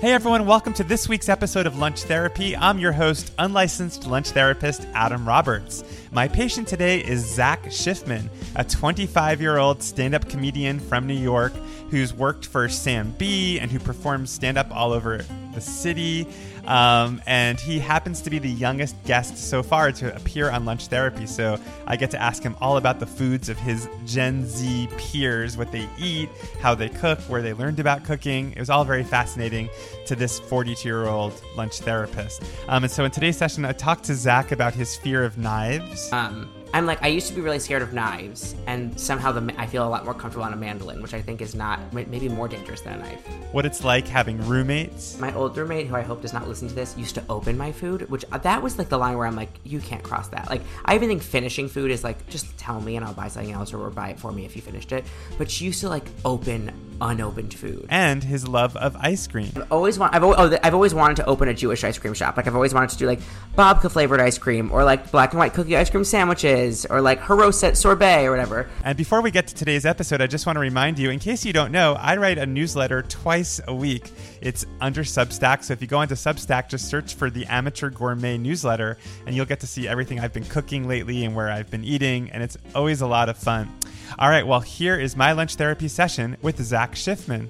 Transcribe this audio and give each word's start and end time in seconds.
Hey 0.00 0.14
everyone, 0.14 0.46
welcome 0.46 0.72
to 0.74 0.82
this 0.82 1.10
week's 1.10 1.28
episode 1.28 1.66
of 1.66 1.76
Lunch 1.76 2.04
Therapy. 2.04 2.56
I'm 2.56 2.78
your 2.78 2.92
host, 2.92 3.34
unlicensed 3.38 4.06
lunch 4.06 4.30
therapist 4.30 4.86
Adam 4.94 5.28
Roberts. 5.28 5.84
My 6.10 6.26
patient 6.26 6.68
today 6.68 7.00
is 7.00 7.22
Zach 7.22 7.64
Schiffman, 7.64 8.30
a 8.56 8.64
25 8.64 9.42
year 9.42 9.58
old 9.58 9.82
stand 9.82 10.14
up 10.14 10.26
comedian 10.26 10.80
from 10.80 11.06
New 11.06 11.12
York 11.12 11.52
who's 11.90 12.14
worked 12.14 12.46
for 12.46 12.66
Sam 12.66 13.10
Bee 13.18 13.60
and 13.60 13.70
who 13.70 13.78
performs 13.78 14.30
stand 14.30 14.56
up 14.56 14.74
all 14.74 14.94
over 14.94 15.22
the 15.54 15.60
city. 15.60 16.26
Um, 16.66 17.22
and 17.26 17.58
he 17.58 17.78
happens 17.78 18.20
to 18.22 18.30
be 18.30 18.38
the 18.38 18.50
youngest 18.50 18.94
guest 19.04 19.38
so 19.38 19.62
far 19.62 19.92
to 19.92 20.14
appear 20.14 20.50
on 20.50 20.64
Lunch 20.64 20.86
Therapy. 20.86 21.26
So 21.26 21.58
I 21.86 21.96
get 21.96 22.10
to 22.12 22.20
ask 22.20 22.42
him 22.42 22.56
all 22.60 22.76
about 22.76 23.00
the 23.00 23.06
foods 23.06 23.48
of 23.48 23.58
his 23.58 23.88
Gen 24.04 24.46
Z 24.46 24.88
peers, 24.98 25.56
what 25.56 25.72
they 25.72 25.88
eat, 25.98 26.28
how 26.60 26.74
they 26.74 26.88
cook, 26.88 27.18
where 27.22 27.42
they 27.42 27.52
learned 27.52 27.80
about 27.80 28.04
cooking. 28.04 28.52
It 28.52 28.58
was 28.58 28.70
all 28.70 28.84
very 28.84 29.04
fascinating 29.04 29.70
to 30.06 30.14
this 30.14 30.38
42 30.38 30.86
year 30.86 31.06
old 31.06 31.32
lunch 31.56 31.80
therapist. 31.80 32.42
Um, 32.68 32.84
and 32.84 32.92
so 32.92 33.04
in 33.04 33.10
today's 33.10 33.36
session, 33.36 33.64
I 33.64 33.72
talked 33.72 34.04
to 34.04 34.14
Zach 34.14 34.52
about 34.52 34.74
his 34.74 34.96
fear 34.96 35.24
of 35.24 35.38
knives. 35.38 36.12
Um, 36.12 36.50
I'm 36.72 36.86
like 36.86 37.02
I 37.02 37.08
used 37.08 37.26
to 37.28 37.34
be 37.34 37.40
really 37.40 37.58
scared 37.58 37.82
of 37.82 37.92
knives, 37.92 38.54
and 38.66 38.98
somehow 38.98 39.32
the 39.32 39.52
I 39.58 39.66
feel 39.66 39.86
a 39.86 39.88
lot 39.88 40.04
more 40.04 40.14
comfortable 40.14 40.44
on 40.44 40.52
a 40.52 40.56
mandolin, 40.56 41.02
which 41.02 41.14
I 41.14 41.20
think 41.20 41.40
is 41.40 41.54
not 41.54 41.92
maybe 41.92 42.28
more 42.28 42.48
dangerous 42.48 42.80
than 42.80 42.94
a 42.94 42.98
knife. 42.98 43.26
What 43.52 43.66
it's 43.66 43.82
like 43.82 44.06
having 44.06 44.38
roommates. 44.46 45.18
My 45.18 45.34
old 45.34 45.56
roommate, 45.56 45.88
who 45.88 45.96
I 45.96 46.02
hope 46.02 46.22
does 46.22 46.32
not 46.32 46.46
listen 46.46 46.68
to 46.68 46.74
this, 46.74 46.96
used 46.96 47.16
to 47.16 47.24
open 47.28 47.58
my 47.58 47.72
food, 47.72 48.08
which 48.08 48.24
uh, 48.30 48.38
that 48.38 48.62
was 48.62 48.78
like 48.78 48.88
the 48.88 48.98
line 48.98 49.16
where 49.16 49.26
I'm 49.26 49.36
like, 49.36 49.50
you 49.64 49.80
can't 49.80 50.02
cross 50.02 50.28
that. 50.28 50.48
Like 50.48 50.62
I 50.84 50.94
even 50.94 51.08
think 51.08 51.22
finishing 51.22 51.68
food 51.68 51.90
is 51.90 52.04
like 52.04 52.28
just 52.28 52.56
tell 52.56 52.80
me 52.80 52.96
and 52.96 53.04
I'll 53.04 53.14
buy 53.14 53.28
something 53.28 53.52
else, 53.52 53.72
or, 53.72 53.84
or 53.84 53.90
buy 53.90 54.10
it 54.10 54.20
for 54.20 54.30
me 54.30 54.44
if 54.44 54.54
you 54.54 54.62
finished 54.62 54.92
it. 54.92 55.04
But 55.38 55.50
she 55.50 55.64
used 55.64 55.80
to 55.80 55.88
like 55.88 56.06
open 56.24 56.72
unopened 57.00 57.54
food. 57.54 57.86
And 57.88 58.22
his 58.22 58.46
love 58.46 58.76
of 58.76 58.96
ice 58.96 59.26
cream. 59.26 59.50
I've 59.56 59.72
always 59.72 59.98
want 59.98 60.14
I've 60.14 60.22
always, 60.22 60.38
oh, 60.38 60.58
I've 60.62 60.74
always 60.74 60.94
wanted 60.94 61.16
to 61.16 61.26
open 61.26 61.48
a 61.48 61.54
Jewish 61.54 61.84
ice 61.84 61.98
cream 61.98 62.14
shop. 62.14 62.36
Like 62.36 62.46
I've 62.46 62.54
always 62.54 62.74
wanted 62.74 62.90
to 62.90 62.96
do 62.96 63.06
like 63.06 63.20
babka 63.56 63.90
flavored 63.90 64.20
ice 64.20 64.38
cream 64.38 64.70
or 64.72 64.84
like 64.84 65.10
black 65.10 65.32
and 65.32 65.38
white 65.38 65.54
cookie 65.54 65.76
ice 65.76 65.90
cream 65.90 66.04
sandwiches 66.04 66.86
or 66.86 67.00
like 67.00 67.20
haroset 67.20 67.76
sorbet 67.76 68.26
or 68.26 68.30
whatever. 68.30 68.68
And 68.84 68.96
before 68.96 69.20
we 69.20 69.30
get 69.30 69.46
to 69.48 69.54
today's 69.54 69.86
episode, 69.86 70.20
I 70.20 70.26
just 70.26 70.46
want 70.46 70.56
to 70.56 70.60
remind 70.60 70.98
you, 70.98 71.10
in 71.10 71.18
case 71.18 71.44
you 71.44 71.52
don't 71.52 71.72
know, 71.72 71.94
I 71.98 72.16
write 72.16 72.38
a 72.38 72.46
newsletter 72.46 73.02
twice 73.02 73.60
a 73.66 73.74
week. 73.74 74.10
It's 74.40 74.64
under 74.80 75.02
Substack, 75.02 75.64
so 75.64 75.72
if 75.72 75.82
you 75.82 75.88
go 75.88 75.98
onto 75.98 76.14
Substack, 76.14 76.68
just 76.68 76.88
search 76.88 77.14
for 77.14 77.30
the 77.30 77.46
Amateur 77.46 77.90
Gourmet 77.90 78.38
newsletter, 78.38 78.98
and 79.26 79.34
you'll 79.34 79.46
get 79.46 79.60
to 79.60 79.66
see 79.66 79.86
everything 79.86 80.20
I've 80.20 80.32
been 80.32 80.44
cooking 80.44 80.88
lately 80.88 81.24
and 81.24 81.34
where 81.34 81.50
I've 81.50 81.70
been 81.70 81.84
eating, 81.84 82.30
and 82.30 82.42
it's 82.42 82.56
always 82.74 83.00
a 83.00 83.06
lot 83.06 83.28
of 83.28 83.36
fun. 83.36 83.70
All 84.18 84.28
right, 84.28 84.46
well, 84.46 84.60
here 84.60 84.98
is 84.98 85.16
my 85.16 85.32
lunch 85.32 85.54
therapy 85.54 85.88
session 85.88 86.36
with 86.42 86.60
Zach 86.60 86.92
Schiffman. 86.92 87.48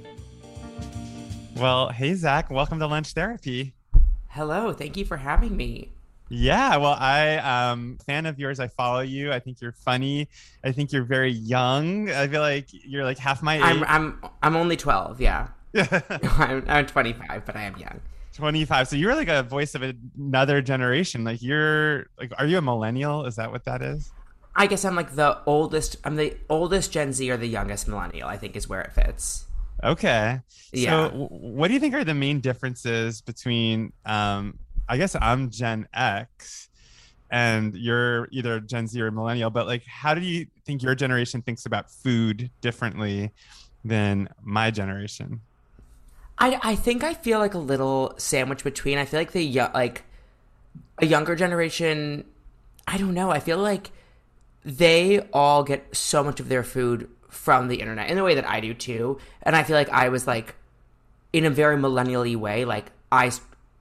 Well, 1.57 1.89
hey, 1.89 2.15
Zach, 2.15 2.51
welcome 2.51 2.79
to 2.81 2.87
Lunch 2.87 3.13
Therapy. 3.13 3.73
Hello, 4.29 4.73
thank 4.73 4.97
you 4.97 5.05
for 5.05 5.17
having 5.17 5.57
me. 5.57 5.91
Yeah, 6.29 6.77
well, 6.77 6.97
I 6.99 7.39
um 7.39 7.99
fan 8.07 8.25
of 8.27 8.39
yours. 8.39 8.61
I 8.61 8.69
follow 8.69 9.01
you. 9.01 9.33
I 9.33 9.41
think 9.41 9.61
you're 9.61 9.73
funny. 9.73 10.29
I 10.63 10.71
think 10.71 10.93
you're 10.93 11.03
very 11.03 11.33
young. 11.33 12.09
I 12.11 12.29
feel 12.29 12.41
like 12.41 12.69
you're 12.71 13.05
like 13.05 13.19
half 13.19 13.43
my 13.43 13.57
age. 13.57 13.63
I'm 13.65 13.85
I'm 13.85 14.25
I'm 14.43 14.57
only 14.57 14.77
12, 14.77 15.21
yeah. 15.21 15.49
I'm, 15.75 16.65
I'm 16.69 16.87
25, 16.87 17.47
but 17.47 17.57
I 17.57 17.63
am 17.63 17.77
young. 17.79 18.01
25. 18.35 18.89
So 18.89 18.97
you're 18.97 19.15
like 19.15 19.29
a 19.29 19.43
voice 19.43 19.75
of 19.75 19.83
another 19.83 20.63
generation. 20.63 21.25
Like 21.25 21.43
you're 21.43 22.07
like 22.19 22.33
are 22.39 22.47
you 22.47 22.59
a 22.59 22.63
millennial? 22.63 23.25
Is 23.27 23.35
that 23.37 23.51
what 23.51 23.65
that 23.65 23.83
is? 23.83 24.13
I 24.55 24.67
guess 24.67 24.85
I'm 24.85 24.97
like 24.97 25.15
the 25.15 25.39
oldest 25.47 25.97
I'm 26.05 26.17
the 26.17 26.37
oldest 26.49 26.93
Gen 26.93 27.13
Z 27.13 27.31
or 27.31 27.37
the 27.37 27.47
youngest 27.47 27.89
millennial, 27.89 28.29
I 28.29 28.37
think 28.37 28.57
is 28.57 28.69
where 28.69 28.83
it 28.83 28.93
fits. 28.93 29.47
Okay. 29.83 30.41
Yeah. 30.73 31.09
So 31.09 31.29
what 31.31 31.69
do 31.69 31.75
you 31.75 31.81
think 31.81 31.95
are 31.95 32.05
the 32.05 32.15
main 32.15 32.41
differences 32.41 33.21
between 33.21 33.93
um 34.05 34.59
I 34.89 34.97
guess 34.97 35.17
I'm 35.21 35.51
Gen 35.51 35.87
X 35.95 36.69
and 37.31 37.77
you're 37.77 38.29
either 38.33 38.59
Gen 38.61 38.89
Z 38.89 39.01
or 39.01 39.11
millennial, 39.11 39.51
but 39.51 39.67
like 39.67 39.85
how 39.87 40.15
do 40.15 40.21
you 40.21 40.47
think 40.67 40.83
your 40.83 40.95
generation 40.95 41.43
thinks 41.43 41.65
about 41.67 41.91
food 41.91 42.51
differently 42.61 43.33
than 43.85 44.29
my 44.43 44.71
generation? 44.71 45.41
I 46.39 46.59
I 46.63 46.75
think 46.75 47.05
I 47.05 47.15
feel 47.15 47.39
like 47.39 47.55
a 47.55 47.59
little 47.59 48.15
sandwich 48.17 48.65
between. 48.65 48.99
I 48.99 49.05
feel 49.05 49.21
like 49.21 49.33
the 49.33 49.61
like 49.75 50.05
a 50.99 51.07
younger 51.07 51.37
generation, 51.37 52.25
I 52.87 52.99
don't 52.99 53.15
know. 53.15 53.31
I 53.31 53.41
feel 53.41 53.59
like 53.59 53.91
they 54.65 55.21
all 55.33 55.63
get 55.63 55.95
so 55.95 56.23
much 56.23 56.41
of 56.41 56.49
their 56.49 56.63
food 56.63 57.09
from 57.29 57.69
the 57.69 57.77
internet 57.77 58.11
in 58.11 58.17
the 58.17 58.25
way 58.25 58.35
that 58.35 58.49
I 58.49 58.61
do 58.61 58.75
too. 58.75 59.19
And 59.43 59.57
I 59.57 59.63
feel 59.63 59.77
like 59.77 59.89
I 59.91 60.09
was 60.09 60.27
like 60.27 60.55
in 61.33 61.45
a 61.45 61.51
very 61.51 61.77
millennially 61.77 62.37
way, 62.37 62.65
like 62.65 62.91
I 63.11 63.31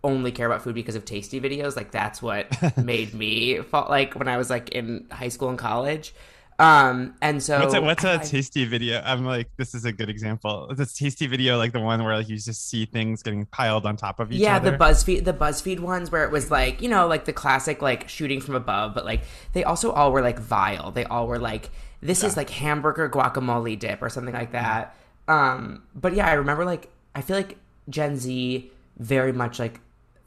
only 0.03 0.31
care 0.31 0.45
about 0.45 0.61
food 0.61 0.75
because 0.75 0.95
of 0.95 1.05
tasty 1.05 1.41
videos. 1.41 1.75
Like 1.75 1.91
that's 1.91 2.21
what 2.21 2.47
made 2.77 3.13
me 3.13 3.59
fall, 3.59 3.87
like 3.89 4.15
when 4.15 4.27
I 4.27 4.37
was 4.37 4.49
like 4.49 4.69
in 4.69 5.07
high 5.11 5.29
school 5.29 5.49
and 5.49 5.57
college. 5.57 6.13
Um, 6.59 7.15
and 7.21 7.41
so 7.41 7.57
what's 7.57 7.73
a, 7.73 7.81
what's 7.81 8.03
a 8.03 8.13
I- 8.15 8.17
tasty 8.17 8.65
video? 8.65 9.01
I'm 9.05 9.25
like, 9.25 9.47
this 9.55 9.73
is 9.73 9.85
a 9.85 9.93
good 9.93 10.09
example. 10.09 10.71
This 10.75 10.93
tasty 10.93 11.25
video, 11.25 11.57
like 11.57 11.71
the 11.71 11.79
one 11.79 12.03
where 12.03 12.17
like 12.17 12.27
you 12.27 12.35
just 12.35 12.69
see 12.69 12.85
things 12.85 13.23
getting 13.23 13.45
piled 13.45 13.85
on 13.85 13.95
top 13.95 14.19
of 14.19 14.29
each 14.31 14.39
yeah, 14.39 14.57
other. 14.57 14.71
Yeah, 14.71 14.77
the 14.77 14.83
BuzzFeed 14.83 15.23
the 15.23 15.33
BuzzFeed 15.33 15.79
ones 15.79 16.11
where 16.11 16.25
it 16.25 16.31
was 16.31 16.51
like, 16.51 16.81
you 16.81 16.89
know, 16.89 17.07
like 17.07 17.23
the 17.23 17.33
classic 17.33 17.81
like 17.81 18.09
shooting 18.09 18.41
from 18.41 18.55
above, 18.55 18.93
but 18.93 19.05
like 19.05 19.21
they 19.53 19.63
also 19.63 19.91
all 19.91 20.11
were 20.11 20.21
like 20.21 20.37
vile. 20.37 20.91
They 20.91 21.05
all 21.05 21.27
were 21.27 21.39
like 21.39 21.69
this 22.01 22.23
is 22.23 22.35
like 22.35 22.49
hamburger 22.49 23.09
guacamole 23.09 23.79
dip 23.79 24.01
or 24.01 24.09
something 24.09 24.33
like 24.33 24.51
that. 24.51 24.95
Um, 25.29 25.83
but 25.95 26.13
yeah, 26.13 26.27
I 26.27 26.33
remember 26.33 26.65
like 26.65 26.89
I 27.15 27.21
feel 27.21 27.37
like 27.37 27.57
Gen 27.89 28.17
Z 28.17 28.69
very 28.97 29.31
much 29.31 29.59
like 29.59 29.79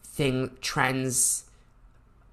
thing 0.02 0.50
trends 0.62 1.44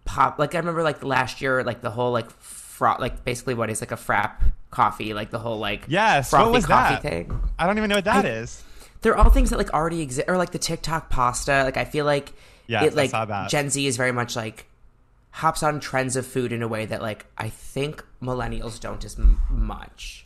pop 0.05 0.39
like 0.39 0.55
I 0.55 0.57
remember 0.57 0.83
like 0.83 1.03
last 1.03 1.41
year 1.41 1.63
like 1.63 1.81
the 1.81 1.91
whole 1.91 2.11
like 2.11 2.31
fro 2.79 2.95
like 2.97 3.25
basically 3.25 3.53
what 3.53 3.69
is 3.69 3.81
like 3.81 3.91
a 3.91 3.97
frap 3.97 4.31
coffee, 4.71 5.13
like 5.13 5.29
the 5.31 5.39
whole 5.39 5.59
like 5.59 5.83
Yes, 5.87 6.29
frothy 6.29 6.45
what 6.45 6.53
was 6.53 6.65
coffee 6.65 6.95
that? 6.95 7.01
thing. 7.01 7.39
I 7.59 7.67
don't 7.67 7.77
even 7.77 7.89
know 7.89 7.97
what 7.97 8.05
that 8.05 8.25
is. 8.25 8.63
They're 9.01 9.17
all 9.17 9.29
things 9.29 9.49
that 9.49 9.57
like 9.57 9.73
already 9.73 10.01
exist 10.01 10.27
or 10.29 10.37
like 10.37 10.51
the 10.51 10.59
TikTok 10.59 11.09
pasta. 11.09 11.63
Like 11.63 11.77
I 11.77 11.85
feel 11.85 12.05
like 12.05 12.33
Yes, 12.67 12.93
it 12.93 13.13
I 13.13 13.23
like. 13.23 13.49
Gen 13.49 13.69
Z 13.69 13.85
is 13.85 13.97
very 13.97 14.11
much 14.11 14.35
like 14.35 14.65
hops 15.31 15.61
on 15.61 15.79
trends 15.79 16.15
of 16.15 16.25
food 16.25 16.51
in 16.51 16.61
a 16.63 16.67
way 16.67 16.85
that 16.85 17.01
like 17.01 17.25
I 17.37 17.49
think 17.49 18.03
millennials 18.21 18.79
don't 18.79 19.03
as 19.03 19.19
m- 19.19 19.41
much. 19.49 20.25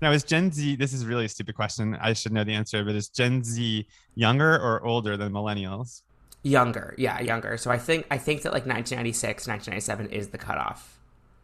Now, 0.00 0.10
is 0.10 0.24
Gen 0.24 0.50
Z? 0.50 0.76
This 0.76 0.92
is 0.92 1.06
really 1.06 1.26
a 1.26 1.28
stupid 1.28 1.54
question. 1.54 1.96
I 2.00 2.12
should 2.14 2.32
know 2.32 2.42
the 2.42 2.54
answer, 2.54 2.84
but 2.84 2.96
is 2.96 3.08
Gen 3.08 3.44
Z 3.44 3.86
younger 4.16 4.54
or 4.58 4.84
older 4.84 5.16
than 5.16 5.32
millennials? 5.32 6.02
Younger, 6.42 6.96
yeah, 6.98 7.20
younger. 7.20 7.56
So 7.56 7.70
I 7.70 7.78
think 7.78 8.06
I 8.10 8.18
think 8.18 8.42
that 8.42 8.52
like 8.52 8.66
1996, 8.66 9.46
1997 9.46 10.08
is 10.10 10.28
the 10.30 10.38
cutoff. 10.38 10.98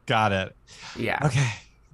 Got 0.09 0.33
it. 0.33 0.57
Yeah. 0.97 1.19
Okay. 1.25 1.49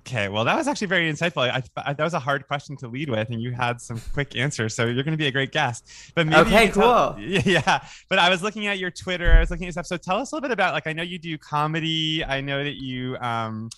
Okay. 0.07 0.29
Well, 0.29 0.45
that 0.45 0.55
was 0.57 0.69
actually 0.69 0.87
very 0.89 1.11
insightful. 1.11 1.51
I, 1.51 1.63
I, 1.79 1.95
that 1.95 2.05
was 2.05 2.13
a 2.15 2.19
hard 2.19 2.47
question 2.47 2.77
to 2.79 2.89
lead 2.89 3.09
with, 3.09 3.31
and 3.31 3.41
you 3.43 3.53
had 3.53 3.81
some 3.81 4.01
quick 4.13 4.37
answers. 4.37 4.75
So 4.77 4.85
you're 4.85 5.03
going 5.03 5.13
to 5.13 5.19
be 5.19 5.27
a 5.27 5.33
great 5.33 5.51
guest. 5.51 5.89
But 6.15 6.27
maybe 6.27 6.41
Okay, 6.43 6.67
can 6.69 6.75
tell- 6.75 7.15
cool. 7.15 7.23
yeah. 7.25 7.83
But 8.09 8.19
I 8.19 8.29
was 8.31 8.43
looking 8.43 8.67
at 8.67 8.79
your 8.79 8.91
Twitter. 8.91 9.33
I 9.33 9.41
was 9.41 9.51
looking 9.51 9.67
at 9.67 9.73
stuff. 9.73 9.87
So 9.87 9.97
tell 9.97 10.19
us 10.19 10.31
a 10.33 10.37
little 10.37 10.47
bit 10.49 10.53
about 10.53 10.75
like 10.75 10.87
I 10.87 10.93
know 10.93 11.03
you 11.03 11.19
do 11.19 11.37
comedy. 11.39 12.25
I 12.25 12.41
know 12.41 12.63
that 12.63 12.75
you 12.81 13.17
um, 13.17 13.71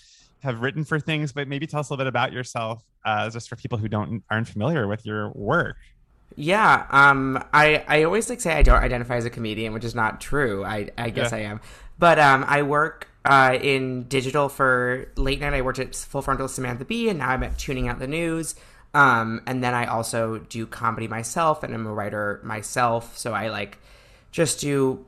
have 0.43 0.61
written 0.61 0.85
for 0.85 1.01
things, 1.01 1.33
but 1.33 1.49
maybe 1.49 1.67
tell 1.67 1.81
us 1.81 1.89
a 1.91 1.93
little 1.93 2.05
bit 2.05 2.09
about 2.09 2.33
yourself, 2.33 2.83
uh, 3.05 3.31
just 3.31 3.49
for 3.49 3.57
people 3.57 3.79
who 3.79 3.89
don't 3.89 4.23
aren't 4.31 4.49
familiar 4.49 4.87
with 4.87 5.07
your 5.07 5.31
work. 5.31 5.77
Yeah, 6.35 6.87
um, 6.91 7.43
I 7.55 7.85
I 7.89 8.03
always 8.03 8.29
like 8.29 8.41
say 8.41 8.53
I 8.53 8.63
don't 8.63 8.83
identify 8.83 9.17
as 9.17 9.25
a 9.25 9.31
comedian, 9.31 9.73
which 9.73 9.85
is 9.85 9.95
not 9.95 10.21
true. 10.21 10.65
I 10.65 10.91
I 10.99 11.11
guess 11.11 11.31
Yeah. 11.31 11.39
I 11.39 11.41
am, 11.43 11.61
but 11.99 12.19
um, 12.19 12.45
I 12.47 12.63
work 12.63 13.09
uh, 13.25 13.59
in 13.61 14.05
digital 14.05 14.49
for 14.49 15.09
late 15.17 15.41
night. 15.41 15.55
I 15.55 15.63
worked 15.63 15.79
at 15.79 15.95
Full 15.95 16.23
Frontal 16.23 16.49
Samantha 16.49 16.85
Bee, 16.85 17.09
and 17.09 17.19
now 17.19 17.31
I'm 17.31 17.43
at 17.43 17.57
Tooning 17.57 17.89
Out 17.89 17.99
the 17.99 18.07
News. 18.07 18.55
Um, 18.95 19.43
and 19.47 19.63
then 19.63 19.75
I 19.75 19.87
also 19.87 20.39
do 20.39 20.67
comedy 20.67 21.09
myself, 21.09 21.63
and 21.63 21.75
I'm 21.75 21.87
a 21.87 21.93
writer 21.93 22.41
myself. 22.43 23.19
So 23.19 23.35
I 23.35 23.49
like 23.49 23.79
just 24.31 24.61
do 24.61 25.05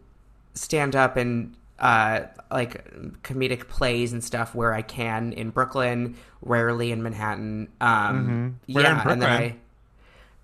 stand 0.55 0.97
up 0.97 1.17
and 1.17 1.55
uh, 1.79 2.23
like 2.51 2.85
comedic 3.23 3.69
plays 3.69 4.12
and 4.12 4.23
stuff 4.23 4.55
where 4.55 4.75
I 4.75 4.83
can 4.83 5.33
in 5.33 5.51
Brooklyn, 5.51 6.17
rarely 6.43 6.91
in 6.93 7.03
Manhattan. 7.03 7.69
Um, 7.81 8.59
Mhm. 8.69 8.75
In 8.77 8.83
yeah, 8.83 9.09
and 9.11 9.23
then 9.23 9.31
I. 9.31 9.57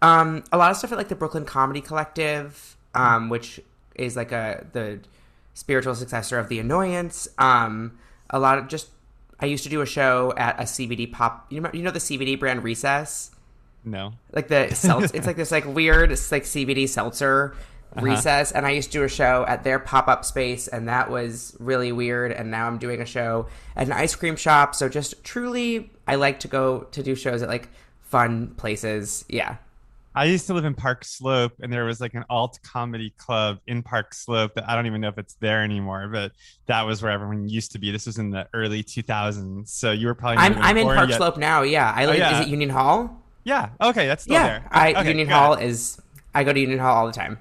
Um, 0.01 0.45
a 0.53 0.59
lot 0.59 0.71
of 0.71 0.77
stuff 0.77 0.93
at 0.93 0.99
like 0.99 1.09
the 1.09 1.15
Brooklyn 1.15 1.45
Comedy 1.45 1.81
Collective, 1.81 2.77
um, 2.95 3.31
which 3.31 3.61
is 3.95 4.17
like 4.17 4.33
a 4.33 4.65
the 4.73 5.01
spiritual 5.55 5.95
successor 5.95 6.39
of 6.39 6.49
the 6.49 6.59
Annoyance. 6.59 7.27
Um, 7.39 7.99
a 8.31 8.39
lot 8.39 8.59
of 8.59 8.69
just 8.69 8.89
I 9.41 9.47
used 9.47 9.65
to 9.65 9.71
do 9.71 9.81
a 9.81 9.87
show 9.87 10.33
at 10.37 10.59
a 10.61 10.65
CBD 10.65 11.11
pop. 11.11 11.47
You 11.51 11.61
know, 11.61 11.71
you 11.73 11.83
know 11.83 11.91
the 11.91 11.99
CBD 11.99 12.39
brand 12.39 12.63
Recess, 12.63 13.31
No. 13.85 14.13
like 14.33 14.49
the 14.49 14.55
seltz. 14.71 15.15
it's 15.15 15.27
like 15.27 15.37
this 15.37 15.51
like 15.51 15.67
weird, 15.67 16.13
it's 16.13 16.31
like 16.31 16.45
CBD 16.45 16.89
seltzer. 16.89 17.55
Uh-huh. 17.97 18.07
Recess, 18.07 18.51
and 18.51 18.67
I 18.67 18.71
used 18.71 18.91
to 18.91 18.99
do 18.99 19.05
a 19.05 19.09
show 19.09 19.45
at 19.47 19.63
their 19.63 19.79
pop 19.79 20.09
up 20.09 20.25
space, 20.25 20.67
and 20.67 20.89
that 20.89 21.11
was 21.13 21.57
really 21.61 21.93
weird. 21.93 22.33
And 22.33 22.51
now 22.51 22.67
I'm 22.67 22.77
doing 22.79 23.01
a 23.01 23.07
show 23.07 23.47
at 23.77 23.87
an 23.87 23.93
ice 23.93 24.17
cream 24.17 24.35
shop. 24.35 24.75
So 24.75 24.89
just 24.89 25.23
truly, 25.23 25.93
I 26.09 26.17
like 26.17 26.41
to 26.41 26.49
go 26.49 26.81
to 26.91 27.03
do 27.05 27.15
shows 27.15 27.41
at 27.41 27.49
like 27.49 27.69
fun 28.01 28.49
places. 28.57 29.25
Yeah. 29.29 29.59
I 30.17 30.27
used 30.27 30.47
to 30.47 30.55
live 30.55 30.65
in 30.65 30.75
Park 30.75 31.05
Slope, 31.05 31.55
and 31.61 31.73
there 31.73 31.85
was 31.85 32.01
like 32.01 32.15
an 32.15 32.25
alt 32.31 32.59
comedy 32.63 33.13
club 33.19 33.59
in 33.67 33.83
Park 33.83 34.15
Slope 34.15 34.55
that 34.55 34.69
I 34.69 34.77
don't 34.77 34.87
even 34.87 35.01
know 35.01 35.09
if 35.09 35.19
it's 35.19 35.35
there 35.35 35.65
anymore, 35.65 36.09
but 36.13 36.33
that 36.67 36.83
was 36.83 37.03
where 37.03 37.11
everyone 37.11 37.49
used 37.49 37.73
to 37.73 37.81
be. 37.81 37.91
This 37.91 38.07
was 38.07 38.19
in 38.19 38.31
the 38.31 38.47
early 38.55 38.85
2000s, 38.85 39.69
so 39.69 39.91
you 39.91 40.07
were 40.07 40.15
probably. 40.15 40.39
I'm 40.39 40.57
I'm 40.59 40.77
in 40.77 40.87
Park 40.87 41.09
yet. 41.09 41.17
Slope 41.17 41.37
now. 41.37 41.63
Yeah, 41.63 41.93
I 41.95 42.05
oh, 42.05 42.09
live. 42.09 42.19
yeah. 42.19 42.41
Is 42.41 42.47
it 42.47 42.51
Union 42.51 42.71
Hall? 42.71 43.23
Yeah. 43.43 43.71
Okay, 43.81 44.07
that's 44.07 44.23
still 44.23 44.35
yeah, 44.35 44.47
there. 44.47 44.69
I 44.71 44.95
Okay, 44.95 45.09
Union. 45.09 45.29
Hall 45.29 45.55
is. 45.55 46.01
I 46.33 46.45
go 46.45 46.53
to 46.53 46.61
Union 46.61 46.79
Hall 46.79 46.97
all 46.97 47.07
the 47.07 47.13
time. 47.13 47.39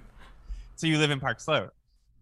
So 0.75 0.87
you 0.87 0.97
live 0.97 1.11
in 1.11 1.19
Park 1.19 1.39
Slope. 1.39 1.71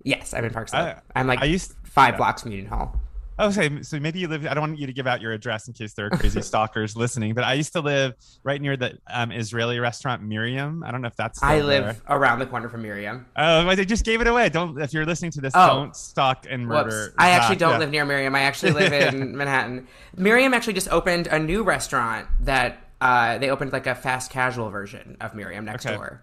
Yes, 0.03 0.33
I'm 0.33 0.43
in 0.43 0.51
Park 0.51 0.67
oh, 0.73 0.77
Slope. 0.77 0.97
I- 1.15 1.19
I'm 1.19 1.27
like 1.27 1.39
I 1.39 1.45
used. 1.45 1.73
five 1.83 2.13
yeah. 2.13 2.17
blocks 2.17 2.41
from 2.41 2.51
Union 2.51 2.69
Hall. 2.69 2.99
Okay, 3.41 3.81
so 3.81 3.99
maybe 3.99 4.19
you 4.19 4.27
live. 4.27 4.45
I 4.45 4.53
don't 4.53 4.61
want 4.61 4.77
you 4.77 4.85
to 4.85 4.93
give 4.93 5.07
out 5.07 5.19
your 5.19 5.31
address 5.31 5.67
in 5.67 5.73
case 5.73 5.93
there 5.93 6.05
are 6.05 6.09
crazy 6.11 6.41
stalkers 6.43 6.95
listening. 6.95 7.33
But 7.33 7.43
I 7.43 7.53
used 7.55 7.73
to 7.73 7.81
live 7.81 8.13
right 8.43 8.61
near 8.61 8.77
the 8.77 8.99
um, 9.09 9.31
Israeli 9.31 9.79
restaurant 9.79 10.21
Miriam. 10.21 10.83
I 10.83 10.91
don't 10.91 11.01
know 11.01 11.07
if 11.07 11.15
that's. 11.15 11.41
I 11.41 11.55
there. 11.55 11.63
live 11.65 12.01
around 12.07 12.37
the 12.39 12.45
corner 12.45 12.69
from 12.69 12.83
Miriam. 12.83 13.25
Oh, 13.35 13.67
I 13.67 13.75
just 13.83 14.05
gave 14.05 14.21
it 14.21 14.27
away. 14.27 14.49
Don't. 14.49 14.79
If 14.79 14.93
you're 14.93 15.05
listening 15.07 15.31
to 15.31 15.41
this, 15.41 15.53
Oh. 15.55 15.67
don't 15.67 15.95
stalk 15.95 16.45
and 16.49 16.67
murder. 16.67 16.89
Whoops. 17.05 17.15
I 17.17 17.31
actually 17.31 17.55
don't 17.55 17.71
Yeah. 17.73 17.77
live 17.79 17.89
near 17.89 18.05
Miriam. 18.05 18.35
I 18.35 18.41
actually 18.41 18.73
live 18.73 18.93
in 18.93 19.35
Manhattan. 19.37 19.87
Miriam 20.15 20.53
actually 20.53 20.73
just 20.73 20.89
opened 20.89 21.25
a 21.27 21.39
new 21.39 21.63
restaurant 21.63 22.27
that 22.41 22.77
uh, 23.01 23.39
they 23.39 23.49
opened 23.49 23.73
like 23.73 23.87
a 23.87 23.95
fast 23.95 24.29
casual 24.29 24.69
version 24.69 25.17
of 25.19 25.33
Miriam 25.33 25.65
next 25.65 25.85
Okay. 25.87 25.95
door. 25.95 26.21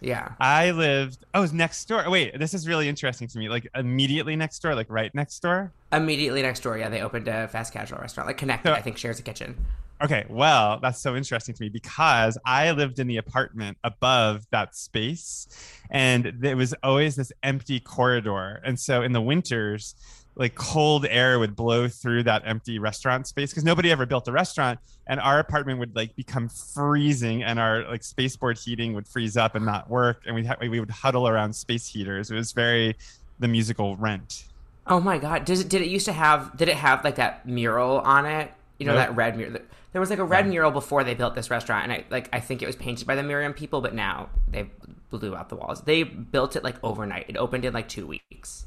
Yeah. 0.00 0.32
I 0.40 0.70
lived. 0.70 1.24
Oh, 1.34 1.40
it 1.40 1.42
was 1.42 1.52
next 1.52 1.84
door. 1.86 2.08
Wait, 2.08 2.38
this 2.38 2.54
is 2.54 2.68
really 2.68 2.88
interesting 2.88 3.26
to 3.28 3.38
me. 3.38 3.48
Like 3.48 3.68
immediately 3.74 4.36
next 4.36 4.60
door, 4.60 4.74
like 4.74 4.86
right 4.88 5.14
next 5.14 5.40
door. 5.40 5.72
Immediately 5.92 6.42
next 6.42 6.60
door, 6.60 6.78
yeah, 6.78 6.88
they 6.88 7.00
opened 7.02 7.28
a 7.28 7.48
fast 7.48 7.72
casual 7.72 7.98
restaurant. 7.98 8.26
Like 8.26 8.38
Connected, 8.38 8.68
So- 8.68 8.74
I 8.74 8.80
think, 8.82 8.96
shares 8.96 9.18
a 9.18 9.22
kitchen. 9.22 9.56
Okay, 10.00 10.24
well, 10.28 10.78
that's 10.80 11.00
so 11.00 11.16
interesting 11.16 11.56
to 11.56 11.62
me 11.64 11.70
because 11.70 12.38
I 12.46 12.70
lived 12.70 13.00
in 13.00 13.08
the 13.08 13.16
apartment 13.16 13.78
above 13.82 14.46
that 14.52 14.76
space 14.76 15.48
and 15.90 16.32
there 16.38 16.56
was 16.56 16.72
always 16.84 17.16
this 17.16 17.32
empty 17.42 17.80
corridor. 17.80 18.60
And 18.64 18.78
so 18.78 19.02
in 19.02 19.10
the 19.12 19.20
winters, 19.20 19.96
like 20.38 20.54
cold 20.54 21.04
air 21.10 21.38
would 21.38 21.54
blow 21.54 21.88
through 21.88 22.22
that 22.22 22.42
empty 22.46 22.78
restaurant 22.78 23.26
space 23.26 23.50
because 23.50 23.64
nobody 23.64 23.90
ever 23.90 24.06
built 24.06 24.26
a 24.28 24.32
restaurant 24.32 24.78
and 25.08 25.18
our 25.20 25.40
apartment 25.40 25.78
would 25.80 25.94
like 25.96 26.14
become 26.16 26.48
freezing 26.48 27.42
and 27.42 27.58
our 27.58 27.84
like 27.88 28.04
spaceport 28.04 28.56
heating 28.56 28.94
would 28.94 29.06
freeze 29.06 29.36
up 29.36 29.54
and 29.56 29.66
not 29.66 29.90
work 29.90 30.22
and 30.26 30.34
we 30.34 30.44
ha- 30.46 30.56
we 30.60 30.78
would 30.80 30.90
huddle 30.90 31.28
around 31.28 31.52
space 31.52 31.86
heaters. 31.86 32.30
It 32.30 32.34
was 32.34 32.52
very 32.52 32.96
the 33.40 33.48
musical 33.48 33.96
Rent. 33.96 34.44
Oh 34.86 35.00
my 35.00 35.18
god! 35.18 35.44
Does 35.44 35.60
it? 35.60 35.68
Did 35.68 35.82
it 35.82 35.88
used 35.88 36.06
to 36.06 36.12
have? 36.14 36.56
Did 36.56 36.68
it 36.68 36.76
have 36.76 37.04
like 37.04 37.16
that 37.16 37.46
mural 37.46 37.98
on 37.98 38.24
it? 38.24 38.50
You 38.78 38.86
know 38.86 38.94
Nope. 38.94 39.08
that 39.08 39.16
red 39.16 39.36
mural. 39.36 39.58
There 39.92 40.00
was 40.00 40.08
like 40.08 40.18
a 40.18 40.24
red 40.24 40.46
mural 40.48 40.70
before 40.70 41.04
they 41.04 41.14
built 41.14 41.34
this 41.34 41.50
restaurant, 41.50 41.84
and 41.84 41.92
I 41.92 42.04
like 42.10 42.28
I 42.32 42.40
think 42.40 42.62
it 42.62 42.66
was 42.66 42.76
painted 42.76 43.06
by 43.06 43.14
the 43.14 43.22
Miriam 43.22 43.52
people, 43.52 43.80
but 43.80 43.92
now 43.92 44.30
they 44.50 44.70
blew 45.10 45.34
out 45.36 45.48
the 45.50 45.56
walls. 45.56 45.82
They 45.82 46.04
built 46.04 46.56
it 46.56 46.64
like 46.64 46.76
overnight. 46.82 47.26
It 47.28 47.36
opened 47.36 47.64
in 47.66 47.74
like 47.74 47.88
two 47.88 48.06
weeks. 48.06 48.64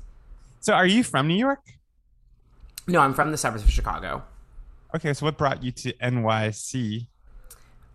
So 0.62 0.74
are 0.74 0.86
you 0.86 1.04
from 1.04 1.28
New 1.28 1.36
York? 1.36 1.60
No, 2.88 3.00
I'm 3.00 3.16
from 3.16 3.32
the 3.32 3.38
suburbs 3.38 3.64
of 3.64 3.72
Chicago. 3.72 4.24
Okay, 4.96 5.12
so 5.14 5.26
what 5.26 5.36
brought 5.36 5.64
you 5.64 5.72
to 5.72 5.94
NYC? 5.94 7.08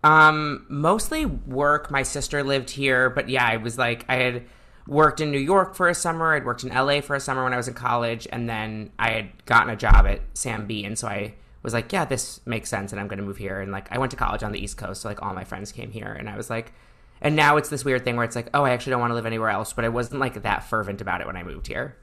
Um, 0.03 0.65
mostly 0.67 1.25
work. 1.25 1.89
My 1.89 2.03
sister 2.03 2.43
lived 2.43 2.69
here, 2.69 3.09
but 3.09 3.29
yeah, 3.29 3.45
I 3.45 3.55
was 3.55 3.77
like, 3.77 4.03
I 4.09 4.15
had 4.15 4.43
worked 4.85 5.21
in 5.21 5.31
New 5.31 5.39
York 5.39 5.75
for 5.75 5.87
a 5.87 5.95
summer. 5.95 6.33
I'd 6.33 6.43
worked 6.43 6.65
in 6.65 6.69
LA 6.69 6.99
for 6.99 7.15
a 7.15 7.21
summer 7.21 7.41
when 7.45 7.53
I 7.53 7.57
was 7.57 7.69
in 7.69 7.73
college, 7.73 8.27
and 8.33 8.49
then 8.49 8.91
I 8.99 9.11
had 9.11 9.45
gotten 9.45 9.69
a 9.69 9.77
job 9.77 10.05
at 10.05 10.19
Sam 10.33 10.67
Bee, 10.67 10.83
and 10.83 10.99
so 10.99 11.07
I 11.07 11.35
was 11.63 11.73
like, 11.73 11.93
yeah, 11.93 12.03
this 12.03 12.41
makes 12.45 12.69
sense, 12.69 12.91
and 12.91 12.99
I'm 12.99 13.07
going 13.07 13.19
to 13.19 13.25
move 13.25 13.37
here. 13.37 13.61
And 13.61 13.71
like, 13.71 13.89
I 13.93 13.97
went 13.97 14.11
to 14.11 14.17
college 14.17 14.43
on 14.43 14.51
the 14.51 14.59
East 14.59 14.75
Coast, 14.75 15.03
so 15.03 15.07
like 15.07 15.21
all 15.21 15.33
my 15.33 15.45
friends 15.45 15.71
came 15.71 15.91
here, 15.91 16.11
and 16.11 16.29
I 16.29 16.35
was 16.35 16.49
like, 16.49 16.73
and 17.21 17.37
now 17.37 17.55
it's 17.55 17.69
this 17.69 17.85
weird 17.85 18.03
thing 18.03 18.17
where 18.17 18.25
it's 18.25 18.35
like, 18.35 18.49
oh, 18.53 18.63
I 18.63 18.71
actually 18.71 18.91
don't 18.91 19.01
want 19.01 19.11
to 19.11 19.15
live 19.15 19.25
anywhere 19.25 19.49
else, 19.49 19.71
but 19.71 19.85
I 19.85 19.89
wasn't 19.89 20.19
like 20.19 20.41
that 20.43 20.65
fervent 20.65 20.99
about 20.99 21.21
it 21.21 21.27
when 21.27 21.37
I 21.37 21.43
moved 21.43 21.67
here. 21.67 21.95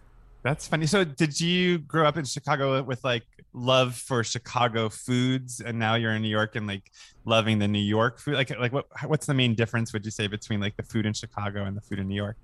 That's 0.44 0.69
funny. 0.69 0.87
So, 0.87 1.05
did 1.05 1.41
you 1.41 1.79
grow 1.79 2.06
up 2.06 2.19
in 2.19 2.26
Chicago 2.26 2.82
with 2.82 3.02
like 3.02 3.23
love 3.55 3.96
for 3.96 4.23
Chicago 4.23 4.91
foods, 4.91 5.61
and 5.61 5.79
now 5.79 5.94
you're 5.94 6.12
in 6.12 6.20
New 6.20 6.29
York 6.29 6.55
and 6.55 6.67
like 6.67 6.93
loving 7.25 7.58
the 7.58 7.67
New 7.67 7.79
York 7.79 8.19
food? 8.19 8.35
Like, 8.35 8.50
like 8.58 8.70
what 8.70 8.87
what's 9.06 9.25
the 9.25 9.32
main 9.32 9.55
difference? 9.55 9.94
Would 9.94 10.05
you 10.05 10.11
say 10.11 10.26
between 10.26 10.61
like 10.61 10.76
the 10.76 10.82
food 10.82 11.06
in 11.06 11.14
Chicago 11.14 11.64
and 11.64 11.75
the 11.75 11.81
food 11.81 11.99
in 11.99 12.08
New 12.08 12.14
York? 12.14 12.37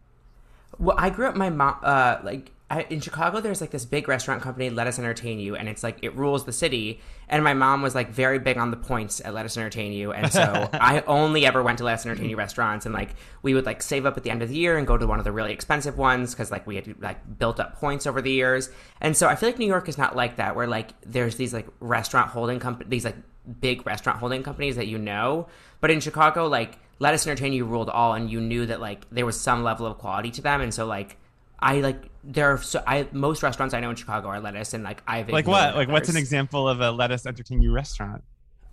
Well, 0.78 0.96
I 0.98 1.10
grew 1.10 1.28
up. 1.28 1.36
My 1.36 1.50
mom, 1.50 1.76
uh, 1.82 2.16
like 2.24 2.52
I, 2.70 2.82
in 2.82 3.00
Chicago, 3.00 3.40
there's 3.40 3.60
like 3.60 3.72
this 3.72 3.84
big 3.84 4.06
restaurant 4.06 4.42
company, 4.42 4.70
Lettuce 4.70 5.00
Entertain 5.00 5.40
You, 5.40 5.56
and 5.56 5.68
it's 5.68 5.82
like 5.82 5.98
it 6.02 6.14
rules 6.14 6.44
the 6.44 6.52
city. 6.52 7.00
And 7.28 7.42
my 7.42 7.52
mom 7.52 7.82
was 7.82 7.96
like 7.96 8.10
very 8.10 8.38
big 8.38 8.58
on 8.58 8.70
the 8.70 8.76
points 8.76 9.20
at 9.24 9.34
Lettuce 9.34 9.56
Entertain 9.56 9.92
You, 9.92 10.12
and 10.12 10.32
so 10.32 10.68
I 10.72 11.02
only 11.08 11.44
ever 11.44 11.64
went 11.64 11.78
to 11.78 11.84
Lettuce 11.84 12.06
Entertain 12.06 12.30
You 12.30 12.36
restaurants, 12.36 12.86
and 12.86 12.94
like 12.94 13.16
we 13.42 13.54
would 13.54 13.66
like 13.66 13.82
save 13.82 14.06
up 14.06 14.16
at 14.16 14.22
the 14.22 14.30
end 14.30 14.42
of 14.42 14.48
the 14.48 14.54
year 14.54 14.78
and 14.78 14.86
go 14.86 14.96
to 14.96 15.04
one 15.04 15.18
of 15.18 15.24
the 15.24 15.32
really 15.32 15.52
expensive 15.52 15.98
ones 15.98 16.32
because 16.32 16.52
like 16.52 16.64
we 16.64 16.76
had 16.76 17.02
like 17.02 17.38
built 17.38 17.58
up 17.58 17.74
points 17.74 18.06
over 18.06 18.22
the 18.22 18.30
years. 18.30 18.70
And 19.00 19.16
so 19.16 19.26
I 19.26 19.34
feel 19.34 19.48
like 19.48 19.58
New 19.58 19.66
York 19.66 19.88
is 19.88 19.98
not 19.98 20.14
like 20.14 20.36
that, 20.36 20.54
where 20.54 20.68
like 20.68 20.92
there's 21.02 21.34
these 21.34 21.52
like 21.52 21.66
restaurant 21.80 22.30
holding 22.30 22.60
company, 22.60 22.88
these 22.88 23.04
like 23.04 23.16
big 23.60 23.84
restaurant 23.84 24.20
holding 24.20 24.44
companies 24.44 24.76
that 24.76 24.86
you 24.86 24.96
know. 24.98 25.48
But 25.80 25.90
in 25.90 25.98
Chicago, 25.98 26.46
like 26.46 26.78
Lettuce 27.00 27.26
Entertain 27.26 27.52
You 27.52 27.64
ruled 27.64 27.90
all, 27.90 28.12
and 28.12 28.30
you 28.30 28.40
knew 28.40 28.66
that 28.66 28.80
like 28.80 29.10
there 29.10 29.26
was 29.26 29.40
some 29.40 29.64
level 29.64 29.86
of 29.86 29.98
quality 29.98 30.30
to 30.30 30.42
them, 30.42 30.60
and 30.60 30.72
so 30.72 30.86
like 30.86 31.16
I 31.62 31.80
like 31.80 32.02
there 32.24 32.52
are 32.52 32.58
so 32.58 32.82
I 32.86 33.06
most 33.12 33.42
restaurants 33.42 33.74
I 33.74 33.80
know 33.80 33.90
in 33.90 33.96
Chicago 33.96 34.28
are 34.28 34.40
lettuce, 34.40 34.74
and 34.74 34.82
like 34.84 35.02
I've 35.06 35.28
Like 35.28 35.44
ignored 35.44 35.58
what? 35.66 35.76
Like 35.76 35.88
what's 35.88 36.08
an 36.08 36.16
example 36.16 36.68
of 36.68 36.80
a 36.80 36.90
lettuce 36.90 37.22
us 37.22 37.26
entertain 37.26 37.62
you 37.62 37.72
restaurant? 37.72 38.22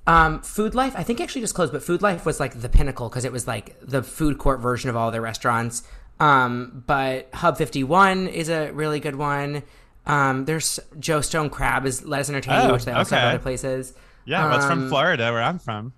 Um, 0.05 0.41
Food 0.41 0.73
Life, 0.73 0.93
I 0.95 1.03
think 1.03 1.19
actually 1.19 1.41
just 1.41 1.53
closed, 1.53 1.73
but 1.73 1.83
Food 1.83 2.01
Life 2.01 2.25
was 2.25 2.39
like 2.39 2.61
the 2.61 2.69
pinnacle 2.69 3.09
because 3.09 3.25
it 3.25 3.31
was 3.33 3.45
like 3.45 3.75
the 3.81 4.01
food 4.01 4.37
court 4.37 4.61
version 4.61 4.89
of 4.89 4.95
all 4.95 5.11
their 5.11 5.21
restaurants. 5.21 5.83
Um, 6.19 6.83
but 6.87 7.27
Hub 7.33 7.57
51 7.57 8.27
is 8.27 8.47
a 8.49 8.71
really 8.71 9.01
good 9.01 9.17
one. 9.17 9.63
Um, 10.05 10.45
there's 10.45 10.79
Joe 10.97 11.19
Stone 11.19 11.49
Crab 11.49 11.85
is 11.85 12.05
Lettuce 12.05 12.27
Us 12.27 12.29
Entertain 12.29 12.63
You, 12.63 12.69
Oh, 12.69 12.73
which 12.73 12.85
they 12.85 12.93
also 12.93 13.15
okay. 13.15 13.21
have 13.21 13.33
other 13.35 13.43
places. 13.43 13.93
Yeah, 14.23 14.45
well, 14.47 14.55
it's 14.55 14.65
from 14.65 14.83
Um, 14.83 14.89
Florida, 14.89 15.31
where 15.33 15.43
I'm 15.43 15.59
from. 15.59 15.91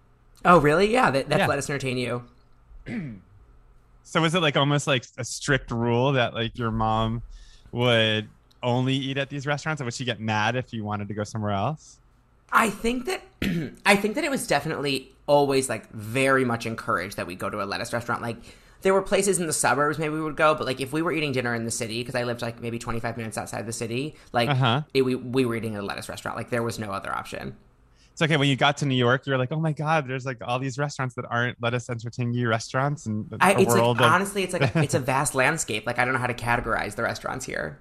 Oh, 0.43 0.57
really? 0.59 0.91
Yeah, 0.91 1.11
that, 1.11 1.29
that's 1.29 1.39
Yeah. 1.41 1.47
Lettuce 1.47 1.69
Entertain 1.69 1.97
You. 1.97 2.23
So, 4.03 4.21
was 4.21 4.33
it 4.35 4.41
like 4.41 4.57
almost 4.57 4.87
like 4.87 5.05
a 5.17 5.23
strict 5.25 5.71
rule 5.71 6.13
that 6.13 6.33
like 6.33 6.57
your 6.57 6.71
mom 6.71 7.23
would 7.71 8.31
only 8.63 8.95
eat 8.95 9.17
at 9.17 9.29
these 9.29 9.45
restaurants, 9.47 9.81
or 9.81 9.85
would 9.85 9.93
she 9.93 10.05
get 10.05 10.19
mad 10.19 10.55
if 10.55 10.73
you 10.73 10.83
wanted 10.83 11.07
to 11.09 11.13
go 11.13 11.23
somewhere 11.23 11.51
else? 11.51 11.99
I 12.51 12.69
think 12.69 13.05
that 13.05 13.21
I 13.85 13.95
think 13.95 14.15
that 14.15 14.23
it 14.23 14.31
was 14.31 14.47
definitely 14.47 15.11
always 15.27 15.69
like 15.69 15.89
very 15.91 16.43
much 16.45 16.65
encouraged 16.65 17.17
that 17.17 17.27
we 17.27 17.35
go 17.35 17.49
to 17.49 17.61
a 17.61 17.65
lettuce 17.65 17.93
restaurant. 17.93 18.21
Like 18.21 18.37
there 18.81 18.93
were 18.93 19.01
places 19.01 19.39
in 19.39 19.47
the 19.47 19.53
suburbs 19.53 19.99
maybe 19.99 20.13
we 20.15 20.21
would 20.21 20.35
go, 20.35 20.55
but 20.55 20.65
like 20.65 20.81
if 20.81 20.91
we 20.93 21.01
were 21.01 21.11
eating 21.11 21.31
dinner 21.31 21.53
in 21.53 21.65
the 21.65 21.71
city 21.71 22.01
because 22.01 22.15
I 22.15 22.23
lived 22.23 22.41
like 22.41 22.59
maybe 22.61 22.79
25 22.79 23.17
minutes 23.17 23.37
outside 23.37 23.65
the 23.65 23.73
city, 23.73 24.15
like 24.33 24.51
Uh-huh. 24.51 24.83
it, 24.93 25.03
we 25.03 25.15
we 25.15 25.45
were 25.45 25.55
eating 25.55 25.75
at 25.75 25.81
a 25.83 25.85
lettuce 25.85 26.09
restaurant. 26.09 26.37
Like 26.37 26.49
there 26.49 26.63
was 26.63 26.79
no 26.79 26.91
other 26.91 27.11
option. 27.15 27.55
It's 28.19 28.23
okay 28.29 28.35
when 28.35 28.49
you 28.49 28.57
got 28.57 28.75
to 28.79 28.85
New 28.85 28.95
York, 28.95 29.25
you're 29.25 29.37
like, 29.37 29.53
oh 29.53 29.61
my 29.61 29.71
god, 29.71 30.05
there's 30.05 30.25
like 30.25 30.39
all 30.41 30.59
these 30.59 30.77
restaurants 30.77 31.15
that 31.15 31.23
aren't 31.29 31.55
lettuce 31.61 31.89
entertain 31.89 32.33
you 32.33 32.49
restaurants, 32.49 33.05
and 33.05 33.25
I, 33.39 33.53
it's 33.53 33.73
like 33.73 33.81
of 33.81 34.01
honestly, 34.01 34.43
it's 34.43 34.51
like 34.51 34.75
it's 34.75 34.93
a 34.93 34.99
vast 34.99 35.35
landscape. 35.35 35.85
Like 35.85 35.99
I 35.99 36.03
don't 36.03 36.13
know 36.13 36.19
how 36.19 36.27
to 36.27 36.33
categorize 36.33 36.95
the 36.95 37.03
restaurants 37.03 37.45
here. 37.45 37.79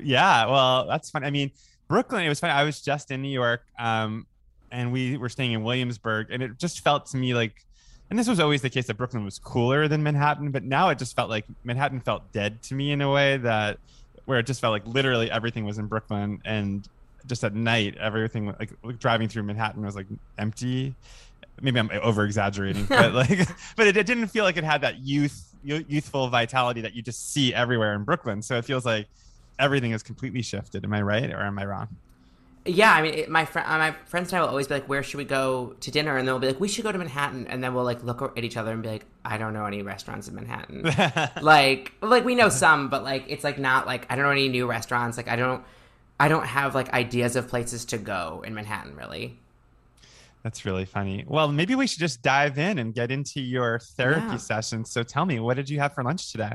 Yeah, 0.00 0.46
well, 0.46 0.86
that's 0.86 1.10
fun. 1.10 1.24
I 1.24 1.30
mean, 1.30 1.50
Brooklyn, 1.88 2.24
it 2.24 2.28
was 2.28 2.38
fun. 2.38 2.50
I 2.50 2.62
was 2.62 2.80
just 2.80 3.10
in 3.10 3.20
New 3.20 3.32
York, 3.32 3.64
um, 3.80 4.28
and 4.70 4.92
we 4.92 5.16
were 5.16 5.28
staying 5.28 5.50
in 5.50 5.64
Williamsburg, 5.64 6.28
and 6.30 6.40
it 6.40 6.56
just 6.56 6.84
felt 6.84 7.06
to 7.06 7.16
me 7.16 7.34
like, 7.34 7.66
and 8.10 8.16
this 8.18 8.28
was 8.28 8.38
always 8.38 8.62
the 8.62 8.70
case 8.70 8.86
that 8.86 8.96
Brooklyn 8.96 9.24
was 9.24 9.40
cooler 9.40 9.88
than 9.88 10.04
Manhattan, 10.04 10.52
but 10.52 10.62
now 10.62 10.90
it 10.90 11.00
just 11.00 11.16
felt 11.16 11.30
like 11.30 11.46
Manhattan 11.64 11.98
felt 11.98 12.30
dead 12.30 12.62
to 12.62 12.74
me 12.76 12.92
in 12.92 13.00
a 13.00 13.10
way 13.10 13.38
that 13.38 13.78
where 14.24 14.38
it 14.38 14.46
just 14.46 14.60
felt 14.60 14.70
like 14.70 14.86
literally 14.86 15.28
everything 15.32 15.64
was 15.64 15.78
in 15.78 15.86
Brooklyn, 15.88 16.40
and 16.44 16.88
just 17.28 17.44
at 17.44 17.54
night, 17.54 17.96
everything 17.98 18.46
like 18.46 18.98
driving 18.98 19.28
through 19.28 19.44
Manhattan 19.44 19.84
was 19.84 19.94
like 19.94 20.06
empty. 20.38 20.94
Maybe 21.60 21.78
I'm 21.78 21.90
over 22.02 22.24
exaggerating, 22.24 22.84
but 22.88 23.12
like, 23.14 23.48
but 23.76 23.86
it, 23.86 23.96
it 23.96 24.06
didn't 24.06 24.28
feel 24.28 24.44
like 24.44 24.56
it 24.56 24.64
had 24.64 24.80
that 24.80 25.00
youth, 25.00 25.54
youthful 25.62 26.28
vitality 26.28 26.80
that 26.80 26.94
you 26.94 27.02
just 27.02 27.32
see 27.32 27.54
everywhere 27.54 27.94
in 27.94 28.04
Brooklyn. 28.04 28.42
So 28.42 28.56
it 28.56 28.64
feels 28.64 28.84
like 28.86 29.06
everything 29.58 29.92
is 29.92 30.02
completely 30.02 30.42
shifted. 30.42 30.84
Am 30.84 30.92
I 30.92 31.02
right 31.02 31.32
or 31.32 31.42
am 31.42 31.58
I 31.58 31.66
wrong? 31.66 31.88
Yeah, 32.68 32.92
I 32.92 33.02
mean, 33.02 33.14
it, 33.14 33.30
my 33.30 33.44
friend, 33.46 33.66
my 33.66 33.92
friends 34.04 34.30
and 34.30 34.38
I 34.38 34.42
will 34.42 34.50
always 34.50 34.68
be 34.68 34.74
like, 34.74 34.88
"Where 34.88 35.02
should 35.02 35.16
we 35.16 35.24
go 35.24 35.74
to 35.80 35.90
dinner?" 35.90 36.18
And 36.18 36.28
they'll 36.28 36.38
be 36.38 36.48
like, 36.48 36.60
"We 36.60 36.68
should 36.68 36.84
go 36.84 36.92
to 36.92 36.98
Manhattan." 36.98 37.46
And 37.46 37.64
then 37.64 37.72
we'll 37.72 37.84
like 37.84 38.02
look 38.02 38.36
at 38.36 38.44
each 38.44 38.58
other 38.58 38.72
and 38.72 38.82
be 38.82 38.90
like, 38.90 39.06
"I 39.24 39.38
don't 39.38 39.54
know 39.54 39.64
any 39.64 39.80
restaurants 39.82 40.28
in 40.28 40.34
Manhattan." 40.34 40.82
like, 41.42 41.92
like 42.02 42.24
we 42.24 42.34
know 42.34 42.50
some, 42.50 42.90
but 42.90 43.04
like 43.04 43.24
it's 43.28 43.42
like 43.42 43.58
not 43.58 43.86
like 43.86 44.06
I 44.10 44.16
don't 44.16 44.24
know 44.26 44.32
any 44.32 44.48
new 44.48 44.66
restaurants. 44.66 45.16
Like 45.16 45.28
I 45.28 45.36
don't, 45.36 45.64
I 46.20 46.28
don't 46.28 46.46
have 46.46 46.74
like 46.74 46.92
ideas 46.92 47.36
of 47.36 47.48
places 47.48 47.84
to 47.86 47.98
go 47.98 48.42
in 48.46 48.54
Manhattan 48.54 48.96
really. 48.96 49.38
That's 50.42 50.64
really 50.64 50.84
funny. 50.84 51.24
Well, 51.26 51.48
maybe 51.48 51.74
we 51.74 51.86
should 51.86 51.98
just 51.98 52.22
dive 52.22 52.58
in 52.58 52.78
and 52.78 52.94
get 52.94 53.10
into 53.10 53.40
your 53.40 53.80
therapy 53.80 54.26
Yeah. 54.32 54.36
session. 54.36 54.84
So 54.84 55.02
tell 55.02 55.26
me, 55.26 55.40
what 55.40 55.54
did 55.56 55.68
you 55.68 55.80
have 55.80 55.94
for 55.94 56.04
lunch 56.04 56.30
today? 56.30 56.52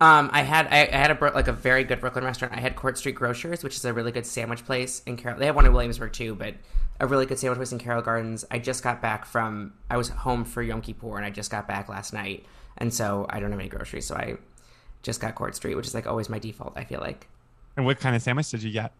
Um, 0.00 0.28
I 0.32 0.42
had 0.42 0.66
I, 0.66 0.88
I 0.92 0.96
had 0.96 1.10
a 1.12 1.30
like 1.32 1.48
a 1.48 1.52
very 1.52 1.84
good 1.84 2.00
Brooklyn 2.00 2.24
restaurant. 2.24 2.52
I 2.52 2.60
had 2.60 2.74
Court 2.76 2.98
Street 2.98 3.14
Grocers, 3.14 3.62
which 3.62 3.76
is 3.76 3.84
a 3.84 3.92
really 3.92 4.10
good 4.12 4.26
sandwich 4.26 4.64
place 4.64 5.00
in 5.06 5.16
Carroll. 5.16 5.38
They 5.38 5.46
have 5.46 5.54
one 5.54 5.64
in 5.66 5.72
Williamsburg 5.72 6.12
too, 6.12 6.34
but 6.34 6.54
a 7.00 7.06
really 7.06 7.26
good 7.26 7.38
sandwich 7.38 7.58
place 7.58 7.72
in 7.72 7.78
Carroll 7.78 8.02
Gardens. 8.02 8.44
I 8.50 8.58
just 8.58 8.82
got 8.82 9.00
back 9.00 9.24
from 9.24 9.72
I 9.88 9.96
was 9.96 10.08
home 10.08 10.44
for 10.44 10.62
Yom 10.62 10.82
Kippur 10.82 11.16
and 11.16 11.24
I 11.24 11.30
just 11.30 11.50
got 11.50 11.68
back 11.68 11.88
last 11.88 12.12
night, 12.12 12.44
and 12.76 12.92
so 12.92 13.26
I 13.30 13.38
don't 13.38 13.52
have 13.52 13.60
any 13.60 13.68
groceries, 13.68 14.06
so 14.06 14.16
I 14.16 14.36
just 15.02 15.20
got 15.20 15.36
Court 15.36 15.54
Street, 15.54 15.76
which 15.76 15.86
is 15.86 15.94
like 15.94 16.06
always 16.08 16.28
my 16.28 16.40
default. 16.40 16.72
I 16.76 16.84
feel 16.84 17.00
like. 17.00 17.28
And 17.76 17.84
what 17.84 17.98
kind 17.98 18.14
of 18.14 18.22
sandwich 18.22 18.50
did 18.50 18.62
you 18.62 18.70
get? 18.70 18.92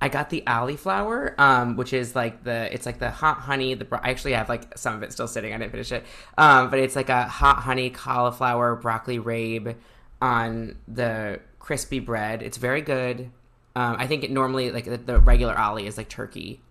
I 0.00 0.08
got 0.08 0.30
the 0.30 0.40
cauliflower, 0.46 1.34
um, 1.38 1.76
which 1.76 1.92
is 1.92 2.14
like 2.16 2.42
the 2.42 2.72
it's 2.72 2.86
like 2.86 2.98
the 2.98 3.10
hot 3.10 3.38
honey. 3.38 3.74
The 3.74 3.84
bro- 3.84 4.00
I 4.02 4.10
actually 4.10 4.32
have 4.32 4.48
like 4.48 4.76
some 4.78 4.94
of 4.94 5.02
it 5.02 5.12
still 5.12 5.28
sitting. 5.28 5.52
I 5.52 5.58
didn't 5.58 5.72
finish 5.72 5.92
it, 5.92 6.04
um, 6.38 6.70
but 6.70 6.78
it's 6.78 6.96
like 6.96 7.10
a 7.10 7.24
hot 7.24 7.58
honey 7.58 7.90
cauliflower 7.90 8.76
broccoli 8.76 9.18
rabe 9.18 9.76
on 10.22 10.76
the 10.88 11.40
crispy 11.58 12.00
bread. 12.00 12.42
It's 12.42 12.56
very 12.56 12.80
good. 12.80 13.30
Um, 13.76 13.96
I 13.98 14.06
think 14.06 14.24
it 14.24 14.30
normally 14.30 14.70
like 14.70 14.86
the, 14.86 14.96
the 14.96 15.18
regular 15.18 15.56
ollie 15.56 15.86
is 15.86 15.98
like 15.98 16.08
turkey, 16.08 16.62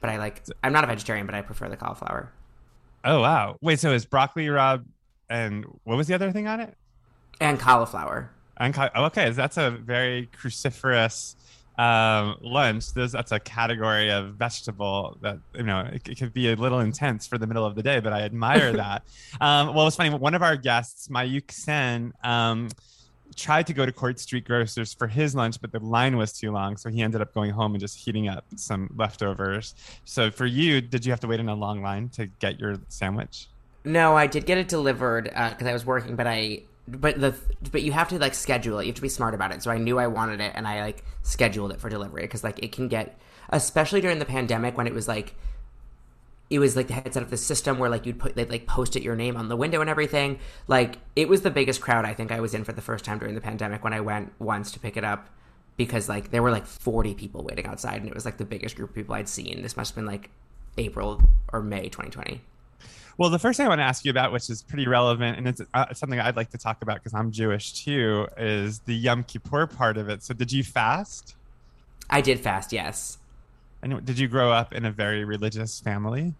but 0.00 0.10
I 0.10 0.18
like 0.18 0.42
I'm 0.64 0.72
not 0.72 0.82
a 0.82 0.88
vegetarian, 0.88 1.24
but 1.24 1.36
I 1.36 1.42
prefer 1.42 1.68
the 1.68 1.76
cauliflower. 1.76 2.32
Oh 3.04 3.20
wow! 3.20 3.56
Wait, 3.60 3.78
so 3.78 3.92
it's 3.92 4.04
broccoli 4.04 4.46
rabe, 4.46 4.84
and 5.30 5.64
what 5.84 5.96
was 5.96 6.08
the 6.08 6.14
other 6.14 6.32
thing 6.32 6.48
on 6.48 6.58
it? 6.58 6.74
And 7.40 7.60
cauliflower. 7.60 8.30
Okay, 8.60 9.30
that's 9.30 9.56
a 9.56 9.70
very 9.70 10.28
cruciferous 10.36 11.36
um, 11.78 12.36
lunch. 12.40 12.92
There's, 12.94 13.12
that's 13.12 13.32
a 13.32 13.40
category 13.40 14.10
of 14.10 14.34
vegetable 14.34 15.18
that 15.20 15.38
you 15.54 15.62
know 15.62 15.80
it, 15.80 16.08
it, 16.08 16.18
could 16.18 16.32
be 16.32 16.50
a 16.50 16.56
little 16.56 16.80
intense 16.80 17.26
for 17.26 17.38
the 17.38 17.46
middle 17.46 17.66
of 17.66 17.74
the 17.74 17.82
day, 17.82 18.00
but 18.00 18.12
I 18.12 18.22
admire 18.22 18.72
that. 18.76 19.02
Um, 19.40 19.74
well, 19.74 19.86
it's 19.86 19.96
funny. 19.96 20.10
One 20.10 20.34
of 20.34 20.42
our 20.42 20.56
guests, 20.56 21.08
Mayuk 21.08 21.50
Sen, 21.50 22.12
um, 22.24 22.68
tried 23.34 23.66
to 23.66 23.74
go 23.74 23.84
to 23.84 23.92
Court 23.92 24.18
Street 24.18 24.44
Grocers 24.44 24.94
for 24.94 25.06
his 25.06 25.34
lunch, 25.34 25.60
but 25.60 25.72
the 25.72 25.80
line 25.80 26.16
was 26.16 26.32
too 26.32 26.50
long, 26.50 26.76
so 26.76 26.88
he 26.88 27.02
ended 27.02 27.20
up 27.20 27.34
going 27.34 27.50
home 27.50 27.74
and 27.74 27.80
just 27.80 27.98
heating 27.98 28.28
up 28.28 28.44
some 28.54 28.90
leftovers. 28.96 29.74
So 30.04 30.30
for 30.30 30.46
you, 30.46 30.80
did 30.80 31.04
you 31.04 31.12
have 31.12 31.20
to 31.20 31.26
wait 31.26 31.40
in 31.40 31.48
a 31.48 31.54
long 31.54 31.82
line 31.82 32.08
to 32.10 32.26
get 32.26 32.58
your 32.58 32.76
sandwich? 32.88 33.48
No, 33.84 34.16
I 34.16 34.26
did 34.26 34.46
get 34.46 34.58
it 34.58 34.68
delivered 34.68 35.24
because 35.24 35.66
uh, 35.66 35.70
I 35.70 35.72
was 35.72 35.84
working, 35.84 36.16
but 36.16 36.26
I 36.26 36.62
but 36.88 37.20
the 37.20 37.34
but 37.72 37.82
you 37.82 37.92
have 37.92 38.08
to 38.08 38.18
like 38.18 38.34
schedule 38.34 38.78
it. 38.78 38.84
You 38.84 38.88
have 38.88 38.96
to 38.96 39.02
be 39.02 39.08
smart 39.08 39.34
about 39.34 39.52
it. 39.52 39.62
So 39.62 39.70
I 39.70 39.78
knew 39.78 39.98
I 39.98 40.06
wanted 40.06 40.40
it, 40.40 40.52
and 40.54 40.66
I 40.66 40.80
like 40.80 41.04
scheduled 41.22 41.72
it 41.72 41.80
for 41.80 41.88
delivery 41.88 42.22
because 42.22 42.44
like 42.44 42.62
it 42.62 42.72
can 42.72 42.88
get, 42.88 43.18
especially 43.50 44.00
during 44.00 44.18
the 44.18 44.24
pandemic 44.24 44.76
when 44.76 44.86
it 44.86 44.94
was 44.94 45.08
like, 45.08 45.34
it 46.48 46.58
was 46.58 46.76
like 46.76 46.86
the 46.86 46.94
headset 46.94 47.22
of 47.22 47.30
the 47.30 47.36
system 47.36 47.78
where 47.78 47.90
like 47.90 48.06
you'd 48.06 48.18
put 48.18 48.36
they'd 48.36 48.50
like 48.50 48.66
post 48.66 48.94
it 48.94 49.02
your 49.02 49.16
name 49.16 49.36
on 49.36 49.48
the 49.48 49.56
window 49.56 49.80
and 49.80 49.90
everything. 49.90 50.38
Like 50.68 50.98
it 51.16 51.28
was 51.28 51.42
the 51.42 51.50
biggest 51.50 51.80
crowd 51.80 52.04
I 52.04 52.14
think 52.14 52.30
I 52.30 52.40
was 52.40 52.54
in 52.54 52.64
for 52.64 52.72
the 52.72 52.82
first 52.82 53.04
time 53.04 53.18
during 53.18 53.34
the 53.34 53.40
pandemic 53.40 53.82
when 53.82 53.92
I 53.92 54.00
went 54.00 54.32
once 54.38 54.70
to 54.72 54.78
pick 54.78 54.96
it 54.96 55.04
up 55.04 55.28
because 55.76 56.08
like 56.08 56.30
there 56.30 56.42
were 56.42 56.50
like 56.50 56.66
40 56.66 57.14
people 57.14 57.42
waiting 57.42 57.66
outside 57.66 58.00
and 58.00 58.08
it 58.08 58.14
was 58.14 58.24
like 58.24 58.38
the 58.38 58.44
biggest 58.44 58.76
group 58.76 58.90
of 58.90 58.94
people 58.94 59.14
I'd 59.14 59.28
seen. 59.28 59.62
This 59.62 59.76
must 59.76 59.90
have 59.90 59.96
been 59.96 60.06
like 60.06 60.30
April 60.78 61.20
or 61.52 61.62
May 61.62 61.88
2020. 61.88 62.40
Well, 63.18 63.30
the 63.30 63.38
first 63.38 63.56
thing 63.56 63.66
I 63.66 63.68
want 63.70 63.78
to 63.78 63.84
ask 63.84 64.04
you 64.04 64.10
about, 64.10 64.30
which 64.30 64.50
is 64.50 64.62
pretty 64.62 64.86
relevant, 64.86 65.38
and 65.38 65.48
it's 65.48 65.62
uh, 65.72 65.94
something 65.94 66.20
I'd 66.20 66.36
like 66.36 66.50
to 66.50 66.58
talk 66.58 66.82
about 66.82 66.96
because 66.96 67.14
I'm 67.14 67.32
Jewish 67.32 67.72
too, 67.84 68.28
is 68.36 68.80
the 68.80 68.94
Yom 68.94 69.24
Kippur 69.24 69.66
part 69.66 69.96
of 69.96 70.10
it. 70.10 70.22
So, 70.22 70.34
did 70.34 70.52
you 70.52 70.62
fast? 70.62 71.34
I 72.10 72.20
did 72.20 72.40
fast, 72.40 72.72
yes. 72.72 73.18
And 73.82 74.04
did 74.04 74.18
you 74.18 74.28
grow 74.28 74.52
up 74.52 74.74
in 74.74 74.84
a 74.84 74.90
very 74.90 75.24
religious 75.24 75.80
family? 75.80 76.34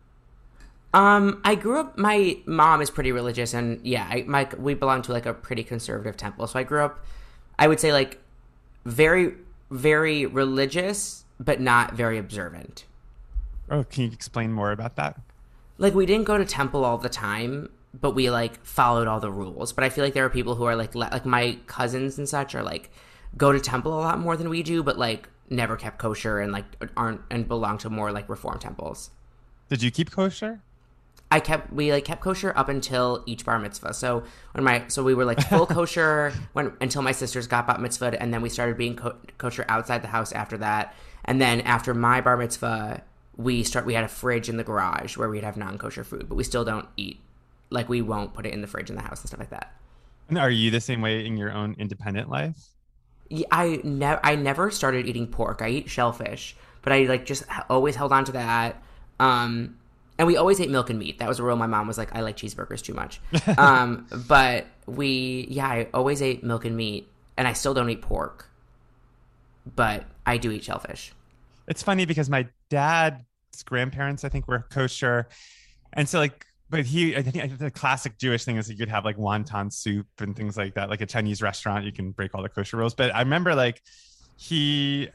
Um, 0.92 1.40
I 1.45 1.54
grew 1.54 1.80
up. 1.80 1.99
My 1.99 2.38
mom 2.47 2.80
is 2.80 2.90
pretty 2.90 3.12
religious, 3.12 3.54
and 3.54 3.85
yeah, 3.85 4.06
I, 4.09 4.25
my 4.26 4.49
we 4.59 4.75
belong 4.75 5.02
to 5.02 5.12
like 5.12 5.26
a 5.26 5.35
pretty 5.35 5.62
conservative 5.62 6.16
temple. 6.16 6.47
So 6.47 6.59
I 6.59 6.62
grew 6.62 6.83
up, 6.83 7.04
I 7.59 7.68
would 7.68 7.80
say, 7.80 7.92
like 7.92 8.18
very, 8.85 9.35
very 9.71 10.26
religious, 10.26 11.25
but 11.40 11.61
not 11.61 11.95
very 11.95 12.18
observant. 12.18 12.85
Oh, 13.71 13.85
can 13.85 14.04
you 14.04 14.12
explain 14.12 14.52
more 14.52 14.73
about 14.73 14.97
that? 14.97 15.18
Like 15.78 15.95
we 15.95 16.06
didn't 16.06 16.25
go 16.25 16.38
to 16.38 16.45
temple 16.45 16.85
all 16.85 16.99
the 16.99 17.09
time 17.09 17.68
but 17.99 18.12
we 18.12 18.30
like 18.30 18.64
followed 18.64 19.06
all 19.06 19.21
the 19.21 19.30
rules 19.30 19.73
but 19.73 19.85
i 19.85 19.88
feel 19.88 20.04
like 20.04 20.14
there 20.14 20.25
are 20.25 20.30
people 20.30 20.54
who 20.54 20.64
are 20.64 20.76
like 20.76 20.95
le- 20.95 21.09
like 21.12 21.26
my 21.26 21.59
cousins 21.66 22.18
and 22.18 22.28
such 22.28 22.54
are 22.54 22.62
like 22.62 22.90
go 23.37 23.52
to 23.52 23.61
temple 23.61 23.92
a 23.92 24.00
lot 24.00 24.18
more 24.18 24.37
than 24.37 24.49
we 24.49 24.62
do 24.62 24.83
but 24.83 24.99
like 24.99 25.28
never 25.49 25.76
kept 25.76 25.99
kosher 25.99 26.40
and 26.40 26.52
like 26.52 26.64
aren't 26.97 27.21
and 27.30 27.47
belong 27.49 27.78
to 27.78 27.88
more 27.88 28.12
like 28.12 28.28
reform 28.28 28.59
temples 28.59 29.11
did 29.68 29.83
you 29.83 29.90
keep 29.90 30.11
kosher 30.11 30.61
I 31.30 31.40
kept 31.40 31.73
we 31.73 31.92
like 31.92 32.04
kept 32.04 32.21
kosher 32.21 32.52
up 32.56 32.68
until 32.68 33.25
each 33.26 33.45
bar 33.45 33.59
mitzvah. 33.59 33.95
So 33.95 34.23
when 34.52 34.64
my 34.64 34.85
so 34.88 35.02
we 35.02 35.14
were 35.14 35.25
like 35.25 35.40
full 35.49 35.66
kosher 35.78 36.33
when 36.52 36.73
until 36.80 37.02
my 37.02 37.12
sisters 37.12 37.47
got 37.47 37.66
bat 37.66 37.80
mitzvah, 37.80 38.21
and 38.21 38.33
then 38.33 38.42
we 38.42 38.49
started 38.49 38.76
being 38.78 38.97
co- 38.97 39.16
kosher 39.38 39.64
outside 39.68 40.02
the 40.02 40.09
house 40.09 40.33
after 40.33 40.56
that. 40.59 40.95
And 41.25 41.40
then 41.40 41.62
after 41.62 41.95
my 41.95 42.21
bar 42.21 42.37
mitzvah, 42.37 43.02
we 43.37 43.62
start 43.62 43.85
we 43.85 43.95
had 43.95 44.05
a 44.05 44.09
fridge 44.09 44.49
in 44.49 44.57
the 44.57 44.64
garage 44.64 45.16
where 45.16 45.28
we'd 45.28 45.45
have 45.45 45.57
non-kosher 45.57 46.05
food 46.05 46.26
but 46.28 46.35
we 46.35 46.45
still 46.45 46.64
don't 46.64 46.88
eat 46.97 47.21
like 47.71 47.88
we 47.88 48.00
won't 48.00 48.33
put 48.35 48.47
it 48.47 48.55
in 48.55 48.61
the 48.61 48.66
fridge 48.66 48.90
in 48.90 48.97
the 48.97 49.02
house 49.02 49.21
and 49.21 49.28
stuff 49.28 49.40
like 49.40 49.50
that. 49.50 49.75
And 50.28 50.38
are 50.38 50.50
you 50.50 50.71
the 50.71 50.81
same 50.81 51.00
way 51.00 51.25
in 51.26 51.37
your 51.37 51.52
own 51.52 51.76
independent 51.78 52.31
life? 52.31 52.57
Yeah, 53.28 53.47
i 53.50 53.81
never 53.83 54.21
i 54.25 54.37
never 54.37 54.71
started 54.71 55.07
eating 55.07 55.26
pork. 55.26 55.61
I 55.62 55.69
eat 55.69 55.90
shellfish 55.90 56.57
but 56.83 56.93
i 56.93 57.05
like 57.05 57.26
just 57.26 57.45
always 57.69 57.97
held 57.97 58.12
on 58.12 58.25
to 58.26 58.33
that. 58.33 58.83
Um 59.21 59.78
and 60.19 60.26
we 60.26 60.38
always 60.38 60.59
ate 60.61 60.71
milk 60.71 60.88
and 60.88 60.99
meat. 60.99 61.19
That 61.19 61.28
was 61.28 61.38
a 61.38 61.43
rule 61.43 61.57
my 61.57 61.66
mom 61.66 61.87
was 61.87 61.99
like 61.99 62.14
i 62.14 62.21
like 62.21 62.37
cheeseburgers 62.37 62.83
too 62.83 62.95
much. 62.95 63.21
Um 63.59 64.07
but 64.28 64.66
we 64.87 65.47
yeah 65.50 65.66
i 65.66 65.88
always 65.93 66.23
ate 66.23 66.45
milk 66.45 66.64
and 66.64 66.76
meat 66.76 67.09
and 67.37 67.49
i 67.49 67.52
still 67.52 67.75
don't 67.75 67.90
eat 67.90 68.02
pork 68.02 68.49
but 69.75 70.05
i 70.25 70.38
do 70.38 70.50
eat 70.52 70.64
shellfish. 70.64 71.12
It's 71.66 71.83
funny 71.83 72.05
because 72.05 72.31
my 72.31 72.47
dad's 72.71 73.25
grandparents, 73.62 74.25
I 74.25 74.28
think, 74.28 74.48
were 74.48 74.66
kosher, 74.70 75.28
and 75.92 76.08
so 76.08 76.18
like, 76.18 76.46
but 76.68 76.84
he, 76.84 77.16
I 77.16 77.22
think 77.22 77.58
the 77.58 77.70
classic 77.70 78.18
Jewish 78.18 78.44
thing 78.44 78.56
is 78.56 78.66
that 78.66 78.75
you'd 78.75 78.88
have 78.88 79.04
like 79.04 79.16
wonton 79.16 79.72
soup 79.72 80.06
and 80.18 80.34
things 80.36 80.56
like 80.56 80.75
that. 80.75 80.90
Like 80.90 81.00
a 81.00 81.06
Chinese 81.06 81.40
restaurant, 81.40 81.84
you 81.84 81.92
can 81.92 82.10
break 82.10 82.34
all 82.34 82.42
the 82.42 82.48
kosher 82.48 82.76
rules. 82.76 82.94
But 82.94 83.14
I 83.14 83.20
remember 83.20 83.54
like 83.54 83.82
he 84.36 85.08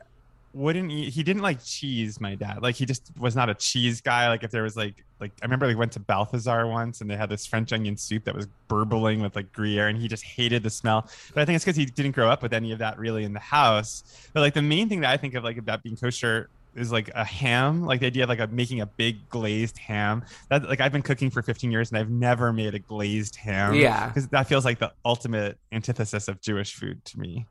wouldn't 0.53 0.91
eat 0.91 1.13
he 1.13 1.23
didn't 1.23 1.41
like 1.41 1.63
cheese 1.63 2.19
my 2.19 2.35
dad 2.35 2.61
like 2.61 2.75
he 2.75 2.85
just 2.85 3.09
was 3.17 3.35
not 3.35 3.49
a 3.49 3.53
cheese 3.53 4.01
guy 4.01 4.27
like 4.27 4.43
if 4.43 4.51
there 4.51 4.63
was 4.63 4.75
like 4.75 5.05
like 5.21 5.31
i 5.41 5.45
remember 5.45 5.65
we 5.65 5.75
went 5.75 5.93
to 5.93 5.99
balthazar 5.99 6.67
once 6.67 6.99
and 6.99 7.09
they 7.09 7.15
had 7.15 7.29
this 7.29 7.45
french 7.45 7.71
onion 7.71 7.95
soup 7.95 8.25
that 8.25 8.35
was 8.35 8.47
burbling 8.67 9.21
with 9.21 9.33
like 9.33 9.49
gruyere 9.53 9.87
and 9.87 9.97
he 9.97 10.09
just 10.09 10.23
hated 10.23 10.61
the 10.61 10.69
smell 10.69 11.09
but 11.33 11.41
i 11.41 11.45
think 11.45 11.55
it's 11.55 11.63
because 11.63 11.77
he 11.77 11.85
didn't 11.85 12.11
grow 12.11 12.29
up 12.29 12.43
with 12.43 12.51
any 12.51 12.73
of 12.73 12.79
that 12.79 12.97
really 12.99 13.23
in 13.23 13.31
the 13.31 13.39
house 13.39 14.29
but 14.33 14.41
like 14.41 14.53
the 14.53 14.61
main 14.61 14.89
thing 14.89 14.99
that 14.99 15.09
i 15.09 15.15
think 15.15 15.35
of 15.35 15.43
like 15.43 15.57
about 15.57 15.81
being 15.83 15.95
kosher 15.95 16.49
is 16.75 16.91
like 16.91 17.09
a 17.13 17.25
ham 17.25 17.85
like 17.85 17.99
the 17.99 18.05
idea 18.05 18.23
of 18.23 18.29
like 18.29 18.39
a, 18.39 18.47
making 18.47 18.81
a 18.81 18.85
big 18.85 19.29
glazed 19.29 19.77
ham. 19.77 20.23
That 20.49 20.67
like 20.67 20.81
i've 20.81 20.91
been 20.91 21.01
cooking 21.01 21.29
for 21.29 21.41
15 21.41 21.71
years 21.71 21.91
and 21.91 21.99
i've 21.99 22.09
never 22.09 22.53
made 22.53 22.73
a 22.75 22.79
glazed 22.79 23.35
ham. 23.35 23.75
Yeah. 23.75 24.07
Because 24.07 24.27
that 24.29 24.47
feels 24.47 24.65
like 24.65 24.79
the 24.79 24.91
ultimate 25.03 25.57
antithesis 25.71 26.27
of 26.27 26.41
jewish 26.41 26.73
food 26.73 27.03
to 27.05 27.19
me. 27.19 27.45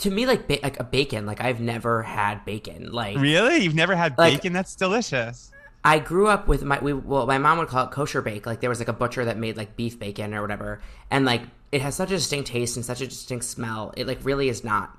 To 0.00 0.10
me 0.10 0.26
like 0.26 0.46
ba- 0.46 0.60
like 0.62 0.78
a 0.78 0.84
bacon 0.84 1.26
like 1.26 1.40
i've 1.40 1.60
never 1.60 2.02
had 2.02 2.44
bacon 2.44 2.92
like 2.92 3.18
really? 3.18 3.58
You've 3.58 3.74
never 3.74 3.96
had 3.96 4.16
like, 4.18 4.34
bacon? 4.34 4.52
That's 4.52 4.74
delicious. 4.76 5.50
I 5.84 6.00
grew 6.00 6.26
up 6.26 6.48
with 6.48 6.64
my 6.64 6.78
we 6.80 6.92
well 6.92 7.26
my 7.26 7.38
mom 7.38 7.58
would 7.58 7.68
call 7.68 7.86
it 7.86 7.90
kosher 7.92 8.20
bake 8.20 8.46
like 8.46 8.60
there 8.60 8.70
was 8.70 8.78
like 8.78 8.88
a 8.88 8.92
butcher 8.92 9.24
that 9.24 9.38
made 9.38 9.56
like 9.56 9.76
beef 9.76 9.98
bacon 9.98 10.34
or 10.34 10.42
whatever. 10.42 10.80
And 11.10 11.24
like 11.24 11.42
it 11.72 11.80
has 11.82 11.94
such 11.94 12.10
a 12.10 12.16
distinct 12.16 12.48
taste 12.48 12.76
and 12.76 12.84
such 12.84 13.00
a 13.00 13.06
distinct 13.06 13.44
smell. 13.44 13.92
It 13.96 14.06
like 14.06 14.18
really 14.22 14.48
is 14.48 14.64
not 14.64 14.96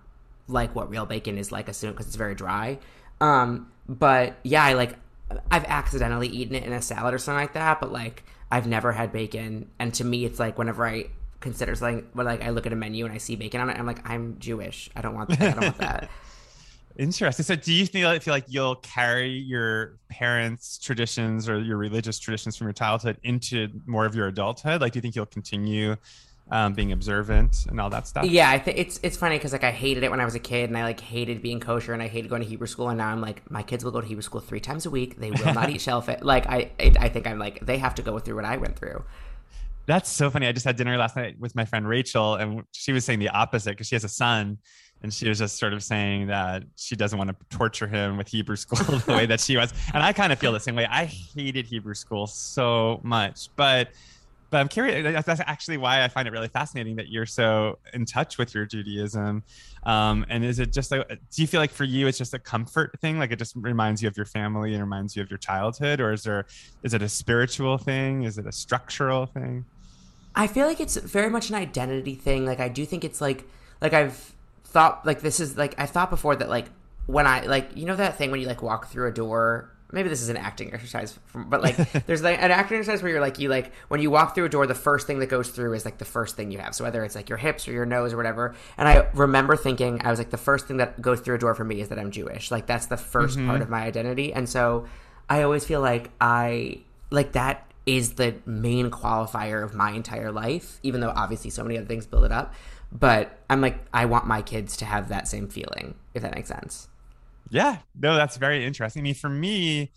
like 0.47 0.73
what 0.75 0.89
real 0.89 1.05
bacon 1.05 1.37
is 1.37 1.51
like 1.51 1.69
assume 1.69 1.91
because 1.91 2.07
it's 2.07 2.15
very 2.15 2.33
dry 2.33 2.79
um 3.21 3.71
but 3.87 4.35
yeah 4.43 4.63
i 4.63 4.73
like 4.73 4.95
i've 5.51 5.65
accidentally 5.65 6.27
eaten 6.27 6.55
it 6.55 6.63
in 6.63 6.73
a 6.73 6.81
salad 6.81 7.13
or 7.13 7.17
something 7.17 7.41
like 7.41 7.53
that 7.53 7.79
but 7.79 7.91
like 7.91 8.23
i've 8.51 8.67
never 8.67 8.91
had 8.91 9.11
bacon 9.11 9.69
and 9.79 9.93
to 9.93 10.03
me 10.03 10.25
it's 10.25 10.39
like 10.39 10.57
whenever 10.57 10.85
i 10.85 11.05
consider 11.39 11.73
something 11.75 12.05
but 12.13 12.25
like 12.25 12.43
I 12.43 12.49
look 12.49 12.65
at 12.65 12.73
a 12.73 12.75
menu 12.75 13.05
and 13.05 13.13
I 13.13 13.17
see 13.17 13.35
bacon 13.35 13.61
on 13.61 13.69
it 13.69 13.79
I'm 13.79 13.85
like 13.85 14.07
I'm 14.07 14.37
Jewish 14.39 14.89
I 14.95 15.01
don't 15.01 15.15
want 15.15 15.29
that 15.29 15.41
I 15.41 15.51
don't 15.51 15.63
want 15.63 15.77
that 15.77 16.09
Interesting. 16.99 17.45
So, 17.45 17.55
do 17.55 17.71
you 17.71 17.85
feel 17.85 18.19
feel 18.19 18.33
like 18.33 18.43
you'll 18.49 18.75
carry 18.75 19.29
your 19.29 19.97
parents' 20.09 20.77
traditions 20.77 21.47
or 21.47 21.57
your 21.57 21.77
religious 21.77 22.19
traditions 22.19 22.57
from 22.57 22.67
your 22.67 22.73
childhood 22.73 23.17
into 23.23 23.69
more 23.85 24.05
of 24.05 24.15
your 24.15 24.27
adulthood? 24.27 24.81
Like, 24.81 24.91
do 24.91 24.97
you 24.97 25.01
think 25.01 25.15
you'll 25.15 25.25
continue 25.25 25.95
um, 26.51 26.73
being 26.73 26.91
observant 26.91 27.65
and 27.67 27.79
all 27.79 27.89
that 27.89 28.07
stuff? 28.07 28.25
Yeah, 28.25 28.49
I 28.49 28.59
think 28.59 28.77
it's 28.77 28.99
it's 29.03 29.17
funny 29.17 29.37
because 29.37 29.51
like 29.51 29.63
I 29.63 29.71
hated 29.71 30.03
it 30.03 30.11
when 30.11 30.19
I 30.19 30.25
was 30.25 30.35
a 30.35 30.39
kid, 30.39 30.69
and 30.69 30.77
I 30.77 30.83
like 30.83 30.99
hated 30.99 31.41
being 31.41 31.59
kosher, 31.59 31.93
and 31.93 32.01
I 32.01 32.07
hated 32.07 32.29
going 32.29 32.41
to 32.41 32.47
Hebrew 32.47 32.67
school, 32.67 32.89
and 32.89 32.97
now 32.97 33.09
I'm 33.09 33.21
like, 33.21 33.49
my 33.49 33.63
kids 33.63 33.83
will 33.83 33.91
go 33.91 34.01
to 34.01 34.07
Hebrew 34.07 34.21
school 34.21 34.41
three 34.41 34.59
times 34.59 34.85
a 34.85 34.89
week. 34.89 35.19
They 35.19 35.31
will 35.31 35.53
not 35.53 35.69
eat 35.69 35.81
shellfish. 35.81 36.21
Like, 36.21 36.47
I 36.47 36.71
I 36.79 37.09
think 37.09 37.27
I'm 37.27 37.39
like 37.39 37.65
they 37.65 37.77
have 37.77 37.95
to 37.95 38.01
go 38.01 38.19
through 38.19 38.35
what 38.35 38.45
I 38.45 38.57
went 38.57 38.77
through. 38.77 39.03
That's 39.85 40.09
so 40.09 40.29
funny. 40.29 40.45
I 40.45 40.51
just 40.51 40.65
had 40.65 40.75
dinner 40.75 40.95
last 40.97 41.15
night 41.15 41.39
with 41.39 41.55
my 41.55 41.65
friend 41.65 41.87
Rachel, 41.87 42.35
and 42.35 42.63
she 42.73 42.91
was 42.91 43.05
saying 43.05 43.19
the 43.19 43.29
opposite 43.29 43.71
because 43.71 43.87
she 43.87 43.95
has 43.95 44.03
a 44.03 44.09
son, 44.09 44.59
and 45.01 45.13
she 45.13 45.27
was 45.27 45.39
just 45.39 45.57
sort 45.57 45.73
of 45.73 45.81
saying 45.81 46.27
that 46.27 46.63
she 46.75 46.95
doesn't 46.95 47.17
want 47.17 47.29
to 47.29 47.57
torture 47.57 47.87
him 47.87 48.17
with 48.17 48.27
Hebrew 48.27 48.55
school 48.55 48.97
the 48.99 49.13
way 49.13 49.25
that 49.25 49.39
she 49.39 49.57
was. 49.57 49.73
And 49.93 50.03
I 50.03 50.13
kind 50.13 50.31
of 50.31 50.39
feel 50.39 50.51
the 50.51 50.59
same 50.59 50.75
way. 50.75 50.85
I 50.85 51.05
hated 51.05 51.65
Hebrew 51.65 51.95
school 51.95 52.27
so 52.27 52.99
much, 53.03 53.49
but 53.55 53.89
but 54.49 54.57
I'm 54.57 54.67
curious. 54.67 55.25
That's 55.25 55.41
actually 55.41 55.77
why 55.77 56.03
I 56.03 56.07
find 56.07 56.27
it 56.27 56.31
really 56.31 56.47
fascinating 56.47 56.95
that 56.97 57.09
you're 57.09 57.25
so 57.25 57.79
in 57.93 58.05
touch 58.05 58.37
with 58.37 58.53
your 58.53 58.65
Judaism. 58.65 59.43
Um, 59.83 60.25
and 60.29 60.43
is 60.43 60.59
it 60.59 60.73
just 60.73 60.91
like, 60.91 61.07
do 61.07 61.41
you 61.41 61.47
feel 61.47 61.59
like 61.59 61.71
for 61.71 61.83
you 61.83 62.07
it's 62.07 62.17
just 62.17 62.33
a 62.33 62.39
comfort 62.39 62.99
thing? 62.99 63.19
Like 63.19 63.31
it 63.31 63.39
just 63.39 63.55
reminds 63.55 64.01
you 64.01 64.07
of 64.07 64.17
your 64.17 64.25
family 64.25 64.73
and 64.73 64.81
reminds 64.81 65.15
you 65.15 65.21
of 65.21 65.29
your 65.29 65.37
childhood, 65.37 65.99
or 65.99 66.11
is 66.11 66.23
there 66.23 66.45
is 66.83 66.93
it 66.93 67.01
a 67.01 67.09
spiritual 67.09 67.77
thing? 67.77 68.23
Is 68.23 68.37
it 68.37 68.45
a 68.45 68.51
structural 68.51 69.25
thing? 69.25 69.65
I 70.35 70.47
feel 70.47 70.67
like 70.67 70.79
it's 70.79 70.95
very 70.97 71.29
much 71.29 71.49
an 71.49 71.55
identity 71.55 72.15
thing. 72.15 72.45
Like 72.45 72.59
I 72.59 72.69
do 72.69 72.85
think 72.85 73.03
it's 73.03 73.21
like 73.21 73.45
like 73.81 73.93
I've 73.93 74.33
thought 74.63 75.05
like 75.05 75.21
this 75.21 75.39
is 75.39 75.57
like 75.57 75.75
I 75.79 75.85
thought 75.85 76.09
before 76.09 76.35
that 76.35 76.49
like 76.49 76.65
when 77.07 77.25
I 77.25 77.41
like 77.41 77.75
you 77.75 77.85
know 77.85 77.95
that 77.95 78.17
thing 78.17 78.31
when 78.31 78.39
you 78.39 78.47
like 78.47 78.61
walk 78.61 78.87
through 78.87 79.07
a 79.07 79.11
door 79.11 79.71
maybe 79.91 80.09
this 80.09 80.21
is 80.21 80.29
an 80.29 80.37
acting 80.37 80.73
exercise 80.73 81.17
from, 81.25 81.49
but 81.49 81.61
like 81.61 81.75
there's 82.05 82.21
like 82.21 82.41
an 82.41 82.51
acting 82.51 82.77
exercise 82.77 83.01
where 83.01 83.11
you're 83.11 83.21
like 83.21 83.39
you 83.39 83.49
like 83.49 83.71
when 83.87 84.01
you 84.01 84.11
walk 84.11 84.35
through 84.35 84.45
a 84.45 84.49
door 84.49 84.67
the 84.67 84.75
first 84.75 85.07
thing 85.07 85.19
that 85.19 85.27
goes 85.27 85.49
through 85.49 85.73
is 85.73 85.85
like 85.85 85.97
the 85.97 86.05
first 86.05 86.35
thing 86.35 86.51
you 86.51 86.59
have. 86.59 86.75
So 86.75 86.83
whether 86.83 87.03
it's 87.03 87.15
like 87.15 87.29
your 87.29 87.37
hips 87.37 87.67
or 87.67 87.71
your 87.71 87.85
nose 87.85 88.13
or 88.13 88.17
whatever. 88.17 88.55
And 88.77 88.87
i 88.87 89.07
remember 89.13 89.55
thinking 89.55 90.01
i 90.03 90.09
was 90.09 90.19
like 90.19 90.29
the 90.29 90.37
first 90.37 90.67
thing 90.67 90.77
that 90.77 91.01
goes 91.01 91.19
through 91.21 91.35
a 91.35 91.39
door 91.39 91.55
for 91.55 91.63
me 91.63 91.81
is 91.81 91.89
that 91.89 91.99
i'm 91.99 92.11
jewish. 92.11 92.51
Like 92.51 92.65
that's 92.65 92.87
the 92.87 92.95
1st 92.95 93.37
mm-hmm. 93.37 93.47
part 93.47 93.61
of 93.61 93.69
my 93.69 93.81
identity. 93.81 94.33
And 94.33 94.47
so 94.47 94.87
i 95.29 95.41
always 95.41 95.65
feel 95.65 95.81
like 95.81 96.11
i 96.21 96.79
like 97.09 97.33
that 97.33 97.65
is 97.85 98.13
the 98.13 98.35
main 98.45 98.91
qualifier 98.91 99.63
of 99.63 99.73
my 99.73 99.91
entire 99.91 100.31
life 100.31 100.79
even 100.83 101.01
though 101.01 101.13
obviously 101.15 101.49
so 101.49 101.63
many 101.63 101.77
other 101.77 101.87
things 101.87 102.05
build 102.05 102.25
it 102.25 102.31
up. 102.31 102.53
But 102.91 103.37
i'm 103.49 103.61
like 103.61 103.79
i 103.93 104.05
want 104.05 104.27
my 104.27 104.41
kids 104.41 104.77
to 104.77 104.85
have 104.85 105.09
that 105.09 105.27
same 105.27 105.47
feeling 105.47 105.95
if 106.13 106.21
that 106.21 106.35
makes 106.35 106.49
sense 106.49 106.89
yeah, 107.49 107.77
no, 107.99 108.15
that's 108.15 108.37
very 108.37 108.65
interesting. 108.65 109.01
I 109.01 109.03
mean, 109.03 109.15
for 109.15 109.29
me, 109.29 109.91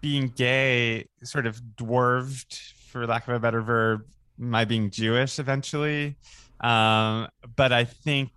being 0.00 0.28
gay 0.28 1.06
sort 1.22 1.46
of 1.46 1.76
dwarfed, 1.76 2.74
for 2.88 3.06
lack 3.06 3.26
of 3.26 3.34
a 3.34 3.40
better 3.40 3.62
verb, 3.62 4.04
my 4.38 4.64
being 4.64 4.90
Jewish 4.90 5.38
eventually. 5.38 6.16
Um, 6.60 7.28
but 7.56 7.72
I 7.72 7.84
think 7.84 8.30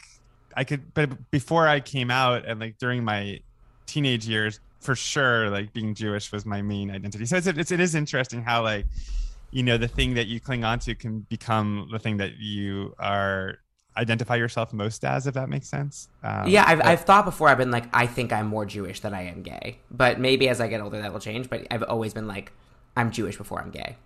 I 0.56 0.64
could, 0.64 0.94
but 0.94 1.30
before 1.32 1.68
I 1.68 1.80
came 1.80 2.10
out 2.10 2.46
and 2.46 2.60
like 2.60 2.78
during 2.78 3.04
my 3.04 3.42
teenage 3.86 4.28
years, 4.28 4.60
for 4.80 4.96
sure, 4.96 5.50
like 5.50 5.74
being 5.74 5.94
Jewish 5.94 6.32
was 6.32 6.46
my 6.46 6.62
main 6.62 6.90
identity. 6.90 7.26
So 7.26 7.38
it's, 7.38 7.48
it's 7.48 7.72
it 7.72 7.80
is 7.80 7.96
interesting 7.96 8.42
how 8.42 8.64
like 8.64 8.86
you 9.52 9.64
know 9.64 9.78
the 9.78 9.88
thing 9.88 10.14
that 10.16 10.28
you 10.28 10.40
cling 10.40 10.64
on 10.64 10.80
to 10.80 10.96
can 10.96 11.20
become 11.30 11.90
the 11.92 12.00
thing 12.00 12.18
that 12.18 12.38
you 12.38 12.94
are 13.00 13.60
identify 13.98 14.36
yourself 14.36 14.72
most 14.74 15.04
as, 15.04 15.28
if 15.28 15.34
that 15.34 15.50
makes 15.50 15.68
sense. 15.68 16.10
Um, 16.24 16.48
yeah, 16.48 16.64
I've, 16.68 16.80
but, 16.80 16.88
I've 16.88 17.02
thought 17.02 17.26
before, 17.26 17.50
I've 17.50 17.58
been 17.58 17.72
like, 17.72 17.86
I 17.94 18.08
think 18.08 18.32
I'm 18.32 18.48
more 18.48 18.66
Jewish 18.66 19.00
than 19.00 19.14
I 19.14 19.24
am 19.24 19.42
gay. 19.42 19.80
But 19.92 20.20
maybe 20.20 20.48
as 20.50 20.62
I 20.62 20.68
get 20.68 20.82
older, 20.82 21.02
that 21.02 21.12
will 21.12 21.20
change. 21.20 21.50
But 21.50 21.68
I've 21.72 21.84
always 21.84 22.14
been 22.14 22.28
like, 22.28 22.52
I'm 22.96 23.12
Jewish 23.12 23.38
before 23.38 23.60
I'm 23.60 23.72
gay. 23.72 23.98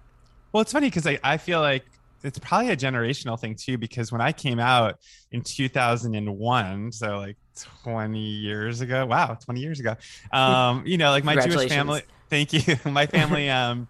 Well, 0.52 0.62
it's 0.62 0.72
funny 0.72 0.88
because 0.88 1.08
I, 1.08 1.20
I 1.24 1.38
feel 1.38 1.62
like 1.62 1.86
it's 2.24 2.40
probably 2.40 2.70
a 2.70 2.78
generational 2.78 3.40
thing 3.40 3.56
too, 3.56 3.78
because 3.78 4.12
when 4.12 4.22
I 4.22 4.32
came 4.32 4.60
out 4.60 5.00
in 5.32 5.42
2001, 5.42 6.92
so 6.92 7.18
like 7.18 7.38
20 7.84 8.20
years 8.20 8.82
ago, 8.82 9.06
wow, 9.06 9.38
20 9.44 9.60
years 9.60 9.80
ago, 9.80 9.96
um, 10.32 10.84
you 10.86 10.98
know, 10.98 11.10
like 11.10 11.24
my 11.24 11.36
Jewish 11.36 11.70
family, 11.70 12.04
thank 12.30 12.54
you. 12.54 12.78
my 12.92 13.06
family, 13.06 13.50
um, 13.50 13.88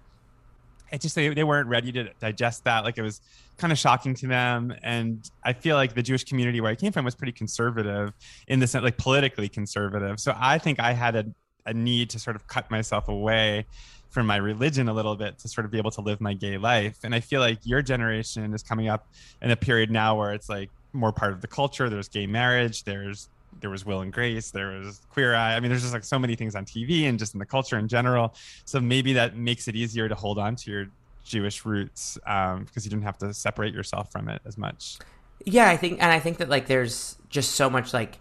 it 0.91 1.01
just, 1.01 1.15
they, 1.15 1.29
they 1.29 1.43
weren't 1.43 1.67
ready 1.67 1.91
to 1.93 2.09
digest 2.19 2.63
that. 2.65 2.83
Like 2.83 2.97
it 2.97 3.01
was, 3.01 3.21
kind 3.61 3.71
of 3.71 3.77
shocking 3.77 4.15
to 4.15 4.27
them. 4.27 4.73
And 4.81 5.29
I 5.43 5.53
feel 5.53 5.75
like 5.75 5.93
the 5.93 6.01
Jewish 6.01 6.23
community 6.23 6.59
where 6.59 6.71
I 6.71 6.75
came 6.75 6.91
from 6.91 7.05
was 7.05 7.15
pretty 7.15 7.31
conservative 7.31 8.11
in 8.47 8.59
the 8.59 8.67
sense, 8.67 8.83
like 8.83 8.97
politically 8.97 9.47
conservative. 9.47 10.19
So 10.19 10.35
I 10.35 10.57
think 10.57 10.79
I 10.79 10.93
had 10.93 11.15
a, 11.15 11.25
a 11.67 11.73
need 11.73 12.09
to 12.09 12.19
sort 12.19 12.35
of 12.35 12.47
cut 12.47 12.71
myself 12.71 13.07
away 13.07 13.67
from 14.09 14.25
my 14.25 14.37
religion 14.37 14.89
a 14.89 14.93
little 14.93 15.15
bit 15.15 15.37
to 15.39 15.47
sort 15.47 15.63
of 15.63 15.71
be 15.71 15.77
able 15.77 15.91
to 15.91 16.01
live 16.01 16.19
my 16.19 16.33
gay 16.33 16.57
life. 16.57 16.97
And 17.03 17.13
I 17.13 17.19
feel 17.19 17.39
like 17.39 17.59
your 17.63 17.83
generation 17.83 18.53
is 18.53 18.63
coming 18.63 18.89
up 18.89 19.07
in 19.41 19.51
a 19.51 19.55
period 19.55 19.91
now 19.91 20.17
where 20.17 20.33
it's 20.33 20.49
like 20.49 20.69
more 20.91 21.13
part 21.13 21.31
of 21.31 21.41
the 21.41 21.47
culture. 21.47 21.87
There's 21.87 22.09
gay 22.09 22.25
marriage. 22.25 22.83
There's 22.83 23.29
there 23.59 23.69
was 23.69 23.85
Will 23.85 24.01
and 24.01 24.11
Grace, 24.11 24.51
there 24.51 24.79
was 24.79 25.01
Queer 25.09 25.35
Eye. 25.35 25.55
I 25.55 25.59
mean, 25.59 25.69
there's 25.69 25.81
just 25.81 25.93
like 25.93 26.03
so 26.03 26.17
many 26.17 26.35
things 26.35 26.55
on 26.55 26.65
TV 26.65 27.03
and 27.03 27.19
just 27.19 27.33
in 27.33 27.39
the 27.39 27.45
culture 27.45 27.77
in 27.77 27.87
general. 27.87 28.33
So 28.65 28.79
maybe 28.79 29.13
that 29.13 29.35
makes 29.35 29.67
it 29.67 29.75
easier 29.75 30.07
to 30.07 30.15
hold 30.15 30.39
on 30.39 30.55
to 30.57 30.71
your 30.71 30.87
Jewish 31.23 31.65
roots 31.65 32.17
um, 32.25 32.65
because 32.65 32.85
you 32.85 32.89
didn't 32.89 33.03
have 33.03 33.17
to 33.19 33.33
separate 33.33 33.73
yourself 33.73 34.11
from 34.11 34.29
it 34.29 34.41
as 34.45 34.57
much. 34.57 34.97
Yeah, 35.45 35.69
I 35.69 35.77
think, 35.77 36.01
and 36.01 36.11
I 36.11 36.19
think 36.19 36.37
that 36.37 36.49
like 36.49 36.67
there's 36.67 37.17
just 37.29 37.51
so 37.51 37.69
much 37.69 37.93
like 37.93 38.19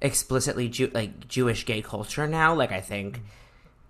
explicitly 0.00 0.68
Jew- 0.68 0.90
like 0.92 1.28
Jewish 1.28 1.64
gay 1.64 1.82
culture 1.82 2.26
now. 2.26 2.54
Like 2.54 2.72
I 2.72 2.80
think, 2.80 3.22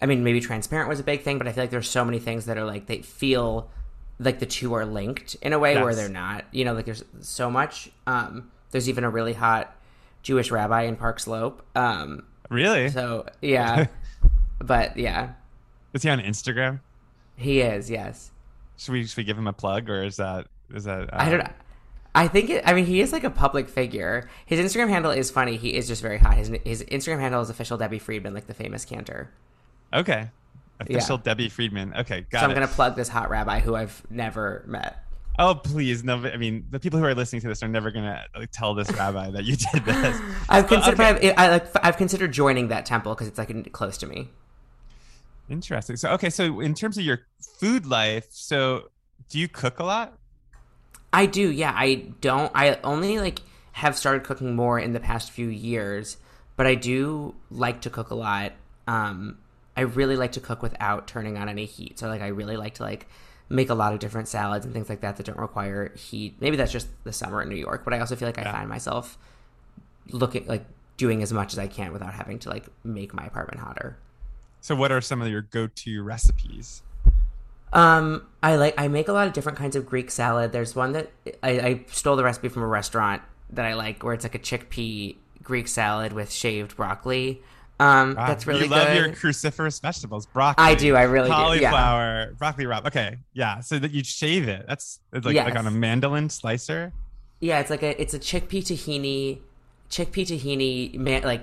I 0.01 0.07
mean, 0.07 0.25
maybe 0.25 0.41
transparent 0.41 0.89
was 0.89 1.01
a 1.01 1.05
big 1.05 1.23
thing, 1.23 1.39
but 1.39 1.47
I 1.47 1.53
feel 1.53 1.65
like 1.65 1.71
there's 1.71 1.91
so 1.91 2.05
many 2.05 2.19
things 2.19 2.47
that 2.47 2.59
are 2.59 2.65
like 2.65 2.87
they 2.87 3.03
feel 3.03 3.71
like 4.19 4.39
the 4.39 4.47
two 4.47 4.75
are 4.75 4.85
linked 4.85 5.37
in 5.37 5.53
a 5.53 5.59
way 5.59 5.75
yes. 5.75 5.85
where 5.85 5.95
they're 5.95 6.09
not. 6.09 6.45
You 6.53 6.65
know, 6.65 6.75
like 6.75 6.85
there's 6.85 7.05
so 7.21 7.51
much. 7.51 7.91
Um, 8.07 8.51
there's 8.71 8.89
even 8.89 9.05
a 9.05 9.11
really 9.11 9.35
hot 9.35 9.77
Jewish 10.23 10.51
rabbi 10.51 10.83
in 10.83 10.97
Park 10.97 11.21
Slope. 11.21 11.65
Um, 11.75 12.25
really? 12.49 12.89
So 12.91 13.27
yeah, 13.41 13.87
but 14.59 14.97
yeah. 14.97 15.33
Is 15.93 16.03
he 16.03 16.11
on 16.11 16.21
Instagram? 16.21 16.81
He 17.37 17.61
is. 17.61 17.91
Yes. 17.91 18.31
Should 18.77 18.93
we 18.93 19.07
should 19.07 19.17
we 19.17 19.25
give 19.25 19.39
him 19.39 19.47
a 19.47 19.53
plug 19.53 19.91
or 19.91 20.03
is 20.05 20.17
that 20.17 20.47
is 20.75 20.85
that? 20.85 21.11
I 21.13 21.31
don't. 21.31 21.43
Um, 21.43 21.53
I 22.15 22.29
think 22.29 22.51
it, 22.51 22.63
I 22.67 22.75
mean 22.75 22.85
he 22.85 23.01
is 23.01 23.13
like 23.13 23.25
a 23.25 23.31
public 23.31 23.69
figure. 23.69 24.29
His 24.45 24.61
Instagram 24.61 24.89
handle 24.89 25.11
is 25.11 25.31
funny. 25.31 25.57
He 25.57 25.75
is 25.75 25.89
just 25.89 26.03
very 26.03 26.19
hot. 26.19 26.35
His 26.35 26.51
his 26.65 26.85
Instagram 26.85 27.21
handle 27.21 27.41
is 27.41 27.51
official 27.51 27.79
Debbie 27.79 27.99
Friedman, 27.99 28.35
like 28.35 28.47
the 28.47 28.55
famous 28.55 28.85
cantor. 28.85 29.31
Okay, 29.95 30.29
official 30.81 31.17
yeah. 31.17 31.23
Debbie 31.23 31.49
Friedman. 31.49 31.95
Okay, 31.97 32.27
got 32.31 32.41
so 32.41 32.47
it. 32.47 32.49
I'm 32.49 32.55
gonna 32.55 32.69
plug 32.69 32.97
this 32.97 33.09
hot 33.09 33.31
rabbi 33.31 33.61
who 33.61 33.75
I've 33.75 34.03
never 34.11 34.63
met. 34.67 35.03
Oh 35.39 35.55
please, 35.55 36.05
no! 36.05 36.17
I 36.27 36.37
mean, 36.37 36.67
the 36.71 36.79
people 36.79 36.99
who 36.99 37.07
are 37.07 37.15
listening 37.15 37.41
to 37.43 37.49
this 37.49 37.63
are 37.63 37.69
never 37.69 37.91
gonna 37.91 38.25
like, 38.37 38.51
tell 38.53 38.75
this 38.75 38.91
rabbi 38.93 39.31
that 39.31 39.45
you 39.45 39.57
did 39.57 39.85
this. 39.85 40.21
I've 40.49 40.67
considered. 40.67 41.01
okay. 41.01 41.35
I, 41.35 41.49
like, 41.49 41.67
I've 41.85 41.97
considered 41.97 42.33
joining 42.33 42.69
that 42.69 42.85
temple 42.85 43.15
because 43.15 43.29
it's 43.29 43.39
like 43.39 43.73
close 43.73 43.97
to 43.99 44.07
me. 44.07 44.29
Interesting. 45.49 45.97
So 45.97 46.11
okay, 46.11 46.29
so 46.29 46.61
in 46.61 46.75
terms 46.75 46.99
of 46.99 47.05
your 47.05 47.21
food 47.59 47.87
life, 47.87 48.27
so 48.31 48.91
do 49.31 49.39
you 49.39 49.49
cook 49.49 49.79
a 49.79 49.85
lot? 49.85 50.19
I 51.13 51.27
do. 51.27 51.51
Yeah, 51.51 51.73
I 51.75 52.07
don't. 52.21 52.53
I 52.55 52.79
only 52.85 53.19
like 53.19 53.41
have 53.73 53.97
started 53.97 54.25
cooking 54.25 54.55
more 54.55 54.79
in 54.79 54.93
the 54.93 55.01
past 55.01 55.31
few 55.31 55.49
years, 55.49 56.19
but 56.57 56.67
I 56.67 56.75
do 56.75 57.35
like 57.51 57.81
to 57.83 57.91
cook 57.91 58.11
a 58.11 58.15
lot. 58.15 58.53
Um, 58.87 59.39
I 59.77 59.83
really 59.83 60.17
like 60.17 60.33
to 60.33 60.41
cook 60.41 60.63
without 60.63 61.07
turning 61.07 61.39
on 61.39 61.49
any 61.49 61.65
heat. 61.65 61.99
So 61.99 62.09
like, 62.09 62.21
I 62.21 62.29
really 62.29 62.57
like 62.57 62.75
to 62.75 62.83
like 62.83 63.07
make 63.49 63.71
a 63.71 63.75
lot 63.75 63.93
of 63.93 63.99
different 63.99 64.29
salads 64.29 64.65
and 64.65 64.75
things 64.75 64.89
like 64.89 65.01
that 65.01 65.17
that 65.17 65.27
don't 65.27 65.39
require 65.39 65.93
heat. 65.95 66.37
Maybe 66.41 66.57
that's 66.57 66.73
just 66.73 66.89
the 67.05 67.13
summer 67.13 67.43
in 67.43 67.49
New 67.49 67.57
York, 67.57 67.85
but 67.85 67.95
I 67.95 68.01
also 68.01 68.17
feel 68.17 68.29
like 68.29 68.39
I 68.39 68.51
find 68.51 68.69
myself 68.69 69.19
looking 70.09 70.47
like 70.47 70.65
doing 70.97 71.23
as 71.23 71.33
much 71.33 71.53
as 71.53 71.59
I 71.59 71.67
can 71.67 71.93
without 71.93 72.15
having 72.15 72.39
to 72.41 72.49
like 72.49 72.67
make 72.85 73.15
my 73.15 73.25
apartment 73.25 73.61
hotter. 73.61 73.97
So, 74.61 74.77
what 74.77 74.93
are 74.93 75.01
some 75.01 75.21
of 75.21 75.29
your 75.29 75.43
go-to 75.43 76.03
recipes? 76.03 76.83
Um, 77.73 78.27
I 78.43 78.57
like 78.57 78.75
I 78.79 78.89
make 78.89 79.09
a 79.09 79.13
lot 79.13 79.27
of 79.27 79.33
different 79.33 79.59
kinds 79.59 79.77
of 79.77 79.87
Greek 79.87 80.11
salad. 80.11 80.53
There's 80.53 80.77
one 80.77 80.93
that 80.93 81.11
I, 81.43 81.51
I 81.61 81.85
stole 81.91 82.17
the 82.17 82.25
recipe 82.25 82.49
from 82.49 82.63
a 82.63 82.67
restaurant 82.67 83.23
that 83.51 83.65
I 83.65 83.75
like, 83.75 84.03
where 84.03 84.15
it's 84.15 84.25
like 84.25 84.35
a 84.35 84.39
chickpea 84.39 85.17
Greek 85.43 85.69
salad 85.69 86.13
with 86.13 86.31
shaved 86.31 86.77
broccoli. 86.77 87.43
Um, 87.83 88.15
that's 88.15 88.47
really 88.47 88.61
good. 88.61 88.71
you 88.71 88.77
love 88.77 88.89
good. 88.89 88.97
your 88.97 89.09
cruciferous 89.09 89.81
vegetables, 89.83 90.27
broccoli. 90.27 90.65
I 90.65 90.75
do. 90.75 90.95
I 90.95 91.03
really 91.03 91.29
cauliflower, 91.29 92.27
do. 92.27 92.31
Yeah. 92.31 92.37
broccoli 92.39 92.65
rabe. 92.65 92.87
Okay, 92.87 93.19
yeah. 93.33 93.61
So 93.61 93.79
that 93.79 93.91
you 93.91 94.05
shave 94.05 94.49
it. 94.49 94.67
That's 94.69 95.01
it's 95.13 95.27
like 95.27 95.35
yes. 95.35 95.47
like 95.47 95.57
on 95.57 95.67
a 95.67 95.71
mandolin 95.71 96.31
slicer. 96.31 96.93
Yeah, 97.41 97.59
it's 97.59 97.71
like 97.71 97.83
a 97.83 98.01
it's 98.01 98.15
a 98.15 98.21
chickpea 98.21 98.63
tahini, 98.63 99.41
chickpea 99.91 100.27
tahini 100.27 100.95
man, 100.95 101.23
like 101.23 101.43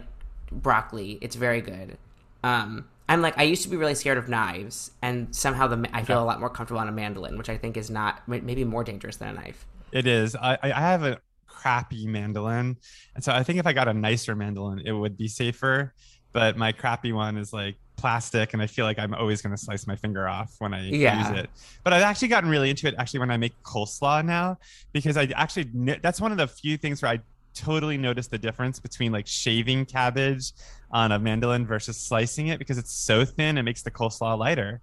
broccoli. 0.51 1.17
It's 1.21 1.35
very 1.35 1.59
good. 1.59 1.97
Um, 2.41 2.85
I'm 3.09 3.21
like 3.21 3.37
I 3.37 3.43
used 3.43 3.63
to 3.63 3.69
be 3.69 3.75
really 3.75 3.95
scared 3.95 4.17
of 4.17 4.29
knives, 4.29 4.91
and 5.01 5.35
somehow 5.35 5.67
the 5.67 5.89
I 5.91 6.03
feel 6.03 6.23
a 6.23 6.25
lot 6.25 6.39
more 6.39 6.49
comfortable 6.49 6.79
on 6.79 6.87
a 6.87 6.93
mandolin, 6.93 7.37
which 7.37 7.49
I 7.49 7.57
think 7.57 7.75
is 7.75 7.89
not 7.89 8.25
maybe 8.27 8.63
more 8.63 8.85
dangerous 8.85 9.17
than 9.17 9.27
a 9.27 9.33
knife. 9.33 9.65
It 9.91 10.07
is. 10.07 10.37
I 10.37 10.57
I 10.63 10.69
have 10.69 11.03
a 11.03 11.19
crappy 11.47 12.07
mandolin, 12.07 12.77
and 13.15 13.23
so 13.23 13.33
I 13.33 13.43
think 13.43 13.59
if 13.59 13.67
I 13.67 13.73
got 13.73 13.89
a 13.89 13.93
nicer 13.93 14.35
mandolin, 14.35 14.79
it 14.85 14.93
would 14.93 15.17
be 15.17 15.27
safer. 15.27 15.93
But 16.31 16.57
my 16.57 16.71
crappy 16.71 17.11
one 17.11 17.37
is 17.37 17.53
like 17.53 17.75
plastic, 17.97 18.53
and 18.53 18.61
I 18.61 18.67
feel 18.67 18.85
like 18.85 18.99
I'm 18.99 19.13
always 19.13 19.41
going 19.41 19.51
to 19.51 19.57
slice 19.57 19.87
my 19.87 19.95
finger 19.95 20.27
off 20.27 20.55
when 20.59 20.73
I 20.73 20.89
yeah. 20.89 21.29
use 21.29 21.39
it. 21.39 21.49
But 21.83 21.93
I've 21.93 22.03
actually 22.03 22.29
gotten 22.29 22.49
really 22.49 22.69
into 22.69 22.87
it 22.87 22.95
actually 22.97 23.19
when 23.19 23.31
I 23.31 23.37
make 23.37 23.53
coleslaw 23.63 24.23
now, 24.23 24.57
because 24.93 25.17
I 25.17 25.29
actually 25.35 25.69
that's 26.01 26.21
one 26.21 26.31
of 26.31 26.37
the 26.37 26.47
few 26.47 26.77
things 26.77 27.01
where 27.01 27.11
I 27.11 27.19
totally 27.53 27.97
notice 27.97 28.27
the 28.27 28.37
difference 28.37 28.79
between 28.79 29.11
like 29.11 29.27
shaving 29.27 29.85
cabbage 29.85 30.53
on 30.91 31.11
a 31.11 31.19
mandolin 31.19 31.65
versus 31.65 31.97
slicing 31.97 32.47
it 32.47 32.59
because 32.59 32.77
it's 32.77 32.91
so 32.91 33.25
thin 33.25 33.57
it 33.57 33.63
makes 33.63 33.81
the 33.81 33.91
coleslaw 33.91 34.37
lighter 34.37 34.81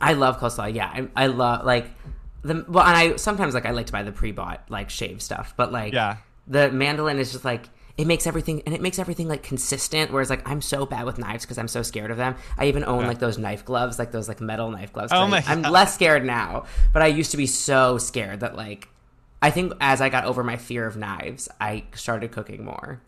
i 0.00 0.12
love 0.12 0.38
coleslaw 0.38 0.72
yeah 0.72 0.86
i, 0.86 1.24
I 1.24 1.26
love 1.26 1.64
like 1.64 1.86
the 2.42 2.64
well 2.68 2.84
and 2.84 2.96
i 2.96 3.16
sometimes 3.16 3.54
like 3.54 3.66
i 3.66 3.70
like 3.70 3.86
to 3.86 3.92
buy 3.92 4.02
the 4.02 4.12
pre-bought 4.12 4.64
like 4.68 4.90
shave 4.90 5.22
stuff 5.22 5.54
but 5.56 5.72
like 5.72 5.92
yeah 5.92 6.16
the 6.46 6.70
mandolin 6.70 7.18
is 7.18 7.32
just 7.32 7.44
like 7.44 7.68
it 7.98 8.06
makes 8.06 8.26
everything 8.28 8.62
and 8.64 8.74
it 8.74 8.80
makes 8.80 8.98
everything 8.98 9.28
like 9.28 9.42
consistent. 9.42 10.12
Whereas 10.12 10.30
like 10.30 10.48
I'm 10.48 10.62
so 10.62 10.86
bad 10.86 11.04
with 11.04 11.18
knives 11.18 11.44
because 11.44 11.58
I'm 11.58 11.68
so 11.68 11.82
scared 11.82 12.12
of 12.12 12.16
them. 12.16 12.36
I 12.56 12.66
even 12.66 12.84
own 12.84 13.06
like 13.06 13.18
those 13.18 13.36
knife 13.38 13.64
gloves, 13.64 13.98
like 13.98 14.12
those 14.12 14.28
like 14.28 14.40
metal 14.40 14.70
knife 14.70 14.92
gloves. 14.92 15.12
Oh 15.12 15.22
I- 15.22 15.26
my 15.28 15.44
I'm 15.46 15.62
God. 15.62 15.72
less 15.72 15.94
scared 15.94 16.24
now, 16.24 16.64
but 16.92 17.02
I 17.02 17.08
used 17.08 17.32
to 17.32 17.36
be 17.36 17.46
so 17.46 17.98
scared 17.98 18.40
that 18.40 18.56
like 18.56 18.88
I 19.42 19.50
think 19.50 19.72
as 19.80 20.00
I 20.00 20.08
got 20.08 20.24
over 20.24 20.42
my 20.44 20.56
fear 20.56 20.86
of 20.86 20.96
knives, 20.96 21.48
I 21.60 21.84
started 21.94 22.30
cooking 22.32 22.64
more. 22.64 23.00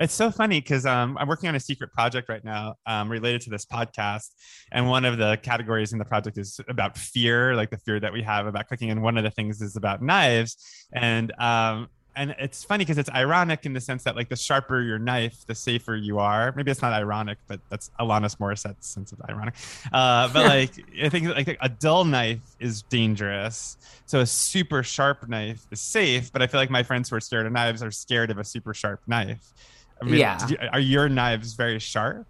It's 0.00 0.12
so 0.12 0.30
funny 0.30 0.60
because 0.60 0.86
um, 0.86 1.16
I'm 1.18 1.28
working 1.28 1.48
on 1.48 1.54
a 1.54 1.60
secret 1.60 1.92
project 1.92 2.28
right 2.28 2.44
now 2.44 2.74
um, 2.84 3.08
related 3.08 3.42
to 3.42 3.50
this 3.50 3.64
podcast. 3.64 4.30
And 4.72 4.88
one 4.88 5.04
of 5.04 5.18
the 5.18 5.38
categories 5.42 5.92
in 5.92 6.00
the 6.00 6.04
project 6.04 6.36
is 6.36 6.58
about 6.68 6.98
fear, 6.98 7.54
like 7.54 7.70
the 7.70 7.78
fear 7.78 8.00
that 8.00 8.12
we 8.12 8.20
have 8.22 8.46
about 8.46 8.66
cooking. 8.68 8.90
And 8.90 9.02
one 9.02 9.16
of 9.16 9.22
the 9.22 9.30
things 9.30 9.62
is 9.62 9.76
about 9.76 10.02
knives. 10.02 10.56
And 10.92 11.32
um, 11.38 11.88
and 12.16 12.34
it's 12.38 12.62
funny 12.64 12.84
because 12.84 12.98
it's 12.98 13.10
ironic 13.10 13.66
in 13.66 13.72
the 13.72 13.80
sense 13.80 14.04
that 14.04 14.16
like 14.16 14.28
the 14.28 14.36
sharper 14.36 14.80
your 14.82 14.98
knife, 14.98 15.44
the 15.46 15.54
safer 15.54 15.96
you 15.96 16.18
are. 16.18 16.52
Maybe 16.56 16.70
it's 16.70 16.82
not 16.82 16.92
ironic, 16.92 17.38
but 17.48 17.60
that's 17.70 17.90
Alanis 17.98 18.36
Morissette's 18.38 18.86
sense 18.86 19.12
of 19.12 19.20
ironic. 19.28 19.54
Uh, 19.92 20.28
but 20.32 20.46
like 20.46 20.70
I 21.02 21.08
think 21.08 21.28
like 21.28 21.56
a 21.60 21.68
dull 21.68 22.04
knife 22.04 22.40
is 22.60 22.82
dangerous. 22.82 23.76
So 24.06 24.20
a 24.20 24.26
super 24.26 24.82
sharp 24.82 25.28
knife 25.28 25.66
is 25.70 25.80
safe. 25.80 26.32
But 26.32 26.42
I 26.42 26.46
feel 26.46 26.60
like 26.60 26.70
my 26.70 26.82
friends 26.82 27.10
who 27.10 27.16
are 27.16 27.20
scared 27.20 27.46
of 27.46 27.52
knives 27.52 27.82
are 27.82 27.90
scared 27.90 28.30
of 28.30 28.38
a 28.38 28.44
super 28.44 28.74
sharp 28.74 29.00
knife. 29.06 29.52
I 30.00 30.04
mean, 30.04 30.14
Yeah. 30.14 30.38
are 30.72 30.80
your 30.80 31.08
knives 31.08 31.54
very 31.54 31.78
sharp? 31.78 32.26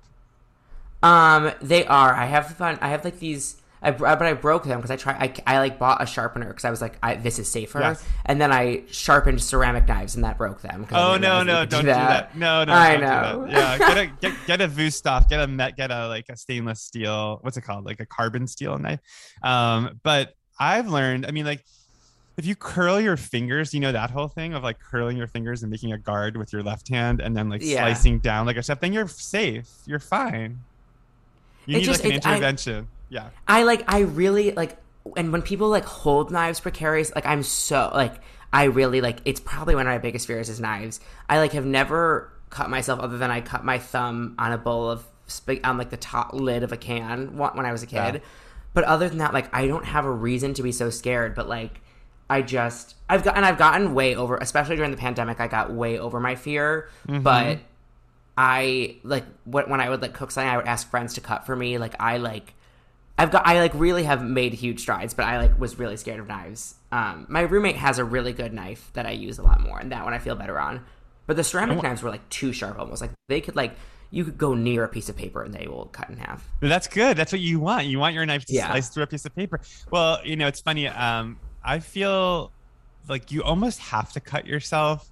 Um, 1.02 1.52
they 1.60 1.84
are. 1.86 2.14
I 2.14 2.26
have 2.26 2.48
fun. 2.56 2.78
I 2.80 2.88
have 2.88 3.04
like 3.04 3.18
these. 3.18 3.56
I, 3.84 3.90
but 3.92 4.22
I 4.22 4.32
broke 4.32 4.64
them 4.64 4.78
because 4.78 4.90
I 4.90 4.96
try. 4.96 5.12
I, 5.12 5.34
I 5.46 5.58
like 5.58 5.78
bought 5.78 6.02
a 6.02 6.06
sharpener 6.06 6.48
because 6.48 6.64
I 6.64 6.70
was 6.70 6.80
like, 6.80 6.96
I, 7.02 7.14
this 7.16 7.38
is 7.38 7.48
safer. 7.50 7.80
Yes. 7.80 8.04
And 8.24 8.40
then 8.40 8.50
I 8.50 8.84
sharpened 8.90 9.42
ceramic 9.42 9.86
knives 9.86 10.14
and 10.14 10.24
that 10.24 10.38
broke 10.38 10.62
them. 10.62 10.86
Oh 10.90 11.16
no, 11.16 11.42
no, 11.42 11.60
you 11.60 11.60
could 11.60 11.68
don't 11.70 11.80
do 11.82 11.86
that. 11.88 12.36
No, 12.36 12.64
no, 12.64 12.72
I 12.72 12.96
don't 12.96 13.00
do 13.00 13.06
know. 13.06 13.46
that. 13.46 13.78
Yeah, 13.78 13.78
get 13.78 13.98
a 13.98 14.06
get, 14.20 14.46
get 14.46 14.60
a 14.60 14.68
get 15.28 15.40
a 15.40 15.46
met, 15.46 15.76
get 15.76 15.90
a 15.90 16.08
like 16.08 16.26
a 16.30 16.36
stainless 16.36 16.80
steel. 16.82 17.38
What's 17.42 17.56
it 17.56 17.62
called? 17.62 17.84
Like 17.84 18.00
a 18.00 18.06
carbon 18.06 18.46
steel 18.46 18.78
knife. 18.78 19.00
Um, 19.42 20.00
but 20.02 20.34
I've 20.58 20.88
learned. 20.88 21.26
I 21.26 21.30
mean, 21.30 21.44
like 21.44 21.64
if 22.36 22.46
you 22.46 22.56
curl 22.56 23.00
your 23.00 23.16
fingers, 23.16 23.72
you 23.74 23.80
know 23.80 23.92
that 23.92 24.10
whole 24.10 24.28
thing 24.28 24.54
of 24.54 24.62
like 24.62 24.78
curling 24.80 25.16
your 25.16 25.28
fingers 25.28 25.62
and 25.62 25.70
making 25.70 25.92
a 25.92 25.98
guard 25.98 26.36
with 26.36 26.52
your 26.52 26.62
left 26.62 26.88
hand 26.88 27.20
and 27.20 27.36
then 27.36 27.48
like 27.48 27.60
Yeah. 27.62 27.84
slicing 27.84 28.18
down 28.18 28.46
like 28.46 28.56
a 28.56 28.62
chef, 28.62 28.80
then 28.80 28.92
you're 28.92 29.06
safe. 29.08 29.68
You're 29.86 30.00
fine. 30.00 30.58
You 31.66 31.76
It 31.76 31.78
need 31.80 31.84
just- 31.84 32.02
like 32.02 32.12
an 32.12 32.18
it- 32.18 32.26
I- 32.26 32.32
intervention. 32.32 32.88
Yeah. 33.14 33.30
I 33.46 33.62
like. 33.62 33.84
I 33.86 34.00
really 34.00 34.50
like. 34.50 34.76
And 35.16 35.32
when 35.32 35.42
people 35.42 35.68
like 35.68 35.84
hold 35.84 36.30
knives 36.30 36.60
precarious, 36.60 37.14
like 37.14 37.26
I'm 37.26 37.42
so 37.42 37.90
like. 37.94 38.14
I 38.52 38.64
really 38.64 39.00
like. 39.00 39.18
It's 39.24 39.40
probably 39.40 39.74
one 39.74 39.84
of 39.84 39.90
my 39.90 39.98
biggest 39.98 40.28
fears 40.28 40.48
is 40.48 40.60
knives. 40.60 41.00
I 41.28 41.38
like 41.38 41.52
have 41.52 41.66
never 41.66 42.32
cut 42.50 42.70
myself 42.70 43.00
other 43.00 43.18
than 43.18 43.28
I 43.28 43.40
cut 43.40 43.64
my 43.64 43.78
thumb 43.78 44.36
on 44.38 44.52
a 44.52 44.58
bowl 44.58 44.88
of 44.88 45.04
sp- 45.26 45.58
on 45.64 45.76
like 45.76 45.90
the 45.90 45.96
top 45.96 46.34
lid 46.34 46.62
of 46.62 46.70
a 46.70 46.76
can 46.76 47.36
when 47.36 47.66
I 47.66 47.72
was 47.72 47.82
a 47.82 47.86
kid. 47.86 48.14
Yeah. 48.14 48.20
But 48.72 48.84
other 48.84 49.08
than 49.08 49.18
that, 49.18 49.34
like 49.34 49.52
I 49.52 49.66
don't 49.66 49.84
have 49.84 50.04
a 50.04 50.10
reason 50.10 50.54
to 50.54 50.62
be 50.62 50.70
so 50.70 50.88
scared. 50.90 51.34
But 51.34 51.48
like 51.48 51.80
I 52.30 52.42
just 52.42 52.94
I've 53.08 53.24
got 53.24 53.36
and 53.36 53.44
I've 53.44 53.58
gotten 53.58 53.92
way 53.92 54.14
over, 54.14 54.36
especially 54.36 54.76
during 54.76 54.92
the 54.92 54.96
pandemic. 54.96 55.40
I 55.40 55.48
got 55.48 55.72
way 55.72 55.98
over 55.98 56.20
my 56.20 56.34
fear, 56.34 56.90
mm-hmm. 57.08 57.22
but. 57.22 57.58
I 58.36 58.96
like 59.04 59.22
when 59.44 59.80
I 59.80 59.88
would 59.88 60.02
like 60.02 60.12
cook 60.12 60.32
something, 60.32 60.48
I 60.48 60.56
would 60.56 60.66
ask 60.66 60.90
friends 60.90 61.14
to 61.14 61.20
cut 61.20 61.46
for 61.46 61.54
me. 61.54 61.78
Like 61.78 61.94
I 62.00 62.16
like, 62.16 62.54
I've 63.16 63.30
got 63.30 63.46
I 63.46 63.60
like 63.60 63.72
really 63.74 64.04
have 64.04 64.22
made 64.24 64.54
huge 64.54 64.80
strides, 64.80 65.14
but 65.14 65.24
I 65.24 65.38
like 65.38 65.58
was 65.58 65.78
really 65.78 65.96
scared 65.96 66.18
of 66.20 66.26
knives. 66.26 66.74
Um, 66.90 67.26
my 67.28 67.42
roommate 67.42 67.76
has 67.76 67.98
a 67.98 68.04
really 68.04 68.32
good 68.32 68.52
knife 68.52 68.90
that 68.94 69.06
I 69.06 69.12
use 69.12 69.38
a 69.38 69.42
lot 69.42 69.60
more, 69.60 69.78
and 69.78 69.92
that 69.92 70.04
one 70.04 70.12
I 70.14 70.18
feel 70.18 70.34
better 70.34 70.58
on. 70.58 70.84
But 71.26 71.36
the 71.36 71.44
ceramic 71.44 71.82
knives 71.82 72.02
were 72.02 72.10
like 72.10 72.28
too 72.28 72.52
sharp, 72.52 72.78
almost 72.78 73.00
like 73.00 73.10
they 73.28 73.40
could 73.40 73.56
like 73.56 73.76
you 74.10 74.24
could 74.24 74.38
go 74.38 74.54
near 74.54 74.84
a 74.84 74.88
piece 74.88 75.08
of 75.08 75.16
paper 75.16 75.42
and 75.42 75.52
they 75.52 75.66
will 75.66 75.86
cut 75.86 76.08
in 76.08 76.16
half. 76.16 76.48
That's 76.60 76.86
good. 76.86 77.16
That's 77.16 77.32
what 77.32 77.40
you 77.40 77.58
want. 77.58 77.86
You 77.86 77.98
want 77.98 78.14
your 78.14 78.24
knife 78.26 78.44
to 78.46 78.52
Yeah. 78.54 78.68
slice 78.68 78.88
through 78.88 79.02
a 79.04 79.06
piece 79.08 79.24
of 79.24 79.34
paper. 79.34 79.60
Well, 79.90 80.20
you 80.24 80.36
know, 80.36 80.46
it's 80.46 80.60
funny. 80.60 80.86
Um, 80.86 81.38
I 81.64 81.80
feel 81.80 82.52
like 83.08 83.32
you 83.32 83.42
almost 83.42 83.80
have 83.80 84.12
to 84.12 84.20
cut 84.20 84.46
yourself 84.46 85.10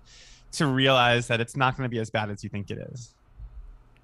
to 0.52 0.66
realize 0.66 1.26
that 1.28 1.40
it's 1.40 1.56
not 1.56 1.76
going 1.76 1.84
to 1.86 1.90
be 1.90 1.98
as 1.98 2.10
bad 2.10 2.30
as 2.30 2.44
you 2.44 2.50
think 2.50 2.70
it 2.70 2.78
is. 2.92 3.14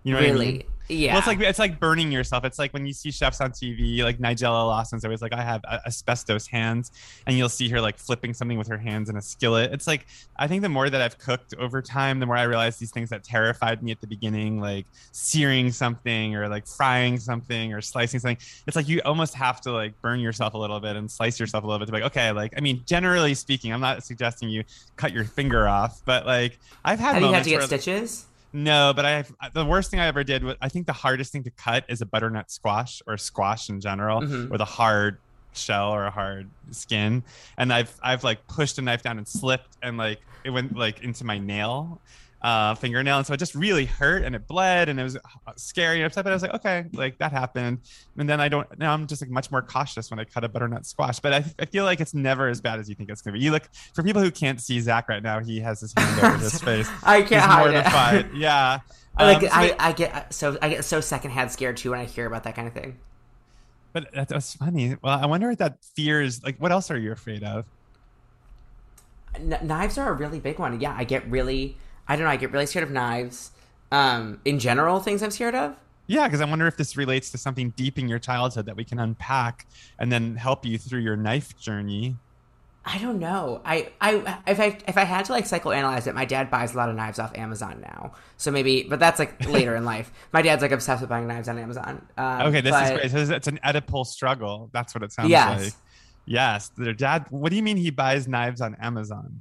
You 0.08 0.14
know 0.14 0.20
what 0.20 0.26
I 0.26 0.32
really, 0.32 0.52
mean? 0.52 0.62
yeah. 0.88 1.12
Well, 1.12 1.18
it's 1.18 1.26
like 1.26 1.40
it's 1.40 1.58
like 1.58 1.78
burning 1.78 2.10
yourself. 2.10 2.44
It's 2.44 2.58
like 2.58 2.72
when 2.72 2.86
you 2.86 2.94
see 2.94 3.10
chefs 3.10 3.42
on 3.42 3.50
TV, 3.50 4.02
like 4.02 4.18
Nigella 4.18 4.66
Lawson's 4.66 5.04
always 5.04 5.20
like, 5.20 5.34
I 5.34 5.42
have 5.42 5.62
asbestos 5.86 6.46
hands, 6.46 6.92
and 7.26 7.36
you'll 7.36 7.50
see 7.50 7.68
her 7.68 7.78
like 7.78 7.98
flipping 7.98 8.32
something 8.32 8.56
with 8.56 8.68
her 8.68 8.78
hands 8.78 9.10
in 9.10 9.16
a 9.18 9.20
skillet. 9.20 9.70
It's 9.70 9.86
like 9.86 10.06
I 10.36 10.48
think 10.48 10.62
the 10.62 10.70
more 10.70 10.88
that 10.88 11.00
I've 11.00 11.18
cooked 11.18 11.52
over 11.58 11.82
time, 11.82 12.20
the 12.20 12.26
more 12.26 12.36
I 12.36 12.44
realize 12.44 12.78
these 12.78 12.90
things 12.90 13.10
that 13.10 13.22
terrified 13.22 13.82
me 13.82 13.92
at 13.92 14.00
the 14.00 14.06
beginning, 14.06 14.62
like 14.62 14.86
searing 15.12 15.70
something 15.72 16.34
or 16.34 16.48
like 16.48 16.66
frying 16.66 17.18
something 17.18 17.74
or 17.74 17.82
slicing 17.82 18.18
something. 18.18 18.38
It's 18.66 18.76
like 18.76 18.88
you 18.88 19.02
almost 19.04 19.34
have 19.34 19.60
to 19.62 19.72
like 19.72 20.00
burn 20.00 20.20
yourself 20.20 20.54
a 20.54 20.58
little 20.58 20.80
bit 20.80 20.96
and 20.96 21.10
slice 21.10 21.38
yourself 21.38 21.64
a 21.64 21.66
little 21.66 21.80
bit 21.80 21.86
to 21.86 21.92
be 21.92 21.98
like, 22.00 22.12
okay, 22.12 22.32
like 22.32 22.54
I 22.56 22.60
mean, 22.60 22.82
generally 22.86 23.34
speaking, 23.34 23.74
I'm 23.74 23.82
not 23.82 24.04
suggesting 24.04 24.48
you 24.48 24.64
cut 24.96 25.12
your 25.12 25.24
finger 25.24 25.68
off, 25.68 26.00
but 26.06 26.24
like 26.24 26.58
I've 26.82 26.98
had 26.98 27.16
have 27.16 27.22
you 27.22 27.32
had 27.32 27.44
to 27.44 27.50
get 27.50 27.58
where, 27.58 27.66
stitches? 27.66 28.27
No, 28.52 28.92
but 28.94 29.04
I 29.04 29.24
the 29.52 29.64
worst 29.64 29.90
thing 29.90 30.00
I 30.00 30.06
ever 30.06 30.24
did 30.24 30.42
was 30.44 30.56
I 30.60 30.68
think 30.68 30.86
the 30.86 30.92
hardest 30.92 31.32
thing 31.32 31.42
to 31.44 31.50
cut 31.50 31.84
is 31.88 32.00
a 32.00 32.06
butternut 32.06 32.50
squash 32.50 33.02
or 33.06 33.16
squash 33.18 33.68
in 33.68 33.80
general 33.80 34.22
Mhm. 34.22 34.48
with 34.48 34.60
a 34.60 34.64
hard 34.66 35.18
shell 35.52 35.90
or 35.90 36.04
a 36.04 36.10
hard 36.10 36.48
skin. 36.70 37.22
And 37.56 37.72
I've 37.72 37.92
I've 38.02 38.24
like 38.24 38.46
pushed 38.46 38.78
a 38.78 38.82
knife 38.82 39.02
down 39.02 39.18
and 39.18 39.26
slipped 39.26 39.76
and 39.82 39.96
like 39.96 40.20
it 40.44 40.50
went 40.50 40.76
like 40.76 41.00
into 41.02 41.24
my 41.24 41.38
nail, 41.38 42.00
uh, 42.42 42.74
fingernail, 42.74 43.18
and 43.18 43.26
so 43.26 43.34
it 43.34 43.38
just 43.38 43.54
really 43.54 43.84
hurt 43.84 44.22
and 44.24 44.34
it 44.34 44.46
bled 44.46 44.88
and 44.88 44.98
it 45.00 45.02
was 45.02 45.16
uh, 45.16 45.20
scary 45.56 45.96
and 45.96 46.06
upset. 46.06 46.24
But 46.24 46.30
I 46.30 46.34
was 46.34 46.42
like, 46.42 46.54
okay, 46.54 46.84
like 46.92 47.18
that 47.18 47.32
happened. 47.32 47.80
And 48.16 48.28
then 48.28 48.40
I 48.40 48.48
don't 48.48 48.66
now 48.78 48.92
I'm 48.92 49.06
just 49.06 49.22
like 49.22 49.30
much 49.30 49.50
more 49.50 49.62
cautious 49.62 50.10
when 50.10 50.18
I 50.18 50.24
cut 50.24 50.44
a 50.44 50.48
butternut 50.48 50.86
squash. 50.86 51.18
But 51.20 51.32
I, 51.32 51.44
I 51.58 51.64
feel 51.64 51.84
like 51.84 52.00
it's 52.00 52.14
never 52.14 52.48
as 52.48 52.60
bad 52.60 52.78
as 52.78 52.88
you 52.88 52.94
think 52.94 53.10
it's 53.10 53.22
gonna 53.22 53.36
be. 53.36 53.44
You 53.44 53.50
look 53.50 53.68
for 53.94 54.02
people 54.02 54.22
who 54.22 54.30
can't 54.30 54.60
see 54.60 54.80
Zach 54.80 55.08
right 55.08 55.22
now, 55.22 55.40
he 55.40 55.60
has 55.60 55.80
his 55.80 55.92
hand 55.96 56.20
over 56.20 56.38
his 56.38 56.60
face. 56.62 56.88
I 57.02 57.22
can't 57.22 57.44
hide 57.44 57.68
it. 57.68 57.72
mortified. 57.72 58.30
yeah. 58.34 58.80
like 59.18 59.38
Um, 59.38 59.42
so 59.42 59.48
I, 59.52 59.76
I 59.78 59.92
get 59.92 60.32
so 60.32 60.58
I 60.62 60.68
get 60.68 60.84
so 60.84 61.00
secondhand 61.00 61.50
scared 61.50 61.76
too 61.76 61.90
when 61.90 62.00
I 62.00 62.04
hear 62.04 62.26
about 62.26 62.44
that 62.44 62.54
kind 62.54 62.68
of 62.68 62.74
thing. 62.74 62.98
But 63.92 64.12
that, 64.12 64.28
that's 64.28 64.54
funny. 64.54 64.96
Well, 65.02 65.18
I 65.18 65.26
wonder 65.26 65.48
what 65.48 65.58
that 65.58 65.78
fear 65.96 66.22
is. 66.22 66.42
Like, 66.44 66.58
what 66.58 66.72
else 66.72 66.90
are 66.90 66.98
you 66.98 67.12
afraid 67.12 67.42
of? 67.42 67.64
Kn- 69.34 69.66
knives 69.66 69.98
are 69.98 70.10
a 70.10 70.12
really 70.12 70.40
big 70.40 70.58
one. 70.58 70.80
Yeah, 70.80 70.94
I 70.96 71.04
get 71.04 71.28
really, 71.30 71.76
I 72.08 72.16
don't 72.16 72.24
know, 72.24 72.30
I 72.30 72.36
get 72.36 72.50
really 72.52 72.66
scared 72.66 72.84
of 72.84 72.90
knives. 72.90 73.52
Um, 73.92 74.40
in 74.44 74.58
general, 74.58 75.00
things 75.00 75.22
I'm 75.22 75.30
scared 75.30 75.54
of. 75.54 75.76
Yeah, 76.06 76.26
because 76.26 76.40
I 76.40 76.46
wonder 76.46 76.66
if 76.66 76.76
this 76.76 76.96
relates 76.96 77.30
to 77.30 77.38
something 77.38 77.70
deep 77.76 77.98
in 77.98 78.08
your 78.08 78.18
childhood 78.18 78.66
that 78.66 78.76
we 78.76 78.84
can 78.84 78.98
unpack 78.98 79.66
and 79.98 80.10
then 80.10 80.36
help 80.36 80.64
you 80.64 80.78
through 80.78 81.00
your 81.00 81.16
knife 81.16 81.58
journey. 81.58 82.16
I 82.84 82.96
don't 82.96 83.18
know. 83.18 83.60
I, 83.66 83.90
I, 84.00 84.38
if 84.46 84.58
I, 84.58 84.78
if 84.88 84.96
I 84.96 85.04
had 85.04 85.26
to 85.26 85.32
like 85.32 85.44
psychoanalyze 85.44 86.06
it, 86.06 86.14
my 86.14 86.24
dad 86.24 86.50
buys 86.50 86.72
a 86.72 86.78
lot 86.78 86.88
of 86.88 86.96
knives 86.96 87.18
off 87.18 87.36
Amazon 87.36 87.82
now. 87.82 88.12
So 88.38 88.50
maybe, 88.50 88.84
but 88.84 88.98
that's 88.98 89.18
like 89.18 89.46
later 89.50 89.76
in 89.76 89.84
life. 89.84 90.10
My 90.32 90.40
dad's 90.40 90.62
like 90.62 90.70
obsessed 90.72 91.02
with 91.02 91.10
buying 91.10 91.26
knives 91.26 91.48
on 91.48 91.58
Amazon. 91.58 92.06
Um, 92.16 92.42
Okay, 92.46 92.62
this 92.62 92.74
is 92.74 92.80
but- 92.80 92.94
great. 92.94 93.04
It's- 93.04 93.28
it's 93.28 93.46
an 93.48 93.58
Oedipal 93.62 94.06
struggle. 94.06 94.70
That's 94.72 94.94
what 94.94 95.02
it 95.02 95.12
sounds 95.12 95.28
Yes. 95.28 95.62
like. 95.64 95.72
Yes, 96.24 96.68
their 96.76 96.94
dad. 96.94 97.26
What 97.30 97.50
do 97.50 97.56
you 97.56 97.62
mean 97.62 97.76
he 97.76 97.90
buys 97.90 98.26
knives 98.28 98.60
on 98.62 98.74
Amazon? 98.76 99.40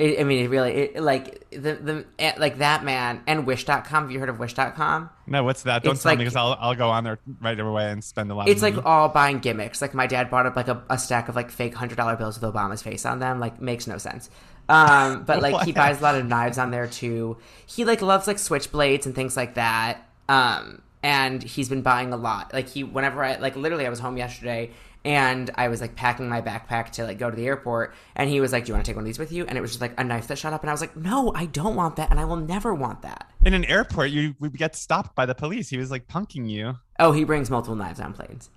It, 0.00 0.18
I 0.18 0.24
mean, 0.24 0.46
it 0.46 0.48
really, 0.48 0.72
it, 0.72 1.02
like 1.02 1.46
the, 1.50 1.74
the, 1.74 2.06
eh, 2.18 2.32
like 2.38 2.56
that 2.56 2.84
man 2.84 3.20
and 3.26 3.46
Wish.com. 3.46 3.84
Have 3.84 4.10
you 4.10 4.18
heard 4.18 4.30
of 4.30 4.38
Wish.com? 4.38 5.10
No, 5.26 5.44
what's 5.44 5.64
that? 5.64 5.82
Don't 5.82 5.92
It's 5.92 6.02
tell 6.02 6.12
me 6.12 6.24
because 6.24 6.36
I'll 6.36 6.56
I'll 6.58 6.74
go 6.74 6.88
on 6.88 7.04
there 7.04 7.18
right 7.38 7.60
away 7.60 7.90
and 7.90 8.02
spend 8.02 8.30
a 8.30 8.34
lot. 8.34 8.48
It's 8.48 8.62
of 8.62 8.62
money. 8.62 8.76
like 8.76 8.86
all 8.86 9.10
buying 9.10 9.40
gimmicks. 9.40 9.82
Like 9.82 9.92
my 9.92 10.06
dad 10.06 10.30
bought 10.30 10.46
up 10.46 10.56
like 10.56 10.68
a, 10.68 10.82
a 10.88 10.96
stack 10.96 11.28
of 11.28 11.36
like 11.36 11.50
fake 11.50 11.74
hundred 11.74 11.96
dollar 11.96 12.16
bills 12.16 12.40
with 12.40 12.50
Obama's 12.50 12.80
face 12.80 13.04
on 13.04 13.18
them. 13.18 13.40
Like 13.40 13.60
makes 13.60 13.86
no 13.86 13.98
sense. 13.98 14.30
Um, 14.70 15.24
but 15.26 15.42
like 15.42 15.66
he 15.66 15.72
buys 15.72 16.00
a 16.00 16.02
lot 16.02 16.14
of 16.14 16.24
knives 16.24 16.56
on 16.56 16.70
there 16.70 16.86
too. 16.86 17.36
He 17.66 17.84
like 17.84 18.00
loves 18.00 18.26
like 18.26 18.38
switchblades 18.38 19.04
and 19.04 19.14
things 19.14 19.36
like 19.36 19.56
that. 19.56 20.08
Um, 20.30 20.80
and 21.02 21.42
he's 21.42 21.68
been 21.68 21.82
buying 21.82 22.14
a 22.14 22.16
lot. 22.16 22.54
Like 22.54 22.68
he 22.70 22.84
whenever 22.84 23.22
I 23.22 23.36
like 23.36 23.54
literally 23.54 23.86
I 23.86 23.90
was 23.90 23.98
home 23.98 24.16
yesterday 24.16 24.70
and 25.04 25.50
I 25.54 25.68
was 25.68 25.80
like 25.80 25.96
packing 25.96 26.28
my 26.28 26.42
backpack 26.42 26.90
to 26.92 27.04
like 27.04 27.18
go 27.18 27.30
to 27.30 27.36
the 27.36 27.46
airport 27.46 27.94
and 28.16 28.28
he 28.28 28.40
was 28.40 28.52
like, 28.52 28.64
"Do 28.64 28.68
you 28.70 28.74
want 28.74 28.84
to 28.84 28.90
take 28.90 28.96
one 28.96 29.02
of 29.04 29.06
these 29.06 29.18
with 29.18 29.32
you?" 29.32 29.44
And 29.46 29.56
it 29.56 29.60
was 29.60 29.70
just 29.70 29.80
like 29.80 29.98
a 29.98 30.04
knife 30.04 30.26
that 30.28 30.36
shot 30.38 30.52
up 30.52 30.62
and 30.62 30.70
I 30.70 30.72
was 30.74 30.80
like, 30.80 30.96
"No, 30.96 31.32
I 31.34 31.46
don't 31.46 31.74
want 31.74 31.96
that 31.96 32.10
and 32.10 32.20
I 32.20 32.24
will 32.24 32.36
never 32.36 32.74
want 32.74 33.02
that." 33.02 33.30
in 33.44 33.54
an 33.54 33.64
airport. 33.64 34.10
You 34.10 34.34
we 34.38 34.50
get 34.50 34.76
stopped 34.76 35.14
by 35.14 35.24
the 35.26 35.34
police. 35.34 35.70
He 35.70 35.78
was 35.78 35.90
like 35.90 36.06
punking 36.08 36.48
you, 36.50 36.76
Oh, 36.98 37.12
he 37.12 37.24
brings 37.24 37.48
multiple 37.50 37.76
knives 37.76 37.98
on 38.00 38.12
planes. 38.12 38.50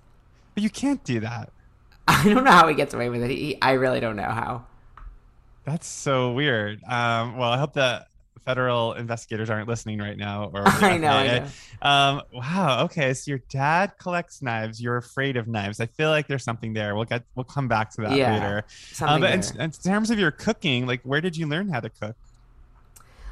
but 0.54 0.62
you 0.62 0.70
can't 0.70 1.02
do 1.04 1.20
that. 1.20 1.50
I 2.08 2.22
don't 2.24 2.44
know 2.44 2.50
how 2.50 2.68
he 2.68 2.74
gets 2.74 2.92
away 2.92 3.08
with 3.08 3.22
it. 3.22 3.30
He, 3.30 3.62
I 3.62 3.72
really 3.72 4.00
don't 4.00 4.16
know 4.16 4.24
how. 4.24 4.66
That's 5.64 5.86
so 5.86 6.32
weird. 6.32 6.82
Um, 6.84 7.38
well, 7.38 7.50
I 7.50 7.56
hope 7.56 7.72
the 7.72 8.04
federal 8.44 8.92
investigators 8.94 9.50
aren't 9.50 9.68
listening 9.68 9.98
right 9.98 10.16
now. 10.16 10.50
Or 10.52 10.62
I 10.66 10.98
know, 10.98 11.10
I 11.10 11.40
FAA. 11.40 11.88
Um, 11.88 12.22
wow. 12.32 12.84
Okay, 12.84 13.14
so 13.14 13.30
your 13.30 13.40
dad 13.48 13.92
collects 13.98 14.42
knives. 14.42 14.80
You're 14.80 14.96
afraid 14.96 15.36
of 15.36 15.48
knives. 15.48 15.80
I 15.80 15.86
feel 15.86 16.10
like 16.10 16.28
there's 16.28 16.44
something 16.44 16.72
there. 16.72 16.94
We'll 16.94 17.04
get 17.04 17.24
we'll 17.34 17.44
come 17.44 17.68
back 17.68 17.90
to 17.92 18.02
that 18.02 18.16
Yeah, 18.16 18.34
later. 18.34 18.64
Um, 19.02 19.20
but 19.20 19.32
in, 19.32 19.60
in 19.60 19.70
terms 19.70 20.10
of 20.10 20.18
your 20.18 20.30
cooking, 20.30 20.86
like 20.86 21.00
where 21.02 21.20
did 21.20 21.36
you 21.36 21.46
learn 21.46 21.68
how 21.68 21.80
to 21.80 21.90
cook? 21.90 22.16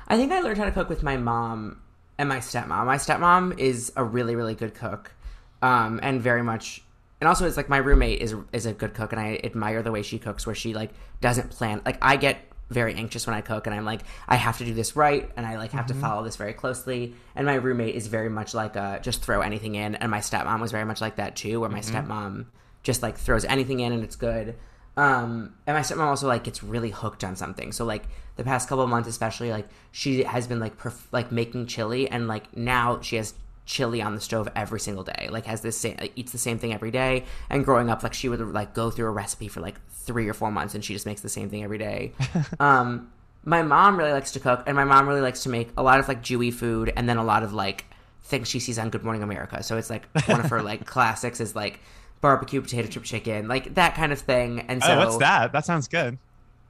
I 0.08 0.16
think 0.16 0.32
I 0.32 0.40
learned 0.40 0.58
how 0.58 0.64
to 0.64 0.72
cook 0.72 0.88
with 0.88 1.02
my 1.02 1.16
mom 1.16 1.80
and 2.18 2.28
my 2.28 2.38
stepmom. 2.38 2.86
My 2.86 2.96
stepmom 2.96 3.58
is 3.58 3.92
a 3.96 4.04
really 4.04 4.36
really 4.36 4.54
good 4.54 4.74
cook, 4.74 5.12
um, 5.60 6.00
and 6.02 6.20
very 6.20 6.42
much. 6.42 6.82
And 7.20 7.28
also, 7.28 7.46
it's 7.46 7.56
like 7.56 7.68
my 7.68 7.76
roommate 7.76 8.20
is 8.20 8.34
is 8.52 8.66
a 8.66 8.72
good 8.72 8.94
cook, 8.94 9.12
and 9.12 9.20
I 9.20 9.40
admire 9.44 9.82
the 9.82 9.92
way 9.92 10.02
she 10.02 10.18
cooks, 10.18 10.44
where 10.44 10.54
she 10.54 10.74
like 10.74 10.90
doesn't 11.20 11.50
plan. 11.50 11.80
Like 11.86 11.98
I 12.02 12.16
get 12.16 12.38
very 12.72 12.94
anxious 12.94 13.26
when 13.26 13.34
I 13.34 13.40
cook, 13.40 13.66
and 13.66 13.74
I'm 13.74 13.84
like, 13.84 14.02
I 14.26 14.36
have 14.36 14.58
to 14.58 14.64
do 14.64 14.74
this 14.74 14.96
right, 14.96 15.30
and 15.36 15.46
I 15.46 15.56
like 15.56 15.72
have 15.72 15.86
mm-hmm. 15.86 16.00
to 16.00 16.06
follow 16.06 16.24
this 16.24 16.36
very 16.36 16.52
closely. 16.52 17.14
And 17.34 17.46
my 17.46 17.54
roommate 17.54 17.94
is 17.94 18.06
very 18.06 18.28
much 18.28 18.54
like 18.54 18.76
a 18.76 19.00
just 19.02 19.22
throw 19.22 19.40
anything 19.40 19.74
in, 19.74 19.94
and 19.96 20.10
my 20.10 20.18
stepmom 20.18 20.60
was 20.60 20.72
very 20.72 20.84
much 20.84 21.00
like 21.00 21.16
that 21.16 21.36
too, 21.36 21.60
where 21.60 21.70
my 21.70 21.80
mm-hmm. 21.80 22.10
stepmom 22.10 22.46
just 22.82 23.02
like 23.02 23.16
throws 23.16 23.44
anything 23.44 23.80
in 23.80 23.92
and 23.92 24.02
it's 24.02 24.16
good. 24.16 24.56
Um, 24.96 25.54
and 25.66 25.76
my 25.76 25.80
stepmom 25.80 26.06
also 26.06 26.28
like 26.28 26.44
gets 26.44 26.62
really 26.62 26.90
hooked 26.90 27.24
on 27.24 27.36
something. 27.36 27.72
So 27.72 27.84
like 27.84 28.04
the 28.36 28.44
past 28.44 28.68
couple 28.68 28.86
months, 28.86 29.08
especially 29.08 29.50
like 29.50 29.68
she 29.90 30.24
has 30.24 30.46
been 30.46 30.60
like 30.60 30.76
perf- 30.76 31.06
like 31.12 31.32
making 31.32 31.66
chili, 31.66 32.08
and 32.08 32.28
like 32.28 32.56
now 32.56 33.00
she 33.00 33.16
has 33.16 33.34
chili 33.64 34.02
on 34.02 34.14
the 34.14 34.20
stove 34.20 34.48
every 34.54 34.80
single 34.80 35.04
day. 35.04 35.28
Like 35.30 35.46
has 35.46 35.60
this 35.62 35.78
same 35.78 35.96
like, 35.98 36.12
eats 36.16 36.32
the 36.32 36.38
same 36.38 36.58
thing 36.58 36.74
every 36.74 36.90
day. 36.90 37.24
And 37.48 37.64
growing 37.64 37.88
up, 37.88 38.02
like 38.02 38.14
she 38.14 38.28
would 38.28 38.40
like 38.40 38.74
go 38.74 38.90
through 38.90 39.06
a 39.06 39.10
recipe 39.10 39.48
for 39.48 39.60
like 39.60 39.76
three 40.04 40.28
or 40.28 40.34
four 40.34 40.50
months, 40.50 40.74
and 40.74 40.84
she 40.84 40.92
just 40.92 41.06
makes 41.06 41.20
the 41.20 41.28
same 41.28 41.48
thing 41.48 41.62
every 41.62 41.78
day. 41.78 42.12
um, 42.60 43.12
my 43.44 43.62
mom 43.62 43.96
really 43.96 44.12
likes 44.12 44.32
to 44.32 44.40
cook, 44.40 44.62
and 44.66 44.76
my 44.76 44.84
mom 44.84 45.08
really 45.08 45.20
likes 45.20 45.42
to 45.44 45.48
make 45.48 45.70
a 45.76 45.82
lot 45.82 46.00
of 46.00 46.08
like 46.08 46.22
Jewy 46.22 46.52
food, 46.52 46.92
and 46.96 47.08
then 47.08 47.16
a 47.16 47.24
lot 47.24 47.42
of 47.42 47.52
like 47.52 47.86
things 48.24 48.48
she 48.48 48.60
sees 48.60 48.78
on 48.78 48.90
Good 48.90 49.04
Morning 49.04 49.22
America. 49.22 49.62
So 49.62 49.76
it's 49.76 49.90
like 49.90 50.06
one 50.26 50.40
of 50.40 50.50
her 50.50 50.62
like 50.70 50.86
classics 50.86 51.40
is 51.40 51.56
like 51.56 51.80
barbecue 52.20 52.60
potato 52.60 52.88
chip 52.88 53.04
chicken, 53.04 53.48
like 53.48 53.74
that 53.74 53.94
kind 53.94 54.12
of 54.12 54.18
thing. 54.18 54.60
And 54.60 54.82
so, 54.82 54.92
oh, 54.92 54.98
what's 54.98 55.16
that? 55.18 55.52
That 55.52 55.64
sounds 55.64 55.88
good. 55.88 56.18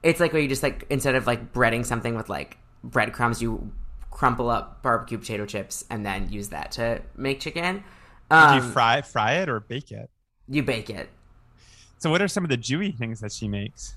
It's 0.01 0.19
like 0.19 0.33
where 0.33 0.41
you 0.41 0.49
just 0.49 0.63
like 0.63 0.85
instead 0.89 1.15
of 1.15 1.27
like 1.27 1.53
breading 1.53 1.85
something 1.85 2.15
with 2.15 2.27
like 2.27 2.57
breadcrumbs, 2.83 3.41
you 3.41 3.71
crumple 4.11 4.49
up 4.49 4.81
barbecue 4.83 5.17
potato 5.17 5.45
chips 5.45 5.85
and 5.89 6.05
then 6.05 6.29
use 6.31 6.49
that 6.49 6.71
to 6.73 7.01
make 7.15 7.39
chicken. 7.39 7.83
Um, 8.29 8.59
Do 8.59 8.65
you 8.65 8.71
fry 8.71 9.01
fry 9.01 9.33
it 9.35 9.49
or 9.49 9.59
bake 9.59 9.91
it? 9.91 10.09
You 10.49 10.63
bake 10.63 10.89
it. 10.89 11.09
So, 12.03 12.09
what 12.09 12.21
are 12.21 12.27
some 12.27 12.43
of 12.43 12.49
the 12.49 12.57
Jewy 12.57 12.93
things 12.93 13.21
that 13.21 13.31
she 13.31 13.47
makes? 13.47 13.95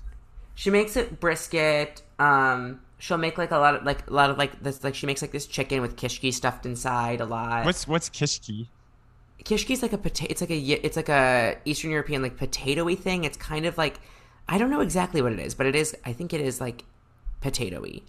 She 0.55 0.69
makes 0.69 0.95
it 0.95 1.19
brisket. 1.19 2.03
Um, 2.19 2.79
she'll 2.99 3.17
make 3.17 3.37
like 3.37 3.51
a 3.51 3.57
lot 3.57 3.75
of 3.75 3.83
like 3.83 4.07
a 4.09 4.13
lot 4.13 4.29
of 4.29 4.37
like 4.37 4.63
this 4.63 4.81
like 4.81 4.95
she 4.95 5.05
makes 5.05 5.21
like 5.21 5.33
this 5.33 5.45
chicken 5.45 5.81
with 5.81 5.97
kishki 5.97 6.33
stuffed 6.33 6.65
inside 6.65 7.19
a 7.19 7.25
lot. 7.25 7.65
What's 7.65 7.85
what's 7.85 8.09
kishki? 8.09 8.67
Kishki's 9.43 9.81
like 9.81 9.91
a 9.91 9.97
potato. 9.97 10.31
It's 10.31 10.39
like 10.39 10.51
a 10.51 10.57
it's 10.57 10.95
like 10.95 11.09
a 11.09 11.57
Eastern 11.65 11.91
European 11.91 12.21
like 12.21 12.37
potatoy 12.37 12.97
thing. 12.97 13.25
It's 13.25 13.35
kind 13.35 13.65
of 13.65 13.77
like 13.77 13.99
I 14.47 14.57
don't 14.57 14.69
know 14.69 14.79
exactly 14.79 15.21
what 15.21 15.33
it 15.33 15.39
is, 15.39 15.53
but 15.53 15.65
it 15.65 15.75
is. 15.75 15.93
I 16.05 16.13
think 16.13 16.31
it 16.31 16.39
is 16.39 16.61
like 16.61 16.85
potatoy. 17.41 18.03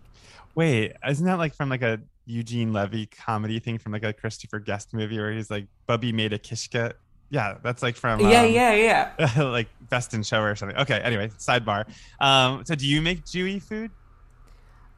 Wait, 0.55 0.93
isn't 1.09 1.27
that 1.27 1.39
like 1.39 1.57
from 1.57 1.71
like 1.71 1.83
a 1.83 1.99
Eugene 2.25 2.73
Levy 2.73 3.07
comedy 3.07 3.59
thing 3.59 3.79
from 3.79 3.91
like 3.91 4.05
a 4.05 4.13
Christopher 4.13 4.61
Guest 4.61 4.95
movie 4.95 5.19
where 5.19 5.33
he's 5.33 5.51
like 5.51 5.67
Bubby 5.89 6.13
made 6.13 6.33
a 6.33 6.39
kishka? 6.39 6.93
Yeah, 7.31 7.59
that's 7.63 7.83
like 7.83 7.97
from 7.97 8.21
yeah, 8.21 8.43
um, 8.43 8.53
yeah, 8.53 9.11
yeah, 9.19 9.43
like 9.43 9.69
Best 9.91 10.15
in 10.15 10.23
Show 10.23 10.41
or 10.41 10.57
something. 10.57 10.79
Okay, 10.79 10.99
anyway, 10.99 11.29
sidebar. 11.39 11.85
Um, 12.21 12.65
so 12.65 12.75
do 12.75 12.87
you 12.87 13.03
make 13.03 13.25
Jewy 13.25 13.63
food? 13.63 13.91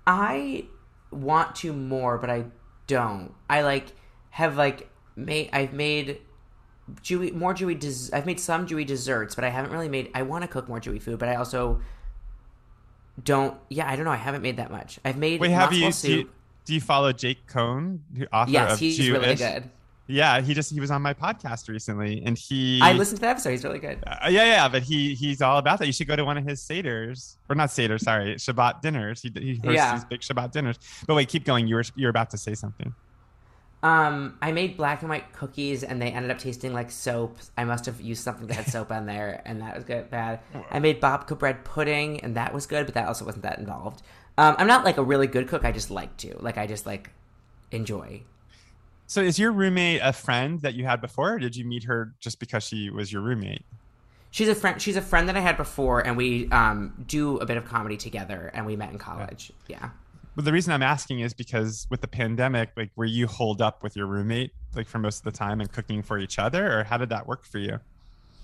I 0.06 0.66
want 1.10 1.56
to 1.56 1.72
more, 1.72 2.18
but 2.18 2.30
I 2.30 2.44
don't. 2.86 3.34
I 3.48 3.62
like 3.62 3.86
have 4.30 4.56
like 4.56 4.88
made 5.16 5.50
I've 5.52 5.72
made 5.72 6.20
Jewy 7.02 7.34
more 7.34 7.54
Jewy. 7.54 7.78
Des- 7.78 8.16
I've 8.16 8.26
made 8.26 8.38
some 8.38 8.66
Jewy 8.66 8.86
desserts, 8.86 9.34
but 9.34 9.44
I 9.44 9.48
haven't 9.48 9.72
really 9.72 9.88
made. 9.88 10.10
I 10.14 10.22
want 10.22 10.42
to 10.42 10.48
cook 10.48 10.68
more 10.68 10.80
Jewy 10.80 11.02
food, 11.02 11.18
but 11.18 11.28
I 11.28 11.36
also 11.36 11.80
don't. 13.22 13.56
Yeah, 13.68 13.90
I 13.90 13.96
don't 13.96 14.04
know. 14.04 14.10
I 14.12 14.16
haven't 14.16 14.42
made 14.42 14.58
that 14.58 14.70
much. 14.70 14.98
I've 15.04 15.16
made. 15.16 15.40
Wait, 15.40 15.50
have 15.50 15.72
you 15.72 15.90
do, 15.90 16.12
you? 16.12 16.30
do 16.64 16.74
you 16.74 16.80
follow 16.80 17.12
Jake 17.12 17.46
Cohen, 17.46 18.04
the 18.12 18.28
author 18.32 18.50
yes, 18.52 18.72
of 18.74 18.78
he's 18.78 18.96
Jewish? 18.96 19.20
really 19.20 19.34
good. 19.34 19.70
Yeah, 20.10 20.40
he 20.40 20.54
just 20.54 20.72
he 20.72 20.80
was 20.80 20.90
on 20.90 21.02
my 21.02 21.14
podcast 21.14 21.68
recently, 21.68 22.22
and 22.24 22.36
he. 22.36 22.80
I 22.82 22.92
listened 22.92 23.18
to 23.18 23.20
the 23.22 23.28
episode. 23.28 23.50
He's 23.50 23.64
really 23.64 23.78
good. 23.78 24.02
Uh, 24.06 24.28
yeah, 24.28 24.44
yeah, 24.44 24.68
but 24.68 24.82
he 24.82 25.14
he's 25.14 25.40
all 25.40 25.58
about 25.58 25.78
that. 25.78 25.86
You 25.86 25.92
should 25.92 26.08
go 26.08 26.16
to 26.16 26.24
one 26.24 26.36
of 26.36 26.44
his 26.44 26.60
seders, 26.60 27.36
or 27.48 27.54
not 27.54 27.68
seders, 27.68 28.00
sorry, 28.00 28.34
Shabbat 28.34 28.82
dinners. 28.82 29.22
He 29.22 29.30
he 29.34 29.54
hosts 29.54 29.74
yeah. 29.74 29.94
these 29.94 30.04
big 30.04 30.20
Shabbat 30.20 30.50
dinners. 30.50 30.78
But 31.06 31.14
wait, 31.14 31.28
keep 31.28 31.44
going. 31.44 31.66
You 31.66 31.76
were 31.76 31.84
you're 31.94 32.10
about 32.10 32.30
to 32.30 32.38
say 32.38 32.54
something. 32.54 32.94
Um, 33.82 34.36
I 34.42 34.52
made 34.52 34.76
black 34.76 35.00
and 35.00 35.08
white 35.08 35.32
cookies, 35.32 35.82
and 35.82 36.02
they 36.02 36.10
ended 36.10 36.30
up 36.30 36.38
tasting 36.38 36.74
like 36.74 36.90
soap. 36.90 37.38
I 37.56 37.64
must 37.64 37.86
have 37.86 38.00
used 38.00 38.22
something 38.22 38.46
that 38.48 38.54
had 38.54 38.66
soap 38.72 38.90
on 38.90 39.06
there, 39.06 39.42
and 39.44 39.62
that 39.62 39.74
was 39.74 39.84
good. 39.84 40.10
Bad. 40.10 40.40
I 40.70 40.80
made 40.80 41.00
babka 41.00 41.38
bread 41.38 41.64
pudding, 41.64 42.20
and 42.20 42.36
that 42.36 42.52
was 42.52 42.66
good, 42.66 42.86
but 42.86 42.94
that 42.94 43.08
also 43.08 43.24
wasn't 43.24 43.44
that 43.44 43.58
involved. 43.58 44.02
Um, 44.36 44.56
I'm 44.58 44.66
not 44.66 44.84
like 44.84 44.98
a 44.98 45.02
really 45.02 45.26
good 45.26 45.48
cook. 45.48 45.64
I 45.64 45.72
just 45.72 45.90
like 45.90 46.16
to. 46.18 46.36
Like 46.40 46.58
I 46.58 46.66
just 46.66 46.84
like 46.84 47.10
enjoy. 47.70 48.22
So, 49.10 49.20
is 49.20 49.40
your 49.40 49.50
roommate 49.50 50.02
a 50.04 50.12
friend 50.12 50.60
that 50.60 50.74
you 50.74 50.84
had 50.84 51.00
before, 51.00 51.32
or 51.32 51.38
did 51.40 51.56
you 51.56 51.64
meet 51.64 51.82
her 51.82 52.14
just 52.20 52.38
because 52.38 52.62
she 52.62 52.90
was 52.90 53.12
your 53.12 53.22
roommate? 53.22 53.64
She's 54.30 54.46
a 54.46 54.54
friend. 54.54 54.80
She's 54.80 54.94
a 54.94 55.02
friend 55.02 55.28
that 55.28 55.36
I 55.36 55.40
had 55.40 55.56
before, 55.56 55.98
and 55.98 56.16
we 56.16 56.48
um, 56.52 56.94
do 57.08 57.36
a 57.38 57.44
bit 57.44 57.56
of 57.56 57.64
comedy 57.64 57.96
together, 57.96 58.52
and 58.54 58.64
we 58.66 58.76
met 58.76 58.92
in 58.92 58.98
college. 58.98 59.50
yeah. 59.66 59.78
yeah. 59.80 59.90
But 60.36 60.44
the 60.44 60.52
reason 60.52 60.72
I'm 60.72 60.84
asking 60.84 61.18
is 61.18 61.34
because 61.34 61.88
with 61.90 62.02
the 62.02 62.06
pandemic, 62.06 62.70
like, 62.76 62.92
were 62.94 63.04
you 63.04 63.26
holed 63.26 63.60
up 63.60 63.82
with 63.82 63.96
your 63.96 64.06
roommate 64.06 64.52
like 64.76 64.86
for 64.86 65.00
most 65.00 65.18
of 65.18 65.24
the 65.24 65.36
time 65.36 65.60
and 65.60 65.72
cooking 65.72 66.04
for 66.04 66.16
each 66.16 66.38
other, 66.38 66.78
or 66.78 66.84
how 66.84 66.96
did 66.96 67.08
that 67.08 67.26
work 67.26 67.44
for 67.44 67.58
you? 67.58 67.80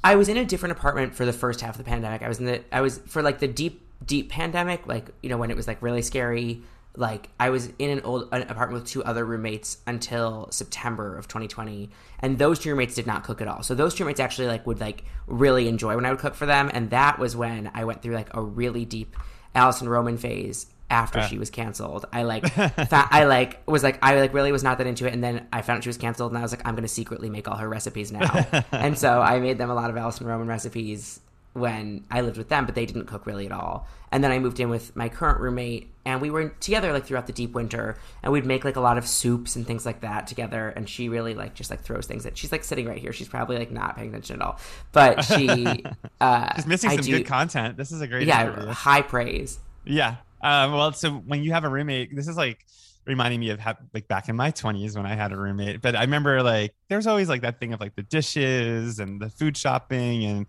I 0.03 0.17
was 0.17 0.29
in 0.29 0.37
a 0.37 0.45
different 0.45 0.73
apartment 0.77 1.15
for 1.15 1.25
the 1.25 1.33
first 1.33 1.61
half 1.61 1.79
of 1.79 1.79
the 1.79 1.89
pandemic. 1.89 2.23
I 2.23 2.29
was 2.29 2.41
in 2.41 2.47
the 2.47 2.65
I 2.73 2.81
was 2.81 2.99
for 3.07 3.23
like 3.23 3.39
the 3.39 3.47
deep 3.47 3.87
deep 4.05 4.31
pandemic, 4.31 4.89
like 4.89 5.11
you 5.23 5.29
know 5.29 5.37
when 5.37 5.53
it 5.53 5.57
was 5.57 5.69
like 5.69 5.81
really 5.81 6.03
scary. 6.03 6.61
Like 6.97 7.29
I 7.39 7.51
was 7.51 7.71
in 7.79 7.91
an 7.91 8.01
old 8.01 8.29
an 8.33 8.43
apartment 8.43 8.83
with 8.83 8.91
two 8.91 9.05
other 9.05 9.25
roommates 9.25 9.79
until 9.87 10.49
September 10.51 11.17
of 11.17 11.29
2020, 11.29 11.91
and 12.21 12.39
those 12.39 12.59
two 12.59 12.71
roommates 12.71 12.95
did 12.95 13.07
not 13.07 13.25
cook 13.25 13.41
at 13.41 13.49
all. 13.49 13.63
So 13.63 13.75
those 13.75 13.95
two 13.95 14.05
roommates 14.05 14.21
actually 14.21 14.49
like 14.49 14.67
would 14.67 14.81
like 14.81 15.05
really 15.27 15.69
enjoy 15.69 15.95
when 15.97 16.07
I 16.07 16.11
would 16.11 16.21
cook 16.21 16.35
for 16.35 16.47
them, 16.47 16.71
and 16.73 16.91
that 16.91 17.19
was 17.19 17.37
when 17.37 17.71
I 17.75 17.85
went 17.85 18.03
through 18.03 18.15
like 18.15 18.35
a 18.35 18.43
really 18.43 18.85
deep 18.85 19.17
Alison 19.55 19.89
Roman 19.89 20.17
phase 20.19 20.67
after 20.91 21.19
uh. 21.19 21.27
she 21.27 21.39
was 21.39 21.51
canceled. 21.51 22.07
I 22.13 22.23
like 22.23 22.45
I 22.93 23.25
like 23.25 23.63
was 23.67 23.83
like 23.83 23.99
I 24.03 24.21
like 24.21 24.33
really 24.35 24.53
was 24.53 24.63
not 24.63 24.79
that 24.79 24.87
into 24.87 25.07
it 25.07 25.13
and 25.13 25.23
then 25.23 25.47
I 25.53 25.63
found 25.63 25.79
out 25.79 25.85
she 25.85 25.89
was 25.89 25.99
canceled 25.99 26.33
and 26.33 26.39
I 26.39 26.43
was 26.43 26.53
like 26.53 26.63
I'm 26.65 26.75
going 26.75 26.83
to 26.83 26.89
secretly 26.89 27.29
make 27.31 27.49
all 27.49 27.57
her 27.57 27.69
recipes 27.69 28.13
now. 28.13 28.47
and 28.73 28.99
so 28.99 29.21
I 29.21 29.39
made 29.41 29.59
them 29.59 29.71
a 29.71 29.75
lot 29.75 29.91
of 29.91 29.97
Alison 29.97 30.27
Roman 30.27 30.47
recipes 30.47 31.21
when 31.57 32.05
I 32.11 32.21
lived 32.21 32.37
with 32.38 32.49
them, 32.49 32.66
but 32.66 32.75
they 32.75 32.87
didn't 32.87 33.07
cook 33.07 33.27
really 33.27 33.47
at 33.47 33.53
all. 33.53 33.87
And 34.12 34.23
then 34.23 34.31
I 34.31 34.38
moved 34.38 34.61
in 34.61 34.69
with 34.71 34.95
my 34.95 35.09
current 35.09 35.40
roommate 35.40 35.90
and 36.05 36.21
we 36.21 36.31
were 36.31 36.51
together 36.61 36.92
like 36.92 37.05
throughout 37.07 37.27
the 37.27 37.33
deep 37.33 37.53
winter 37.53 37.97
and 38.23 38.33
we'd 38.33 38.47
make 38.47 38.64
like 38.64 38.77
a 38.77 38.81
lot 38.81 38.99
of 38.99 39.07
soups 39.07 39.57
and 39.57 39.66
things 39.66 39.85
like 39.85 40.01
that 40.01 40.27
together 40.27 40.69
and 40.69 40.88
she 40.88 41.09
really 41.09 41.35
like 41.35 41.55
just 41.55 41.71
like 41.71 41.81
throws 41.83 42.07
things 42.07 42.25
at 42.25 42.38
she's 42.38 42.53
like 42.53 42.64
sitting 42.64 42.87
right 42.87 42.99
here. 42.99 43.12
She's 43.12 43.29
probably 43.29 43.59
like 43.59 43.71
not 43.71 43.97
paying 43.97 44.11
attention 44.11 44.37
at 44.37 44.42
all. 44.47 44.59
But 44.92 45.23
she 45.23 45.85
uh 46.21 46.55
Just 46.55 46.69
missing 46.69 46.90
I 46.90 46.97
some 46.97 47.07
do, 47.07 47.11
good 47.11 47.27
content. 47.27 47.77
This 47.77 47.92
is 47.92 48.01
a 48.01 48.07
great 48.07 48.27
Yeah, 48.27 48.42
interview. 48.42 48.66
high 48.71 49.03
praise. 49.03 49.59
Yeah. 49.85 50.16
Um, 50.42 50.73
well, 50.73 50.92
so 50.92 51.11
when 51.12 51.42
you 51.42 51.53
have 51.53 51.64
a 51.64 51.69
roommate, 51.69 52.14
this 52.14 52.29
is 52.29 52.37
like 52.37 52.64
reminding 53.07 53.40
me 53.40 53.51
of 53.51 53.61
ha- 53.61 53.77
like 53.95 54.09
back 54.09 54.29
in 54.29 54.37
my 54.37 54.51
20s 54.51 54.97
when 54.97 55.07
I 55.07 55.14
had 55.14 55.33
a 55.33 55.37
roommate. 55.37 55.81
But 55.81 55.97
I 55.97 56.03
remember 56.03 56.42
like 56.42 56.75
there's 56.88 57.07
always 57.07 57.29
like 57.29 57.42
that 57.42 57.61
thing 57.61 57.73
of 57.73 57.81
like 57.81 57.95
the 57.97 58.03
dishes 58.03 58.99
and 58.99 59.21
the 59.21 59.31
food 59.31 59.57
shopping 59.57 60.25
and 60.25 60.47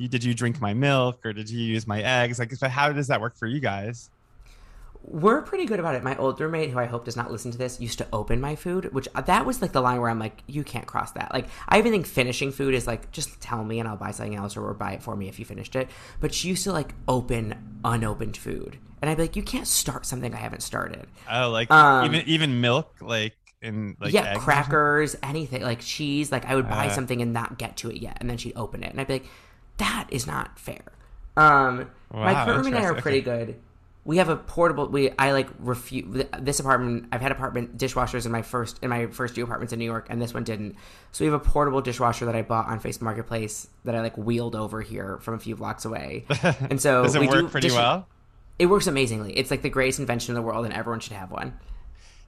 you, 0.00 0.08
did 0.08 0.24
you 0.24 0.34
drink 0.34 0.60
my 0.60 0.72
milk 0.72 1.24
or 1.24 1.32
did 1.32 1.50
you 1.50 1.60
use 1.60 1.86
my 1.86 2.02
eggs? 2.02 2.38
Like, 2.38 2.58
how 2.62 2.92
does 2.92 3.08
that 3.08 3.20
work 3.20 3.36
for 3.36 3.46
you 3.46 3.60
guys? 3.60 4.10
We're 5.02 5.42
pretty 5.42 5.64
good 5.64 5.78
about 5.78 5.94
it. 5.94 6.02
My 6.02 6.16
old 6.16 6.40
roommate, 6.40 6.70
who 6.70 6.78
I 6.78 6.86
hope 6.86 7.04
does 7.04 7.16
not 7.16 7.30
listen 7.30 7.50
to 7.52 7.58
this, 7.58 7.80
used 7.80 7.98
to 7.98 8.06
open 8.12 8.40
my 8.40 8.54
food, 8.54 8.92
which 8.92 9.08
uh, 9.14 9.22
that 9.22 9.46
was 9.46 9.62
like 9.62 9.72
the 9.72 9.80
line 9.80 10.00
where 10.00 10.10
I'm 10.10 10.18
like, 10.18 10.42
you 10.46 10.62
can't 10.64 10.86
cross 10.86 11.12
that. 11.12 11.32
Like, 11.32 11.48
I 11.68 11.78
even 11.78 11.92
think 11.92 12.06
finishing 12.06 12.52
food 12.52 12.74
is 12.74 12.86
like, 12.86 13.10
just 13.10 13.40
tell 13.40 13.64
me 13.64 13.78
and 13.78 13.88
I'll 13.88 13.96
buy 13.96 14.10
something 14.10 14.36
else 14.36 14.56
or, 14.56 14.66
or 14.66 14.74
buy 14.74 14.92
it 14.92 15.02
for 15.02 15.16
me 15.16 15.28
if 15.28 15.38
you 15.38 15.44
finished 15.44 15.76
it. 15.76 15.88
But 16.20 16.34
she 16.34 16.48
used 16.48 16.64
to 16.64 16.72
like 16.72 16.94
open 17.06 17.80
unopened 17.84 18.36
food 18.36 18.78
and 19.00 19.10
I'd 19.10 19.16
be 19.16 19.24
like, 19.24 19.36
you 19.36 19.42
can't 19.42 19.66
start 19.66 20.04
something 20.06 20.34
I 20.34 20.38
haven't 20.38 20.62
started. 20.62 21.06
Oh, 21.30 21.50
like 21.50 21.70
um, 21.70 22.06
even 22.06 22.26
even 22.26 22.60
milk, 22.60 22.94
like 23.00 23.36
in 23.62 23.96
like 24.00 24.12
yeah, 24.12 24.34
crackers, 24.36 25.16
anything 25.22 25.62
like 25.62 25.80
cheese. 25.80 26.30
Like 26.30 26.46
I 26.46 26.54
would 26.54 26.68
buy 26.68 26.88
uh, 26.88 26.90
something 26.90 27.20
and 27.22 27.32
not 27.32 27.58
get 27.58 27.78
to 27.78 27.90
it 27.90 27.96
yet, 27.96 28.18
and 28.20 28.28
then 28.28 28.36
she'd 28.36 28.56
open 28.56 28.82
it, 28.82 28.90
and 28.90 29.00
I'd 29.00 29.06
be 29.06 29.14
like, 29.14 29.26
that 29.80 30.06
is 30.10 30.26
not 30.26 30.58
fair. 30.58 30.82
Um, 31.36 31.90
wow, 32.12 32.24
my 32.24 32.44
current 32.44 32.66
and 32.66 32.76
I 32.76 32.84
are 32.84 32.94
pretty 32.94 33.20
good. 33.20 33.56
We 34.04 34.16
have 34.16 34.28
a 34.28 34.36
portable. 34.36 34.88
We 34.88 35.10
I 35.18 35.32
like 35.32 35.48
refuse 35.58 36.24
this 36.38 36.58
apartment. 36.60 37.08
I've 37.12 37.20
had 37.20 37.32
apartment 37.32 37.76
dishwashers 37.76 38.24
in 38.24 38.32
my 38.32 38.42
first 38.42 38.78
in 38.82 38.88
my 38.88 39.06
first 39.08 39.34
two 39.34 39.42
apartments 39.44 39.72
in 39.72 39.78
New 39.78 39.84
York, 39.84 40.06
and 40.08 40.20
this 40.22 40.32
one 40.32 40.44
didn't. 40.44 40.76
So 41.12 41.24
we 41.24 41.30
have 41.30 41.40
a 41.40 41.44
portable 41.44 41.80
dishwasher 41.82 42.24
that 42.26 42.34
I 42.34 42.42
bought 42.42 42.66
on 42.68 42.80
Facebook 42.80 43.02
Marketplace 43.02 43.68
that 43.84 43.94
I 43.94 44.00
like 44.00 44.16
wheeled 44.16 44.54
over 44.56 44.80
here 44.80 45.18
from 45.18 45.34
a 45.34 45.38
few 45.38 45.56
blocks 45.56 45.84
away. 45.84 46.24
And 46.70 46.80
so 46.80 47.02
does 47.02 47.14
it 47.14 47.20
we 47.20 47.28
work 47.28 47.36
do 47.40 47.48
pretty 47.48 47.68
dish- 47.68 47.76
well? 47.76 48.06
It 48.58 48.66
works 48.66 48.86
amazingly. 48.86 49.32
It's 49.38 49.50
like 49.50 49.62
the 49.62 49.70
greatest 49.70 50.00
invention 50.00 50.32
in 50.32 50.34
the 50.34 50.46
world, 50.46 50.64
and 50.64 50.74
everyone 50.74 51.00
should 51.00 51.14
have 51.14 51.30
one. 51.30 51.58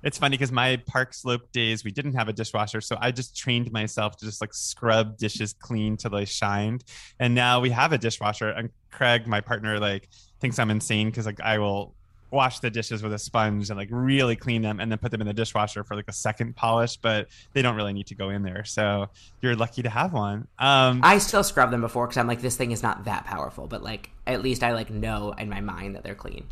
It's 0.02 0.18
funny 0.18 0.36
because 0.36 0.52
my 0.52 0.76
Park 0.86 1.14
Slope 1.14 1.52
days, 1.52 1.84
we 1.84 1.90
didn't 1.90 2.14
have 2.14 2.28
a 2.28 2.32
dishwasher. 2.32 2.80
So 2.80 2.96
I 3.00 3.10
just 3.10 3.36
trained 3.36 3.70
myself 3.72 4.16
to 4.18 4.24
just 4.24 4.40
like 4.40 4.54
scrub 4.54 5.16
dishes 5.16 5.52
clean 5.52 5.96
till 5.96 6.10
they 6.10 6.24
shined. 6.24 6.84
And 7.18 7.34
now 7.34 7.60
we 7.60 7.70
have 7.70 7.92
a 7.92 7.98
dishwasher. 7.98 8.48
And 8.48 8.70
Craig, 8.90 9.26
my 9.26 9.40
partner, 9.40 9.78
like 9.78 10.08
thinks 10.40 10.58
I'm 10.58 10.70
insane 10.70 11.08
because 11.08 11.26
like 11.26 11.40
I 11.40 11.58
will 11.58 11.94
wash 12.32 12.60
the 12.60 12.70
dishes 12.70 13.02
with 13.02 13.12
a 13.12 13.18
sponge 13.18 13.68
and 13.68 13.78
like 13.78 13.88
really 13.90 14.34
clean 14.34 14.62
them 14.62 14.80
and 14.80 14.90
then 14.90 14.98
put 14.98 15.10
them 15.10 15.20
in 15.20 15.26
the 15.26 15.34
dishwasher 15.34 15.84
for 15.84 15.94
like 15.94 16.08
a 16.08 16.12
second 16.12 16.56
polish, 16.56 16.96
but 16.96 17.28
they 17.52 17.60
don't 17.60 17.76
really 17.76 17.92
need 17.92 18.06
to 18.06 18.14
go 18.14 18.30
in 18.30 18.42
there. 18.42 18.64
So 18.64 19.10
you're 19.42 19.54
lucky 19.54 19.82
to 19.82 19.90
have 19.90 20.14
one. 20.14 20.48
Um, 20.58 21.00
I 21.02 21.18
still 21.18 21.44
scrub 21.44 21.70
them 21.70 21.82
before 21.82 22.06
because 22.06 22.16
I'm 22.16 22.26
like, 22.26 22.40
this 22.40 22.56
thing 22.56 22.72
is 22.72 22.82
not 22.82 23.04
that 23.04 23.26
powerful, 23.26 23.66
but 23.66 23.82
like 23.82 24.10
at 24.26 24.42
least 24.42 24.62
I 24.64 24.72
like 24.72 24.90
know 24.90 25.32
in 25.32 25.48
my 25.50 25.60
mind 25.60 25.94
that 25.94 26.02
they're 26.02 26.14
clean. 26.14 26.46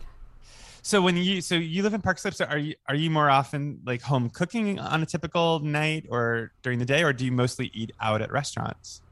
So 0.82 1.02
when 1.02 1.16
you 1.16 1.40
so 1.40 1.54
you 1.54 1.82
live 1.82 1.94
in 1.94 2.00
Park 2.00 2.18
Slope, 2.18 2.34
so 2.34 2.44
are 2.46 2.58
you 2.58 2.74
are 2.88 2.94
you 2.94 3.10
more 3.10 3.28
often 3.28 3.80
like 3.84 4.02
home 4.02 4.30
cooking 4.30 4.78
on 4.78 5.02
a 5.02 5.06
typical 5.06 5.60
night 5.60 6.06
or 6.08 6.52
during 6.62 6.78
the 6.78 6.84
day, 6.84 7.02
or 7.02 7.12
do 7.12 7.24
you 7.24 7.32
mostly 7.32 7.70
eat 7.74 7.92
out 8.00 8.22
at 8.22 8.32
restaurants? 8.32 9.02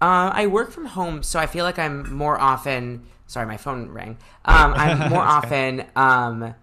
Uh, 0.00 0.30
I 0.32 0.46
work 0.46 0.70
from 0.70 0.86
home, 0.86 1.22
so 1.22 1.38
I 1.38 1.46
feel 1.46 1.64
like 1.64 1.78
I'm 1.78 2.12
more 2.12 2.38
often. 2.38 3.06
Sorry, 3.26 3.46
my 3.46 3.56
phone 3.56 3.90
rang. 3.90 4.18
Um, 4.44 4.74
I'm 4.74 5.10
more 5.10 5.22
often 5.22 5.84
um, 5.96 6.54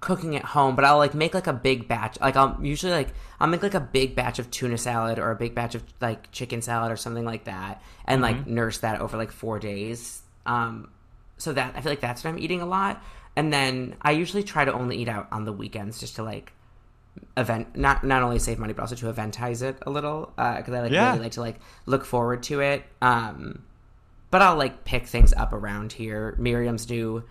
cooking 0.00 0.36
at 0.36 0.44
home, 0.44 0.76
but 0.76 0.84
I'll 0.84 0.98
like 0.98 1.14
make 1.14 1.34
like 1.34 1.46
a 1.46 1.52
big 1.52 1.88
batch. 1.88 2.18
Like 2.20 2.36
I'll 2.36 2.58
usually 2.62 2.92
like 2.92 3.08
I'll 3.38 3.48
make 3.48 3.62
like 3.62 3.74
a 3.74 3.80
big 3.80 4.14
batch 4.16 4.38
of 4.38 4.50
tuna 4.50 4.78
salad 4.78 5.18
or 5.18 5.30
a 5.30 5.36
big 5.36 5.54
batch 5.54 5.74
of 5.74 5.84
like 6.00 6.30
chicken 6.32 6.62
salad 6.62 6.90
or 6.90 6.96
something 6.96 7.24
like 7.24 7.44
that, 7.44 7.82
and 8.04 8.22
mm-hmm. 8.22 8.38
like 8.38 8.46
nurse 8.46 8.78
that 8.78 9.00
over 9.00 9.16
like 9.16 9.30
four 9.30 9.58
days. 9.58 10.22
Um, 10.46 10.90
so 11.38 11.52
that 11.52 11.74
I 11.76 11.80
feel 11.80 11.90
like 11.92 12.00
that's 12.00 12.22
what 12.22 12.30
I'm 12.30 12.38
eating 12.38 12.60
a 12.60 12.66
lot. 12.66 13.02
And 13.36 13.52
then 13.52 13.96
I 14.02 14.12
usually 14.12 14.42
try 14.42 14.64
to 14.64 14.72
only 14.72 14.96
eat 14.96 15.08
out 15.08 15.28
on 15.32 15.44
the 15.44 15.52
weekends 15.52 15.98
just 15.98 16.16
to 16.16 16.22
like 16.22 16.52
event 17.36 17.76
not 17.76 18.02
not 18.02 18.24
only 18.24 18.40
save 18.40 18.58
money 18.58 18.72
but 18.72 18.82
also 18.82 18.96
to 18.96 19.08
eventize 19.08 19.62
it 19.62 19.78
a 19.86 19.90
little 19.90 20.32
because 20.36 20.68
uh, 20.68 20.76
I 20.76 20.80
like 20.80 20.92
yeah. 20.92 21.10
really 21.10 21.24
like 21.24 21.32
to 21.32 21.40
like 21.40 21.60
look 21.86 22.04
forward 22.04 22.42
to 22.44 22.60
it. 22.60 22.84
Um, 23.02 23.64
but 24.30 24.42
I'll 24.42 24.56
like 24.56 24.84
pick 24.84 25.06
things 25.06 25.32
up 25.32 25.52
around 25.52 25.92
here. 25.92 26.34
Miriam's 26.38 26.88
new 26.88 27.24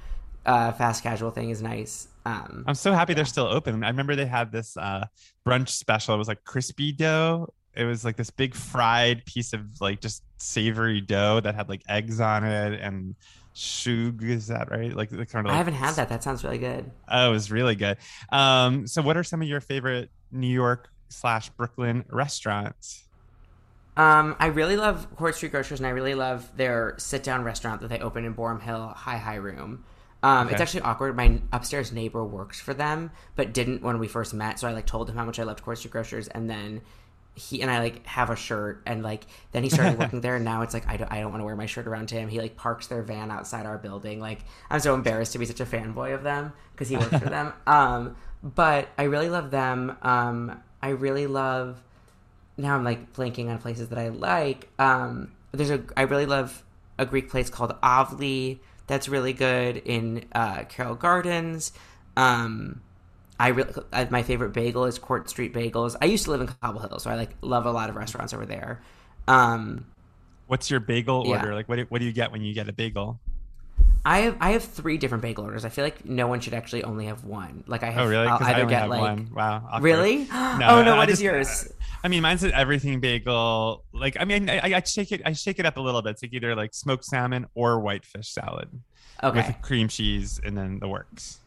uh, 0.45 0.71
fast 0.73 1.03
casual 1.03 1.31
thing 1.31 1.49
is 1.49 1.61
nice. 1.61 2.07
Um, 2.25 2.63
I'm 2.67 2.75
so 2.75 2.93
happy 2.93 3.11
yeah. 3.11 3.17
they're 3.17 3.25
still 3.25 3.47
open. 3.47 3.83
I 3.83 3.89
remember 3.89 4.15
they 4.15 4.25
had 4.25 4.51
this 4.51 4.77
uh, 4.77 5.05
brunch 5.45 5.69
special. 5.69 6.15
It 6.15 6.17
was 6.17 6.27
like 6.27 6.43
crispy 6.45 6.91
dough. 6.91 7.53
It 7.75 7.85
was 7.85 8.05
like 8.05 8.15
this 8.15 8.29
big 8.29 8.53
fried 8.53 9.25
piece 9.25 9.53
of 9.53 9.81
like 9.81 9.99
just 9.99 10.23
savory 10.37 11.01
dough 11.01 11.41
that 11.41 11.55
had 11.55 11.69
like 11.69 11.81
eggs 11.89 12.21
on 12.21 12.43
it 12.43 12.79
and 12.79 13.15
Shug, 13.53 14.23
is 14.23 14.47
that 14.47 14.71
right? 14.71 14.95
Like 14.95 15.09
the 15.09 15.25
kind 15.25 15.45
of. 15.45 15.51
Like, 15.51 15.55
I 15.55 15.57
haven't 15.57 15.75
had 15.75 15.95
that. 15.95 16.09
That 16.09 16.23
sounds 16.23 16.43
really 16.43 16.57
good. 16.57 16.89
Oh, 17.07 17.29
it 17.29 17.31
was 17.31 17.51
really 17.51 17.75
good. 17.75 17.97
Um, 18.31 18.87
so 18.87 19.01
what 19.01 19.15
are 19.15 19.23
some 19.23 19.41
of 19.41 19.47
your 19.47 19.61
favorite 19.61 20.09
New 20.31 20.47
York 20.47 20.89
slash 21.09 21.49
Brooklyn 21.49 22.05
restaurants? 22.09 23.03
Um, 23.95 24.35
I 24.39 24.47
really 24.47 24.75
love 24.75 25.15
Court 25.15 25.35
Street 25.35 25.51
Grocers, 25.51 25.79
and 25.79 25.85
I 25.85 25.91
really 25.91 26.15
love 26.15 26.51
their 26.57 26.95
sit-down 26.97 27.43
restaurant 27.43 27.81
that 27.81 27.89
they 27.89 27.99
opened 27.99 28.25
in 28.25 28.33
Boerum 28.33 28.59
Hill, 28.59 28.91
Hi-Hi 28.95 29.35
Room. 29.35 29.85
Um, 30.23 30.47
okay. 30.47 30.53
It's 30.53 30.61
actually 30.61 30.81
awkward. 30.81 31.15
My 31.15 31.39
upstairs 31.51 31.91
neighbor 31.91 32.23
works 32.23 32.59
for 32.59 32.73
them, 32.73 33.11
but 33.35 33.53
didn't 33.53 33.83
when 33.83 33.99
we 33.99 34.07
first 34.07 34.33
met. 34.33 34.57
So 34.57 34.67
I 34.67 34.71
like 34.71 34.87
told 34.87 35.09
him 35.09 35.15
how 35.15 35.25
much 35.25 35.37
I 35.37 35.43
loved 35.43 35.61
Court 35.61 35.77
Street 35.77 35.91
Grocers, 35.91 36.27
and 36.29 36.49
then 36.49 36.81
he 37.35 37.61
and 37.61 37.71
I 37.71 37.79
like 37.79 38.05
have 38.05 38.29
a 38.29 38.35
shirt 38.35 38.83
and 38.85 39.01
like 39.01 39.25
then 39.51 39.63
he 39.63 39.69
started 39.69 39.97
working 39.97 40.21
there 40.21 40.35
and 40.35 40.45
now 40.45 40.61
it's 40.61 40.73
like 40.73 40.87
I 40.87 40.97
don't, 40.97 41.11
I 41.11 41.19
don't 41.19 41.31
want 41.31 41.41
to 41.41 41.45
wear 41.45 41.55
my 41.55 41.65
shirt 41.65 41.87
around 41.87 42.11
him. 42.11 42.29
He 42.29 42.39
like 42.39 42.55
parks 42.55 42.87
their 42.87 43.01
van 43.01 43.31
outside 43.31 43.65
our 43.65 43.77
building. 43.77 44.19
Like 44.19 44.39
I'm 44.69 44.79
so 44.79 44.93
embarrassed 44.93 45.33
to 45.33 45.39
be 45.39 45.45
such 45.45 45.59
a 45.59 45.65
fanboy 45.65 46.13
of 46.13 46.23
them 46.23 46.53
because 46.73 46.89
he 46.89 46.97
works 46.97 47.17
for 47.17 47.29
them. 47.29 47.53
Um, 47.65 48.15
but 48.43 48.89
I 48.97 49.03
really 49.03 49.29
love 49.29 49.49
them. 49.49 49.95
Um, 50.01 50.61
I 50.81 50.89
really 50.89 51.27
love 51.27 51.81
now 52.57 52.75
I'm 52.75 52.83
like 52.83 53.13
blanking 53.13 53.49
on 53.49 53.57
places 53.57 53.89
that 53.89 53.97
I 53.97 54.09
like. 54.09 54.69
Um, 54.77 55.31
there's 55.51 55.71
a 55.71 55.83
I 55.97 56.03
really 56.03 56.25
love 56.25 56.63
a 56.99 57.05
Greek 57.05 57.29
place 57.29 57.49
called 57.49 57.73
Avli 57.81 58.59
that's 58.85 59.07
really 59.09 59.33
good 59.33 59.77
in 59.77 60.25
uh, 60.33 60.63
Carroll 60.63 60.95
Gardens. 60.95 61.71
Um, 62.15 62.81
I 63.43 63.49
really 63.49 63.73
my 64.09 64.23
favorite 64.23 64.53
bagel 64.53 64.85
is 64.85 64.97
Court 64.97 65.29
Street 65.29 65.53
Bagels. 65.53 65.97
I 66.01 66.05
used 66.05 66.23
to 66.23 66.31
live 66.31 66.39
in 66.39 66.47
Cobble 66.47 66.79
Hill, 66.79 66.97
so 66.97 67.09
I 67.09 67.15
like 67.15 67.31
love 67.41 67.65
a 67.65 67.71
lot 67.73 67.89
of 67.89 67.97
restaurants 67.97 68.33
over 68.33 68.45
there. 68.45 68.81
Um, 69.27 69.85
What's 70.47 70.71
your 70.71 70.79
bagel 70.79 71.25
yeah. 71.27 71.39
order? 71.39 71.53
Like, 71.53 71.67
what 71.67 71.75
do, 71.75 71.85
what 71.89 71.99
do 71.99 72.05
you 72.05 72.13
get 72.13 72.31
when 72.31 72.41
you 72.41 72.53
get 72.53 72.69
a 72.69 72.71
bagel? 72.71 73.19
I 74.05 74.19
have 74.19 74.37
I 74.39 74.51
have 74.51 74.63
three 74.63 74.97
different 74.97 75.23
bagel 75.23 75.43
orders. 75.43 75.65
I 75.65 75.69
feel 75.69 75.83
like 75.83 76.05
no 76.05 76.27
one 76.27 76.39
should 76.39 76.53
actually 76.53 76.85
only 76.85 77.07
have 77.07 77.25
one. 77.25 77.65
Like 77.67 77.83
I 77.83 77.89
have. 77.89 78.05
Oh 78.05 78.09
really? 78.09 78.27
I'll 78.27 78.41
either 78.41 78.63
I 78.63 78.69
get 78.69 78.87
like 78.87 79.01
one. 79.01 79.29
wow. 79.35 79.67
Awkward. 79.69 79.83
Really? 79.83 80.17
no, 80.31 80.67
oh 80.69 80.83
no. 80.83 80.95
What 80.95 81.09
is 81.09 81.21
yours? 81.21 81.67
I 82.01 82.07
mean, 82.07 82.21
mine's 82.21 82.43
an 82.43 82.53
everything 82.53 83.01
bagel. 83.01 83.83
Like 83.93 84.15
I 84.17 84.23
mean, 84.23 84.49
I, 84.49 84.75
I, 84.75 84.81
shake 84.83 85.11
it. 85.11 85.21
I 85.25 85.33
shake 85.33 85.59
it 85.59 85.65
up 85.65 85.75
a 85.75 85.81
little 85.81 86.01
bit. 86.01 86.11
It's 86.11 86.23
like 86.23 86.33
either 86.33 86.55
like 86.55 86.73
smoked 86.73 87.03
salmon 87.03 87.45
or 87.55 87.81
whitefish 87.81 88.29
salad. 88.29 88.69
Okay. 89.21 89.47
With 89.47 89.61
cream 89.61 89.89
cheese 89.89 90.39
and 90.41 90.57
then 90.57 90.79
the 90.79 90.87
works. 90.87 91.39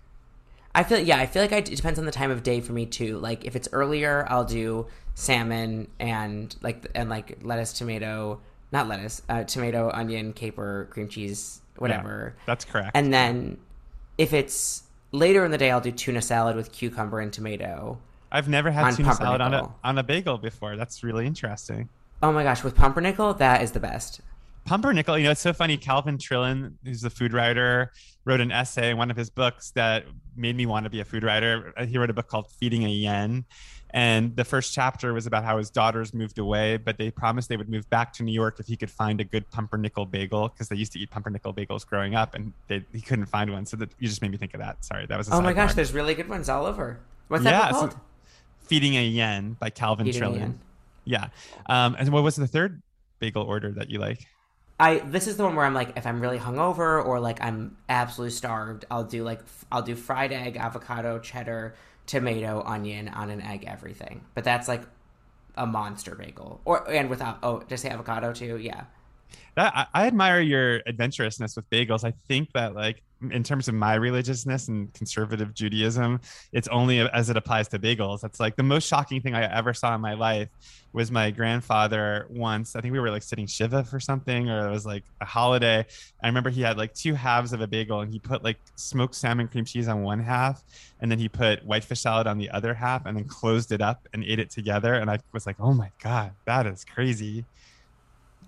I 0.76 0.82
feel 0.84 0.98
yeah, 0.98 1.18
I 1.18 1.24
feel 1.24 1.40
like 1.40 1.54
I, 1.54 1.56
it 1.56 1.64
depends 1.64 1.98
on 1.98 2.04
the 2.04 2.12
time 2.12 2.30
of 2.30 2.42
day 2.42 2.60
for 2.60 2.74
me 2.74 2.84
too. 2.84 3.18
Like 3.18 3.46
if 3.46 3.56
it's 3.56 3.66
earlier, 3.72 4.26
I'll 4.28 4.44
do 4.44 4.86
salmon 5.14 5.88
and 5.98 6.54
like 6.60 6.86
and 6.94 7.08
like 7.08 7.38
lettuce, 7.40 7.72
tomato, 7.72 8.40
not 8.72 8.86
lettuce, 8.86 9.22
uh, 9.30 9.44
tomato, 9.44 9.90
onion, 9.90 10.34
caper, 10.34 10.86
cream 10.90 11.08
cheese, 11.08 11.62
whatever. 11.78 12.34
Yeah, 12.36 12.42
that's 12.44 12.66
correct. 12.66 12.90
And 12.94 13.12
then 13.12 13.56
if 14.18 14.34
it's 14.34 14.82
later 15.12 15.46
in 15.46 15.50
the 15.50 15.56
day, 15.56 15.70
I'll 15.70 15.80
do 15.80 15.90
tuna 15.90 16.20
salad 16.20 16.56
with 16.56 16.72
cucumber 16.72 17.20
and 17.20 17.32
tomato. 17.32 17.98
I've 18.30 18.50
never 18.50 18.70
had 18.70 18.94
tuna 18.94 19.14
salad 19.14 19.40
on 19.40 19.54
a 19.54 19.72
on 19.82 19.96
a 19.96 20.02
bagel 20.02 20.36
before. 20.36 20.76
That's 20.76 21.02
really 21.02 21.26
interesting. 21.26 21.88
Oh 22.22 22.32
my 22.32 22.42
gosh, 22.42 22.62
with 22.62 22.76
pumpernickel, 22.76 23.32
that 23.34 23.62
is 23.62 23.72
the 23.72 23.80
best. 23.80 24.20
Pumpernickel, 24.66 25.16
you 25.16 25.24
know, 25.24 25.30
it's 25.30 25.40
so 25.40 25.52
funny. 25.52 25.76
Calvin 25.76 26.18
Trillin, 26.18 26.72
who's 26.84 27.00
the 27.00 27.10
food 27.10 27.32
writer, 27.32 27.92
wrote 28.24 28.40
an 28.40 28.50
essay 28.50 28.90
in 28.90 28.96
one 28.96 29.10
of 29.10 29.16
his 29.16 29.30
books 29.30 29.70
that 29.70 30.04
made 30.36 30.56
me 30.56 30.66
want 30.66 30.84
to 30.84 30.90
be 30.90 31.00
a 31.00 31.04
food 31.04 31.22
writer. 31.22 31.72
He 31.86 31.96
wrote 31.96 32.10
a 32.10 32.12
book 32.12 32.26
called 32.26 32.50
Feeding 32.50 32.84
a 32.84 32.88
Yen. 32.88 33.44
And 33.90 34.34
the 34.34 34.44
first 34.44 34.74
chapter 34.74 35.14
was 35.14 35.26
about 35.26 35.44
how 35.44 35.56
his 35.56 35.70
daughters 35.70 36.12
moved 36.12 36.38
away, 36.38 36.76
but 36.76 36.98
they 36.98 37.10
promised 37.10 37.48
they 37.48 37.56
would 37.56 37.68
move 37.68 37.88
back 37.88 38.12
to 38.14 38.24
New 38.24 38.32
York 38.32 38.58
if 38.58 38.66
he 38.66 38.76
could 38.76 38.90
find 38.90 39.20
a 39.20 39.24
good 39.24 39.48
pumpernickel 39.50 40.04
bagel 40.04 40.48
because 40.48 40.68
they 40.68 40.76
used 40.76 40.92
to 40.92 40.98
eat 40.98 41.10
pumpernickel 41.10 41.54
bagels 41.54 41.86
growing 41.86 42.16
up 42.16 42.34
and 42.34 42.52
they, 42.66 42.84
he 42.92 43.00
couldn't 43.00 43.26
find 43.26 43.50
one. 43.52 43.64
So 43.64 43.76
that, 43.76 43.90
you 44.00 44.08
just 44.08 44.20
made 44.20 44.32
me 44.32 44.36
think 44.36 44.52
of 44.52 44.60
that. 44.60 44.84
Sorry, 44.84 45.06
that 45.06 45.16
was 45.16 45.30
Oh 45.30 45.40
my 45.40 45.52
gosh, 45.52 45.74
there's 45.74 45.94
really 45.94 46.14
good 46.14 46.28
ones 46.28 46.48
all 46.48 46.66
over. 46.66 46.98
What's 47.28 47.44
that 47.44 47.50
yeah, 47.50 47.70
called? 47.70 47.92
So 47.92 48.00
Feeding 48.62 48.96
a 48.96 49.04
Yen 49.04 49.56
by 49.60 49.70
Calvin 49.70 50.06
Feeding 50.06 50.22
Trillin. 50.22 50.54
Yeah. 51.04 51.28
Um, 51.66 51.94
and 51.98 52.08
what 52.10 52.24
was 52.24 52.34
the 52.34 52.48
third 52.48 52.82
bagel 53.20 53.44
order 53.44 53.70
that 53.72 53.88
you 53.90 54.00
like? 54.00 54.26
I 54.78 54.98
this 54.98 55.26
is 55.26 55.36
the 55.36 55.44
one 55.44 55.56
where 55.56 55.64
I'm 55.64 55.74
like, 55.74 55.96
if 55.96 56.06
I'm 56.06 56.20
really 56.20 56.38
hungover 56.38 57.04
or 57.04 57.18
like 57.18 57.42
I'm 57.42 57.76
absolutely 57.88 58.32
starved, 58.32 58.84
I'll 58.90 59.04
do 59.04 59.24
like 59.24 59.40
I'll 59.72 59.82
do 59.82 59.94
fried 59.94 60.32
egg, 60.32 60.56
avocado, 60.56 61.18
cheddar, 61.18 61.74
tomato, 62.06 62.62
onion 62.64 63.08
on 63.08 63.30
an 63.30 63.40
egg, 63.40 63.64
everything. 63.66 64.24
But 64.34 64.44
that's 64.44 64.68
like 64.68 64.82
a 65.56 65.66
monster 65.66 66.14
bagel, 66.14 66.60
or 66.64 66.88
and 66.90 67.08
without 67.08 67.38
oh, 67.42 67.62
just 67.68 67.82
say 67.82 67.88
avocado 67.88 68.32
too, 68.32 68.58
yeah. 68.58 68.84
That 69.54 69.72
I, 69.74 69.86
I 69.94 70.06
admire 70.06 70.40
your 70.40 70.80
adventurousness 70.86 71.56
with 71.56 71.68
bagels. 71.70 72.04
I 72.04 72.12
think 72.28 72.52
that 72.52 72.74
like 72.74 73.02
in 73.30 73.42
terms 73.42 73.66
of 73.68 73.74
my 73.74 73.94
religiousness 73.94 74.68
and 74.68 74.92
conservative 74.92 75.54
Judaism, 75.54 76.20
it's 76.52 76.68
only 76.68 77.00
as 77.00 77.30
it 77.30 77.36
applies 77.36 77.68
to 77.68 77.78
bagels. 77.78 78.20
That's 78.20 78.38
like 78.38 78.56
the 78.56 78.62
most 78.62 78.86
shocking 78.86 79.22
thing 79.22 79.34
I 79.34 79.44
ever 79.52 79.72
saw 79.72 79.94
in 79.94 80.00
my 80.00 80.14
life 80.14 80.48
was 80.92 81.10
my 81.10 81.30
grandfather 81.30 82.26
once. 82.30 82.76
I 82.76 82.80
think 82.80 82.92
we 82.92 83.00
were 83.00 83.10
like 83.10 83.22
sitting 83.22 83.46
Shiva 83.46 83.84
for 83.84 84.00
something, 84.00 84.50
or 84.50 84.68
it 84.68 84.70
was 84.70 84.84
like 84.84 85.04
a 85.20 85.24
holiday. 85.24 85.84
I 86.22 86.26
remember 86.26 86.50
he 86.50 86.62
had 86.62 86.76
like 86.76 86.94
two 86.94 87.14
halves 87.14 87.52
of 87.52 87.60
a 87.60 87.66
bagel 87.66 88.00
and 88.00 88.12
he 88.12 88.18
put 88.18 88.44
like 88.44 88.58
smoked 88.76 89.14
salmon 89.14 89.48
cream 89.48 89.64
cheese 89.64 89.88
on 89.88 90.02
one 90.02 90.20
half, 90.20 90.62
and 91.00 91.10
then 91.10 91.18
he 91.18 91.28
put 91.28 91.64
whitefish 91.64 92.00
salad 92.00 92.26
on 92.26 92.38
the 92.38 92.50
other 92.50 92.74
half, 92.74 93.06
and 93.06 93.16
then 93.16 93.24
closed 93.24 93.72
it 93.72 93.80
up 93.80 94.08
and 94.12 94.24
ate 94.24 94.38
it 94.38 94.50
together. 94.50 94.94
And 94.94 95.10
I 95.10 95.18
was 95.32 95.46
like, 95.46 95.56
oh 95.58 95.72
my 95.72 95.90
God, 96.02 96.32
that 96.44 96.66
is 96.66 96.84
crazy. 96.84 97.44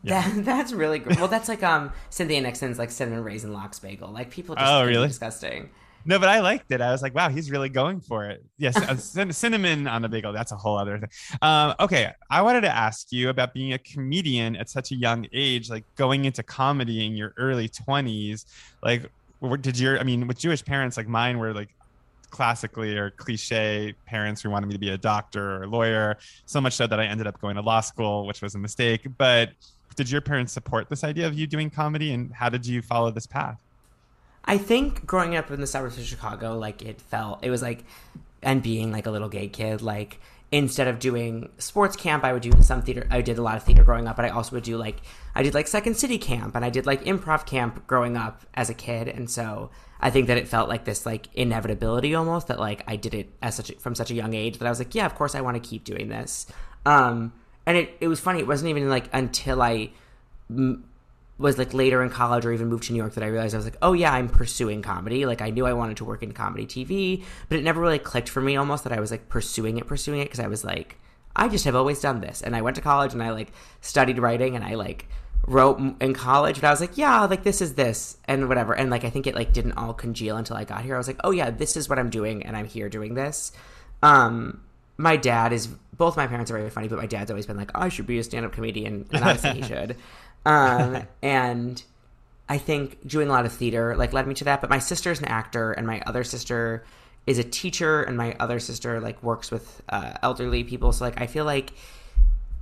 Yeah. 0.02 0.28
That, 0.28 0.44
that's 0.44 0.72
really 0.72 0.98
good. 0.98 1.16
Well, 1.16 1.28
that's 1.28 1.48
like 1.48 1.62
um 1.62 1.92
Cynthia 2.11 2.40
Nixon's 2.40 2.78
like 2.78 2.90
cinnamon 2.90 3.24
raisin 3.24 3.52
lox 3.52 3.78
bagel. 3.78 4.11
Like 4.11 4.30
people 4.30 4.54
just 4.54 4.70
oh 4.70 4.84
really 4.84 5.08
disgusting. 5.08 5.70
No, 6.04 6.18
but 6.18 6.28
I 6.28 6.40
liked 6.40 6.70
it. 6.70 6.80
I 6.80 6.90
was 6.90 7.02
like, 7.02 7.14
wow, 7.14 7.28
he's 7.28 7.50
really 7.50 7.68
going 7.68 8.00
for 8.00 8.24
it. 8.24 8.42
Yes, 8.56 8.76
uh, 8.76 8.96
cinnamon 9.30 9.87
on 9.87 10.00
the 10.00 10.08
bagel. 10.08 10.32
That's 10.32 10.52
a 10.52 10.56
whole 10.56 10.78
other 10.78 10.98
thing. 10.98 11.11
Um, 11.42 11.74
okay, 11.80 12.12
I 12.30 12.40
wanted 12.40 12.62
to 12.62 12.74
ask 12.74 13.12
you 13.12 13.28
about 13.28 13.52
being 13.52 13.74
a 13.74 13.78
comedian 13.78 14.56
at 14.56 14.70
such 14.70 14.90
a 14.90 14.94
young 14.94 15.26
age, 15.34 15.68
like 15.68 15.84
going 15.96 16.24
into 16.24 16.42
comedy 16.42 17.04
in 17.04 17.14
your 17.14 17.34
early 17.37 17.68
20s. 17.68 18.46
Like, 18.82 19.11
did 19.61 19.78
your, 19.78 19.98
I 19.98 20.02
mean, 20.02 20.26
with 20.26 20.38
Jewish 20.38 20.64
parents 20.64 20.96
like 20.96 21.08
mine 21.08 21.37
were 21.37 21.52
like 21.52 21.68
classically 22.30 22.96
or 22.96 23.11
cliche 23.11 23.94
parents 24.06 24.42
who 24.42 24.50
wanted 24.50 24.66
me 24.66 24.74
to 24.74 24.78
be 24.78 24.90
a 24.90 24.98
doctor 24.98 25.56
or 25.56 25.62
a 25.64 25.66
lawyer, 25.66 26.16
so 26.46 26.61
much 26.61 26.74
so 26.74 26.87
that 26.87 26.98
I 26.98 27.04
ended 27.04 27.26
up 27.26 27.40
going 27.40 27.56
to 27.56 27.62
law 27.62 27.80
school, 27.80 28.26
which 28.26 28.40
was 28.40 28.54
a 28.54 28.58
mistake. 28.58 29.06
But 29.18 29.50
did 29.99 30.11
your 30.11 30.20
parents 30.20 30.53
support 30.53 30.88
this 30.88 31.03
idea 31.03 31.26
of 31.26 31.34
you 31.34 31.46
doing 31.46 31.70
comedy 31.70 32.12
and 32.12 32.32
how 32.32 32.49
did 32.49 32.64
you 32.64 32.80
follow 32.80 33.11
this 33.11 33.26
path? 33.26 33.61
I 34.44 34.57
think 34.57 35.05
growing 35.05 35.34
up 35.34 35.51
in 35.51 35.61
the 35.61 35.66
suburbs 35.66 35.99
of 35.99 36.05
Chicago, 36.05 36.57
like 36.57 36.82
it 36.82 37.01
felt, 37.01 37.44
it 37.44 37.51
was 37.51 37.62
like 37.62 37.84
and 38.40 38.62
being 38.62 38.92
like 38.92 39.07
a 39.07 39.11
little 39.11 39.28
gay 39.28 39.49
kid, 39.49 39.82
like 39.82 40.20
instead 40.53 40.86
of 40.86 41.01
doing 41.01 41.51
sports 41.59 41.96
camp, 41.96 42.22
I 42.22 42.32
would 42.32 42.42
do 42.42 42.53
some 42.62 42.80
theater. 42.80 43.09
I 43.11 43.20
did 43.20 43.38
a 43.38 43.42
lot 43.42 43.57
of 43.57 43.64
theater 43.64 43.82
growing 43.82 44.07
up, 44.07 44.14
but 44.14 44.24
I 44.24 44.28
also 44.28 44.55
would 44.55 44.62
do 44.62 44.76
like 44.76 45.01
I 45.34 45.42
did 45.42 45.53
like 45.53 45.66
Second 45.66 45.96
City 45.96 46.16
camp 46.16 46.55
and 46.55 46.64
I 46.64 46.70
did 46.70 46.86
like 46.86 47.05
improv 47.05 47.44
camp 47.44 47.84
growing 47.88 48.16
up 48.16 48.46
as 48.55 48.70
a 48.70 48.74
kid, 48.74 49.09
and 49.09 49.28
so 49.28 49.70
I 50.01 50.11
think 50.11 50.28
that 50.28 50.38
it 50.38 50.46
felt 50.46 50.68
like 50.68 50.84
this 50.84 51.05
like 51.05 51.26
inevitability 51.34 52.14
almost 52.14 52.46
that 52.46 52.61
like 52.61 52.84
I 52.86 52.94
did 52.94 53.14
it 53.14 53.30
as 53.42 53.57
such 53.57 53.72
from 53.80 53.96
such 53.96 54.12
a 54.12 54.14
young 54.14 54.34
age 54.34 54.59
that 54.59 54.66
I 54.66 54.70
was 54.70 54.78
like, 54.78 54.94
yeah, 54.94 55.07
of 55.07 55.16
course 55.16 55.34
I 55.34 55.40
want 55.40 55.61
to 55.61 55.68
keep 55.68 55.82
doing 55.82 56.09
this. 56.09 56.46
Um, 56.86 57.32
and 57.68 57.76
it 57.76 57.96
it 58.00 58.08
was 58.08 58.18
funny. 58.18 58.40
It 58.40 58.46
wasn't 58.46 58.70
even 58.70 58.88
like 58.88 59.10
until 59.12 59.60
I 59.60 59.90
m- 60.48 60.84
was 61.36 61.58
like 61.58 61.74
later 61.74 62.02
in 62.02 62.08
college 62.08 62.46
or 62.46 62.52
even 62.52 62.68
moved 62.68 62.84
to 62.84 62.94
New 62.94 62.98
York 62.98 63.12
that 63.12 63.22
I 63.22 63.26
realized 63.26 63.54
I 63.54 63.58
was 63.58 63.66
like, 63.66 63.76
oh 63.82 63.92
yeah, 63.92 64.10
I'm 64.10 64.30
pursuing 64.30 64.80
comedy. 64.80 65.26
Like 65.26 65.42
I 65.42 65.50
knew 65.50 65.66
I 65.66 65.74
wanted 65.74 65.98
to 65.98 66.06
work 66.06 66.22
in 66.22 66.32
comedy 66.32 66.64
TV, 66.64 67.22
but 67.50 67.58
it 67.58 67.64
never 67.64 67.78
really 67.80 67.98
clicked 67.98 68.30
for 68.30 68.40
me 68.40 68.56
almost 68.56 68.84
that 68.84 68.92
I 68.94 69.00
was 69.00 69.10
like 69.10 69.28
pursuing 69.28 69.76
it, 69.76 69.86
pursuing 69.86 70.20
it 70.20 70.24
because 70.24 70.40
I 70.40 70.46
was 70.48 70.64
like, 70.64 70.96
I 71.36 71.48
just 71.48 71.66
have 71.66 71.76
always 71.76 72.00
done 72.00 72.22
this. 72.22 72.40
And 72.40 72.56
I 72.56 72.62
went 72.62 72.74
to 72.76 72.82
college 72.82 73.12
and 73.12 73.22
I 73.22 73.30
like 73.32 73.52
studied 73.82 74.18
writing 74.18 74.56
and 74.56 74.64
I 74.64 74.74
like 74.74 75.06
wrote 75.46 75.78
in 76.00 76.14
college, 76.14 76.62
but 76.62 76.68
I 76.68 76.70
was 76.70 76.80
like, 76.80 76.96
yeah, 76.96 77.20
like 77.26 77.44
this 77.44 77.60
is 77.60 77.74
this 77.74 78.16
and 78.24 78.48
whatever. 78.48 78.74
And 78.74 78.88
like 78.88 79.04
I 79.04 79.10
think 79.10 79.26
it 79.26 79.34
like 79.34 79.52
didn't 79.52 79.72
all 79.72 79.92
congeal 79.92 80.38
until 80.38 80.56
I 80.56 80.64
got 80.64 80.84
here. 80.84 80.94
I 80.94 80.98
was 80.98 81.06
like, 81.06 81.20
oh 81.22 81.32
yeah, 81.32 81.50
this 81.50 81.76
is 81.76 81.86
what 81.86 81.98
I'm 81.98 82.08
doing 82.08 82.46
and 82.46 82.56
I'm 82.56 82.66
here 82.66 82.88
doing 82.88 83.12
this. 83.12 83.52
Um, 84.02 84.62
my 84.99 85.16
dad 85.16 85.53
is 85.53 85.68
both 85.68 86.16
my 86.16 86.26
parents 86.26 86.51
are 86.51 86.59
very 86.59 86.70
funny, 86.70 86.88
but 86.88 86.99
my 86.99 87.07
dad's 87.07 87.30
always 87.30 87.46
been 87.46 87.57
like, 87.57 87.70
I 87.74 87.88
should 87.88 88.07
be 88.07 88.18
a 88.18 88.24
stand 88.24 88.44
up 88.44 88.53
comedian, 88.53 89.07
and 89.11 89.24
obviously 89.24 89.62
he 89.62 89.62
should. 89.62 89.96
Um, 90.44 91.07
and 91.22 91.82
I 92.49 92.59
think 92.59 93.07
doing 93.07 93.28
a 93.28 93.32
lot 93.32 93.46
of 93.46 93.53
theater 93.53 93.96
like 93.96 94.12
led 94.12 94.26
me 94.26 94.34
to 94.34 94.44
that. 94.44 94.61
But 94.61 94.70
my 94.70 94.78
sister's 94.78 95.20
an 95.20 95.26
actor, 95.26 95.72
and 95.72 95.86
my 95.86 96.03
other 96.07 96.24
sister 96.24 96.84
is 97.26 97.38
a 97.38 97.44
teacher, 97.44 98.03
and 98.03 98.16
my 98.16 98.36
other 98.38 98.59
sister 98.59 99.01
like 99.01 99.22
works 99.22 99.51
with 99.51 99.82
uh, 99.88 100.14
elderly 100.22 100.64
people. 100.64 100.92
So 100.92 101.05
like 101.05 101.20
I 101.20 101.26
feel 101.26 101.44
like 101.44 101.72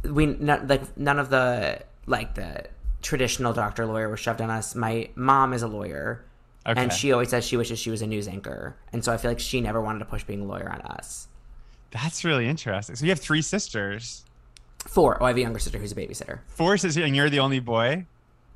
we 0.05 0.27
not, 0.27 0.69
like 0.69 0.97
none 0.97 1.19
of 1.19 1.31
the 1.31 1.83
like 2.07 2.35
the 2.35 2.67
traditional 3.03 3.53
doctor 3.53 3.87
lawyer 3.87 4.09
was 4.09 4.21
shoved 4.21 4.41
on 4.41 4.51
us. 4.51 4.75
My 4.75 5.09
mom 5.15 5.53
is 5.53 5.63
a 5.63 5.69
lawyer. 5.69 6.25
Okay. 6.67 6.83
And 6.83 6.93
she 6.93 7.13
always 7.13 7.29
says 7.29 7.47
she 7.47 7.57
wishes 7.57 7.79
she 7.79 7.91
was 7.91 8.03
a 8.03 8.09
news 8.09 8.27
anchor. 8.27 8.77
And 8.93 9.05
so 9.05 9.13
I 9.13 9.19
feel 9.19 9.31
like 9.31 9.39
she 9.39 9.61
never 9.61 9.81
wanted 9.81 10.01
to 10.01 10.05
push 10.05 10.25
being 10.25 10.41
a 10.41 10.45
lawyer 10.45 10.69
on 10.69 10.81
us. 10.81 11.29
That's 11.91 12.25
really 12.25 12.49
interesting. 12.49 12.97
So 12.97 13.05
you 13.05 13.11
have 13.11 13.21
three 13.21 13.43
sisters. 13.43 14.25
Four. 14.87 15.21
Oh, 15.21 15.27
I 15.27 15.29
have 15.29 15.37
a 15.37 15.41
younger 15.41 15.59
sister 15.59 15.79
who's 15.79 15.93
a 15.93 15.97
babysitter. 15.97 16.41
Four 16.49 16.77
sisters, 16.77 17.05
and 17.05 17.17
you're 17.17 17.31
the 17.31 17.41
only 17.41 17.61
boy. 17.61 18.07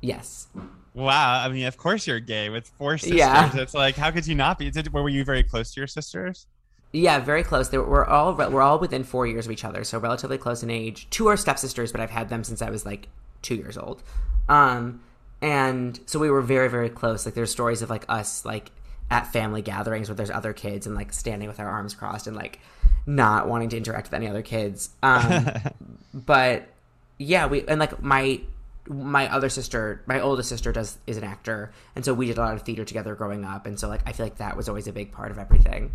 Yes. 0.01 0.47
Wow. 0.93 1.43
I 1.43 1.49
mean, 1.49 1.65
of 1.65 1.77
course 1.77 2.07
you're 2.07 2.19
gay 2.19 2.49
with 2.49 2.67
four 2.77 2.97
sisters. 2.97 3.17
Yeah. 3.17 3.51
It's 3.55 3.73
like, 3.73 3.95
how 3.95 4.11
could 4.11 4.27
you 4.27 4.35
not 4.35 4.57
be? 4.59 4.69
Did, 4.69 4.91
were 4.93 5.09
you 5.09 5.23
very 5.23 5.43
close 5.43 5.73
to 5.73 5.79
your 5.79 5.87
sisters? 5.87 6.47
Yeah, 6.93 7.19
very 7.19 7.43
close. 7.43 7.69
They 7.69 7.77
were, 7.77 7.87
we're 7.87 8.05
all 8.05 8.33
we're 8.35 8.61
all 8.61 8.77
within 8.77 9.03
four 9.03 9.25
years 9.25 9.45
of 9.45 9.51
each 9.51 9.63
other, 9.63 9.83
so 9.83 9.97
relatively 9.97 10.37
close 10.37 10.61
in 10.61 10.69
age. 10.69 11.09
Two 11.09 11.27
are 11.27 11.37
stepsisters, 11.37 11.91
but 11.91 12.01
I've 12.01 12.09
had 12.09 12.29
them 12.29 12.43
since 12.43 12.61
I 12.61 12.69
was 12.69 12.85
like 12.85 13.07
two 13.41 13.55
years 13.55 13.77
old. 13.77 14.03
Um, 14.49 15.01
and 15.41 15.99
so 16.05 16.19
we 16.19 16.29
were 16.29 16.41
very 16.41 16.69
very 16.69 16.89
close. 16.89 17.25
Like 17.25 17.33
there's 17.33 17.51
stories 17.51 17.81
of 17.81 17.89
like 17.89 18.03
us 18.09 18.43
like 18.43 18.71
at 19.11 19.31
family 19.31 19.61
gatherings 19.61 20.07
where 20.07 20.15
there's 20.15 20.31
other 20.31 20.53
kids 20.53 20.87
and 20.87 20.95
like 20.95 21.11
standing 21.11 21.49
with 21.49 21.59
our 21.59 21.69
arms 21.69 21.93
crossed 21.93 22.27
and 22.27 22.35
like 22.35 22.59
not 23.05 23.47
wanting 23.47 23.67
to 23.69 23.77
interact 23.77 24.07
with 24.07 24.13
any 24.13 24.27
other 24.27 24.41
kids. 24.41 24.89
Um, 25.03 25.49
but 26.13 26.69
yeah, 27.17 27.45
we 27.45 27.67
and 27.67 27.79
like 27.79 28.01
my 28.01 28.39
my 28.87 29.31
other 29.31 29.49
sister, 29.49 30.01
my 30.07 30.21
oldest 30.21 30.49
sister 30.49 30.71
does 30.71 30.97
is 31.05 31.17
an 31.17 31.25
actor, 31.25 31.71
and 31.95 32.03
so 32.05 32.13
we 32.13 32.25
did 32.25 32.37
a 32.37 32.41
lot 32.41 32.55
of 32.55 32.63
theater 32.63 32.85
together 32.85 33.13
growing 33.13 33.43
up, 33.43 33.65
and 33.65 33.77
so 33.77 33.89
like 33.89 34.01
I 34.05 34.13
feel 34.13 34.25
like 34.25 34.37
that 34.37 34.55
was 34.55 34.69
always 34.69 34.87
a 34.87 34.93
big 34.93 35.11
part 35.11 35.29
of 35.29 35.37
everything. 35.37 35.91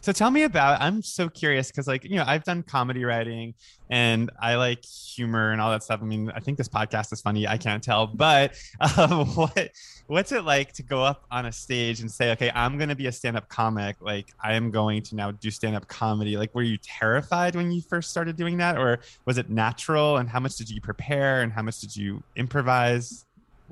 So 0.00 0.12
tell 0.12 0.30
me 0.30 0.44
about. 0.44 0.80
I'm 0.80 1.02
so 1.02 1.28
curious 1.28 1.70
because, 1.70 1.86
like, 1.86 2.04
you 2.04 2.16
know, 2.16 2.24
I've 2.26 2.44
done 2.44 2.62
comedy 2.62 3.04
writing 3.04 3.54
and 3.90 4.30
I 4.40 4.56
like 4.56 4.84
humor 4.84 5.52
and 5.52 5.60
all 5.60 5.70
that 5.70 5.82
stuff. 5.82 6.00
I 6.02 6.04
mean, 6.04 6.30
I 6.34 6.40
think 6.40 6.58
this 6.58 6.68
podcast 6.68 7.12
is 7.12 7.20
funny. 7.20 7.46
I 7.46 7.56
can't 7.58 7.82
tell, 7.82 8.06
but 8.06 8.54
um, 8.98 9.26
what 9.34 9.70
what's 10.06 10.32
it 10.32 10.44
like 10.44 10.72
to 10.74 10.82
go 10.82 11.02
up 11.02 11.24
on 11.30 11.46
a 11.46 11.52
stage 11.52 12.00
and 12.00 12.10
say, 12.10 12.32
"Okay, 12.32 12.50
I'm 12.54 12.78
going 12.78 12.88
to 12.88 12.94
be 12.94 13.06
a 13.06 13.12
stand-up 13.12 13.48
comic. 13.48 13.96
Like, 14.00 14.32
I 14.42 14.54
am 14.54 14.70
going 14.70 15.02
to 15.02 15.16
now 15.16 15.30
do 15.32 15.50
stand-up 15.50 15.88
comedy." 15.88 16.36
Like, 16.36 16.54
were 16.54 16.62
you 16.62 16.78
terrified 16.78 17.56
when 17.56 17.70
you 17.70 17.82
first 17.82 18.10
started 18.10 18.36
doing 18.36 18.58
that, 18.58 18.78
or 18.78 19.00
was 19.24 19.38
it 19.38 19.50
natural? 19.50 20.18
And 20.18 20.28
how 20.28 20.40
much 20.40 20.56
did 20.56 20.70
you 20.70 20.80
prepare? 20.80 21.42
And 21.42 21.52
how 21.52 21.62
much 21.62 21.80
did 21.80 21.96
you 21.96 22.22
improvise? 22.36 23.24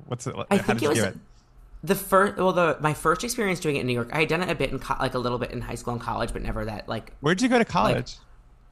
What's 0.07 0.27
it? 0.27 0.35
I 0.51 0.57
how 0.57 0.63
think 0.63 0.67
did 0.67 0.77
it 0.77 0.83
you 0.83 0.89
was 0.91 0.99
do 0.99 1.05
it? 1.05 1.17
The 1.85 1.95
first. 1.95 2.37
Well, 2.39 2.53
the 2.53 2.77
my 2.81 2.95
first 2.95 3.23
experience 3.23 3.61
doing 3.61 3.77
it 3.77 3.81
in 3.81 3.87
New 3.87 3.93
York, 3.93 4.11
I 4.13 4.21
had 4.21 4.29
done 4.29 4.43
it 4.43 4.51
a 4.51 4.55
bit 4.55 4.73
in 4.73 4.79
co- 4.81 4.97
like 4.99 5.15
a 5.15 5.19
little 5.19 5.39
bit 5.39 5.51
in 5.53 5.61
high 5.61 5.75
school 5.77 5.93
and 5.93 6.03
college, 6.03 6.33
but 6.33 6.43
never 6.43 6.65
that 6.65 6.89
like. 6.89 7.13
Where'd 7.21 7.41
you 7.41 7.49
go 7.49 7.59
to 7.59 7.65
college? 7.65 8.17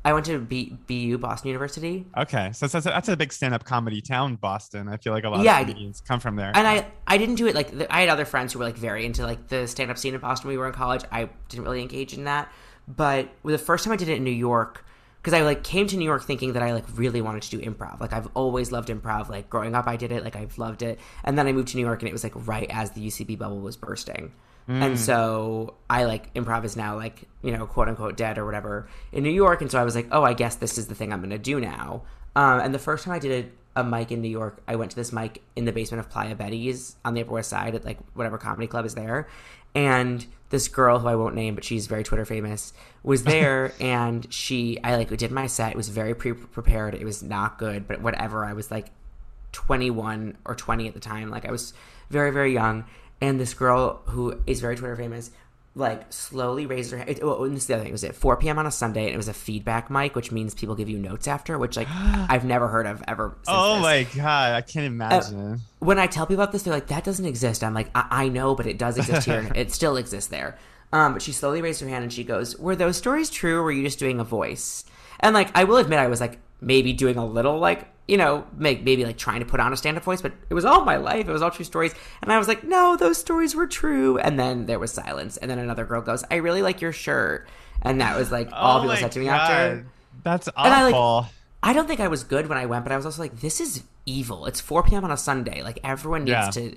I 0.05 0.13
went 0.13 0.27
to 0.27 0.41
B, 0.41 0.77
BU 0.89 1.19
Boston 1.19 1.47
University, 1.51 2.05
Okay, 2.19 2.51
so 2.53 2.67
that's, 2.67 2.85
that's 2.85 3.09
a 3.09 3.17
big 3.17 3.33
stand-up 3.33 3.63
comedy 3.65 4.01
town, 4.01 4.35
Boston. 4.35 4.89
I 4.89 4.97
feel 4.97 5.13
like 5.13 5.23
a 5.23 5.29
lot 5.29 5.45
Yeah, 5.45 5.61
of 5.61 5.67
comedians 5.69 6.01
come 6.01 6.19
from 6.19 6.35
there. 6.35 6.51
and 6.57 6.67
I 6.67 6.89
I 7.07 7.19
didn't 7.19 7.37
do 7.37 7.47
it 7.47 7.55
like 7.55 7.71
the, 7.71 7.87
I 7.95 8.01
had 8.01 8.09
other 8.09 8.25
friends 8.25 8.53
who 8.53 8.59
were 8.59 8.65
like 8.65 8.75
very 8.77 9.07
into 9.07 9.23
like 9.23 9.47
the 9.47 9.69
stand 9.69 9.93
up 9.93 9.99
scene 9.99 10.15
in 10.15 10.21
Boston. 10.21 10.49
when 10.49 10.55
We 10.55 10.59
were 10.59 10.67
in 10.67 10.73
college. 10.73 11.05
I 11.13 11.29
didn't 11.49 11.65
really 11.67 11.83
engage 11.83 12.15
in 12.15 12.25
that, 12.25 12.51
but 12.89 13.29
the 13.45 13.59
first 13.59 13.85
time 13.85 13.93
I 13.93 13.97
did 13.97 14.09
it 14.09 14.17
in 14.17 14.25
New 14.25 14.31
York. 14.33 14.85
Because 15.23 15.39
I 15.39 15.43
like 15.43 15.63
came 15.63 15.87
to 15.87 15.97
New 15.97 16.05
York 16.05 16.25
thinking 16.25 16.55
that 16.55 16.63
I 16.65 16.73
like 16.73 16.85
really 16.97 17.23
wanted 17.23 17.43
to 17.45 17.51
do 17.51 17.61
improv. 17.61 18.01
Like 18.01 18.13
I've 18.13 18.29
always 18.35 18.73
loved 18.73 18.89
improv. 18.89 19.29
Like 19.29 19.49
growing 19.49 19.75
up, 19.75 19.87
I 19.87 19.97
did 19.97 20.11
it. 20.11 20.25
Like 20.25 20.35
I've 20.35 20.59
loved 20.59 20.83
it. 20.83 20.99
And 21.23 21.39
then 21.39 21.47
I 21.47 21.53
moved 21.53 21.69
to 21.69 21.77
New 21.77 21.85
York, 21.85 22.03
and 22.03 22.09
it 22.09 22.13
was 22.13 22.25
like 22.25 22.33
right 22.35 22.67
as 22.71 22.91
the 22.91 23.07
UCB 23.07 23.39
bubble 23.39 23.61
was 23.61 23.77
bursting. 23.77 24.33
And 24.69 24.99
so 24.99 25.75
I 25.91 26.05
like 26.05 26.33
improv 26.35 26.65
is 26.65 26.77
now 26.77 26.97
like, 26.97 27.23
you 27.43 27.51
know, 27.57 27.67
quote 27.67 27.89
unquote 27.89 28.17
dead 28.17 28.39
or 28.39 28.47
whatever 28.47 28.89
in 29.11 29.23
New 29.23 29.31
York. 29.31 29.61
And 29.61 29.71
so 29.71 29.81
I 29.81 29.85
was 29.85 29.95
like, 29.95 30.09
oh, 30.13 30.23
I 30.23 30.35
guess 30.35 30.57
this 30.57 30.79
is 30.79 30.87
the 30.87 30.95
thing 30.95 31.13
I'm 31.13 31.21
going 31.21 31.31
to 31.31 31.39
do 31.39 31.61
now. 31.61 32.03
Um, 32.37 32.61
and 32.61 32.75
the 32.75 32.79
first 32.79 33.05
time 33.05 33.15
I 33.15 33.19
did 33.19 33.53
a, 33.77 33.81
a 33.81 33.85
mic 33.85 34.13
in 34.13 34.23
New 34.23 34.29
York, 34.29 34.63
I 34.69 34.77
went 34.77 34.91
to 34.93 34.97
this 34.97 35.13
mic 35.13 35.43
in 35.57 35.65
the 35.65 35.73
basement 35.73 36.01
of 36.01 36.11
Playa 36.11 36.35
Betty's 36.35 36.97
on 37.05 37.15
the 37.15 37.23
Upper 37.23 37.33
West 37.33 37.51
Side 37.51 37.75
at 37.75 37.85
like 37.85 37.99
whatever 38.15 38.39
comedy 38.39 38.67
club 38.67 38.87
is 38.87 38.95
there. 38.95 39.29
And 39.75 40.27
this 40.51 40.69
girl 40.69 40.99
who 40.99 41.09
I 41.09 41.15
won't 41.15 41.35
name, 41.35 41.55
but 41.55 41.65
she's 41.65 41.87
very 41.87 42.03
Twitter 42.05 42.25
famous, 42.25 42.73
was 43.03 43.25
there. 43.25 43.73
and 43.81 44.33
she, 44.33 44.79
I 44.85 44.97
like 44.97 45.15
did 45.17 45.31
my 45.31 45.47
set. 45.47 45.73
It 45.73 45.77
was 45.77 45.89
very 45.89 46.15
pre 46.15 46.33
prepared. 46.33 46.95
It 46.95 47.05
was 47.05 47.23
not 47.23 47.59
good, 47.59 47.89
but 47.89 48.01
whatever. 48.01 48.45
I 48.45 48.53
was 48.53 48.71
like 48.71 48.91
21 49.53 50.37
or 50.45 50.55
20 50.55 50.89
at 50.89 50.95
the 50.95 51.01
time. 51.01 51.31
Like 51.31 51.47
I 51.47 51.51
was 51.51 51.73
very, 52.11 52.31
very 52.31 52.53
young. 52.53 52.85
And 53.21 53.39
this 53.39 53.55
girl 53.55 54.03
who 54.07 54.41
is 54.47 54.61
very 54.61 54.77
Twitter 54.77 54.97
famous, 54.97 55.31
like 55.75 56.13
slowly 56.13 56.67
raised 56.67 56.91
her 56.91 56.99
hand. 56.99 57.09
It, 57.09 57.21
oh, 57.23 57.45
and 57.45 57.57
this 57.57 57.63
is 57.63 57.67
the 57.67 57.75
other 57.75 57.83
thing. 57.83 57.91
It 57.91 57.93
was 57.93 58.05
at 58.05 58.15
4 58.15 58.37
p.m. 58.37 58.59
on 58.59 58.67
a 58.67 58.71
Sunday, 58.71 59.07
and 59.07 59.15
it 59.15 59.17
was 59.17 59.29
a 59.29 59.35
feedback 59.35 59.91
mic, 59.91 60.15
which 60.15 60.31
means 60.31 60.55
people 60.55 60.75
give 60.75 60.89
you 60.89 60.99
notes 60.99 61.27
after, 61.27 61.59
which 61.59 61.77
like 61.77 61.89
I've 61.91 62.45
never 62.45 62.69
heard 62.69 62.87
of 62.87 63.03
ever. 63.09 63.37
Oh 63.49 63.75
this. 63.75 63.83
my 63.83 64.07
god, 64.23 64.53
I 64.53 64.61
can't 64.61 64.87
imagine. 64.87 65.61
When 65.79 65.99
I 65.99 66.07
tell 66.07 66.27
people 66.27 66.43
about 66.43 66.53
this, 66.53 66.63
they're 66.65 66.75
like, 66.75 66.89
"That 66.89 67.05
doesn't 67.05 67.25
exist." 67.25 67.65
I'm 67.65 67.75
like, 67.75 67.91
"I, 67.95 68.07
I 68.11 68.29
know, 68.29 68.55
but 68.55 68.67
it 68.67 68.79
does 68.79 68.99
exist 68.99 69.27
here. 69.27 69.51
it 69.55 69.73
still 69.73 69.97
exists 69.97 70.31
there." 70.31 70.59
Um, 70.93 71.15
but 71.15 71.23
she 71.23 71.33
slowly 71.33 71.63
raised 71.63 71.81
her 71.81 71.89
hand 71.89 72.03
and 72.03 72.13
she 72.13 72.25
goes, 72.25 72.59
"Were 72.59 72.77
those 72.77 72.97
stories 72.97 73.31
true, 73.31 73.59
or 73.59 73.63
were 73.63 73.73
you 73.73 73.85
just 73.85 73.99
doing 73.99 74.21
a 74.21 74.25
voice?" 74.25 74.85
And 75.21 75.35
like, 75.35 75.57
I 75.57 75.65
will 75.65 75.79
admit, 75.79 76.01
I 76.01 76.09
was 76.09 76.21
like 76.21 76.39
maybe 76.61 76.93
doing 76.93 77.17
a 77.17 77.27
little 77.27 77.59
like 77.59 77.89
you 78.09 78.17
know, 78.17 78.47
make 78.57 78.83
maybe 78.83 79.05
like 79.05 79.17
trying 79.17 79.41
to 79.41 79.47
put 79.47 79.61
on 79.61 79.73
a 79.73 79.77
stand-up 79.77 80.03
voice, 80.03 80.21
but 80.21 80.33
it 80.51 80.55
was 80.55 80.65
all 80.65 80.85
my 80.85 80.97
life. 80.97 81.29
It 81.29 81.33
was 81.33 81.41
all 81.43 81.51
true 81.51 81.65
stories, 81.65 81.95
and 82.23 82.33
I 82.33 82.39
was 82.39 82.49
like, 82.49 82.65
"No, 82.65 82.97
those 82.97 83.19
stories 83.19 83.55
were 83.55 83.67
true." 83.67 84.19
And 84.19 84.39
then 84.39 84.67
there 84.67 84.79
was 84.79 84.93
silence, 84.93 85.37
and 85.37 85.51
then 85.51 85.59
another 85.59 85.85
girl 85.85 86.03
goes, 86.03 86.25
"I 86.31 86.37
really 86.37 86.63
like 86.63 86.81
your 86.81 86.93
shirt," 86.93 87.49
and 87.83 88.01
that 88.01 88.17
was 88.17 88.33
like 88.33 88.49
all 88.53 88.79
oh 88.79 88.83
people 88.83 88.97
said 88.97 89.13
to 89.13 89.19
me 89.21 89.29
after. 89.29 89.87
that's 90.25 90.47
And 90.49 90.55
I, 90.75 90.85
like, 90.85 90.95
awful. 90.95 91.33
I 91.63 91.73
don't 91.73 91.87
think 91.87 92.01
I 92.01 92.09
was 92.09 92.25
good 92.25 92.49
when 92.49 92.59
I 92.59 92.67
went, 92.67 92.85
but 92.85 92.93
I 92.93 92.97
was 92.97 93.07
also 93.07 93.23
like, 93.23 93.41
this 93.41 93.61
is 93.61 93.85
evil. 94.05 94.47
It's 94.47 94.61
4 94.61 94.83
p.m. 94.83 95.05
on 95.05 95.13
a 95.13 95.17
Sunday. 95.17 95.63
Like, 95.63 95.79
everyone 95.85 96.25
needs 96.25 96.31
Yeah. 96.33 96.51
to 96.51 96.77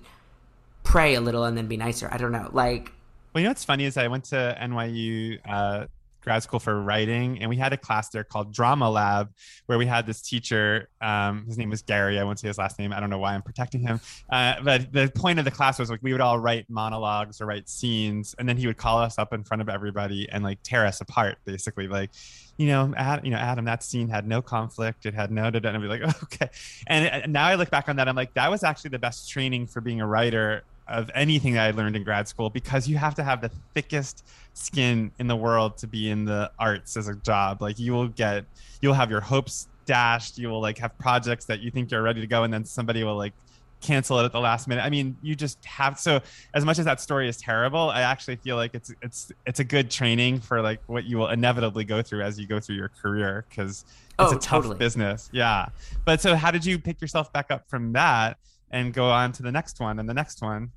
pray 0.84 1.16
a 1.16 1.22
little 1.22 1.44
and 1.44 1.58
then 1.58 1.66
be 1.68 1.76
nicer. 1.76 2.08
I 2.12 2.18
don't 2.18 2.32
know. 2.32 2.50
Like, 2.54 2.92
Well, 3.34 3.42
you 3.42 3.46
know 3.46 3.50
what's 3.50 3.66
funny 3.66 3.86
is 3.86 3.98
I 3.98 4.08
went 4.08 4.26
to 4.26 4.56
NYU 4.62 5.40
uh, 5.44 5.86
grad 6.26 6.44
school 6.44 6.60
for 6.60 6.82
writing, 6.82 7.40
and 7.40 7.50
we 7.50 7.56
had 7.56 7.72
a 7.72 7.78
class 7.78 8.10
there 8.10 8.24
called 8.24 8.52
Drama 8.52 8.90
Lab, 8.90 9.32
where 9.68 9.78
we 9.78 9.86
had 9.86 10.06
this 10.06 10.22
teacher. 10.22 10.90
Um, 11.00 11.46
his 11.46 11.58
name 11.58 11.70
was 11.70 11.82
Gary. 11.82 12.20
I 12.20 12.24
won't 12.24 12.40
say 12.40 12.50
his 12.50 12.58
last 12.58 12.78
name. 12.78 12.92
I 12.92 13.00
don't 13.00 13.10
know 13.10 13.20
why 13.20 13.34
I'm 13.34 13.42
protecting 13.42 13.82
him. 13.82 14.02
Uh, 14.30 14.56
but 14.64 14.92
the 14.92 15.10
point 15.16 15.40
of 15.40 15.46
the 15.46 15.52
class 15.52 15.80
was 15.80 15.90
like 15.90 16.02
we 16.04 16.12
would 16.12 16.22
all 16.22 16.38
write 16.40 16.70
monologues 16.70 17.40
or 17.40 17.46
write 17.46 17.70
scenes, 17.70 18.36
and 18.38 18.50
then 18.50 18.58
he 18.58 18.68
would 18.68 18.78
call 18.78 18.98
us 18.98 19.18
up 19.18 19.32
in 19.32 19.44
front 19.44 19.62
of 19.62 19.70
everybody 19.70 20.28
and 20.30 20.44
like 20.44 20.62
tear 20.64 20.86
us 20.86 21.00
apart, 21.00 21.38
basically, 21.46 21.88
like. 21.88 22.10
You 22.58 22.68
know, 22.68 22.94
Ad, 22.96 23.26
you 23.26 23.32
know, 23.32 23.38
Adam. 23.38 23.66
That 23.66 23.84
scene 23.84 24.08
had 24.08 24.26
no 24.26 24.42
conflict. 24.42 25.06
It 25.06 25.14
had 25.14 25.30
no, 25.30 25.52
da, 25.52 25.60
da, 25.60 25.68
and 25.68 25.78
I'd 25.78 25.82
be 25.82 25.90
like, 25.90 26.04
okay. 26.24 26.48
And, 26.88 27.06
and 27.06 27.34
now 27.34 27.48
I 27.48 27.56
look 27.56 27.70
back 27.70 27.90
on 27.90 27.98
that, 27.98 28.08
I'm 28.08 28.16
like, 28.16 28.34
that 28.36 28.50
was 28.50 28.64
actually 28.64 28.92
the 28.92 29.00
best 29.00 29.30
training 29.30 29.68
for 29.68 29.82
being 29.82 30.00
a 30.00 30.08
writer 30.08 30.64
of 30.88 31.10
anything 31.16 31.54
that 31.54 31.66
I 31.68 31.72
learned 31.72 31.96
in 31.96 32.04
grad 32.04 32.28
school 32.28 32.50
because 32.50 32.88
you 32.88 32.98
have 32.98 33.16
to 33.16 33.24
have 33.24 33.42
the 33.42 33.50
thickest 33.74 34.26
skin 34.54 35.12
in 35.20 35.28
the 35.28 35.36
world 35.36 35.78
to 35.78 35.88
be 35.88 36.10
in 36.10 36.26
the 36.26 36.52
arts 36.60 36.96
as 36.98 37.08
a 37.08 37.16
job. 37.16 37.62
Like 37.62 37.80
you 37.80 37.92
will 37.94 38.08
get, 38.08 38.46
you'll 38.82 38.94
have 38.94 39.10
your 39.10 39.22
hopes 39.22 39.68
dashed. 39.86 40.38
You 40.38 40.50
will 40.50 40.62
like 40.62 40.78
have 40.78 40.98
projects 40.98 41.46
that 41.46 41.60
you 41.60 41.72
think 41.72 41.92
you're 41.92 42.02
ready 42.04 42.22
to 42.22 42.28
go, 42.28 42.44
and 42.44 42.54
then 42.54 42.66
somebody 42.66 43.04
will 43.04 43.18
like 43.18 43.34
cancel 43.82 44.20
it 44.20 44.26
at 44.26 44.32
the 44.32 44.40
last 44.40 44.68
minute. 44.68 44.84
I 44.84 44.90
mean, 44.90 45.16
you 45.22 45.36
just 45.36 45.64
have 45.66 46.00
so 46.00 46.22
as 46.54 46.64
much 46.66 46.80
as 46.80 46.86
that 46.86 47.02
story 47.02 47.28
is 47.28 47.38
terrible, 47.38 47.90
I 47.90 48.02
actually 48.02 48.38
feel 48.38 48.56
like 48.56 48.74
it's 48.74 48.94
it's 49.02 49.32
it's 49.46 49.60
a 49.60 49.64
good 49.64 49.92
training 49.92 50.40
for 50.40 50.62
like 50.62 50.82
what 50.88 51.06
you 51.06 51.18
will 51.18 51.30
inevitably 51.30 51.84
go 51.84 52.02
through 52.02 52.22
as 52.22 52.40
you 52.40 52.48
go 52.48 52.60
through 52.60 52.76
your 52.76 52.90
career 52.90 53.46
because 53.50 53.86
it's 53.88 54.14
Oh, 54.18 54.28
a 54.30 54.40
tough 54.40 54.42
totally. 54.64 54.78
business. 54.78 55.30
Yeah. 55.34 55.68
But 56.06 56.22
so 56.22 56.36
how 56.36 56.50
did 56.52 56.66
you 56.66 56.80
pick 56.80 57.02
yourself 57.02 57.32
back 57.34 57.52
up 57.52 57.70
from 57.70 57.92
that 57.94 58.38
and 58.76 58.94
go 58.94 59.06
on 59.06 59.32
to 59.32 59.42
the 59.42 59.54
next 59.54 59.80
one 59.80 60.00
and 60.00 60.08
the 60.08 60.14
next 60.14 60.42
one? 60.42 60.72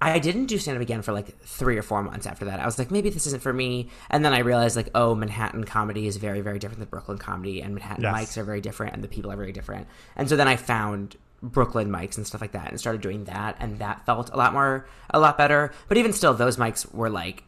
I 0.00 0.18
didn't 0.18 0.46
do 0.46 0.58
stand 0.58 0.76
up 0.76 0.82
again 0.82 1.02
for 1.02 1.12
like 1.12 1.38
three 1.40 1.78
or 1.78 1.82
four 1.82 2.02
months 2.02 2.26
after 2.26 2.46
that. 2.46 2.58
I 2.58 2.64
was 2.64 2.78
like, 2.78 2.90
maybe 2.90 3.10
this 3.10 3.26
isn't 3.26 3.42
for 3.42 3.52
me. 3.52 3.90
And 4.10 4.24
then 4.24 4.32
I 4.32 4.40
realized, 4.40 4.76
like, 4.76 4.90
oh, 4.94 5.14
Manhattan 5.14 5.64
comedy 5.64 6.06
is 6.06 6.16
very, 6.16 6.40
very 6.40 6.58
different 6.58 6.80
than 6.80 6.88
Brooklyn 6.88 7.18
comedy, 7.18 7.62
and 7.62 7.74
Manhattan 7.74 8.02
Yes. 8.02 8.14
mics 8.14 8.36
are 8.36 8.44
very 8.44 8.60
different, 8.60 8.94
and 8.94 9.04
the 9.04 9.08
people 9.08 9.30
are 9.30 9.36
very 9.36 9.52
different. 9.52 9.86
And 10.16 10.28
so 10.28 10.36
then 10.36 10.48
I 10.48 10.56
found 10.56 11.16
Brooklyn 11.42 11.90
mics 11.90 12.16
and 12.16 12.26
stuff 12.26 12.40
like 12.40 12.52
that, 12.52 12.70
and 12.70 12.80
started 12.80 13.02
doing 13.02 13.24
that, 13.24 13.56
and 13.60 13.78
that 13.78 14.04
felt 14.04 14.30
a 14.30 14.36
lot 14.36 14.52
more, 14.52 14.86
a 15.10 15.20
lot 15.20 15.38
better. 15.38 15.72
But 15.88 15.96
even 15.98 16.12
still, 16.12 16.34
those 16.34 16.56
mics 16.56 16.92
were 16.92 17.10
like, 17.10 17.44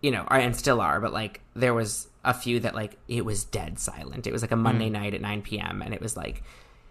you 0.00 0.10
know, 0.10 0.24
are, 0.28 0.38
and 0.38 0.54
still 0.54 0.80
are, 0.80 1.00
but 1.00 1.12
like 1.12 1.40
there 1.54 1.74
was 1.74 2.08
a 2.24 2.34
few 2.34 2.60
that 2.60 2.74
like 2.74 2.98
it 3.08 3.24
was 3.24 3.44
dead 3.44 3.78
silent. 3.78 4.26
It 4.26 4.32
was 4.32 4.42
like 4.42 4.52
a 4.52 4.56
mm. 4.56 4.62
Monday 4.62 4.90
night 4.90 5.14
at 5.14 5.20
9 5.20 5.42
p.m. 5.42 5.82
and 5.82 5.94
it 5.94 6.00
was 6.00 6.16
like 6.16 6.42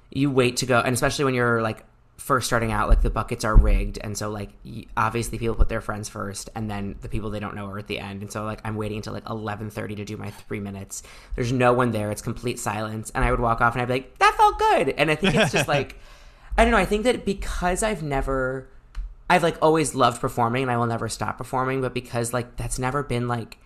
you 0.10 0.32
wait 0.32 0.58
to 0.58 0.66
go, 0.66 0.80
and 0.80 0.94
especially 0.94 1.26
when 1.26 1.34
you're 1.36 1.62
like 1.62 1.86
first 2.18 2.48
starting 2.48 2.72
out, 2.72 2.90
like 2.90 3.02
the 3.02 3.10
buckets 3.10 3.44
are 3.44 3.56
rigged, 3.56 3.98
and 4.02 4.18
so 4.18 4.30
like 4.30 4.50
obviously 4.98 5.38
people 5.38 5.56
put 5.56 5.70
their 5.70 5.82
friends 5.82 6.10
first, 6.10 6.50
and 6.56 6.70
then 6.70 6.96
the 7.02 7.10
people 7.10 7.30
they 7.30 7.40
don't 7.40 7.56
know 7.56 7.68
are 7.68 7.78
at 7.80 7.88
the 7.88 8.00
end, 8.00 8.22
and 8.22 8.32
so 8.32 8.44
like 8.44 8.62
I'm 8.64 8.76
waiting 8.76 8.98
until 8.98 9.14
like 9.14 9.26
11:30 9.26 9.98
to 9.98 10.06
do 10.06 10.18
my 10.18 10.30
three 10.30 10.60
minutes. 10.60 11.04
There's 11.36 11.52
no 11.52 11.74
one 11.74 11.92
there; 11.92 12.12
it's 12.12 12.22
complete 12.22 12.60
silence, 12.60 13.12
and 13.14 13.24
I 13.24 13.32
would 13.32 13.40
walk 13.40 13.62
off 13.62 13.74
and 13.74 13.82
I'd 13.82 13.88
be 13.88 13.94
like, 13.94 14.18
"That 14.20 14.36
felt 14.36 14.60
good," 14.60 14.90
and 14.98 15.12
I 15.12 15.16
think 15.16 15.36
it's 15.36 15.52
just 15.52 15.68
like 15.68 16.00
I 16.58 16.64
don't 16.64 16.72
know. 16.72 16.78
I 16.78 16.86
think 16.86 17.04
that 17.04 17.26
because 17.26 17.84
I've 17.84 18.02
never, 18.02 18.70
I've 19.30 19.44
like 19.44 19.58
always 19.62 19.94
loved 19.94 20.22
performing, 20.22 20.64
and 20.64 20.72
I 20.72 20.78
will 20.78 20.86
never 20.86 21.10
stop 21.10 21.38
performing, 21.38 21.82
but 21.82 21.94
because 21.94 22.34
like 22.34 22.56
that's 22.58 22.80
never 22.80 23.04
been 23.04 23.28
like. 23.28 23.58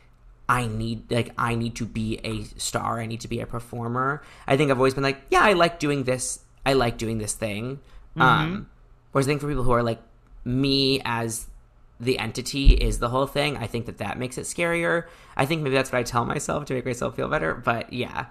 I 0.52 0.66
need 0.66 1.12
like 1.12 1.32
I 1.38 1.54
need 1.54 1.76
to 1.76 1.86
be 1.86 2.20
a 2.24 2.42
star. 2.60 3.00
I 3.00 3.06
need 3.06 3.22
to 3.22 3.28
be 3.28 3.40
a 3.40 3.46
performer. 3.46 4.24
I 4.48 4.58
think 4.58 4.72
I've 4.72 4.80
always 4.80 4.96
been 4.96 5.04
like, 5.04 5.22
yeah, 5.30 5.42
I 5.44 5.54
like 5.54 5.78
doing 5.78 6.06
this. 6.06 6.40
I 6.66 6.74
like 6.74 6.98
doing 6.98 7.20
this 7.20 7.34
thing. 7.34 7.82
Um, 8.16 8.70
whereas 9.12 9.28
I 9.28 9.30
think 9.30 9.42
for 9.42 9.48
people 9.48 9.64
who 9.64 9.72
are 9.72 9.84
like 9.84 10.02
me 10.46 11.02
as 11.06 11.48
the 12.00 12.18
entity 12.18 12.74
is 12.74 13.00
the 13.00 13.10
whole 13.10 13.28
thing, 13.28 13.58
I 13.58 13.68
think 13.68 13.86
that 13.86 13.98
that 13.98 14.18
makes 14.18 14.38
it 14.38 14.44
scarier. 14.44 15.06
I 15.36 15.46
think 15.46 15.62
maybe 15.62 15.76
that's 15.76 15.92
what 15.92 16.00
I 16.00 16.04
tell 16.04 16.26
myself 16.26 16.66
to 16.66 16.74
make 16.74 16.86
myself 16.86 17.16
feel 17.16 17.28
better. 17.28 17.54
But 17.54 17.92
yeah, 17.92 18.28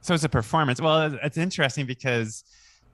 So 0.00 0.14
it's 0.14 0.24
a 0.24 0.28
performance. 0.28 0.80
Well, 0.80 1.18
it's 1.22 1.36
interesting 1.36 1.86
because 1.86 2.44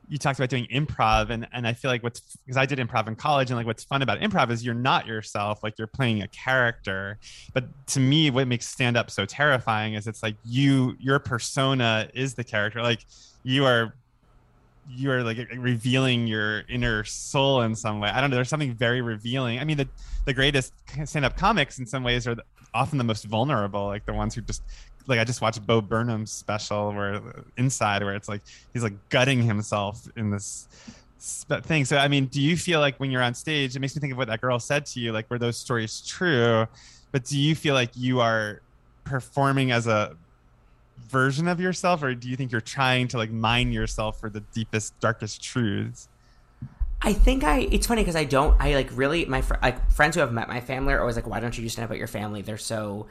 you 0.09 0.19
talked 0.19 0.39
about 0.39 0.51
doing 0.51 0.67
improv 0.73 1.31
and 1.31 1.47
and 1.53 1.67
I 1.67 1.73
feel 1.73 1.91
like 1.91 2.03
what's 2.03 2.37
because 2.45 2.57
I 2.57 2.67
did 2.67 2.79
improv 2.79 3.09
in 3.09 3.17
college 3.17 3.51
and 3.51 3.57
like 3.57 3.67
what's 3.67 3.85
fun 3.85 4.03
about 4.03 4.21
improv 4.21 4.51
is 4.51 4.65
you're 4.65 4.75
not 4.75 5.07
yourself 5.07 5.63
like 5.63 5.79
you're 5.79 5.87
playing 5.87 6.23
a 6.23 6.29
character 6.29 7.19
but 7.53 7.65
to 7.89 8.01
me 8.01 8.31
what 8.31 8.47
makes 8.47 8.69
stand 8.69 8.97
up 8.97 9.11
so 9.11 9.25
terrifying 9.25 9.95
is 9.95 10.07
it's 10.07 10.23
like 10.23 10.37
you 10.45 10.95
your 10.99 11.19
persona 11.19 12.09
is 12.15 12.35
the 12.35 12.45
character 12.45 12.83
like 12.83 13.05
you 13.45 13.65
are 13.65 13.95
you 14.89 15.11
are 15.11 15.23
like 15.23 15.39
revealing 15.57 16.27
your 16.27 16.61
inner 16.69 17.05
soul 17.05 17.63
in 17.63 17.75
some 17.75 18.01
way 18.01 18.09
I 18.11 18.21
don't 18.21 18.31
know 18.31 18.37
there's 18.37 18.49
something 18.49 18.75
very 18.75 19.01
revealing 19.01 19.59
I 19.59 19.65
mean 19.65 19.77
the 19.77 19.89
the 20.25 20.35
greatest 20.35 20.73
stand 21.05 21.25
up 21.25 21.37
comics 21.37 21.79
in 21.79 21.87
some 21.87 22.03
ways 22.03 22.27
are 22.27 22.37
often 22.73 22.99
the 22.99 23.05
most 23.05 23.25
vulnerable 23.25 23.87
like 23.87 24.05
the 24.05 24.13
ones 24.13 24.35
who 24.35 24.41
just 24.43 24.63
like 25.07 25.19
I 25.19 25.25
just 25.25 25.41
watched 25.41 25.67
Bo 25.67 25.81
Burnham's 25.81 26.33
special 26.33 26.93
where 26.93 27.17
uh, 27.17 27.21
inside 27.57 28.03
where 28.03 28.15
it's 28.15 28.29
like 28.29 28.43
he's 28.73 28.83
like 28.83 28.95
gutting 29.09 29.43
himself 29.43 30.09
in 30.17 30.31
this 30.31 30.69
thing. 31.63 31.85
So 31.85 31.97
I 31.97 32.09
mean, 32.09 32.27
do 32.27 32.41
you 32.41 32.57
feel 32.57 32.81
like 32.81 32.99
when 32.99 33.11
you're 33.11 33.23
on 33.23 33.35
stage, 33.35 33.77
it 33.77 33.81
makes 33.81 33.95
me 33.95 34.01
think 34.01 34.13
of 34.13 34.19
what 34.19 34.29
that 34.29 34.41
girl 34.41 34.59
said 34.59 34.87
to 34.87 35.01
you, 35.01 35.13
like 35.13 35.31
were 35.31 35.39
those 35.39 35.57
stories 35.57 36.03
true? 36.07 36.67
But 37.13 37.25
do 37.25 37.39
you 37.39 37.55
feel 37.55 37.75
like 37.75 37.91
you 37.95 38.21
are 38.21 38.61
performing 39.05 39.71
as 39.71 39.87
a 39.87 40.17
version 40.99 41.49
of 41.49 41.61
yourself, 41.61 42.03
or 42.03 42.15
do 42.15 42.29
you 42.29 42.37
think 42.37 42.53
you're 42.53 42.61
trying 42.61 43.09
to 43.09 43.19
like 43.19 43.31
mine 43.31 43.73
yourself 43.73 44.21
for 44.21 44.29
the 44.29 44.41
deepest, 44.41 44.99
darkest 45.01 45.43
truths? 45.43 46.09
I 47.03 47.13
think 47.13 47.45
I. 47.45 47.69
It's 47.71 47.87
funny 47.87 48.03
because 48.03 48.17
I 48.17 48.25
don't. 48.25 48.57
I 48.61 48.75
like 48.75 48.89
really 48.93 49.27
my 49.27 49.43
fr- 49.43 49.57
like 49.63 49.91
friends 49.91 50.15
who 50.15 50.21
have 50.21 50.33
met 50.33 50.49
my 50.49 50.61
family 50.61 50.95
are 50.95 51.01
always 51.01 51.17
like, 51.17 51.27
"Why 51.27 51.39
don't 51.39 51.57
you 51.57 51.69
stand 51.69 51.85
up 51.85 51.91
about 51.91 51.99
your 51.99 52.07
family? 52.07 52.41
They're 52.41 52.57
so 52.57 53.07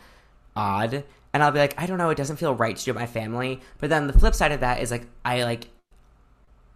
odd." 0.56 1.04
And 1.32 1.44
I'll 1.44 1.52
be 1.52 1.60
like, 1.60 1.80
"I 1.80 1.86
don't 1.86 1.98
know. 1.98 2.10
It 2.10 2.18
doesn't 2.18 2.38
feel 2.38 2.56
right 2.56 2.76
to 2.76 2.84
do 2.84 2.92
it 2.92 2.96
my 2.96 3.06
family." 3.06 3.62
But 3.80 3.90
then 3.92 4.08
the 4.08 4.14
flip 4.14 4.34
side 4.34 4.52
of 4.52 4.62
that 4.62 4.82
is 4.82 4.90
like, 4.90 5.06
I 5.24 5.44
like, 5.44 5.70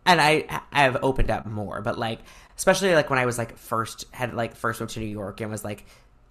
and 0.06 0.22
I 0.22 0.62
I 0.72 0.84
have 0.84 0.98
opened 1.02 1.32
up 1.32 1.48
more, 1.48 1.82
but 1.82 1.98
like, 1.98 2.20
especially 2.56 2.94
like 2.94 3.10
when 3.10 3.20
I 3.20 3.26
was 3.26 3.38
like 3.40 3.58
first 3.58 4.06
had 4.12 4.36
like 4.36 4.56
first 4.56 4.80
moved 4.80 4.94
to 4.94 5.00
New 5.00 5.08
York 5.08 5.42
and 5.42 5.50
was 5.50 5.64
like 5.64 5.86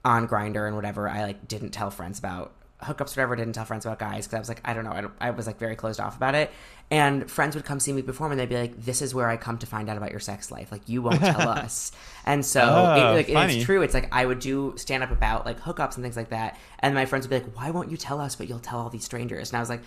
on 0.04 0.28
Grindr 0.28 0.68
and 0.68 0.76
whatever. 0.76 1.08
I 1.08 1.24
like 1.24 1.48
didn't 1.48 1.70
tell 1.70 1.90
friends 1.90 2.20
about 2.20 2.52
hookups, 2.82 3.10
whatever. 3.10 3.36
Didn't 3.36 3.54
tell 3.54 3.64
friends 3.64 3.86
about 3.86 3.98
guys 3.98 4.26
because 4.26 4.34
I 4.34 4.38
was 4.38 4.48
like, 4.48 4.60
I 4.64 4.74
don't 4.74 4.84
know. 4.84 4.92
I, 4.92 5.00
don't, 5.00 5.14
I 5.20 5.30
was 5.30 5.46
like 5.46 5.58
very 5.58 5.76
closed 5.76 6.00
off 6.00 6.16
about 6.16 6.34
it. 6.34 6.50
And 6.90 7.28
friends 7.30 7.56
would 7.56 7.64
come 7.64 7.80
see 7.80 7.92
me 7.92 8.02
perform, 8.02 8.30
and 8.30 8.40
they'd 8.40 8.48
be 8.48 8.56
like, 8.56 8.80
"This 8.84 9.02
is 9.02 9.12
where 9.12 9.28
I 9.28 9.36
come 9.36 9.58
to 9.58 9.66
find 9.66 9.88
out 9.88 9.96
about 9.96 10.12
your 10.12 10.20
sex 10.20 10.52
life. 10.52 10.70
Like 10.70 10.88
you 10.88 11.02
won't 11.02 11.20
tell 11.20 11.48
us." 11.48 11.90
And 12.24 12.44
so, 12.46 12.60
Oh, 12.62 12.94
it, 12.94 13.14
like, 13.14 13.28
it's 13.56 13.64
true. 13.64 13.82
It's 13.82 13.92
like 13.94 14.08
I 14.12 14.24
would 14.24 14.38
do 14.38 14.74
stand 14.76 15.02
up 15.02 15.10
about 15.10 15.44
like 15.44 15.60
hookups 15.60 15.96
and 15.96 16.04
things 16.04 16.16
like 16.16 16.28
that, 16.30 16.56
and 16.78 16.94
my 16.94 17.04
friends 17.04 17.26
would 17.26 17.30
be 17.30 17.44
like, 17.44 17.56
"Why 17.56 17.70
won't 17.72 17.90
you 17.90 17.96
tell 17.96 18.20
us, 18.20 18.36
but 18.36 18.48
you'll 18.48 18.60
tell 18.60 18.78
all 18.78 18.88
these 18.88 19.04
strangers?" 19.04 19.50
And 19.50 19.56
I 19.56 19.60
was 19.60 19.68
like, 19.68 19.82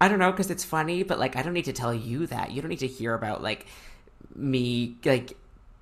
"I 0.00 0.06
don't 0.06 0.20
know, 0.20 0.30
because 0.30 0.48
it's 0.48 0.62
funny, 0.64 1.02
but 1.02 1.18
like 1.18 1.34
I 1.34 1.42
don't 1.42 1.54
need 1.54 1.64
to 1.64 1.72
tell 1.72 1.92
you 1.92 2.26
that. 2.28 2.52
You 2.52 2.62
don't 2.62 2.68
need 2.68 2.78
to 2.80 2.86
hear 2.86 3.14
about 3.14 3.42
like 3.42 3.66
me 4.34 4.96
like." 5.04 5.36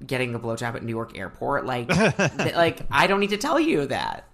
Getting 0.04 0.34
a 0.34 0.38
blowjob 0.40 0.74
at 0.74 0.82
Newark 0.82 1.16
Airport, 1.16 1.64
like, 1.64 1.88
th- 2.38 2.56
like 2.56 2.80
I 2.90 3.06
don't 3.06 3.20
need 3.20 3.30
to 3.30 3.36
tell 3.36 3.60
you 3.60 3.86
that. 3.86 4.24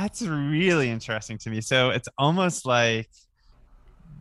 That's 0.00 0.22
really 0.22 0.90
interesting 0.90 1.38
to 1.38 1.50
me. 1.50 1.60
So 1.60 1.90
it's 1.90 2.08
almost 2.16 2.64
like 2.64 3.08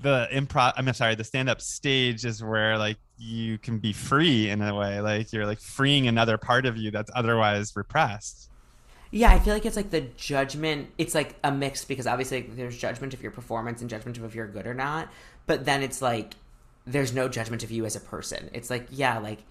the 0.01 0.27
improv 0.31 0.73
I'm 0.75 0.91
sorry, 0.93 1.13
the 1.13 1.23
stand-up 1.23 1.61
stage 1.61 2.25
is 2.25 2.43
where 2.43 2.79
like 2.79 2.97
you 3.19 3.59
can 3.59 3.77
be 3.77 3.93
free 3.93 4.49
in 4.49 4.61
a 4.63 4.73
way. 4.73 4.99
Like 5.01 5.31
you're 5.31 5.45
like 5.45 5.59
freeing 5.59 6.07
another 6.07 6.39
part 6.39 6.65
of 6.65 6.77
you 6.77 6.89
that's 6.89 7.11
otherwise 7.13 7.75
repressed. 7.75 8.49
Yeah, 9.11 9.29
I 9.29 9.37
feel 9.37 9.53
like 9.53 9.67
it's 9.67 9.75
like 9.75 9.91
the 9.91 10.01
judgment. 10.17 10.89
It's 10.97 11.13
like 11.13 11.35
a 11.43 11.51
mix 11.51 11.85
because 11.85 12.07
obviously 12.07 12.41
there's 12.41 12.75
judgment 12.75 13.13
of 13.13 13.21
your 13.21 13.31
performance 13.31 13.79
and 13.81 13.89
judgment 13.89 14.17
of 14.17 14.23
if 14.23 14.33
you're 14.33 14.47
good 14.47 14.65
or 14.65 14.73
not. 14.73 15.09
But 15.45 15.65
then 15.65 15.83
it's 15.83 16.01
like 16.01 16.33
there's 16.87 17.13
no 17.13 17.29
judgment 17.29 17.63
of 17.63 17.69
you 17.69 17.85
as 17.85 17.95
a 17.95 17.99
person. 17.99 18.49
It's 18.51 18.71
like 18.71 18.87
yeah, 18.89 19.19
like 19.19 19.43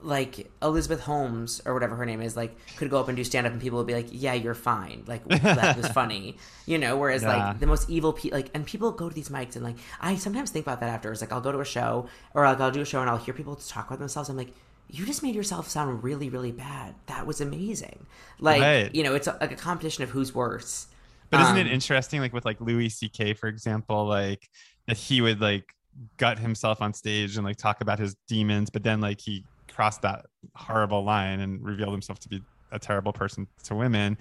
like 0.00 0.50
Elizabeth 0.62 1.00
Holmes 1.00 1.62
or 1.64 1.72
whatever 1.74 1.94
her 1.96 2.04
name 2.06 2.20
is, 2.20 2.36
like 2.36 2.56
could 2.76 2.90
go 2.90 2.98
up 2.98 3.08
and 3.08 3.16
do 3.16 3.22
stand 3.24 3.46
up 3.46 3.52
and 3.52 3.62
people 3.62 3.78
would 3.78 3.86
be 3.86 3.94
like, 3.94 4.08
yeah, 4.10 4.34
you're 4.34 4.54
fine. 4.54 5.04
Like 5.06 5.24
that 5.28 5.76
was 5.76 5.88
funny, 5.88 6.36
you 6.66 6.78
know. 6.78 6.96
Whereas 6.96 7.22
Yeah. 7.22 7.48
like 7.50 7.60
the 7.60 7.66
most 7.66 7.88
evil 7.88 8.12
people, 8.12 8.38
like 8.38 8.50
and 8.54 8.66
people 8.66 8.90
go 8.92 9.08
to 9.08 9.14
these 9.14 9.28
mics 9.28 9.54
and 9.54 9.64
like 9.64 9.76
I 10.00 10.16
sometimes 10.16 10.50
think 10.50 10.64
about 10.66 10.80
that 10.80 10.88
afterwards. 10.88 11.20
Like 11.20 11.32
I'll 11.32 11.40
go 11.40 11.52
to 11.52 11.60
a 11.60 11.64
show 11.64 12.08
or 12.34 12.44
like 12.44 12.60
I'll 12.60 12.70
do 12.70 12.80
a 12.80 12.84
show 12.84 13.00
and 13.00 13.08
I'll 13.08 13.18
hear 13.18 13.34
people 13.34 13.54
talk 13.56 13.86
about 13.86 13.98
themselves. 13.98 14.28
I'm 14.28 14.36
like. 14.36 14.52
You 14.90 15.04
just 15.04 15.22
made 15.22 15.34
yourself 15.34 15.68
sound 15.68 16.02
really, 16.02 16.30
really 16.30 16.50
bad. 16.50 16.94
That 17.08 17.26
was 17.26 17.42
amazing. 17.42 18.06
Like, 18.40 18.62
Right. 18.62 18.94
you 18.94 19.02
know, 19.02 19.14
it's 19.14 19.26
a, 19.26 19.36
like 19.38 19.52
a 19.52 19.54
competition 19.54 20.02
of 20.02 20.08
who's 20.08 20.34
worse. 20.34 20.86
But 21.28 21.42
isn't 21.42 21.58
it 21.58 21.66
Um, 21.66 21.72
interesting, 21.74 22.20
like 22.22 22.32
with 22.32 22.46
like 22.46 22.58
Louis 22.58 22.88
C.K. 22.88 23.34
for 23.34 23.48
example, 23.48 24.06
like 24.06 24.48
that 24.86 24.96
he 24.96 25.20
would 25.20 25.42
like 25.42 25.74
gut 26.16 26.38
himself 26.38 26.80
on 26.80 26.94
stage 26.94 27.36
and 27.36 27.44
like 27.44 27.58
talk 27.58 27.82
about 27.82 27.98
his 27.98 28.16
demons, 28.28 28.70
but 28.70 28.82
then 28.82 29.02
like 29.02 29.20
he 29.20 29.44
crossed 29.78 30.02
that 30.02 30.26
horrible 30.56 31.04
line 31.04 31.38
and 31.38 31.64
revealed 31.64 31.92
himself 31.92 32.18
to 32.18 32.28
be 32.28 32.42
a 32.72 32.80
terrible 32.80 33.12
person 33.12 33.46
to 33.62 33.76
women. 33.76 34.18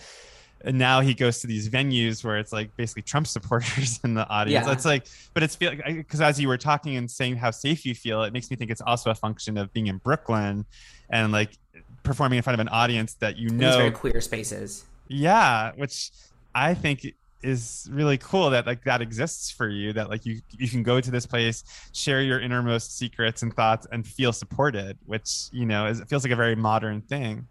And 0.62 0.78
now 0.78 1.02
he 1.02 1.16
goes 1.16 1.40
to 1.42 1.48
these 1.48 1.68
venues 1.68 2.24
where 2.24 2.38
it's 2.38 2.54
like 2.54 2.76
basically 2.78 3.02
Trump 3.02 3.26
supporters 3.26 4.00
in 4.04 4.14
the 4.14 4.28
audience. 4.30 4.68
Yeah. 4.68 4.72
It's 4.74 4.86
like, 4.86 5.08
but 5.34 5.42
it's 5.42 5.56
feel 5.56 5.72
because 5.88 6.22
as 6.22 6.40
you 6.40 6.48
were 6.48 6.60
talking 6.60 6.96
and 6.96 7.10
saying 7.10 7.38
how 7.38 7.50
safe 7.50 7.88
you 7.88 7.96
feel, 7.96 8.22
it 8.22 8.34
makes 8.34 8.52
me 8.52 8.56
think 8.56 8.70
it's 8.70 8.82
also 8.82 9.10
a 9.10 9.16
function 9.16 9.58
of 9.58 9.74
being 9.74 9.88
in 9.88 9.98
Brooklyn 9.98 10.64
and 11.10 11.32
like 11.32 11.58
performing 12.04 12.38
in 12.38 12.44
front 12.44 12.54
of 12.54 12.60
an 12.60 12.70
audience 12.70 13.16
that 13.16 13.38
you 13.38 13.50
know 13.50 13.70
these 13.70 13.78
very 13.78 13.92
queer 13.92 14.22
spaces. 14.22 14.86
yeah 15.08 15.72
which 15.76 16.12
i 16.56 16.74
think 16.74 17.06
is 17.44 17.88
really 17.92 18.18
cool 18.18 18.50
that 18.50 18.66
like 18.66 18.84
that 18.86 19.02
exists 19.02 19.52
for 19.52 19.68
you 19.70 19.94
that 19.94 20.10
like 20.10 20.26
you 20.26 20.42
you 20.58 20.68
can 20.68 20.84
go 20.84 21.00
to 21.00 21.12
this 21.12 21.26
place 21.26 21.64
share 21.94 22.22
your 22.22 22.40
innermost 22.40 22.98
secrets 22.98 23.44
and 23.44 23.54
thoughts 23.56 23.86
and 23.92 24.08
feel 24.08 24.34
supported 24.34 24.98
which 25.06 25.50
you 25.52 25.66
know 25.66 25.86
is, 25.86 26.00
it 26.00 26.08
feels 26.10 26.24
like 26.24 26.34
a 26.34 26.36
very 26.36 26.56
modern 26.56 27.02
thing 27.02 27.48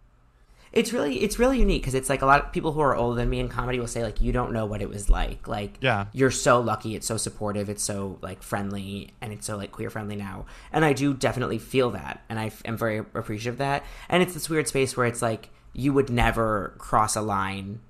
It's 0.72 0.92
really 0.92 1.22
it's 1.22 1.38
really 1.38 1.58
unique 1.60 1.82
because 1.82 1.94
it's 1.94 2.10
like 2.10 2.20
a 2.22 2.26
lot 2.26 2.44
of 2.44 2.52
people 2.52 2.72
who 2.72 2.80
are 2.80 2.94
older 2.96 3.16
than 3.20 3.30
me 3.30 3.38
in 3.38 3.48
comedy 3.48 3.78
will 3.78 3.86
say 3.86 4.02
like 4.02 4.20
you 4.20 4.32
don't 4.32 4.52
know 4.52 4.66
what 4.66 4.82
it 4.82 4.88
was 4.88 5.08
like. 5.08 5.46
Like 5.48 5.78
Yeah. 5.80 6.06
you're 6.12 6.32
so 6.32 6.60
lucky. 6.60 6.94
It's 6.96 7.06
so 7.06 7.16
supportive. 7.16 7.70
It's 7.70 7.82
so 7.82 8.18
like 8.20 8.42
friendly 8.42 9.12
and 9.22 9.32
it's 9.32 9.46
so 9.46 9.56
like 9.56 9.70
queer 9.72 9.88
friendly 9.88 10.16
now. 10.16 10.44
And 10.72 10.84
I 10.84 10.92
do 10.92 11.14
definitely 11.14 11.58
feel 11.58 11.92
that, 11.92 12.24
and 12.28 12.38
I 12.38 12.46
f- 12.46 12.60
am 12.66 12.76
very 12.76 12.98
appreciative 12.98 13.54
of 13.54 13.58
that. 13.58 13.84
And 14.10 14.22
it's 14.22 14.34
this 14.34 14.50
weird 14.50 14.66
space 14.68 14.96
where 14.96 15.06
it's 15.06 15.22
like 15.22 15.48
you 15.72 15.92
would 15.94 16.10
never 16.10 16.74
cross 16.78 17.16
a 17.16 17.22
line 17.22 17.80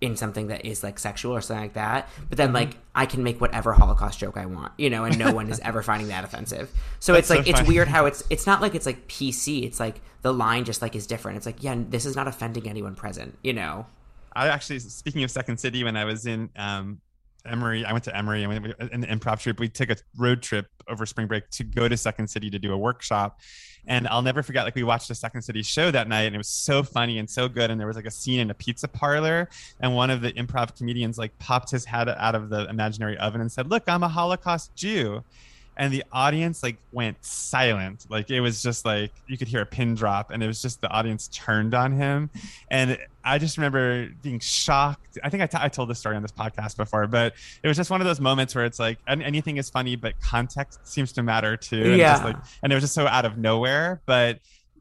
in 0.00 0.14
something 0.16 0.48
that 0.48 0.66
is 0.66 0.82
like 0.82 0.98
sexual 0.98 1.32
or 1.34 1.40
something 1.40 1.64
like 1.64 1.72
that. 1.74 2.08
But 2.28 2.38
then 2.38 2.52
like 2.52 2.76
I 2.94 3.06
can 3.06 3.22
make 3.22 3.40
whatever 3.40 3.72
Holocaust 3.72 4.18
joke 4.18 4.36
I 4.36 4.46
want, 4.46 4.72
you 4.76 4.90
know, 4.90 5.04
and 5.04 5.18
no 5.18 5.32
one 5.32 5.48
is 5.48 5.58
ever 5.60 5.82
finding 5.82 6.08
that 6.08 6.24
offensive. 6.24 6.70
So 7.00 7.14
it's 7.14 7.30
like 7.30 7.44
so 7.46 7.50
it's 7.50 7.62
weird 7.66 7.88
how 7.88 8.06
it's 8.06 8.22
it's 8.28 8.46
not 8.46 8.60
like 8.60 8.74
it's 8.74 8.86
like 8.86 9.08
PC. 9.08 9.64
It's 9.64 9.80
like 9.80 10.00
the 10.22 10.32
line 10.32 10.64
just 10.64 10.82
like 10.82 10.94
is 10.94 11.06
different. 11.06 11.38
It's 11.38 11.46
like 11.46 11.62
yeah, 11.62 11.76
this 11.88 12.04
is 12.04 12.14
not 12.14 12.28
offending 12.28 12.68
anyone 12.68 12.94
present, 12.94 13.38
you 13.42 13.52
know. 13.52 13.86
I 14.34 14.48
actually, 14.48 14.80
speaking 14.80 15.24
of 15.24 15.30
Second 15.30 15.58
City, 15.58 15.82
when 15.82 15.96
I 15.96 16.04
was 16.04 16.26
in 16.26 16.50
um, 16.56 17.00
Emory, 17.46 17.86
I 17.86 17.92
went 17.92 18.04
to 18.04 18.14
Emory 18.14 18.42
and 18.44 18.64
we, 18.64 18.74
in 18.92 19.00
the 19.00 19.06
improv 19.06 19.40
troupe, 19.40 19.58
we 19.58 19.68
took 19.68 19.90
a 19.90 19.96
road 20.18 20.42
trip 20.42 20.66
over 20.88 21.06
spring 21.06 21.26
break 21.26 21.48
to 21.52 21.64
go 21.64 21.88
to 21.88 21.96
Second 21.96 22.28
City 22.28 22.50
to 22.50 22.58
do 22.58 22.72
a 22.72 22.76
workshop. 22.76 23.40
And 23.86 24.08
I'll 24.08 24.22
never 24.22 24.42
forget, 24.42 24.64
like, 24.64 24.74
we 24.74 24.82
watched 24.82 25.08
the 25.08 25.14
Second 25.14 25.42
City 25.42 25.62
show 25.62 25.90
that 25.90 26.08
night 26.08 26.22
and 26.22 26.34
it 26.34 26.38
was 26.38 26.48
so 26.48 26.82
funny 26.82 27.18
and 27.18 27.28
so 27.30 27.48
good. 27.48 27.70
And 27.70 27.78
there 27.78 27.86
was 27.86 27.96
like 27.96 28.06
a 28.06 28.10
scene 28.10 28.40
in 28.40 28.50
a 28.50 28.54
pizza 28.54 28.88
parlor. 28.88 29.48
And 29.80 29.94
one 29.94 30.10
of 30.10 30.20
the 30.20 30.32
improv 30.32 30.76
comedians, 30.76 31.18
like, 31.18 31.38
popped 31.38 31.70
his 31.70 31.84
head 31.84 32.08
out 32.08 32.34
of 32.34 32.48
the 32.48 32.68
imaginary 32.68 33.16
oven 33.18 33.40
and 33.40 33.50
said, 33.50 33.70
Look, 33.70 33.84
I'm 33.86 34.02
a 34.02 34.08
Holocaust 34.08 34.74
Jew. 34.74 35.22
And 35.78 35.92
the 35.92 36.04
audience 36.10 36.62
like 36.62 36.76
went 36.92 37.22
silent. 37.24 38.06
Like 38.08 38.30
it 38.30 38.40
was 38.40 38.62
just 38.62 38.84
like 38.86 39.12
you 39.26 39.36
could 39.36 39.48
hear 39.48 39.60
a 39.60 39.66
pin 39.66 39.94
drop, 39.94 40.30
and 40.30 40.42
it 40.42 40.46
was 40.46 40.62
just 40.62 40.80
the 40.80 40.88
audience 40.88 41.28
turned 41.28 41.74
on 41.74 41.92
him. 41.92 42.30
And 42.70 42.96
I 43.24 43.38
just 43.38 43.58
remember 43.58 44.08
being 44.22 44.40
shocked. 44.40 45.18
I 45.22 45.28
think 45.28 45.42
I, 45.42 45.46
t- 45.46 45.58
I 45.60 45.68
told 45.68 45.90
this 45.90 45.98
story 45.98 46.16
on 46.16 46.22
this 46.22 46.32
podcast 46.32 46.76
before, 46.76 47.06
but 47.06 47.34
it 47.62 47.68
was 47.68 47.76
just 47.76 47.90
one 47.90 48.00
of 48.00 48.06
those 48.06 48.20
moments 48.20 48.54
where 48.54 48.64
it's 48.64 48.78
like 48.78 48.98
an- 49.06 49.20
anything 49.22 49.58
is 49.58 49.68
funny, 49.68 49.96
but 49.96 50.18
context 50.20 50.80
seems 50.86 51.12
to 51.12 51.22
matter 51.22 51.56
too. 51.56 51.76
And 51.82 51.86
it 51.92 51.98
Yeah. 51.98 52.24
like, 52.24 52.36
and 52.62 52.72
it 52.72 52.76
was 52.76 52.82
just 52.84 52.94
so 52.94 53.06
out 53.06 53.24
of 53.26 53.36
nowhere. 53.36 54.00
But 54.06 54.38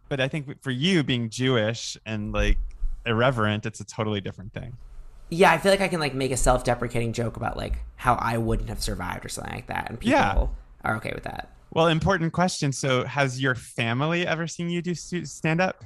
but 0.07 0.21
I 0.21 0.27
think 0.27 0.61
for 0.63 0.71
you 0.71 1.03
being 1.03 1.29
Jewish 1.29 1.97
and 2.05 2.31
like 2.31 2.57
irreverent, 3.05 3.65
it's 3.65 3.79
a 3.79 3.85
totally 3.85 4.21
different 4.21 4.53
thing. 4.53 4.77
Yeah, 5.29 5.51
I 5.51 5.57
feel 5.57 5.71
like 5.71 5.81
I 5.81 5.87
can 5.87 5.99
like 5.99 6.13
make 6.13 6.31
a 6.31 6.37
self-deprecating 6.37 7.11
joke 7.13 7.35
about 7.35 7.57
like 7.57 7.79
how 7.95 8.13
I 8.15 8.37
wouldn't 8.37 8.69
have 8.69 8.81
survived 8.81 9.25
or 9.25 9.29
something 9.29 9.53
like 9.53 9.67
that, 9.67 9.89
and 9.89 9.99
people 9.99 10.11
Yeah. 10.19 10.47
Are 10.85 10.95
okay 10.97 11.11
with 11.13 11.23
that. 11.23 11.51
Well, 11.71 11.87
important 11.87 12.31
question. 12.31 12.71
So, 12.71 13.03
has 13.03 13.41
your 13.41 13.55
family 13.55 14.25
ever 14.25 14.47
seen 14.47 14.69
you 14.69 14.81
do 14.81 14.95
stand 14.95 15.59
up? 15.59 15.83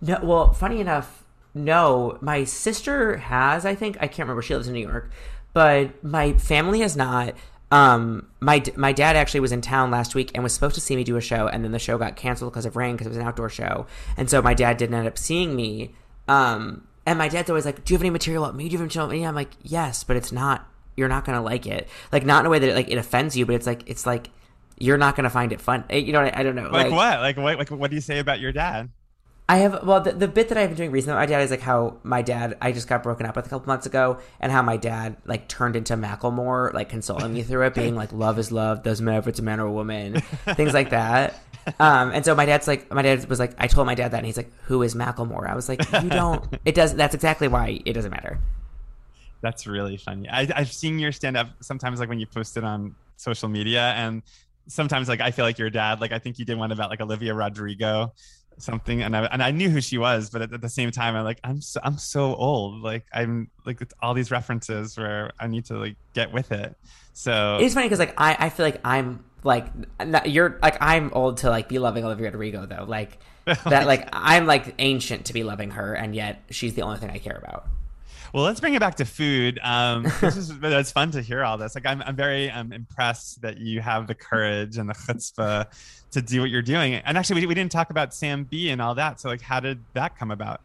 No, 0.00 0.18
well, 0.22 0.52
funny 0.52 0.80
enough, 0.80 1.24
no. 1.54 2.18
My 2.20 2.44
sister 2.44 3.16
has, 3.16 3.64
I 3.64 3.74
think. 3.74 3.96
I 4.00 4.08
can't 4.08 4.20
remember. 4.20 4.42
She 4.42 4.54
lives 4.54 4.68
in 4.68 4.74
New 4.74 4.86
York, 4.86 5.10
but 5.52 6.02
my 6.04 6.34
family 6.34 6.80
has 6.80 6.96
not. 6.96 7.34
Um, 7.70 8.28
my 8.40 8.62
my 8.76 8.92
dad 8.92 9.16
actually 9.16 9.40
was 9.40 9.52
in 9.52 9.60
town 9.60 9.90
last 9.90 10.14
week 10.14 10.30
and 10.34 10.42
was 10.42 10.52
supposed 10.52 10.74
to 10.74 10.80
see 10.80 10.96
me 10.96 11.04
do 11.04 11.16
a 11.16 11.20
show, 11.20 11.48
and 11.48 11.64
then 11.64 11.72
the 11.72 11.78
show 11.78 11.98
got 11.98 12.16
canceled 12.16 12.52
because 12.52 12.66
of 12.66 12.76
rain 12.76 12.94
because 12.94 13.06
it 13.06 13.10
was 13.10 13.18
an 13.18 13.24
outdoor 13.24 13.48
show, 13.48 13.86
and 14.16 14.28
so 14.28 14.42
my 14.42 14.54
dad 14.54 14.76
didn't 14.76 14.94
end 14.94 15.06
up 15.06 15.18
seeing 15.18 15.56
me. 15.56 15.94
Um, 16.28 16.86
and 17.06 17.18
my 17.18 17.28
dad's 17.28 17.48
always 17.48 17.64
like, 17.64 17.84
"Do 17.84 17.94
you 17.94 17.96
have 17.96 18.02
any 18.02 18.10
material 18.10 18.44
about 18.44 18.56
me? 18.56 18.64
Do 18.64 18.72
you 18.72 18.78
have 18.78 18.82
any 18.82 18.88
material 18.88 19.06
about 19.06 19.16
me?" 19.16 19.26
I'm 19.26 19.34
like, 19.34 19.52
"Yes, 19.62 20.04
but 20.04 20.16
it's 20.16 20.32
not. 20.32 20.68
You're 20.96 21.08
not 21.08 21.24
gonna 21.24 21.42
like 21.42 21.66
it. 21.66 21.88
Like 22.12 22.24
not 22.24 22.40
in 22.40 22.46
a 22.46 22.50
way 22.50 22.58
that 22.58 22.68
it, 22.70 22.74
like 22.74 22.88
it 22.88 22.98
offends 22.98 23.36
you, 23.36 23.46
but 23.46 23.54
it's 23.54 23.66
like 23.66 23.88
it's 23.88 24.06
like." 24.06 24.30
You're 24.78 24.98
not 24.98 25.16
gonna 25.16 25.30
find 25.30 25.52
it 25.52 25.60
fun. 25.62 25.84
Eh, 25.88 25.96
You 25.96 26.12
know, 26.12 26.20
I, 26.20 26.40
I 26.40 26.42
don't 26.42 26.54
know. 26.54 26.68
Like, 26.68 26.90
what? 26.92 27.20
Like 27.20 27.38
what? 27.38 27.56
Like 27.56 27.70
what 27.70 27.88
do 27.88 27.94
you 27.96 28.02
say 28.02 28.18
about 28.18 28.40
your 28.40 28.52
dad? 28.52 28.90
I 29.48 29.56
have 29.58 29.86
well 29.86 30.02
the, 30.02 30.12
the 30.12 30.28
bit 30.28 30.50
that 30.50 30.58
I've 30.58 30.68
been 30.68 30.76
doing 30.76 30.90
recently. 30.90 31.16
My 31.18 31.24
dad 31.24 31.40
is 31.40 31.50
like 31.50 31.62
how 31.62 31.96
my 32.02 32.20
dad 32.20 32.58
I 32.60 32.72
just 32.72 32.86
got 32.86 33.02
broken 33.02 33.24
up 33.24 33.36
with 33.36 33.46
a 33.46 33.48
couple 33.48 33.68
months 33.68 33.86
ago, 33.86 34.18
and 34.38 34.52
how 34.52 34.60
my 34.60 34.76
dad 34.76 35.16
like 35.24 35.48
turned 35.48 35.76
into 35.76 35.96
Macklemore, 35.96 36.74
like 36.74 36.90
consoling 36.90 37.32
me 37.32 37.42
through 37.42 37.64
it, 37.64 37.72
being 37.74 37.94
like 37.96 38.12
"Love 38.12 38.38
is 38.38 38.52
love, 38.52 38.82
doesn't 38.82 39.02
matter 39.02 39.18
if 39.18 39.26
it's 39.28 39.38
a 39.38 39.42
man 39.42 39.60
or 39.60 39.66
a 39.66 39.72
woman," 39.72 40.20
things 40.56 40.74
like 40.74 40.90
that. 40.90 41.40
Um, 41.80 42.10
and 42.12 42.22
so 42.22 42.34
my 42.34 42.44
dad's 42.44 42.68
like, 42.68 42.92
my 42.92 43.00
dad 43.00 43.24
was 43.30 43.38
like, 43.38 43.54
I 43.58 43.68
told 43.68 43.86
my 43.86 43.94
dad 43.94 44.10
that, 44.10 44.18
and 44.18 44.26
he's 44.26 44.36
like, 44.36 44.52
"Who 44.64 44.82
is 44.82 44.94
Macklemore?" 44.94 45.48
I 45.48 45.54
was 45.54 45.70
like, 45.70 45.80
"You 46.02 46.10
don't. 46.10 46.44
It 46.66 46.74
does. 46.74 46.94
That's 46.94 47.14
exactly 47.14 47.48
why 47.48 47.80
it 47.86 47.94
doesn't 47.94 48.10
matter." 48.10 48.38
That's 49.46 49.64
really 49.64 49.96
funny. 49.96 50.28
I, 50.28 50.48
I've 50.56 50.72
seen 50.72 50.98
your 50.98 51.12
stand 51.12 51.36
up 51.36 51.46
sometimes, 51.60 52.00
like 52.00 52.08
when 52.08 52.18
you 52.18 52.26
post 52.26 52.56
it 52.56 52.64
on 52.64 52.96
social 53.16 53.48
media, 53.48 53.92
and 53.96 54.24
sometimes 54.66 55.08
like 55.08 55.20
I 55.20 55.30
feel 55.30 55.44
like 55.44 55.56
your 55.56 55.70
dad. 55.70 56.00
Like 56.00 56.10
I 56.10 56.18
think 56.18 56.40
you 56.40 56.44
did 56.44 56.58
one 56.58 56.72
about 56.72 56.90
like 56.90 57.00
Olivia 57.00 57.32
Rodrigo, 57.32 58.12
something, 58.58 59.02
and 59.02 59.16
I 59.16 59.26
and 59.26 59.40
I 59.40 59.52
knew 59.52 59.70
who 59.70 59.80
she 59.80 59.98
was, 59.98 60.30
but 60.30 60.42
at, 60.42 60.52
at 60.52 60.60
the 60.60 60.68
same 60.68 60.90
time, 60.90 61.14
I'm 61.14 61.22
like 61.22 61.38
I'm 61.44 61.60
so, 61.60 61.78
I'm 61.84 61.96
so 61.96 62.34
old. 62.34 62.82
Like 62.82 63.06
I'm 63.12 63.48
like 63.64 63.80
it's 63.80 63.94
all 64.02 64.14
these 64.14 64.32
references 64.32 64.98
where 64.98 65.30
I 65.38 65.46
need 65.46 65.66
to 65.66 65.78
like 65.78 65.94
get 66.12 66.32
with 66.32 66.50
it. 66.50 66.76
So 67.12 67.58
It's 67.60 67.74
funny 67.74 67.86
because 67.86 68.00
like 68.00 68.14
I, 68.18 68.36
I 68.40 68.48
feel 68.48 68.66
like 68.66 68.80
I'm 68.84 69.24
like 69.44 69.66
not, 70.04 70.28
you're 70.28 70.58
like 70.60 70.76
I'm 70.80 71.12
old 71.12 71.36
to 71.38 71.50
like 71.50 71.68
be 71.68 71.78
loving 71.78 72.04
Olivia 72.04 72.32
Rodrigo 72.32 72.66
though 72.66 72.84
like 72.84 73.20
that 73.44 73.86
like 73.86 74.08
I'm 74.12 74.46
like 74.46 74.74
ancient 74.80 75.26
to 75.26 75.32
be 75.32 75.44
loving 75.44 75.70
her 75.70 75.94
and 75.94 76.16
yet 76.16 76.42
she's 76.50 76.74
the 76.74 76.82
only 76.82 76.98
thing 76.98 77.10
I 77.10 77.18
care 77.18 77.36
about. 77.36 77.68
Well, 78.36 78.44
let's 78.44 78.60
bring 78.60 78.74
it 78.74 78.80
back 78.80 78.96
to 78.96 79.06
food. 79.06 79.58
Um, 79.62 80.02
this 80.20 80.36
is 80.36 80.52
it's 80.62 80.92
fun 80.92 81.10
to 81.12 81.22
hear 81.22 81.42
all 81.42 81.56
this. 81.56 81.74
Like, 81.74 81.86
I'm 81.86 82.02
I'm 82.02 82.16
very 82.16 82.50
um, 82.50 82.70
impressed 82.70 83.40
that 83.40 83.56
you 83.56 83.80
have 83.80 84.08
the 84.08 84.14
courage 84.14 84.76
and 84.76 84.90
the 84.90 84.92
chutzpah 84.92 85.64
to 86.10 86.20
do 86.20 86.42
what 86.42 86.50
you're 86.50 86.60
doing. 86.60 86.96
And 86.96 87.16
actually, 87.16 87.40
we, 87.40 87.46
we 87.46 87.54
didn't 87.54 87.72
talk 87.72 87.88
about 87.88 88.12
Sam 88.12 88.44
Bee 88.44 88.68
and 88.68 88.82
all 88.82 88.94
that. 88.96 89.20
So, 89.20 89.30
like, 89.30 89.40
how 89.40 89.60
did 89.60 89.82
that 89.94 90.18
come 90.18 90.30
about? 90.30 90.60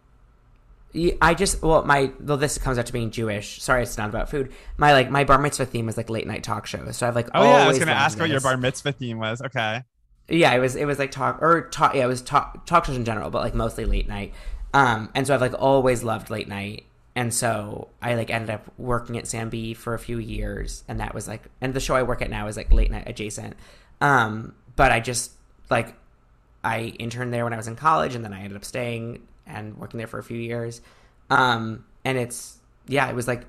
I 1.21 1.33
just 1.33 1.61
well 1.61 1.85
my 1.85 2.11
well 2.19 2.35
this 2.35 2.57
comes 2.57 2.77
out 2.77 2.87
to 2.87 2.91
being 2.91 3.09
Jewish. 3.09 3.61
Sorry, 3.61 3.83
it's 3.83 3.97
not 3.97 4.09
about 4.09 4.29
food. 4.29 4.51
My 4.75 4.91
like 4.91 5.09
my 5.09 5.23
bar 5.23 5.37
mitzvah 5.37 5.65
theme 5.65 5.85
was 5.85 5.95
like 5.95 6.09
late 6.09 6.27
night 6.27 6.43
talk 6.43 6.67
shows. 6.67 6.97
So 6.97 7.07
I've 7.07 7.15
like 7.15 7.29
Oh 7.33 7.41
yeah, 7.41 7.63
I 7.63 7.67
was 7.67 7.77
going 7.77 7.87
to 7.87 7.93
loved 7.93 8.03
ask 8.03 8.19
what 8.19 8.29
your 8.29 8.41
bar 8.41 8.57
mitzvah 8.57 8.91
theme 8.91 9.17
was. 9.17 9.41
Okay. 9.41 9.83
Yeah, 10.27 10.53
it 10.53 10.59
was 10.59 10.75
it 10.75 10.83
was 10.83 10.99
like 10.99 11.11
talk 11.11 11.41
or 11.41 11.69
talk 11.69 11.95
yeah, 11.95 12.03
it 12.03 12.07
was 12.07 12.21
talk 12.21 12.65
talk 12.65 12.83
shows 12.83 12.97
in 12.97 13.05
general, 13.05 13.29
but 13.29 13.41
like 13.41 13.55
mostly 13.55 13.85
late 13.85 14.09
night. 14.09 14.33
Um 14.73 15.09
and 15.15 15.25
so 15.25 15.33
I've 15.33 15.39
like 15.39 15.53
always 15.57 16.03
loved 16.03 16.29
late 16.29 16.49
night. 16.49 16.83
And 17.15 17.33
so 17.33 17.89
I 18.01 18.15
like 18.15 18.29
ended 18.29 18.49
up 18.49 18.71
working 18.77 19.17
at 19.17 19.27
Sam 19.27 19.49
Bee 19.49 19.73
for 19.73 19.93
a 19.93 19.99
few 19.99 20.17
years 20.17 20.83
and 20.87 20.99
that 20.99 21.13
was 21.13 21.27
like 21.27 21.43
and 21.59 21.73
the 21.73 21.79
show 21.79 21.95
I 21.95 22.03
work 22.03 22.21
at 22.21 22.29
now 22.29 22.47
is 22.47 22.55
like 22.55 22.71
late 22.71 22.89
night 22.89 23.03
adjacent. 23.07 23.55
Um 23.99 24.55
but 24.75 24.91
I 24.91 24.99
just 25.01 25.33
like 25.69 25.95
I 26.63 26.93
interned 26.99 27.33
there 27.33 27.43
when 27.43 27.53
I 27.53 27.57
was 27.57 27.67
in 27.67 27.75
college 27.75 28.15
and 28.15 28.23
then 28.23 28.33
I 28.33 28.41
ended 28.41 28.55
up 28.55 28.63
staying 28.63 29.27
and 29.45 29.77
working 29.77 29.97
there 29.97 30.07
for 30.07 30.19
a 30.19 30.23
few 30.23 30.37
years. 30.37 30.81
Um 31.29 31.85
and 32.05 32.17
it's 32.17 32.57
yeah, 32.87 33.09
it 33.09 33.15
was 33.15 33.27
like 33.27 33.45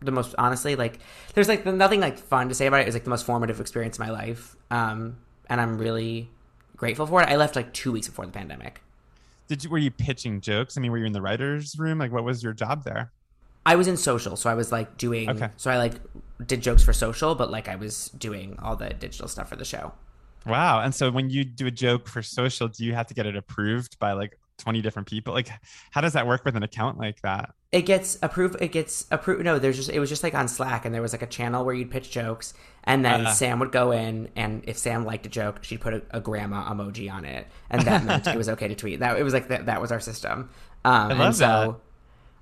the 0.00 0.12
most 0.12 0.34
honestly 0.36 0.76
like 0.76 0.98
there's 1.32 1.48
like 1.48 1.64
nothing 1.64 2.00
like 2.00 2.18
fun 2.18 2.50
to 2.50 2.54
say 2.54 2.66
about 2.66 2.80
it. 2.80 2.82
It 2.82 2.86
was 2.86 2.94
like 2.94 3.04
the 3.04 3.10
most 3.10 3.24
formative 3.24 3.60
experience 3.60 3.96
of 3.96 4.00
my 4.00 4.10
life. 4.10 4.56
Um 4.70 5.16
and 5.48 5.58
I'm 5.58 5.78
really 5.78 6.28
grateful 6.76 7.06
for 7.06 7.22
it. 7.22 7.30
I 7.30 7.36
left 7.36 7.56
like 7.56 7.72
2 7.72 7.92
weeks 7.92 8.08
before 8.08 8.26
the 8.26 8.32
pandemic. 8.32 8.82
Did 9.48 9.64
you 9.64 9.70
were 9.70 9.78
you 9.78 9.90
pitching 9.90 10.40
jokes? 10.40 10.76
I 10.76 10.80
mean, 10.80 10.90
were 10.90 10.98
you 10.98 11.04
in 11.06 11.12
the 11.12 11.22
writers' 11.22 11.78
room? 11.78 11.98
Like, 11.98 12.12
what 12.12 12.24
was 12.24 12.42
your 12.42 12.52
job 12.52 12.84
there? 12.84 13.12
I 13.64 13.74
was 13.74 13.88
in 13.88 13.96
social, 13.96 14.36
so 14.36 14.48
I 14.48 14.54
was 14.54 14.70
like 14.70 14.96
doing 14.96 15.28
Okay. 15.28 15.48
so 15.56 15.70
I 15.70 15.78
like 15.78 15.94
did 16.44 16.60
jokes 16.60 16.82
for 16.82 16.92
social, 16.92 17.34
but 17.34 17.50
like 17.50 17.68
I 17.68 17.76
was 17.76 18.10
doing 18.10 18.56
all 18.62 18.76
the 18.76 18.90
digital 18.90 19.28
stuff 19.28 19.48
for 19.48 19.56
the 19.56 19.64
show. 19.64 19.92
Wow. 20.46 20.80
And 20.80 20.94
so, 20.94 21.10
when 21.10 21.30
you 21.30 21.44
do 21.44 21.66
a 21.66 21.70
joke 21.72 22.06
for 22.08 22.22
social, 22.22 22.68
do 22.68 22.84
you 22.84 22.94
have 22.94 23.08
to 23.08 23.14
get 23.14 23.26
it 23.26 23.34
approved 23.36 23.98
by 23.98 24.12
like 24.12 24.38
20 24.58 24.82
different 24.82 25.08
people? 25.08 25.34
Like, 25.34 25.48
how 25.90 26.00
does 26.00 26.14
that 26.14 26.26
work 26.26 26.44
with 26.44 26.56
an 26.56 26.62
account 26.62 26.98
like 26.98 27.20
that? 27.22 27.50
It 27.72 27.82
gets 27.82 28.16
approved. 28.22 28.56
It 28.60 28.72
gets 28.72 29.06
approved. 29.10 29.44
No, 29.44 29.58
there's 29.58 29.76
just 29.76 29.90
it 29.90 29.98
was 30.00 30.08
just 30.08 30.22
like 30.22 30.34
on 30.34 30.48
Slack, 30.48 30.84
and 30.84 30.94
there 30.94 31.02
was 31.02 31.12
like 31.12 31.22
a 31.22 31.26
channel 31.26 31.64
where 31.64 31.74
you'd 31.74 31.90
pitch 31.90 32.10
jokes, 32.10 32.54
and 32.84 33.04
then 33.04 33.26
Uh. 33.26 33.30
Sam 33.30 33.58
would 33.58 33.72
go 33.72 33.90
in, 33.90 34.28
and 34.36 34.62
if 34.66 34.78
Sam 34.78 35.04
liked 35.04 35.26
a 35.26 35.28
joke, 35.28 35.62
she'd 35.62 35.80
put 35.80 35.92
a, 35.94 36.02
a 36.10 36.20
grandma 36.20 36.72
emoji 36.72 37.12
on 37.12 37.24
it, 37.24 37.46
and 37.68 37.82
that 37.82 38.04
meant 38.04 38.26
it 38.26 38.36
was 38.36 38.48
okay 38.50 38.68
to 38.68 38.74
tweet. 38.74 39.00
That 39.00 39.18
it 39.18 39.22
was 39.24 39.34
like 39.34 39.48
that. 39.48 39.66
That 39.66 39.80
was 39.80 39.92
our 39.92 40.00
system. 40.00 40.48
Um, 40.84 41.08
love 41.10 41.20
and 41.20 41.36
so 41.36 41.80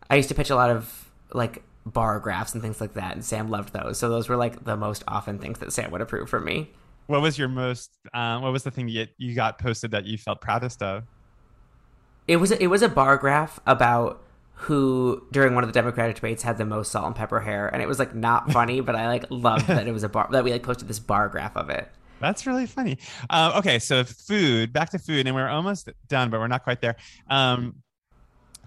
that. 0.00 0.12
I 0.12 0.16
used 0.16 0.28
to 0.28 0.34
pitch 0.34 0.50
a 0.50 0.56
lot 0.56 0.70
of 0.70 1.10
like 1.32 1.62
bar 1.86 2.20
graphs 2.20 2.52
and 2.54 2.62
things 2.62 2.80
like 2.80 2.94
that, 2.94 3.14
and 3.14 3.24
Sam 3.24 3.48
loved 3.48 3.72
those. 3.72 3.98
So 3.98 4.08
those 4.08 4.28
were 4.28 4.36
like 4.36 4.64
the 4.64 4.76
most 4.76 5.02
often 5.08 5.38
things 5.38 5.58
that 5.60 5.72
Sam 5.72 5.90
would 5.90 6.02
approve 6.02 6.28
from 6.28 6.44
me. 6.44 6.70
What 7.06 7.20
was 7.22 7.38
your 7.38 7.48
most? 7.48 7.90
Um, 8.14 8.42
what 8.42 8.52
was 8.52 8.62
the 8.62 8.70
thing 8.70 8.88
you 8.88 9.06
you 9.18 9.34
got 9.34 9.58
posted 9.58 9.90
that 9.92 10.04
you 10.04 10.16
felt 10.18 10.40
proudest 10.40 10.82
of? 10.82 11.04
It 12.26 12.36
was 12.36 12.50
it 12.50 12.68
was 12.68 12.82
a 12.82 12.88
bar 12.88 13.16
graph 13.16 13.60
about 13.66 14.22
who 14.54 15.22
during 15.30 15.54
one 15.54 15.62
of 15.64 15.68
the 15.68 15.74
Democratic 15.74 16.16
debates 16.16 16.42
had 16.42 16.56
the 16.58 16.64
most 16.64 16.90
salt 16.90 17.06
and 17.06 17.14
pepper 17.14 17.40
hair, 17.40 17.68
and 17.68 17.82
it 17.82 17.88
was 17.88 17.98
like 17.98 18.14
not 18.14 18.50
funny, 18.52 18.80
but 18.80 18.96
I 18.96 19.08
like 19.08 19.26
loved 19.30 19.66
that 19.66 19.86
it 19.86 19.92
was 19.92 20.02
a 20.02 20.08
bar 20.08 20.28
that 20.32 20.44
we 20.44 20.52
like 20.52 20.62
posted 20.62 20.88
this 20.88 20.98
bar 20.98 21.28
graph 21.28 21.56
of 21.56 21.70
it. 21.70 21.90
That's 22.20 22.46
really 22.46 22.66
funny. 22.66 22.98
Uh, 23.28 23.52
okay, 23.56 23.78
so 23.78 24.04
food. 24.04 24.72
Back 24.72 24.90
to 24.90 24.98
food, 24.98 25.26
and 25.26 25.34
we're 25.34 25.48
almost 25.48 25.90
done, 26.08 26.30
but 26.30 26.40
we're 26.40 26.46
not 26.46 26.64
quite 26.64 26.80
there. 26.80 26.96
Um, 27.28 27.82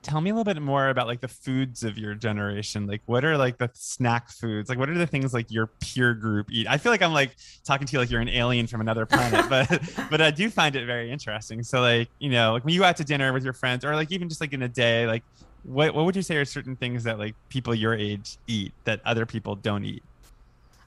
tell 0.07 0.21
me 0.21 0.29
a 0.29 0.33
little 0.33 0.51
bit 0.51 0.61
more 0.61 0.87
about 0.87 1.05
like 1.05 1.19
the 1.19 1.27
foods 1.27 1.83
of 1.83 1.97
your 1.97 2.15
generation. 2.15 2.87
Like, 2.87 3.01
what 3.05 3.25
are 3.25 3.37
like 3.37 3.57
the 3.57 3.69
snack 3.73 4.29
foods? 4.29 4.69
Like, 4.69 4.79
what 4.79 4.89
are 4.89 4.97
the 4.97 5.05
things 5.05 5.33
like 5.33 5.51
your 5.51 5.67
peer 5.67 6.13
group 6.13 6.47
eat? 6.49 6.65
I 6.67 6.77
feel 6.77 6.93
like 6.93 7.01
I'm 7.01 7.13
like 7.13 7.35
talking 7.65 7.85
to 7.85 7.93
you 7.93 7.99
like 7.99 8.09
you're 8.09 8.21
an 8.21 8.29
alien 8.29 8.67
from 8.67 8.79
another 8.81 9.05
planet, 9.05 9.45
but 9.49 9.81
but 10.09 10.21
I 10.21 10.31
do 10.31 10.49
find 10.49 10.75
it 10.75 10.85
very 10.85 11.11
interesting. 11.11 11.61
So, 11.61 11.81
like, 11.81 12.09
you 12.19 12.29
know, 12.29 12.53
like 12.53 12.63
when 12.63 12.73
you 12.73 12.79
go 12.79 12.85
out 12.85 12.97
to 12.97 13.03
dinner 13.03 13.33
with 13.33 13.43
your 13.43 13.53
friends, 13.53 13.83
or 13.83 13.95
like 13.95 14.11
even 14.11 14.29
just 14.29 14.41
like 14.41 14.53
in 14.53 14.63
a 14.63 14.69
day, 14.69 15.05
like. 15.05 15.23
What, 15.63 15.93
what 15.93 16.05
would 16.05 16.15
you 16.15 16.21
say 16.21 16.37
are 16.37 16.45
certain 16.45 16.77
things 16.77 17.03
that 17.03 17.19
like 17.19 17.35
people 17.49 17.75
your 17.75 17.93
age 17.93 18.37
eat 18.47 18.71
that 18.85 19.01
other 19.03 19.25
people 19.25 19.55
don't 19.55 19.83
eat? 19.83 20.01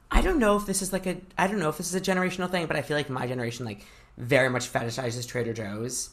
I 0.09 0.21
don't 0.21 0.39
know 0.39 0.57
if 0.57 0.65
this 0.65 0.81
is 0.81 0.91
like 0.91 1.05
a 1.05 1.17
I 1.37 1.45
don't 1.45 1.59
know 1.59 1.69
if 1.69 1.77
this 1.77 1.87
is 1.87 1.93
a 1.93 2.01
generational 2.01 2.49
thing, 2.49 2.65
but 2.65 2.75
I 2.75 2.81
feel 2.81 2.97
like 2.97 3.07
my 3.07 3.27
generation 3.27 3.63
like 3.63 3.85
very 4.17 4.49
much 4.49 4.73
fetishizes 4.73 5.27
Trader 5.27 5.53
Joe's. 5.53 6.09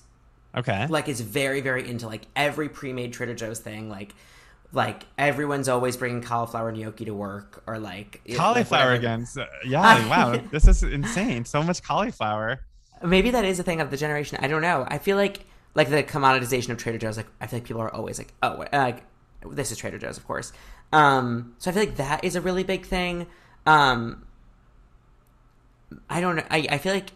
Okay. 0.59 0.87
Like 0.89 1.09
is 1.09 1.21
very 1.21 1.61
very 1.61 1.89
into 1.89 2.07
like 2.07 2.23
every 2.37 2.69
pre-made 2.69 3.13
Trader 3.13 3.35
Joe's 3.35 3.59
thing. 3.61 3.89
Like 3.89 4.15
like 4.73 5.05
everyone's 5.17 5.69
always 5.69 5.97
bringing 5.97 6.21
cauliflower 6.23 6.71
gnocchi 6.73 7.07
to 7.07 7.15
work 7.15 7.63
or 7.67 7.79
like 7.79 8.21
it- 8.25 8.33
like, 8.33 8.39
Cauliflower 8.39 8.93
again. 8.93 9.25
So- 9.27 9.47
yeah, 9.65 10.09
wow. 10.09 10.41
This 10.51 10.69
is 10.69 10.83
insane. 10.83 11.45
So 11.47 11.63
much 11.63 11.83
cauliflower. 11.83 12.61
Maybe 13.03 13.31
that 13.31 13.45
is 13.45 13.59
a 13.59 13.63
thing 13.63 13.81
of 13.81 13.91
the 13.91 13.97
generation. 13.97 14.39
I 14.43 14.49
don't 14.49 14.61
know. 14.63 14.85
I 14.89 14.99
feel 14.99 15.17
like 15.17 15.47
like 15.75 15.89
the 15.91 16.03
commoditization 16.03 16.71
of 16.71 16.79
Trader 16.79 16.99
Joe's. 16.99 17.17
Like 17.17 17.29
I 17.41 17.47
feel 17.47 17.61
like 17.61 17.67
people 17.67 17.81
are 17.83 17.95
always 17.95 18.19
like, 18.19 18.35
oh, 18.43 18.63
uh, 18.63 18.69
like 18.73 19.05
this 19.49 19.71
is 19.71 19.79
Trader 19.79 19.99
Joe's, 19.99 20.17
of 20.19 20.27
course. 20.27 20.53
Um, 20.93 21.55
so 21.59 21.71
I 21.71 21.75
feel 21.75 21.83
like 21.85 21.97
that 21.97 22.25
is 22.25 22.35
a 22.35 22.41
really 22.41 22.65
big 22.65 22.85
thing. 22.87 23.27
Um, 23.67 24.27
I 26.11 26.21
don't 26.21 26.37
know. 26.37 26.45
I, 26.51 26.67
I 26.71 26.79
feel 26.79 26.93
like 26.93 27.11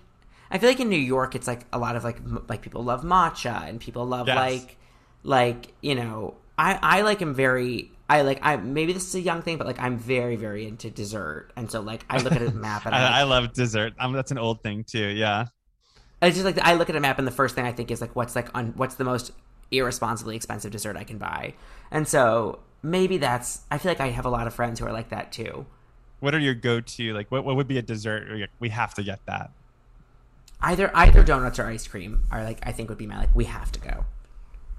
I 0.53 0.59
feel 0.59 0.69
like 0.69 0.79
in 0.81 0.89
New 0.91 0.97
York, 0.99 1.35
it's 1.35 1.47
like 1.49 1.67
a 1.73 1.79
lot 1.79 1.97
of 1.97 2.05
like 2.05 2.19
m- 2.19 2.45
like 2.49 2.63
people 2.63 2.85
love 2.85 3.03
matcha 3.03 3.69
and 3.69 3.81
people 3.81 4.05
love 4.07 4.29
Yes. 4.29 4.37
like 4.37 4.77
like 5.25 5.75
you 5.81 5.95
know. 5.97 6.35
I 6.59 6.79
I 6.83 7.01
like 7.03 7.23
am 7.23 7.35
very. 7.35 7.91
I 8.11 8.21
like 8.23 8.39
I 8.43 8.57
maybe 8.57 8.93
this 8.93 9.09
is 9.09 9.15
a 9.15 9.21
young 9.21 9.41
thing, 9.43 9.57
but 9.57 9.67
like 9.67 9.81
I'm 9.81 9.97
very 9.99 10.37
very 10.37 10.67
into 10.69 10.91
dessert, 10.91 11.51
and 11.57 11.71
so 11.71 11.81
like 11.81 12.05
I 12.11 12.19
look 12.19 12.35
at 12.35 12.43
a 12.43 12.51
map 12.67 12.85
and 12.85 12.95
I'm 12.95 13.03
like, 13.03 13.11
I, 13.13 13.21
I 13.21 13.23
love 13.25 13.53
dessert. 13.55 13.95
Um, 13.99 14.13
that's 14.13 14.31
an 14.31 14.39
old 14.39 14.63
thing 14.63 14.85
too. 14.85 15.07
Yeah. 15.09 15.47
It's 16.21 16.37
just 16.37 16.45
like 16.45 16.59
I 16.61 16.75
look 16.75 16.91
at 16.91 16.95
a 16.97 17.01
map 17.01 17.19
and 17.19 17.27
the 17.27 17.33
first 17.33 17.55
thing 17.55 17.65
I 17.65 17.73
think 17.73 17.91
is 17.91 18.01
like 18.03 18.15
what's 18.15 18.37
like 18.37 18.55
on 18.55 18.75
what's 18.77 18.97
the 18.97 19.05
most 19.05 19.33
irresponsibly 19.71 20.37
expensive 20.37 20.71
dessert 20.71 20.97
I 20.97 21.05
can 21.05 21.17
buy, 21.17 21.55
and 21.91 22.07
so 22.07 22.61
maybe 22.83 23.17
that's 23.17 23.63
I 23.71 23.79
feel 23.79 23.91
like 23.91 24.01
I 24.01 24.09
have 24.09 24.27
a 24.27 24.31
lot 24.31 24.47
of 24.47 24.53
friends 24.55 24.79
who 24.79 24.85
are 24.87 24.93
like 24.93 25.09
that 25.09 25.33
too. 25.33 25.65
What 26.21 26.35
are 26.35 26.39
your 26.39 26.55
go-to? 26.55 27.15
Like, 27.15 27.31
what, 27.33 27.45
what 27.45 27.57
would 27.57 27.67
be 27.67 27.79
a 27.79 27.83
dessert? 27.83 28.29
like, 28.31 28.51
We 28.61 28.69
have 28.69 28.95
to 28.95 29.03
get 29.03 29.19
that. 29.27 29.51
Either 30.63 30.91
either 30.95 31.25
donuts 31.25 31.59
or 31.59 31.67
ice 31.67 31.87
cream 31.87 32.25
are 32.31 32.43
like 32.45 32.61
I 32.67 32.73
think 32.73 32.89
would 32.89 32.99
be 32.99 33.07
my 33.07 33.19
like 33.19 33.35
we 33.35 33.45
have 33.47 33.71
to 33.73 33.81
go. 33.81 34.05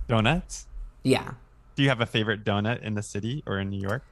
Donuts. 0.08 0.68
Yeah, 1.04 1.32
Do 1.76 1.84
you 1.84 1.90
have 1.90 2.00
a 2.00 2.06
favorite 2.06 2.46
donut 2.46 2.82
in 2.82 2.94
the 2.94 3.04
city 3.04 3.44
or 3.46 3.60
in 3.60 3.70
New 3.70 3.80
York? 3.82 4.04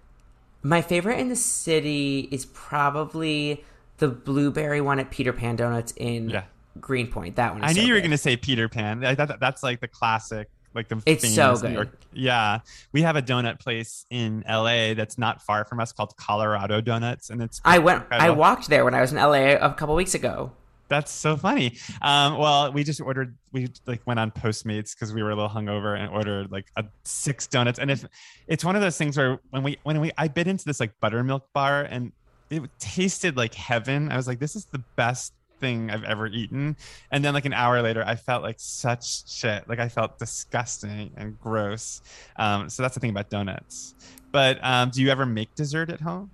my 0.64 0.82
favorite 0.82 1.18
in 1.18 1.28
the 1.30 1.36
city 1.36 2.28
is 2.32 2.46
probably 2.46 3.64
the 3.98 4.08
blueberry 4.08 4.80
one 4.82 5.00
at 5.00 5.10
Peter 5.10 5.34
Pan 5.34 5.56
Donuts 5.56 5.92
in 5.98 6.30
Yeah. 6.30 6.44
Greenpoint. 6.80 7.38
That 7.38 7.54
one. 7.54 7.64
Is 7.64 7.70
I 7.72 7.74
knew 7.74 7.82
so 7.82 7.88
you 7.88 7.94
were 7.94 8.00
going 8.00 8.12
to 8.12 8.18
say 8.18 8.38
Peter 8.38 8.70
Pan. 8.70 9.04
I 9.04 9.16
that's 9.16 9.64
like 9.64 9.80
the 9.80 9.88
classic, 9.88 10.50
like 10.76 10.88
the 10.88 11.02
It's 11.06 11.34
so 11.34 11.56
good. 11.58 11.74
York- 11.74 11.98
Yeah, 12.14 12.60
we 12.92 13.02
have 13.02 13.16
a 13.16 13.22
donut 13.24 13.60
place 13.60 14.06
in 14.12 14.44
LA 14.48 14.94
that's 14.94 15.18
not 15.18 15.42
far 15.42 15.66
from 15.66 15.80
us 15.80 15.92
called 15.94 16.16
Colorado 16.18 16.80
Donuts, 16.82 17.30
and 17.32 17.42
it's 17.42 17.60
I 17.66 17.80
went. 17.80 18.04
I 18.12 18.30
walked 18.30 18.68
there 18.70 18.86
when 18.86 18.94
I 18.94 19.02
was 19.02 19.12
in 19.12 19.18
LA 19.18 19.54
a 19.60 19.74
couple 19.74 19.96
weeks 19.96 20.14
ago. 20.14 20.52
That's 20.92 21.10
so 21.10 21.38
funny. 21.38 21.78
Um, 22.02 22.38
well, 22.38 22.70
we 22.74 22.84
just 22.84 23.00
ordered. 23.00 23.34
We 23.54 23.70
like 23.88 24.06
went 24.06 24.20
on 24.20 24.30
Postmates 24.30 24.94
because 24.94 25.14
we 25.14 25.24
were 25.24 25.32
a 25.32 25.36
little 25.36 25.50
hungover 25.50 25.98
and 25.98 26.12
ordered 26.12 26.52
like 26.52 26.66
a 26.76 26.84
six 27.06 27.48
donuts. 27.48 27.80
And 27.80 27.90
if 27.90 28.06
it's 28.48 28.66
one 28.66 28.76
of 28.76 28.82
those 28.82 28.98
things 28.98 29.16
where 29.16 29.40
when 29.52 29.64
we 29.64 29.78
when 29.84 30.02
we 30.02 30.12
I 30.18 30.28
bit 30.28 30.48
into 30.48 30.66
this 30.66 30.82
like 30.82 30.92
buttermilk 31.00 31.48
bar 31.54 31.84
and 31.84 32.12
it 32.50 32.62
tasted 32.78 33.38
like 33.38 33.54
heaven. 33.54 34.12
I 34.12 34.18
was 34.18 34.28
like, 34.28 34.40
this 34.40 34.58
is 34.58 34.66
the 34.66 34.84
best 34.98 35.32
thing 35.62 35.90
I've 35.90 36.04
ever 36.04 36.28
eaten. 36.28 36.76
And 37.10 37.24
then 37.24 37.34
like 37.34 37.46
an 37.46 37.54
hour 37.54 37.82
later, 37.82 38.04
I 38.06 38.16
felt 38.18 38.44
like 38.44 38.58
such 38.60 39.32
shit. 39.32 39.70
Like 39.70 39.80
I 39.80 39.88
felt 39.88 40.20
disgusting 40.20 41.12
and 41.16 41.40
gross. 41.40 42.02
Um, 42.36 42.70
so 42.70 42.84
that's 42.84 42.96
the 42.96 43.00
thing 43.00 43.12
about 43.12 43.30
donuts. 43.30 43.96
But 44.34 44.60
um, 44.62 44.90
do 44.90 45.02
you 45.02 45.10
ever 45.10 45.26
make 45.26 45.56
dessert 45.56 45.90
at 45.90 46.02
home? 46.02 46.32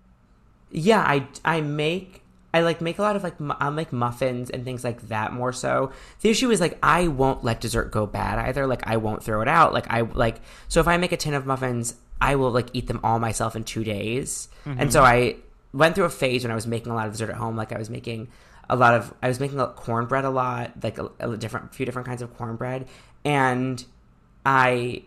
Yeah, 0.72 1.01
I 1.01 1.28
I 1.45 1.62
make 1.62 2.24
I 2.58 2.62
like 2.62 2.82
make 2.82 2.97
a 2.97 3.03
lot 3.03 3.16
of 3.16 3.24
like 3.24 3.39
mu- 3.39 3.53
I'll 3.60 3.72
make 3.72 3.93
muffins 3.93 4.49
and 4.49 4.66
things 4.66 4.84
like 4.84 5.10
that 5.10 5.32
more 5.32 5.53
so. 5.53 5.91
The 6.22 6.30
issue 6.30 6.49
is 6.49 6.60
like 6.60 6.78
I 6.82 7.08
won't 7.08 7.43
let 7.43 7.62
dessert 7.62 7.91
go 7.91 8.08
bad 8.08 8.39
either. 8.39 8.66
Like 8.66 8.88
I 8.88 8.97
won't 8.97 9.24
throw 9.24 9.41
it 9.41 9.47
out. 9.47 9.74
Like 9.74 9.86
I 9.91 10.01
like 10.01 10.41
so 10.68 10.80
if 10.80 10.88
I 10.88 10.97
make 10.97 11.12
a 11.12 11.18
tin 11.18 11.36
of 11.36 11.45
muffins, 11.45 11.93
I 12.20 12.36
will 12.36 12.49
like 12.51 12.70
eat 12.74 12.88
them 12.88 12.99
all 13.03 13.20
myself 13.20 13.55
in 13.55 13.64
2 13.64 13.84
days. 13.84 14.47
Mm-hmm. 14.66 14.82
And 14.82 14.91
so 14.91 15.03
I 15.03 15.36
went 15.72 15.93
through 15.93 16.05
a 16.05 16.10
phase 16.10 16.43
when 16.43 16.51
I 16.51 16.55
was 16.55 16.66
making 16.66 16.91
a 16.91 16.95
lot 16.95 17.05
of 17.05 17.14
dessert 17.14 17.30
at 17.30 17.36
home 17.36 17.55
like 17.55 17.72
I 17.72 17.78
was 17.78 17.91
making 17.91 18.30
a 18.70 18.76
lot 18.76 18.95
of 18.95 19.14
I 19.22 19.28
was 19.28 19.39
making 19.39 19.60
a 19.60 19.68
cornbread 19.68 20.26
a 20.26 20.32
lot, 20.32 20.72
like 20.82 20.97
a, 20.97 21.12
a 21.20 21.38
different 21.38 21.76
few 21.76 21.86
different 21.86 22.08
kinds 22.08 22.24
of 22.24 22.36
cornbread 22.38 22.88
and 23.24 23.86
I 24.45 25.03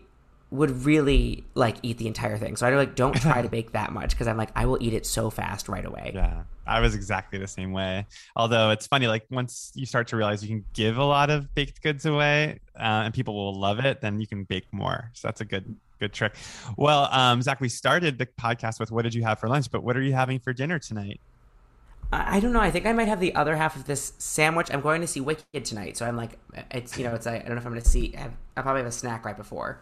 would 0.51 0.85
really 0.85 1.45
like 1.55 1.77
eat 1.81 1.97
the 1.97 2.07
entire 2.07 2.37
thing. 2.37 2.57
So 2.57 2.67
I 2.67 2.75
like 2.75 2.95
don't 2.95 3.15
try 3.15 3.41
to 3.41 3.49
bake 3.57 3.71
that 3.71 3.93
much 3.93 4.11
because 4.11 4.27
I'm 4.27 4.37
like 4.37 4.49
I 4.55 4.65
will 4.65 4.77
eat 4.81 4.93
it 4.93 5.05
so 5.05 5.29
fast 5.29 5.69
right 5.69 5.85
away. 5.85 6.11
Yeah, 6.13 6.43
I 6.67 6.81
was 6.81 6.93
exactly 6.93 7.39
the 7.39 7.47
same 7.47 7.71
way. 7.71 8.05
Although 8.35 8.69
it's 8.71 8.85
funny, 8.85 9.07
like 9.07 9.25
once 9.31 9.71
you 9.75 9.85
start 9.85 10.07
to 10.09 10.17
realize 10.17 10.43
you 10.43 10.49
can 10.49 10.65
give 10.73 10.97
a 10.97 11.03
lot 11.03 11.29
of 11.29 11.53
baked 11.55 11.81
goods 11.81 12.05
away 12.05 12.59
uh, 12.75 13.03
and 13.05 13.13
people 13.13 13.33
will 13.33 13.57
love 13.57 13.79
it, 13.79 14.01
then 14.01 14.19
you 14.19 14.27
can 14.27 14.43
bake 14.43 14.67
more. 14.71 15.09
So 15.13 15.29
that's 15.29 15.39
a 15.41 15.45
good 15.45 15.75
good 15.99 16.11
trick. 16.11 16.35
Well, 16.77 17.07
um, 17.11 17.41
Zach, 17.41 17.61
we 17.61 17.69
started 17.69 18.17
the 18.17 18.25
podcast 18.25 18.79
with 18.79 18.91
what 18.91 19.03
did 19.03 19.13
you 19.13 19.23
have 19.23 19.39
for 19.39 19.47
lunch, 19.47 19.71
but 19.71 19.83
what 19.83 19.95
are 19.95 20.01
you 20.01 20.13
having 20.13 20.39
for 20.39 20.51
dinner 20.51 20.79
tonight? 20.79 21.21
I 22.11 22.37
I 22.37 22.39
don't 22.41 22.51
know. 22.51 22.59
I 22.59 22.71
think 22.71 22.85
I 22.85 22.91
might 22.91 23.07
have 23.07 23.21
the 23.21 23.33
other 23.35 23.55
half 23.55 23.77
of 23.77 23.85
this 23.85 24.11
sandwich. 24.17 24.67
I'm 24.73 24.81
going 24.81 24.99
to 24.99 25.07
see 25.07 25.21
Wicked 25.21 25.63
tonight, 25.63 25.95
so 25.95 26.05
I'm 26.05 26.17
like, 26.17 26.37
it's 26.71 26.97
you 26.97 27.05
know, 27.05 27.15
it's 27.15 27.25
I 27.25 27.37
don't 27.39 27.51
know 27.51 27.55
if 27.55 27.65
I'm 27.65 27.71
going 27.71 27.81
to 27.81 27.89
see. 27.89 28.11
Have, 28.17 28.33
I'll 28.57 28.63
probably 28.63 28.81
have 28.81 28.89
a 28.89 28.91
snack 28.91 29.23
right 29.23 29.37
before. 29.37 29.79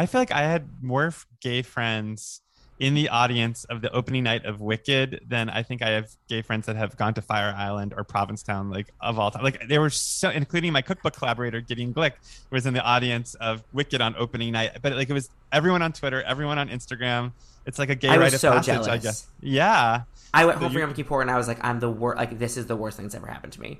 I 0.00 0.06
feel 0.06 0.20
like 0.22 0.32
I 0.32 0.40
had 0.40 0.66
more 0.80 1.12
gay 1.40 1.60
friends 1.60 2.40
in 2.78 2.94
the 2.94 3.10
audience 3.10 3.64
of 3.64 3.82
the 3.82 3.92
opening 3.92 4.24
night 4.24 4.46
of 4.46 4.58
Wicked 4.62 5.20
than 5.28 5.50
I 5.50 5.62
think 5.62 5.82
I 5.82 5.90
have 5.90 6.08
gay 6.26 6.40
friends 6.40 6.64
that 6.64 6.76
have 6.76 6.96
gone 6.96 7.12
to 7.12 7.20
Fire 7.20 7.52
Island 7.54 7.92
or 7.94 8.04
Provincetown, 8.04 8.70
like 8.70 8.94
of 9.02 9.18
all 9.18 9.30
time. 9.30 9.42
Like 9.42 9.68
they 9.68 9.78
were 9.78 9.90
so, 9.90 10.30
including 10.30 10.72
my 10.72 10.80
cookbook 10.80 11.12
collaborator 11.14 11.60
Gideon 11.60 11.92
Glick 11.92 12.12
was 12.50 12.64
in 12.64 12.72
the 12.72 12.80
audience 12.82 13.34
of 13.34 13.62
Wicked 13.74 14.00
on 14.00 14.14
opening 14.16 14.52
night. 14.52 14.78
But 14.80 14.94
like 14.94 15.10
it 15.10 15.12
was 15.12 15.28
everyone 15.52 15.82
on 15.82 15.92
Twitter, 15.92 16.22
everyone 16.22 16.58
on 16.58 16.70
Instagram. 16.70 17.32
It's 17.66 17.78
like 17.78 17.90
a 17.90 17.94
gay 17.94 18.08
I 18.08 18.16
rite 18.16 18.32
of 18.32 18.40
so 18.40 18.52
passage, 18.52 18.70
I 18.70 18.82
jealous. 18.84 19.02
guess. 19.02 19.26
Yeah, 19.42 20.04
I 20.32 20.46
went 20.46 20.56
So 20.56 20.62
home 20.62 20.72
for 20.72 20.78
you- 20.78 20.84
Yom 20.86 20.94
Kippur 20.94 21.20
and 21.20 21.30
I 21.30 21.36
was 21.36 21.46
like, 21.48 21.62
I'm 21.62 21.78
the 21.80 21.90
worst. 21.90 22.16
Like 22.16 22.38
this 22.38 22.56
is 22.56 22.64
the 22.64 22.76
worst 22.76 22.96
thing 22.96 23.04
that's 23.04 23.14
ever 23.14 23.26
happened 23.26 23.52
to 23.52 23.60
me. 23.60 23.76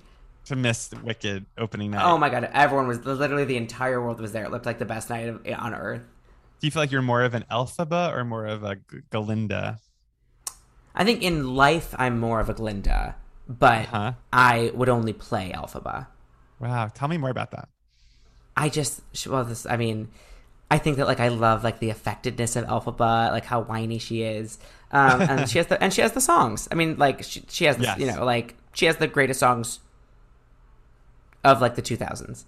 To 0.47 0.57
miss 0.57 0.89
the 0.89 0.97
Wicked 0.99 1.47
opening 1.59 1.93
night. 1.93 2.03
Oh 2.05 2.19
my 2.19 2.29
god! 2.29 2.49
Everyone 2.53 2.89
was 2.89 3.05
literally 3.05 3.45
the 3.45 3.57
entire 3.57 4.01
world 4.03 4.21
was 4.21 4.33
there. 4.33 4.45
It 4.45 4.51
looked 4.51 4.67
like 4.67 4.79
the 4.79 4.85
best 4.85 5.09
night 5.11 5.29
of, 5.29 5.47
on 5.57 5.75
earth. 5.75 6.03
Do 6.61 6.67
you 6.67 6.71
feel 6.73 6.83
like 6.83 6.91
you're 6.91 7.03
more 7.03 7.23
of 7.23 7.35
an 7.35 7.45
Elphaba 7.51 8.13
or 8.15 8.25
more 8.25 8.47
of 8.47 8.65
a 8.65 8.77
Galinda? 9.13 9.79
I 10.95 11.05
think 11.05 11.23
in 11.23 11.55
life 11.55 11.95
I'm 11.99 12.19
more 12.19 12.41
of 12.41 12.49
a 12.49 12.55
Glinda, 12.55 13.15
but 13.49 13.87
Huh? 13.87 14.13
I 14.33 14.73
would 14.75 14.89
only 14.89 15.13
play 15.13 15.53
Elphaba. 15.55 16.09
Wow, 16.59 16.89
tell 16.93 17.07
me 17.09 17.17
more 17.17 17.31
about 17.31 17.53
that. 17.53 17.69
I 18.57 18.69
just 18.69 19.03
well, 19.29 19.45
this 19.45 19.67
I 19.67 19.77
mean, 19.77 20.09
I 20.71 20.79
think 20.79 20.97
that 20.97 21.07
like 21.07 21.21
I 21.21 21.29
love 21.29 21.63
like 21.63 21.79
the 21.79 21.91
affectedness 21.91 22.61
of 22.61 22.67
Elphaba, 22.67 23.31
like 23.31 23.45
how 23.45 23.63
whiny 23.63 23.99
she 23.99 24.23
is, 24.23 24.59
um, 24.91 25.21
and 25.23 25.49
she 25.49 25.59
has 25.59 25.69
the 25.69 25.81
and 25.83 25.93
she 25.95 26.01
has 26.03 26.13
the 26.13 26.21
songs. 26.21 26.67
I 26.73 26.75
mean, 26.75 26.97
like 26.99 27.23
she, 27.23 27.45
she 27.49 27.67
has 27.67 27.77
the, 27.77 27.85
Yes. 27.85 27.99
you 27.99 28.07
know 28.07 28.25
like 28.25 28.57
she 28.75 28.87
has 28.87 28.97
the 28.97 29.07
greatest 29.07 29.39
songs 29.41 29.79
of 31.45 31.61
like 31.61 31.75
the 31.75 31.83
two 31.83 31.97
thousands. 31.97 32.47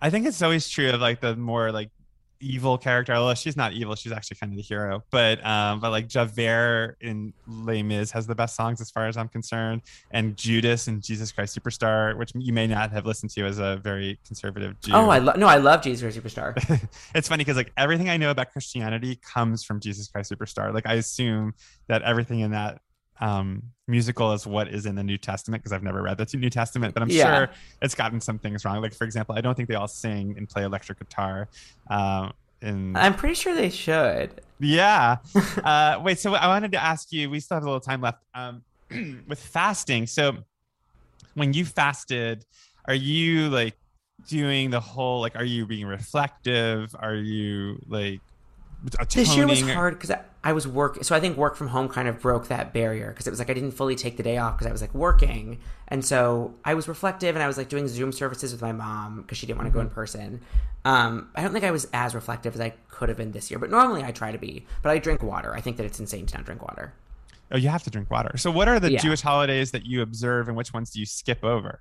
I 0.00 0.10
think 0.10 0.26
it's 0.26 0.42
always 0.42 0.68
true 0.68 0.90
of 0.90 1.00
like 1.00 1.20
the 1.20 1.36
more 1.36 1.72
like 1.72 1.90
evil 2.40 2.76
character. 2.76 3.14
Although 3.14 3.34
she's 3.34 3.56
not 3.56 3.72
evil, 3.72 3.94
she's 3.94 4.12
actually 4.12 4.36
kind 4.36 4.52
of 4.52 4.56
the 4.56 4.62
hero. 4.62 5.02
But 5.10 5.44
um, 5.44 5.80
but 5.80 5.90
like 5.90 6.08
Javert 6.08 6.96
in 7.00 7.32
Les 7.46 7.82
Mis 7.82 8.10
has 8.10 8.26
the 8.26 8.34
best 8.34 8.56
songs 8.56 8.80
as 8.80 8.90
far 8.90 9.06
as 9.06 9.16
I'm 9.16 9.28
concerned, 9.28 9.82
and 10.10 10.36
Judas 10.36 10.88
and 10.88 11.02
Jesus 11.02 11.32
Christ 11.32 11.58
Superstar, 11.58 12.16
which 12.16 12.32
you 12.34 12.52
may 12.52 12.66
not 12.66 12.90
have 12.92 13.06
listened 13.06 13.30
to 13.32 13.44
as 13.44 13.58
a 13.58 13.76
very 13.82 14.18
conservative 14.26 14.80
Jew. 14.80 14.92
Oh, 14.94 15.08
I 15.08 15.18
love 15.18 15.36
no, 15.36 15.46
I 15.46 15.56
love 15.56 15.82
Jesus 15.82 16.02
Christ 16.02 16.36
Superstar. 16.36 16.88
it's 17.14 17.28
funny 17.28 17.42
because 17.44 17.56
like 17.56 17.72
everything 17.76 18.08
I 18.08 18.16
know 18.16 18.30
about 18.30 18.52
Christianity 18.52 19.16
comes 19.16 19.64
from 19.64 19.80
Jesus 19.80 20.08
Christ 20.08 20.32
Superstar. 20.32 20.72
Like 20.72 20.86
I 20.86 20.94
assume 20.94 21.54
that 21.88 22.02
everything 22.02 22.40
in 22.40 22.50
that 22.52 22.80
um 23.20 23.62
musical 23.88 24.32
is 24.32 24.46
what 24.46 24.68
is 24.68 24.84
in 24.86 24.94
the 24.96 25.02
New 25.04 25.16
Testament 25.16 25.62
because 25.62 25.72
I've 25.72 25.82
never 25.82 26.02
read 26.02 26.18
the 26.18 26.36
New 26.36 26.50
Testament, 26.50 26.92
but 26.92 27.02
I'm 27.02 27.08
Yeah. 27.08 27.36
sure 27.46 27.50
it's 27.80 27.94
gotten 27.94 28.20
some 28.20 28.38
things 28.38 28.64
wrong. 28.64 28.80
Like 28.82 28.92
for 28.94 29.04
example, 29.04 29.34
I 29.36 29.40
don't 29.40 29.54
think 29.54 29.68
they 29.68 29.76
all 29.76 29.86
sing 29.88 30.34
and 30.36 30.48
play 30.48 30.64
electric 30.64 30.98
guitar. 30.98 31.48
Um, 31.88 32.32
in 32.62 32.96
I'm 32.96 33.14
pretty 33.14 33.34
sure 33.34 33.54
they 33.54 33.70
should. 33.70 34.40
yeah. 34.58 35.18
Uh, 35.64 36.00
wait, 36.02 36.18
so 36.18 36.34
I 36.34 36.46
wanted 36.48 36.72
to 36.72 36.82
ask 36.82 37.12
you. 37.12 37.28
We 37.30 37.38
still 37.40 37.56
have 37.56 37.62
a 37.64 37.66
little 37.66 37.80
time 37.80 38.00
left. 38.00 38.18
Um, 38.34 38.62
with 39.28 39.38
fasting, 39.40 40.06
so 40.06 40.38
when 41.34 41.52
you 41.52 41.64
fasted, 41.64 42.44
are 42.86 42.94
you 42.94 43.48
like 43.50 43.74
doing 44.28 44.70
the 44.70 44.80
whole 44.80 45.20
like? 45.20 45.36
Are 45.36 45.44
you 45.44 45.66
being 45.66 45.86
reflective? 45.86 46.94
Are 46.98 47.14
you 47.14 47.78
like? 47.88 48.20
This 49.10 49.36
year 49.36 49.46
was 49.46 49.60
hard 49.62 49.94
because 49.94 50.10
I, 50.10 50.20
I 50.44 50.52
was 50.52 50.68
work. 50.68 51.02
So 51.02 51.14
I 51.16 51.20
think 51.20 51.36
work 51.36 51.56
from 51.56 51.68
home 51.68 51.88
kind 51.88 52.06
of 52.06 52.20
broke 52.20 52.48
that 52.48 52.72
barrier 52.72 53.08
because 53.08 53.26
it 53.26 53.30
was 53.30 53.38
like 53.38 53.50
I 53.50 53.54
didn't 53.54 53.72
fully 53.72 53.96
take 53.96 54.16
the 54.16 54.22
day 54.22 54.38
off 54.38 54.54
because 54.54 54.66
I 54.68 54.72
was 54.72 54.80
like 54.80 54.94
working, 54.94 55.58
and 55.88 56.04
so 56.04 56.54
I 56.64 56.74
was 56.74 56.86
reflective 56.86 57.34
and 57.34 57.42
I 57.42 57.46
was 57.46 57.58
like 57.58 57.68
doing 57.68 57.88
Zoom 57.88 58.12
services 58.12 58.52
with 58.52 58.62
my 58.62 58.72
mom 58.72 59.22
because 59.22 59.38
she 59.38 59.46
didn't 59.46 59.58
want 59.58 59.68
to 59.68 59.72
go 59.74 59.80
in 59.80 59.90
person. 59.90 60.40
Um, 60.84 61.30
I 61.34 61.42
don't 61.42 61.52
think 61.52 61.64
I 61.64 61.70
was 61.72 61.88
as 61.92 62.14
reflective 62.14 62.54
as 62.54 62.60
I 62.60 62.74
could 62.90 63.08
have 63.08 63.18
been 63.18 63.32
this 63.32 63.50
year, 63.50 63.58
but 63.58 63.70
normally 63.70 64.04
I 64.04 64.12
try 64.12 64.30
to 64.30 64.38
be. 64.38 64.64
But 64.82 64.90
I 64.90 64.98
drink 64.98 65.22
water. 65.22 65.52
I 65.54 65.60
think 65.60 65.78
that 65.78 65.86
it's 65.86 65.98
insane 65.98 66.26
to 66.26 66.36
not 66.36 66.46
drink 66.46 66.62
water. 66.62 66.94
Oh, 67.50 67.56
you 67.56 67.68
have 67.68 67.82
to 67.84 67.90
drink 67.90 68.10
water. 68.10 68.36
So, 68.36 68.50
what 68.50 68.68
are 68.68 68.78
the 68.78 68.92
Yeah. 68.92 69.00
Jewish 69.00 69.20
holidays 69.20 69.70
that 69.72 69.84
you 69.86 70.02
observe, 70.02 70.48
and 70.48 70.56
which 70.56 70.72
ones 70.72 70.90
do 70.90 71.00
you 71.00 71.06
skip 71.06 71.44
over? 71.44 71.80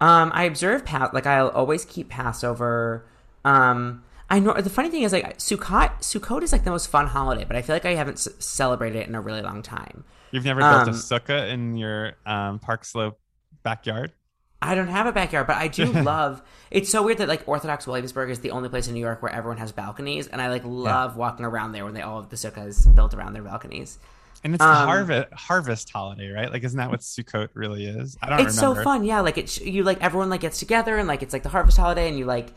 Um, 0.00 0.32
I 0.34 0.44
observe 0.44 0.82
like 1.14 1.26
I'll 1.26 1.48
always 1.48 1.84
keep 1.84 2.08
Passover. 2.10 3.06
Um, 3.44 4.02
I 4.34 4.38
know 4.40 4.52
the 4.54 4.70
funny 4.70 4.90
thing 4.90 5.02
is 5.02 5.12
like 5.12 5.38
Sukkot. 5.38 5.98
Sukkot 6.00 6.42
is 6.42 6.52
like 6.52 6.64
the 6.64 6.70
most 6.70 6.88
fun 6.88 7.06
holiday, 7.06 7.44
but 7.44 7.56
I 7.56 7.62
feel 7.62 7.74
like 7.76 7.84
I 7.84 7.94
haven't 7.94 8.18
c- 8.18 8.32
celebrated 8.38 8.98
it 9.02 9.08
in 9.08 9.14
a 9.14 9.20
really 9.20 9.42
long 9.42 9.62
time. 9.62 10.04
You've 10.32 10.44
never 10.44 10.60
built 10.60 10.72
Um, 10.82 10.88
a 10.88 10.92
sukkah 10.92 11.50
in 11.52 11.76
your 11.76 12.14
um, 12.26 12.58
Park 12.58 12.84
Slope 12.84 13.20
backyard? 13.62 14.12
I 14.60 14.74
don't 14.74 14.88
have 14.88 15.06
a 15.06 15.12
backyard, 15.12 15.46
but 15.46 15.56
I 15.56 15.68
do 15.68 15.84
love. 16.14 16.42
It's 16.70 16.90
so 16.90 17.02
weird 17.02 17.18
that 17.18 17.28
like 17.28 17.46
Orthodox 17.46 17.86
Williamsburg 17.86 18.30
is 18.30 18.40
the 18.40 18.50
only 18.50 18.68
place 18.68 18.88
in 18.88 18.94
New 18.94 19.00
York 19.00 19.22
where 19.22 19.30
everyone 19.32 19.58
has 19.58 19.72
balconies, 19.72 20.26
and 20.26 20.40
I 20.42 20.48
like 20.48 20.62
love 20.64 21.16
walking 21.16 21.44
around 21.46 21.72
there 21.72 21.84
when 21.84 21.94
they 21.94 22.02
all 22.02 22.20
have 22.20 22.30
the 22.30 22.36
sukkahs 22.36 22.92
built 22.94 23.14
around 23.14 23.34
their 23.34 23.42
balconies. 23.42 23.98
And 24.42 24.54
it's 24.54 24.62
the 24.64 24.68
Um, 24.68 24.86
harvest 24.88 25.32
harvest 25.32 25.90
holiday, 25.90 26.28
right? 26.30 26.50
Like, 26.52 26.64
isn't 26.64 26.76
that 26.76 26.90
what 26.90 27.00
Sukkot 27.00 27.48
really 27.54 27.86
is? 27.86 28.16
I 28.20 28.28
don't 28.30 28.40
It's 28.40 28.56
remember. 28.56 28.80
so 28.80 28.84
fun, 28.84 29.04
yeah. 29.04 29.20
Like 29.20 29.38
it's 29.38 29.60
you 29.60 29.84
like 29.84 30.02
everyone 30.02 30.28
like 30.28 30.40
gets 30.42 30.58
together 30.58 30.98
and 30.98 31.06
like 31.08 31.22
it's 31.22 31.32
like 31.32 31.42
the 31.44 31.48
harvest 31.50 31.76
holiday, 31.78 32.08
and 32.08 32.18
you 32.18 32.24
like 32.26 32.52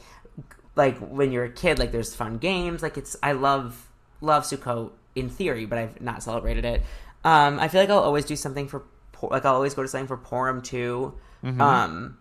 like 0.78 0.98
when 1.00 1.32
you're 1.32 1.46
a 1.46 1.52
kid, 1.52 1.80
like 1.80 1.92
there's 1.92 2.16
fun 2.16 2.38
games. 2.38 2.82
Like 2.82 2.98
it's 2.98 3.18
I 3.22 3.34
love 3.34 3.90
love 4.22 4.44
Sukkot 4.44 4.92
in 5.16 5.30
theory, 5.30 5.66
but 5.66 5.78
I've 5.78 6.00
not 6.00 6.24
celebrated 6.24 6.64
it. 6.64 6.84
Um, 7.24 7.60
I 7.60 7.68
feel 7.68 7.82
like 7.82 7.90
I'll 7.90 8.00
always 8.00 8.26
do 8.26 8.36
something 8.36 8.68
for 8.68 8.84
like 9.22 9.46
I'll 9.46 9.56
always 9.56 9.74
go 9.74 9.82
to 9.82 9.88
something 9.88 10.08
for 10.08 10.18
Purim 10.18 10.62
too. 10.62 11.16
Mm-hmm. 11.44 11.60
Um, 11.60 12.18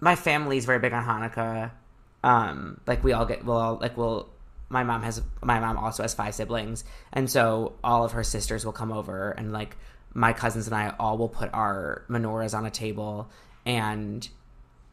my 0.00 0.16
family's 0.16 0.64
very 0.64 0.80
big 0.80 0.92
on 0.92 1.04
Hanukkah. 1.04 1.70
Um, 2.24 2.80
like 2.86 3.02
we 3.04 3.12
all 3.12 3.24
get 3.24 3.44
we'll 3.44 3.56
all 3.56 3.78
like 3.80 3.96
we'll 3.96 4.28
my 4.68 4.82
mom 4.82 5.02
has 5.02 5.22
my 5.42 5.60
mom 5.60 5.78
also 5.78 6.02
has 6.02 6.14
five 6.14 6.34
siblings, 6.34 6.84
and 7.12 7.30
so 7.30 7.74
all 7.84 8.04
of 8.04 8.12
her 8.12 8.24
sisters 8.24 8.64
will 8.64 8.72
come 8.72 8.92
over 8.92 9.30
and 9.30 9.52
like 9.52 9.76
my 10.14 10.32
cousins 10.32 10.66
and 10.66 10.74
I 10.74 10.94
all 10.98 11.16
will 11.16 11.28
put 11.28 11.50
our 11.54 12.04
menorahs 12.08 12.56
on 12.56 12.66
a 12.66 12.70
table 12.70 13.30
and 13.64 14.28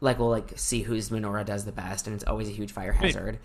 like 0.00 0.18
we'll 0.18 0.30
like 0.30 0.52
see 0.56 0.82
whose 0.82 1.10
menorah 1.10 1.44
does 1.44 1.64
the 1.64 1.72
best, 1.72 2.06
and 2.06 2.14
it's 2.14 2.24
always 2.24 2.48
a 2.48 2.52
huge 2.52 2.72
fire 2.72 2.92
hazard. 2.92 3.38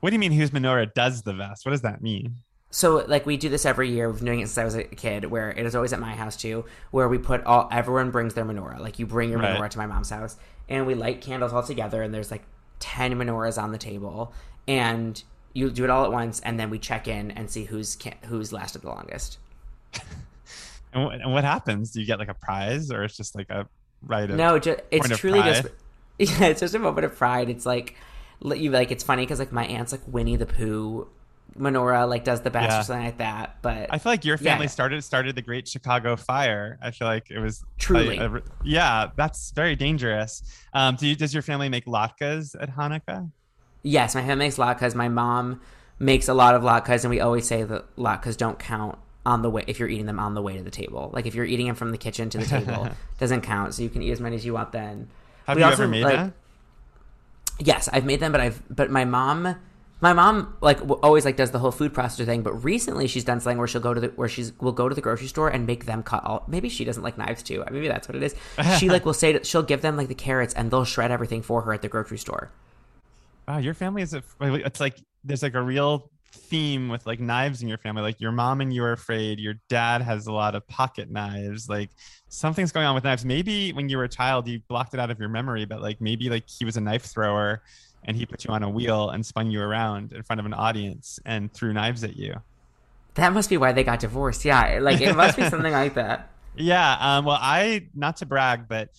What 0.00 0.10
do 0.10 0.14
you 0.14 0.20
mean 0.20 0.32
whose 0.32 0.50
menorah 0.50 0.92
does 0.94 1.22
the 1.22 1.32
best? 1.34 1.64
What 1.64 1.72
does 1.72 1.82
that 1.82 2.02
mean? 2.02 2.36
So 2.70 3.04
like 3.06 3.26
we 3.26 3.36
do 3.36 3.48
this 3.50 3.66
every 3.66 3.90
year. 3.90 4.08
We've 4.08 4.16
been 4.18 4.26
doing 4.26 4.40
it 4.40 4.46
since 4.48 4.58
I 4.58 4.64
was 4.64 4.74
a 4.74 4.84
kid. 4.84 5.26
Where 5.26 5.50
it 5.50 5.66
is 5.66 5.74
always 5.76 5.92
at 5.92 6.00
my 6.00 6.14
house 6.14 6.36
too. 6.36 6.64
Where 6.90 7.08
we 7.08 7.18
put 7.18 7.44
all 7.44 7.68
everyone 7.70 8.10
brings 8.10 8.34
their 8.34 8.44
menorah. 8.46 8.80
Like 8.80 8.98
you 8.98 9.06
bring 9.06 9.30
your 9.30 9.38
Right. 9.38 9.58
menorah 9.58 9.70
to 9.70 9.78
my 9.78 9.86
mom's 9.86 10.10
house, 10.10 10.36
and 10.68 10.86
we 10.86 10.94
light 10.94 11.20
candles 11.20 11.52
all 11.52 11.62
together. 11.62 12.02
And 12.02 12.12
there's 12.14 12.30
like 12.30 12.42
ten 12.78 13.12
menorahs 13.14 13.62
on 13.62 13.72
the 13.72 13.78
table, 13.78 14.32
and 14.66 15.22
you 15.52 15.68
do 15.70 15.84
it 15.84 15.90
all 15.90 16.04
at 16.06 16.12
once, 16.12 16.40
and 16.40 16.58
then 16.58 16.70
we 16.70 16.78
check 16.78 17.06
in 17.06 17.30
and 17.32 17.50
see 17.50 17.64
who's 17.64 17.98
who's 18.24 18.52
lasted 18.54 18.82
the 18.82 18.88
longest. 18.88 19.38
And, 20.94 21.08
wh- 21.08 21.14
and 21.24 21.32
what 21.32 21.42
happens? 21.44 21.90
Do 21.92 22.00
you 22.00 22.06
get 22.06 22.18
like 22.18 22.28
a 22.28 22.34
prize, 22.34 22.90
or 22.90 23.02
it's 23.02 23.16
just 23.16 23.34
like 23.34 23.48
a 23.48 23.66
right 24.02 24.28
of 24.30 24.36
No, 24.36 24.58
ju- 24.58 24.76
it's 24.90 25.08
truly 25.18 25.40
just. 25.40 25.66
yeah, 26.18 26.44
it's 26.46 26.60
just 26.60 26.74
a 26.74 26.78
moment 26.78 27.04
of 27.04 27.16
pride. 27.16 27.48
It's 27.48 27.66
like 27.66 27.96
li- 28.40 28.58
you 28.58 28.70
like 28.70 28.90
it's 28.90 29.04
funny 29.04 29.22
because 29.24 29.38
like 29.38 29.52
my 29.52 29.64
aunt's 29.66 29.92
like 29.92 30.02
Winnie 30.06 30.36
the 30.36 30.46
Pooh 30.46 31.08
menorah 31.58 32.08
like 32.08 32.24
does 32.24 32.40
the 32.40 32.50
best 32.50 32.70
Yeah. 32.70 32.80
or 32.80 32.82
something 32.84 33.04
like 33.04 33.18
that. 33.18 33.56
But 33.62 33.88
I 33.90 33.98
feel 33.98 34.10
like 34.12 34.24
your 34.24 34.38
Yeah. 34.40 34.52
family 34.52 34.68
started 34.68 35.02
started 35.04 35.34
the 35.34 35.42
Great 35.42 35.68
Chicago 35.68 36.16
Fire. 36.16 36.78
I 36.82 36.90
feel 36.92 37.06
like 37.08 37.30
it 37.30 37.38
was 37.40 37.62
Truly. 37.78 38.16
a- 38.18 38.36
a- 38.36 38.42
yeah, 38.64 39.10
that's 39.16 39.50
very 39.50 39.76
dangerous. 39.76 40.42
Um, 40.72 40.96
do 40.96 41.06
you, 41.06 41.14
does 41.14 41.34
your 41.34 41.42
family 41.42 41.68
make 41.68 41.84
latkes 41.86 42.56
at 42.60 42.74
Hanukkah? 42.74 43.30
Yes, 43.82 44.14
my 44.14 44.22
family 44.22 44.46
makes 44.46 44.56
latkes. 44.56 44.94
My 44.94 45.08
mom 45.08 45.60
makes 45.98 46.28
a 46.28 46.34
lot 46.34 46.54
of 46.54 46.62
latkes, 46.62 47.04
and 47.04 47.10
we 47.10 47.20
always 47.20 47.46
say 47.46 47.62
that 47.64 47.96
latkes 47.96 48.36
don't 48.36 48.58
count 48.58 48.98
on 49.26 49.42
the 49.42 49.50
way 49.50 49.62
if 49.66 49.78
you're 49.78 49.88
eating 49.88 50.06
them 50.06 50.18
on 50.18 50.34
the 50.34 50.42
way 50.42 50.56
to 50.56 50.62
the 50.62 50.70
table. 50.70 51.10
Like 51.12 51.26
if 51.26 51.34
you're 51.34 51.44
eating 51.44 51.66
them 51.66 51.74
from 51.76 51.90
the 51.90 51.98
kitchen 51.98 52.30
to 52.30 52.38
the 52.38 52.46
table, 52.46 52.88
doesn't 53.18 53.42
count. 53.42 53.74
So 53.74 53.82
you 53.82 53.88
can 53.90 54.02
eat 54.02 54.10
as 54.10 54.20
many 54.20 54.36
as 54.36 54.44
you 54.46 54.54
want 54.54 54.72
then. 54.72 55.08
Have 55.46 55.56
We 55.56 55.62
you 55.62 55.66
also, 55.68 55.82
ever 55.84 55.90
made 55.90 56.04
like- 56.04 56.16
that? 56.16 56.32
Yes, 57.58 57.88
I've 57.92 58.04
made 58.04 58.20
them, 58.20 58.32
but 58.32 58.40
I've 58.40 58.60
but 58.74 58.90
my 58.90 59.04
mom, 59.04 59.54
my 60.00 60.12
mom 60.12 60.56
like 60.60 60.80
always 61.02 61.24
like 61.24 61.36
does 61.36 61.52
the 61.52 61.58
whole 61.60 61.70
food 61.70 61.92
processor 61.92 62.24
thing. 62.24 62.42
But 62.42 62.54
recently 62.64 63.06
she's 63.06 63.24
done 63.24 63.40
something 63.40 63.58
where 63.58 63.68
she'll 63.68 63.80
go 63.80 63.94
to 63.94 64.00
the 64.00 64.08
where 64.08 64.28
she's 64.28 64.52
will 64.60 64.72
go 64.72 64.88
to 64.88 64.94
the 64.94 65.00
grocery 65.00 65.28
store 65.28 65.48
and 65.48 65.66
make 65.66 65.86
them 65.86 66.02
cut 66.02 66.24
all. 66.24 66.44
Maybe 66.48 66.68
she 66.68 66.84
doesn't 66.84 67.02
like 67.02 67.18
knives 67.18 67.42
too. 67.42 67.62
Maybe 67.70 67.86
that's 67.88 68.08
what 68.08 68.16
it 68.16 68.22
is. 68.22 68.34
She 68.78 68.88
like 68.88 69.04
will 69.06 69.14
say 69.14 69.34
to, 69.34 69.44
she'll 69.44 69.62
give 69.62 69.80
them 69.82 69.96
like 69.96 70.08
the 70.08 70.14
carrots 70.14 70.54
and 70.54 70.70
they'll 70.70 70.84
shred 70.84 71.10
everything 71.12 71.42
for 71.42 71.62
her 71.62 71.72
at 71.72 71.82
the 71.82 71.88
grocery 71.88 72.18
store. 72.18 72.50
Wow, 73.46 73.58
your 73.58 73.74
family 73.74 74.02
is 74.02 74.14
a, 74.14 74.22
it's 74.40 74.80
like 74.80 74.96
there's 75.24 75.42
like 75.42 75.54
a 75.54 75.62
real 75.62 76.10
theme 76.32 76.88
with 76.88 77.06
like 77.06 77.20
knives 77.20 77.62
in 77.62 77.68
your 77.68 77.78
family. 77.78 78.02
Like 78.02 78.20
your 78.20 78.32
mom 78.32 78.60
and 78.60 78.72
you 78.72 78.82
are 78.84 78.92
afraid. 78.92 79.38
Your 79.38 79.54
dad 79.68 80.02
has 80.02 80.26
a 80.26 80.32
lot 80.32 80.54
of 80.54 80.66
pocket 80.66 81.10
knives. 81.10 81.68
Like 81.68 81.90
something's 82.28 82.72
going 82.72 82.86
on 82.86 82.94
with 82.94 83.04
knives. 83.04 83.24
Maybe 83.24 83.72
when 83.72 83.88
you 83.88 83.96
were 83.96 84.04
a 84.04 84.08
child, 84.08 84.48
you 84.48 84.60
blocked 84.68 84.94
it 84.94 85.00
out 85.00 85.10
of 85.10 85.18
your 85.18 85.28
memory, 85.28 85.64
but 85.64 85.80
like 85.80 86.00
maybe 86.00 86.28
like 86.28 86.48
he 86.48 86.64
was 86.64 86.76
a 86.76 86.80
knife 86.80 87.04
thrower 87.04 87.62
and 88.04 88.16
he 88.16 88.26
put 88.26 88.44
you 88.44 88.52
on 88.52 88.62
a 88.62 88.70
wheel 88.70 89.10
and 89.10 89.24
spun 89.24 89.50
you 89.50 89.60
around 89.60 90.12
in 90.12 90.22
front 90.22 90.40
of 90.40 90.46
an 90.46 90.54
audience 90.54 91.20
and 91.24 91.52
threw 91.52 91.72
knives 91.72 92.02
at 92.02 92.16
you. 92.16 92.34
That 93.14 93.32
must 93.32 93.50
be 93.50 93.58
why 93.58 93.72
they 93.72 93.84
got 93.84 94.00
divorced. 94.00 94.44
Yeah, 94.44 94.78
like 94.80 95.00
it 95.00 95.14
must 95.14 95.36
be 95.36 95.48
something 95.48 95.72
like 95.72 95.94
that. 95.94 96.28
Yeah. 96.54 96.98
Um, 97.00 97.24
well, 97.24 97.38
I, 97.40 97.88
not 97.94 98.18
to 98.18 98.26
brag, 98.26 98.68
but 98.68 98.90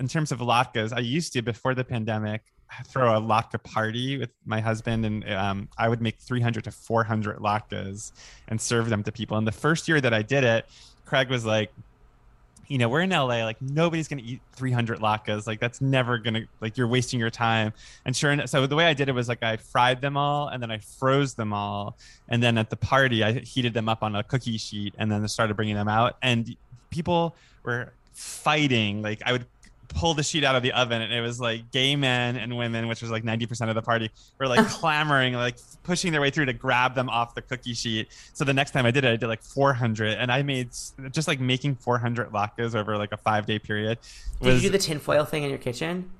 in 0.00 0.08
terms 0.08 0.32
of 0.32 0.38
latkes, 0.38 0.94
I 0.94 1.00
used 1.00 1.34
to, 1.34 1.42
before 1.42 1.74
the 1.74 1.84
pandemic, 1.84 2.40
throw 2.86 3.16
a 3.16 3.20
latke 3.20 3.62
party 3.62 4.18
with 4.18 4.30
my 4.44 4.60
husband 4.60 5.04
and 5.04 5.28
um, 5.30 5.68
I 5.78 5.88
would 5.88 6.00
make 6.00 6.18
300 6.18 6.64
to 6.64 6.70
400 6.70 7.38
latkes 7.38 8.12
and 8.48 8.60
serve 8.60 8.88
them 8.88 9.02
to 9.04 9.12
people. 9.12 9.36
And 9.36 9.46
the 9.46 9.52
first 9.52 9.88
year 9.88 10.00
that 10.00 10.14
I 10.14 10.22
did 10.22 10.44
it, 10.44 10.66
Craig 11.04 11.28
was 11.28 11.44
like, 11.44 11.72
you 12.68 12.78
know, 12.78 12.88
we're 12.88 13.02
in 13.02 13.10
LA, 13.10 13.44
like 13.44 13.60
nobody's 13.60 14.08
to 14.08 14.18
eat 14.20 14.40
300 14.54 15.00
latkes. 15.00 15.46
Like 15.46 15.60
that's 15.60 15.80
never 15.80 16.18
to, 16.18 16.46
like 16.60 16.78
you're 16.78 16.86
wasting 16.86 17.20
your 17.20 17.28
time. 17.28 17.72
And 18.06 18.16
sure 18.16 18.30
enough, 18.30 18.48
so 18.48 18.66
the 18.66 18.76
way 18.76 18.86
I 18.86 18.94
did 18.94 19.08
it 19.10 19.12
was 19.12 19.28
like 19.28 19.42
I 19.42 19.58
fried 19.58 20.00
them 20.00 20.16
all 20.16 20.48
and 20.48 20.62
then 20.62 20.70
I 20.70 20.78
froze 20.78 21.34
them 21.34 21.52
all. 21.52 21.98
And 22.28 22.42
then 22.42 22.56
at 22.56 22.70
the 22.70 22.76
party, 22.76 23.22
I 23.22 23.32
heated 23.32 23.74
them 23.74 23.88
up 23.88 24.02
on 24.02 24.16
a 24.16 24.22
cookie 24.22 24.56
sheet 24.56 24.94
and 24.96 25.12
then 25.12 25.26
started 25.28 25.54
bringing 25.54 25.74
them 25.74 25.88
out. 25.88 26.16
And 26.22 26.56
people 26.90 27.36
were 27.62 27.92
fighting. 28.12 29.02
Like 29.02 29.20
I 29.26 29.32
would 29.32 29.46
pull 29.94 30.14
the 30.14 30.22
sheet 30.22 30.44
out 30.44 30.54
of 30.54 30.62
the 30.62 30.72
oven 30.72 31.02
and 31.02 31.12
it 31.12 31.20
was 31.20 31.40
like 31.40 31.70
gay 31.70 31.96
men 31.96 32.36
and 32.36 32.56
women, 32.56 32.88
which 32.88 33.02
was 33.02 33.10
like 33.10 33.24
90% 33.24 33.68
of 33.68 33.74
the 33.74 33.82
party, 33.82 34.10
were 34.38 34.48
like 34.48 34.66
clamoring, 34.68 35.34
like 35.34 35.56
pushing 35.82 36.12
their 36.12 36.20
way 36.20 36.30
through 36.30 36.46
to 36.46 36.52
grab 36.52 36.94
them 36.94 37.08
off 37.08 37.34
the 37.34 37.42
cookie 37.42 37.74
sheet. 37.74 38.08
So 38.32 38.44
the 38.44 38.54
next 38.54 38.72
time 38.72 38.86
I 38.86 38.90
did 38.90 39.04
it, 39.04 39.12
I 39.12 39.16
did 39.16 39.26
like 39.26 39.42
400 39.42 40.18
and 40.18 40.30
I 40.30 40.42
made 40.42 40.70
just 41.10 41.28
like 41.28 41.40
making 41.40 41.76
400 41.76 42.30
latkes 42.30 42.74
over 42.74 42.96
like 42.96 43.12
a 43.12 43.16
five 43.16 43.46
day 43.46 43.58
period. 43.58 43.98
Did 44.40 44.54
you 44.54 44.60
do 44.60 44.70
the 44.70 44.78
tinfoil 44.78 45.24
thing 45.24 45.42
in 45.42 45.50
your 45.50 45.58
kitchen? 45.58 46.10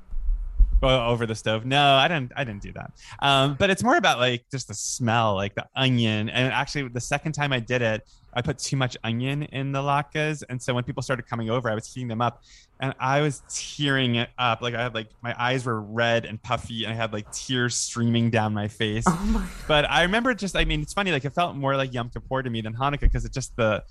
Over 0.82 1.26
the 1.26 1.34
stove. 1.34 1.64
No, 1.64 1.94
I 1.94 2.08
didn't. 2.08 2.32
I 2.36 2.44
didn't 2.44 2.62
do 2.62 2.72
that. 2.72 2.92
Um, 3.20 3.54
but 3.58 3.70
it's 3.70 3.84
more 3.84 3.96
about 3.96 4.18
like 4.18 4.44
just 4.50 4.68
the 4.68 4.74
smell, 4.74 5.34
like 5.34 5.54
the 5.54 5.66
onion. 5.76 6.28
And 6.28 6.52
actually, 6.52 6.88
the 6.88 7.00
second 7.00 7.32
time 7.32 7.52
I 7.52 7.60
did 7.60 7.82
it, 7.82 8.02
I 8.34 8.42
put 8.42 8.58
too 8.58 8.76
much 8.76 8.96
onion 9.04 9.44
in 9.44 9.72
the 9.72 9.80
latkes, 9.80 10.42
and 10.48 10.60
so 10.60 10.74
when 10.74 10.84
people 10.84 11.02
started 11.02 11.26
coming 11.26 11.50
over, 11.50 11.70
I 11.70 11.74
was 11.74 11.92
heating 11.92 12.08
them 12.08 12.20
up, 12.20 12.42
and 12.80 12.94
I 12.98 13.20
was 13.20 13.42
tearing 13.48 14.16
it 14.16 14.30
up. 14.38 14.62
Like 14.62 14.74
I 14.74 14.82
had 14.82 14.94
like 14.94 15.08
my 15.22 15.34
eyes 15.38 15.64
were 15.64 15.80
red 15.80 16.24
and 16.24 16.42
puffy, 16.42 16.84
and 16.84 16.92
I 16.92 16.96
had 16.96 17.12
like 17.12 17.30
tears 17.32 17.76
streaming 17.76 18.30
down 18.30 18.54
my 18.54 18.68
face. 18.68 19.04
Oh 19.06 19.30
my! 19.32 19.46
But 19.68 19.88
I 19.90 20.02
remember 20.02 20.34
just, 20.34 20.56
I 20.56 20.64
mean, 20.64 20.80
it's 20.80 20.94
funny. 20.94 21.12
Like 21.12 21.24
it 21.24 21.34
felt 21.34 21.56
more 21.56 21.76
like 21.76 21.92
Yom 21.92 22.10
Kippur 22.10 22.42
to 22.42 22.50
me 22.50 22.60
than 22.60 22.74
Hanukkah 22.74 23.00
because 23.00 23.24
it's 23.24 23.34
just 23.34 23.54
the 23.56 23.84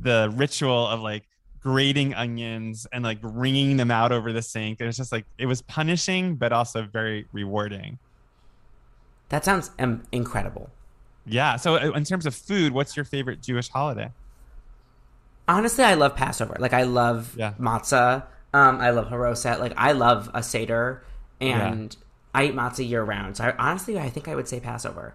the 0.00 0.32
ritual 0.36 0.86
of 0.86 1.00
like 1.00 1.24
grating 1.68 2.14
onions 2.14 2.86
and 2.94 3.04
like 3.04 3.18
wringing 3.20 3.76
them 3.76 3.90
out 3.90 4.10
over 4.10 4.32
the 4.32 4.40
sink. 4.40 4.80
It 4.80 4.86
was 4.86 4.96
just 4.96 5.12
like 5.12 5.26
it 5.36 5.44
was 5.44 5.60
punishing, 5.60 6.34
but 6.34 6.50
also 6.50 6.82
very 6.90 7.26
rewarding. 7.30 7.98
That 9.28 9.44
sounds 9.44 9.70
um, 9.78 10.02
incredible. 10.10 10.70
Yeah. 11.26 11.56
So 11.56 11.74
uh, 11.74 11.90
in 11.90 12.04
terms 12.04 12.24
of 12.24 12.34
food, 12.34 12.72
what's 12.72 12.96
your 12.96 13.04
favorite 13.04 13.42
Jewish 13.42 13.68
holiday? 13.68 14.10
Honestly, 15.46 15.84
I 15.84 15.92
love 15.92 16.16
Passover. 16.16 16.56
Like 16.58 16.72
I 16.72 16.84
love 16.84 17.34
Yeah. 17.36 17.52
matzah. 17.60 18.24
Um, 18.54 18.80
I 18.80 18.88
love 18.88 19.08
haroset. 19.08 19.60
Like 19.60 19.74
I 19.76 19.92
love 19.92 20.30
a 20.32 20.42
seder, 20.42 21.04
and 21.38 21.94
I 22.34 22.46
eat 22.46 22.54
matzah 22.54 22.88
year 22.88 23.02
round. 23.02 23.36
So 23.36 23.44
I, 23.44 23.54
honestly, 23.58 23.98
I 23.98 24.08
think 24.08 24.26
I 24.26 24.34
would 24.34 24.48
say 24.48 24.58
Passover. 24.58 25.14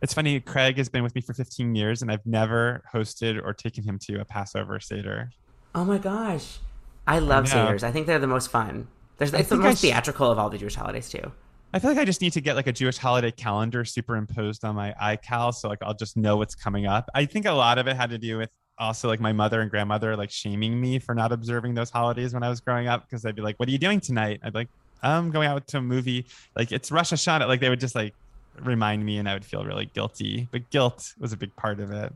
It's 0.00 0.14
funny. 0.14 0.40
Craig 0.40 0.78
has 0.78 0.88
been 0.88 1.04
with 1.04 1.14
me 1.14 1.20
for 1.20 1.32
15 1.32 1.76
years, 1.76 2.02
and 2.02 2.10
I've 2.10 2.26
never 2.26 2.82
hosted 2.92 3.40
or 3.40 3.52
taken 3.52 3.84
him 3.84 4.00
to 4.00 4.20
a 4.20 4.24
Passover 4.24 4.80
Seder. 4.80 5.30
Oh 5.74 5.84
my 5.84 5.98
gosh, 5.98 6.58
I 7.06 7.18
love 7.18 7.44
know. 7.44 7.66
seders. 7.66 7.82
I 7.82 7.92
think 7.92 8.06
they're 8.06 8.18
the 8.18 8.26
most 8.26 8.50
fun. 8.50 8.88
There's 9.18 9.32
it's 9.32 9.48
the 9.48 9.56
most 9.56 9.78
sh- 9.78 9.82
theatrical 9.82 10.30
of 10.30 10.38
all 10.38 10.50
the 10.50 10.58
Jewish 10.58 10.74
holidays 10.74 11.08
too. 11.08 11.32
I 11.74 11.78
feel 11.78 11.90
like 11.90 11.98
I 11.98 12.04
just 12.04 12.20
need 12.20 12.34
to 12.34 12.40
get 12.40 12.54
like 12.54 12.66
a 12.66 12.72
Jewish 12.72 12.98
holiday 12.98 13.30
calendar 13.30 13.84
superimposed 13.84 14.64
on 14.64 14.74
my 14.74 14.94
iCal, 15.00 15.54
so 15.54 15.68
like 15.68 15.78
I'll 15.82 15.94
just 15.94 16.16
know 16.16 16.36
what's 16.36 16.54
coming 16.54 16.86
up. 16.86 17.08
I 17.14 17.24
think 17.24 17.46
a 17.46 17.52
lot 17.52 17.78
of 17.78 17.86
it 17.86 17.96
had 17.96 18.10
to 18.10 18.18
do 18.18 18.38
with 18.38 18.50
also 18.78 19.08
like 19.08 19.20
my 19.20 19.32
mother 19.32 19.60
and 19.60 19.70
grandmother 19.70 20.16
like 20.16 20.30
shaming 20.30 20.80
me 20.80 20.98
for 20.98 21.14
not 21.14 21.30
observing 21.32 21.74
those 21.74 21.90
holidays 21.90 22.34
when 22.34 22.42
I 22.42 22.48
was 22.48 22.60
growing 22.60 22.88
up 22.88 23.08
because 23.08 23.22
they'd 23.22 23.34
be 23.34 23.42
like, 23.42 23.58
"What 23.58 23.68
are 23.68 23.72
you 23.72 23.78
doing 23.78 24.00
tonight?" 24.00 24.40
I'd 24.42 24.52
be 24.52 24.60
like, 24.60 24.68
"I'm 25.02 25.30
going 25.30 25.48
out 25.48 25.66
to 25.68 25.78
a 25.78 25.82
movie." 25.82 26.26
Like 26.56 26.72
it's 26.72 26.90
Rosh 26.90 27.12
Hashanah. 27.12 27.48
Like 27.48 27.60
they 27.60 27.70
would 27.70 27.80
just 27.80 27.94
like 27.94 28.14
remind 28.60 29.04
me 29.04 29.18
and 29.18 29.28
I 29.28 29.34
would 29.34 29.44
feel 29.44 29.64
really 29.64 29.86
guilty. 29.86 30.48
But 30.50 30.68
guilt 30.70 31.14
was 31.18 31.32
a 31.32 31.36
big 31.36 31.54
part 31.56 31.80
of 31.80 31.90
it, 31.90 32.12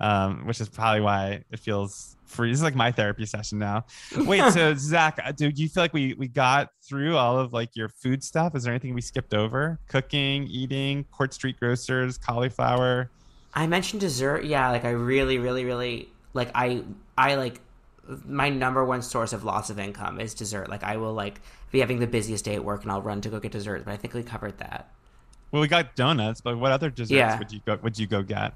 um, 0.00 0.46
which 0.46 0.60
is 0.60 0.68
probably 0.68 1.00
why 1.00 1.42
it 1.50 1.58
feels 1.60 2.16
free. 2.26 2.50
This 2.50 2.58
is 2.58 2.62
like 2.62 2.74
my 2.74 2.92
therapy 2.92 3.26
session 3.26 3.58
now. 3.58 3.86
Wait, 4.18 4.52
so 4.52 4.74
Zach, 4.74 5.18
uh, 5.24 5.32
do 5.32 5.50
you 5.54 5.68
feel 5.68 5.82
like 5.82 5.92
we 5.92 6.14
we 6.14 6.28
got 6.28 6.70
through 6.82 7.16
all 7.16 7.38
of 7.38 7.52
like 7.52 7.74
your 7.74 7.88
food 7.88 8.22
stuff? 8.22 8.54
Is 8.54 8.64
there 8.64 8.72
anything 8.72 8.94
we 8.94 9.00
skipped 9.00 9.34
over? 9.34 9.78
Cooking, 9.88 10.44
eating, 10.46 11.04
Court 11.04 11.32
Street 11.34 11.58
Grocers, 11.58 12.18
cauliflower. 12.18 13.10
I 13.54 13.66
mentioned 13.66 14.00
dessert. 14.00 14.44
Yeah, 14.44 14.70
like 14.70 14.84
I 14.84 14.90
really, 14.90 15.38
really, 15.38 15.64
really 15.64 16.08
like 16.34 16.50
I 16.54 16.82
I 17.16 17.34
like 17.36 17.60
my 18.26 18.48
number 18.48 18.84
one 18.84 19.02
source 19.02 19.32
of 19.32 19.44
loss 19.44 19.70
of 19.70 19.78
income 19.78 20.20
is 20.20 20.34
dessert. 20.34 20.68
Like 20.68 20.82
I 20.84 20.96
will 20.96 21.12
like 21.14 21.40
be 21.70 21.80
having 21.80 21.98
the 21.98 22.06
busiest 22.06 22.44
day 22.44 22.54
at 22.54 22.64
work 22.64 22.82
and 22.82 22.92
I'll 22.92 23.02
run 23.02 23.20
to 23.22 23.28
go 23.28 23.40
get 23.40 23.52
dessert. 23.52 23.84
But 23.84 23.92
I 23.92 23.96
think 23.96 24.14
we 24.14 24.22
covered 24.22 24.58
that. 24.58 24.90
Well, 25.50 25.62
we 25.62 25.68
got 25.68 25.96
donuts, 25.96 26.40
but 26.40 26.58
what 26.58 26.72
other 26.72 26.90
desserts 26.90 27.10
Yeah. 27.10 27.38
would 27.38 27.50
you 27.52 27.60
go 27.66 27.78
would 27.82 27.98
you 27.98 28.06
go 28.06 28.22
get? 28.22 28.54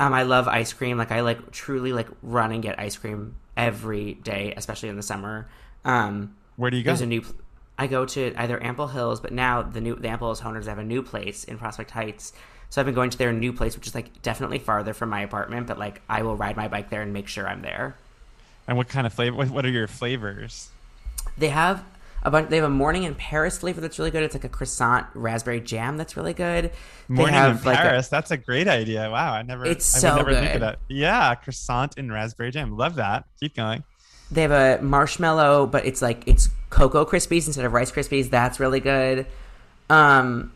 Um, 0.00 0.12
I 0.14 0.22
love 0.24 0.48
ice 0.48 0.72
cream. 0.72 0.96
Like 0.98 1.12
I 1.12 1.20
like 1.20 1.52
truly 1.52 1.92
like 1.92 2.08
run 2.22 2.50
and 2.52 2.62
get 2.62 2.80
ice 2.80 2.96
cream 2.96 3.36
every 3.56 4.14
day, 4.14 4.54
especially 4.56 4.88
in 4.88 4.96
the 4.96 5.02
summer. 5.02 5.46
Um, 5.84 6.34
Where 6.56 6.70
do 6.70 6.76
you 6.78 6.82
go? 6.82 6.88
there's 6.88 7.02
a 7.02 7.06
new. 7.06 7.20
pl- 7.20 7.36
I 7.78 7.86
go 7.86 8.04
to 8.06 8.34
either 8.36 8.62
Ample 8.62 8.88
Hills, 8.88 9.20
but 9.20 9.32
now 9.32 9.62
the 9.62 9.80
new 9.80 9.94
the 9.96 10.08
Ample 10.08 10.28
Hills 10.28 10.42
owners 10.42 10.66
have 10.66 10.78
a 10.78 10.84
new 10.84 11.02
place 11.02 11.44
in 11.44 11.58
Prospect 11.58 11.90
Heights. 11.92 12.32
So 12.70 12.80
I've 12.80 12.86
been 12.86 12.94
going 12.94 13.10
to 13.10 13.18
their 13.18 13.32
new 13.32 13.52
place, 13.52 13.76
which 13.76 13.86
is 13.86 13.94
like 13.94 14.22
definitely 14.22 14.58
farther 14.58 14.94
from 14.94 15.10
my 15.10 15.20
apartment, 15.20 15.66
but 15.66 15.78
like 15.78 16.00
I 16.08 16.22
will 16.22 16.36
ride 16.36 16.56
my 16.56 16.68
bike 16.68 16.88
there 16.88 17.02
and 17.02 17.12
make 17.12 17.28
sure 17.28 17.46
I'm 17.46 17.62
there. 17.62 17.96
and 18.68 18.76
what 18.76 18.88
kind 18.88 19.06
of 19.06 19.12
flavor? 19.12 19.36
What, 19.36 19.50
what 19.50 19.64
are 19.66 19.70
your 19.70 19.86
flavors? 19.86 20.70
They 21.36 21.48
have 21.48 21.84
a 22.22 22.30
bunch. 22.30 22.50
They 22.50 22.56
have 22.56 22.64
a 22.64 22.68
morning 22.70 23.04
in 23.04 23.14
Paris 23.14 23.58
flavor 23.58 23.80
that's 23.80 23.98
really 23.98 24.10
good. 24.10 24.22
It's 24.22 24.34
like 24.34 24.44
a 24.44 24.48
croissant 24.48 25.06
raspberry 25.14 25.60
jam 25.60 25.96
that's 25.96 26.16
really 26.16 26.34
good. 26.34 26.70
Morning 27.08 27.34
in 27.34 27.62
like 27.64 27.78
a- 27.78 27.82
Paris. 27.82 28.08
That's 28.08 28.30
a 28.30 28.36
great 28.36 28.68
idea. 28.68 29.10
Wow, 29.10 29.32
I 29.34 29.42
never. 29.42 29.64
It's 29.64 29.96
I 29.96 29.98
so 30.00 30.16
never 30.16 30.32
think 30.34 30.46
of 30.46 30.52
good. 30.54 30.62
that. 30.62 30.78
Yeah, 30.88 31.34
croissant 31.34 31.94
and 31.96 32.12
raspberry 32.12 32.50
jam. 32.50 32.76
Love 32.76 32.96
that. 32.96 33.24
Keep 33.40 33.56
going. 33.56 33.84
They 34.30 34.42
have 34.42 34.50
a 34.52 34.80
marshmallow, 34.82 35.66
but 35.66 35.84
it's 35.86 36.00
like 36.02 36.22
it's 36.26 36.48
Cocoa 36.70 37.04
Krispies 37.04 37.46
instead 37.46 37.64
of 37.64 37.72
Rice 37.72 37.90
Krispies. 37.90 38.30
That's 38.30 38.60
really 38.60 38.80
good. 38.80 39.26
Um, 39.88 40.52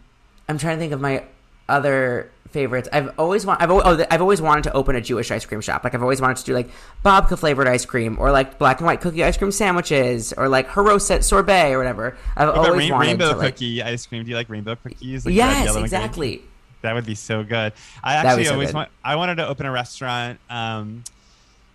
I'm 0.48 0.58
trying 0.58 0.76
to 0.76 0.80
think 0.80 0.92
of 0.92 1.00
my 1.00 1.24
other 1.68 2.30
favorites. 2.54 2.88
I've 2.90 3.12
always 3.18 3.44
want. 3.44 3.60
I've 3.60 3.68
al- 3.70 3.82
oh, 3.84 4.02
I've 4.10 4.22
always 4.22 4.40
wanted 4.40 4.64
to 4.64 4.72
open 4.72 4.96
a 4.96 5.02
Jewish 5.02 5.30
ice 5.30 5.44
cream 5.44 5.60
shop. 5.60 5.84
Like 5.84 5.94
I've 5.94 6.00
always 6.02 6.22
wanted 6.22 6.38
to 6.38 6.44
do 6.44 6.54
like 6.54 6.70
babka 7.04 7.38
flavored 7.38 7.68
ice 7.68 7.84
cream, 7.84 8.16
or 8.18 8.30
like 8.32 8.58
black 8.58 8.78
and 8.78 8.86
white 8.86 9.02
cookie 9.02 9.22
ice 9.22 9.36
cream 9.36 9.52
sandwiches, 9.52 10.32
or 10.32 10.48
like 10.48 10.68
Haroset 10.68 11.22
sorbet 11.22 11.72
or 11.72 11.76
whatever. 11.78 12.16
I've 12.36 12.48
What 12.48 12.56
always 12.56 12.78
rain- 12.78 12.92
wanted 12.92 13.06
rainbow 13.08 13.32
to 13.32 13.36
like. 13.36 13.54
cookie 13.56 13.82
ice 13.82 14.06
cream? 14.06 14.24
Do 14.24 14.30
you 14.30 14.36
like 14.36 14.48
rainbow 14.48 14.76
cookies? 14.76 15.26
Like 15.26 15.34
Yes, 15.34 15.72
green? 15.72 15.84
exactly. 15.84 16.42
That 16.80 16.94
would 16.94 17.04
be 17.06 17.14
so 17.14 17.42
good. 17.42 17.72
I 18.02 18.14
actually 18.14 18.44
so 18.46 18.52
always 18.54 18.68
good. 18.68 18.74
want. 18.76 18.88
I 19.04 19.16
wanted 19.16 19.34
to 19.36 19.46
open 19.46 19.66
a 19.66 19.70
restaurant. 19.70 20.38
Um, 20.48 21.04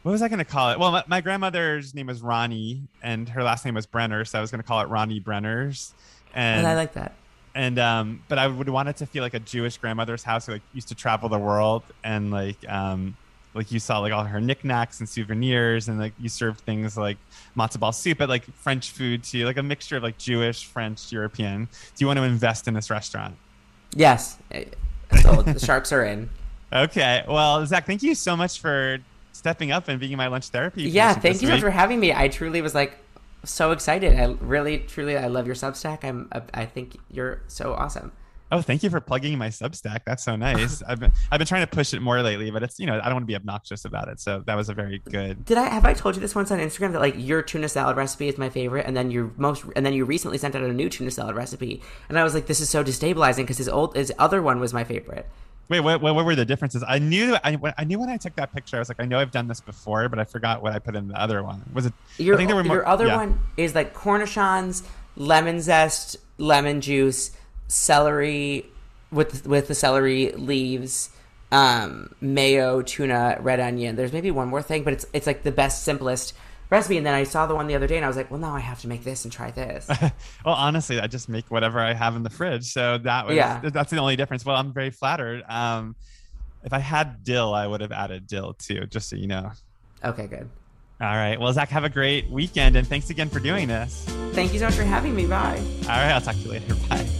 what 0.03 0.11
was 0.13 0.21
I 0.21 0.27
going 0.29 0.39
to 0.39 0.45
call 0.45 0.71
it? 0.71 0.79
Well, 0.79 0.91
my, 0.91 1.03
my 1.07 1.19
grandmother's 1.21 1.93
name 1.93 2.07
was 2.07 2.21
Ronnie, 2.21 2.83
and 3.03 3.27
her 3.29 3.43
last 3.43 3.65
name 3.65 3.75
was 3.75 3.85
Brenner, 3.85 4.23
so 4.23 4.37
I 4.37 4.41
was 4.41 4.49
going 4.49 4.61
to 4.61 4.67
call 4.67 4.79
it 4.81 4.87
Ronnie 4.87 5.19
Brenner's. 5.19 5.93
And 6.33 6.59
And 6.59 6.67
I 6.67 6.75
like 6.75 6.93
that. 6.93 7.13
And 7.59 7.77
um, 7.77 8.23
but 8.29 8.39
I 8.39 8.47
would 8.47 8.69
want 8.69 8.87
it 8.87 8.95
to 8.97 9.05
feel 9.05 9.21
like 9.21 9.33
a 9.33 9.39
Jewish 9.39 9.77
grandmother's 9.77 10.23
house 10.23 10.45
who 10.45 10.53
like 10.53 10.61
used 10.73 10.87
to 10.87 10.95
travel 10.95 11.27
the 11.27 11.37
world 11.37 11.83
and 12.05 12.31
like 12.31 12.57
um, 12.69 13.17
like 13.53 13.69
you 13.69 13.79
saw 13.79 13.99
like 13.99 14.13
all 14.13 14.23
her 14.23 14.39
knickknacks 14.39 15.01
and 15.01 15.09
souvenirs 15.09 15.89
and 15.89 15.99
like 15.99 16.13
you 16.17 16.29
served 16.29 16.61
things 16.61 16.95
like 16.95 17.17
matzo 17.57 17.77
ball 17.77 17.91
soup, 17.91 18.17
but 18.17 18.29
like 18.29 18.45
French 18.53 18.91
food 18.91 19.25
too, 19.25 19.43
like 19.43 19.57
a 19.57 19.63
mixture 19.63 19.97
of 19.97 20.03
like 20.03 20.17
Jewish, 20.17 20.67
French, 20.67 21.11
European. 21.11 21.65
Do 21.65 22.01
you 22.01 22.07
want 22.07 22.15
to 22.15 22.23
invest 22.23 22.69
in 22.69 22.75
this 22.75 22.89
restaurant? 22.89 23.35
Yes, 23.93 24.37
eh, 24.51 24.63
sold. 25.21 25.45
the 25.45 25.59
sharks 25.65 25.91
are 25.91 26.05
in. 26.05 26.29
Okay. 26.71 27.25
Well, 27.27 27.65
Zach, 27.65 27.85
thank 27.85 28.01
you 28.01 28.15
so 28.15 28.37
much 28.37 28.61
for 28.61 28.99
stepping 29.33 29.73
up 29.73 29.89
and 29.89 29.99
being 29.99 30.15
my 30.15 30.27
lunch 30.27 30.47
therapy. 30.47 30.83
Yeah, 30.83 31.13
thank 31.13 31.41
you 31.41 31.49
so 31.49 31.53
much 31.55 31.61
for 31.61 31.71
having 31.71 31.99
me. 31.99 32.13
I 32.13 32.29
truly 32.29 32.61
was 32.61 32.73
like 32.73 32.97
so 33.43 33.71
excited. 33.71 34.17
I 34.19 34.25
really, 34.39 34.79
truly, 34.79 35.17
I 35.17 35.27
love 35.27 35.45
your 35.45 35.55
Substack. 35.55 36.03
I'm, 36.03 36.29
I 36.53 36.65
think 36.65 36.97
you're 37.09 37.41
so 37.47 37.73
awesome. 37.73 38.11
Oh, 38.51 38.61
thank 38.61 38.81
you 38.81 38.89
for 38.89 38.99
plugging 38.99 39.37
my 39.37 39.49
Substack. 39.49 40.01
That's 40.05 40.23
so 40.23 40.35
nice. 40.35 40.81
I've 40.87 40.99
been 40.99 41.11
I've 41.31 41.37
been 41.37 41.47
trying 41.47 41.61
to 41.61 41.67
push 41.67 41.93
it 41.93 42.01
more 42.01 42.21
lately, 42.21 42.49
but 42.49 42.63
it's 42.63 42.79
you 42.79 42.87
know 42.87 42.99
I 42.99 43.05
don't 43.05 43.13
want 43.13 43.23
to 43.23 43.27
be 43.27 43.35
obnoxious 43.35 43.85
about 43.85 44.07
it. 44.07 44.19
So 44.19 44.43
that 44.47 44.55
was 44.55 44.69
a 44.69 44.73
very 44.73 44.99
good. 44.99 45.45
Did 45.45 45.57
I 45.57 45.69
have 45.69 45.85
I 45.85 45.93
told 45.93 46.15
you 46.15 46.21
this 46.21 46.33
once 46.33 46.49
on 46.49 46.59
Instagram 46.59 46.93
that 46.93 46.99
like 46.99 47.13
your 47.17 47.43
tuna 47.43 47.69
salad 47.69 47.95
recipe 47.95 48.27
is 48.27 48.37
my 48.37 48.49
favorite, 48.49 48.87
and 48.87 48.97
then 48.97 49.11
your 49.11 49.31
most, 49.37 49.65
and 49.75 49.85
then 49.85 49.93
you 49.93 50.03
recently 50.03 50.39
sent 50.39 50.55
out 50.55 50.63
a 50.63 50.73
new 50.73 50.89
tuna 50.89 51.11
salad 51.11 51.35
recipe, 51.35 51.81
and 52.07 52.17
I 52.17 52.23
was 52.23 52.33
like, 52.33 52.47
this 52.47 52.59
is 52.59 52.69
so 52.69 52.83
destabilizing 52.83 53.43
because 53.43 53.59
his 53.59 53.69
old, 53.69 53.95
his 53.95 54.11
other 54.17 54.41
one 54.41 54.59
was 54.59 54.73
my 54.73 54.83
favorite. 54.83 55.29
Wait, 55.69 55.81
what, 55.81 56.01
what, 56.01 56.15
what 56.15 56.25
were 56.25 56.35
the 56.35 56.45
differences? 56.45 56.83
I 56.87 56.97
knew 56.97 57.37
I, 57.43 57.55
when- 57.55 57.75
I 57.77 57.83
knew 57.83 57.99
when 57.99 58.09
I 58.09 58.17
took 58.17 58.35
that 58.35 58.51
picture. 58.53 58.77
I 58.77 58.79
was 58.79 58.89
like, 58.89 58.99
I 58.99 59.05
know 59.05 59.19
I've 59.19 59.31
done 59.31 59.47
this 59.47 59.61
before, 59.61 60.09
but 60.09 60.17
I 60.17 60.23
forgot 60.23 60.63
what 60.63 60.73
I 60.73 60.79
put 60.79 60.95
in 60.95 61.07
the 61.07 61.19
other 61.19 61.43
one. 61.43 61.63
Was 61.73 61.85
it? 61.85 61.93
Your, 62.17 62.35
I 62.35 62.37
think 62.37 62.49
there 62.49 62.55
were 62.55 62.63
more, 62.63 62.77
your 62.77 62.87
other 62.87 63.07
yeah. 63.07 63.17
one 63.17 63.39
is 63.55 63.75
like 63.75 63.93
cornichons, 63.93 64.83
lemon 65.15 65.61
zest, 65.61 66.17
lemon 66.39 66.81
juice, 66.81 67.31
celery 67.67 68.65
with 69.11 69.45
with 69.45 69.67
the 69.67 69.75
celery 69.75 70.31
leaves, 70.31 71.11
um, 71.51 72.15
mayo, 72.19 72.81
tuna, 72.81 73.37
red 73.39 73.59
onion. 73.59 73.95
There's 73.95 74.13
maybe 74.13 74.31
one 74.31 74.47
more 74.47 74.63
thing, 74.63 74.83
but 74.83 74.93
it's 74.93 75.05
it's 75.13 75.27
like 75.27 75.43
the 75.43 75.51
best 75.51 75.83
simplest 75.83 76.33
recipe. 76.69 76.97
And 76.97 77.05
then 77.05 77.13
I 77.13 77.23
saw 77.23 77.45
the 77.47 77.55
one 77.55 77.67
the 77.67 77.75
other 77.75 77.87
day, 77.87 77.95
and 77.95 78.05
I 78.05 78.07
was 78.07 78.17
like, 78.17 78.29
well, 78.31 78.39
now 78.39 78.55
I 78.55 78.59
have 78.59 78.79
to 78.81 78.87
make 78.87 79.03
this 79.03 79.23
and 79.25 79.31
try 79.33 79.51
this. 79.51 79.87
well, 80.45 80.55
honestly, 80.55 80.99
I 80.99 81.07
just 81.07 81.29
make 81.29 81.49
whatever 81.49 81.79
I 81.79 81.93
have 81.93 82.15
in 82.15 82.23
the 82.23 82.29
fridge. 82.29 82.71
So 82.71 82.97
that 82.99 83.27
was 83.27 83.35
Yeah. 83.35 83.61
that's 83.63 83.91
the 83.91 83.97
only 83.97 84.15
difference. 84.15 84.45
Well, 84.45 84.55
I'm 84.55 84.73
very 84.73 84.91
flattered. 84.91 85.43
Um, 85.49 85.95
if 86.63 86.73
I 86.73 86.79
had 86.79 87.23
dill, 87.23 87.53
I 87.53 87.65
would 87.67 87.81
have 87.81 87.91
added 87.91 88.27
dill 88.27 88.53
too, 88.53 88.85
just 88.87 89.09
so 89.09 89.15
you 89.15 89.27
know. 89.27 89.51
okay, 90.03 90.27
good. 90.27 90.49
All 91.01 91.07
right. 91.07 91.39
Well, 91.39 91.53
Zach, 91.53 91.69
have 91.69 91.85
a 91.85 91.89
great 91.89 92.29
weekend, 92.29 92.75
and 92.75 92.85
thanks 92.85 93.09
again 93.09 93.29
for 93.29 93.39
doing 93.39 93.69
this. 93.69 94.03
Thank 94.33 94.51
you 94.51 94.59
so 94.59 94.65
much 94.65 94.75
for 94.75 94.83
having 94.83 95.15
me. 95.15 95.25
Bye. 95.25 95.57
All 95.83 95.87
right, 95.87 96.11
I'll 96.11 96.19
talk 96.19 96.35
to 96.35 96.41
you 96.41 96.49
later. 96.51 96.75
Bye. 96.89 97.18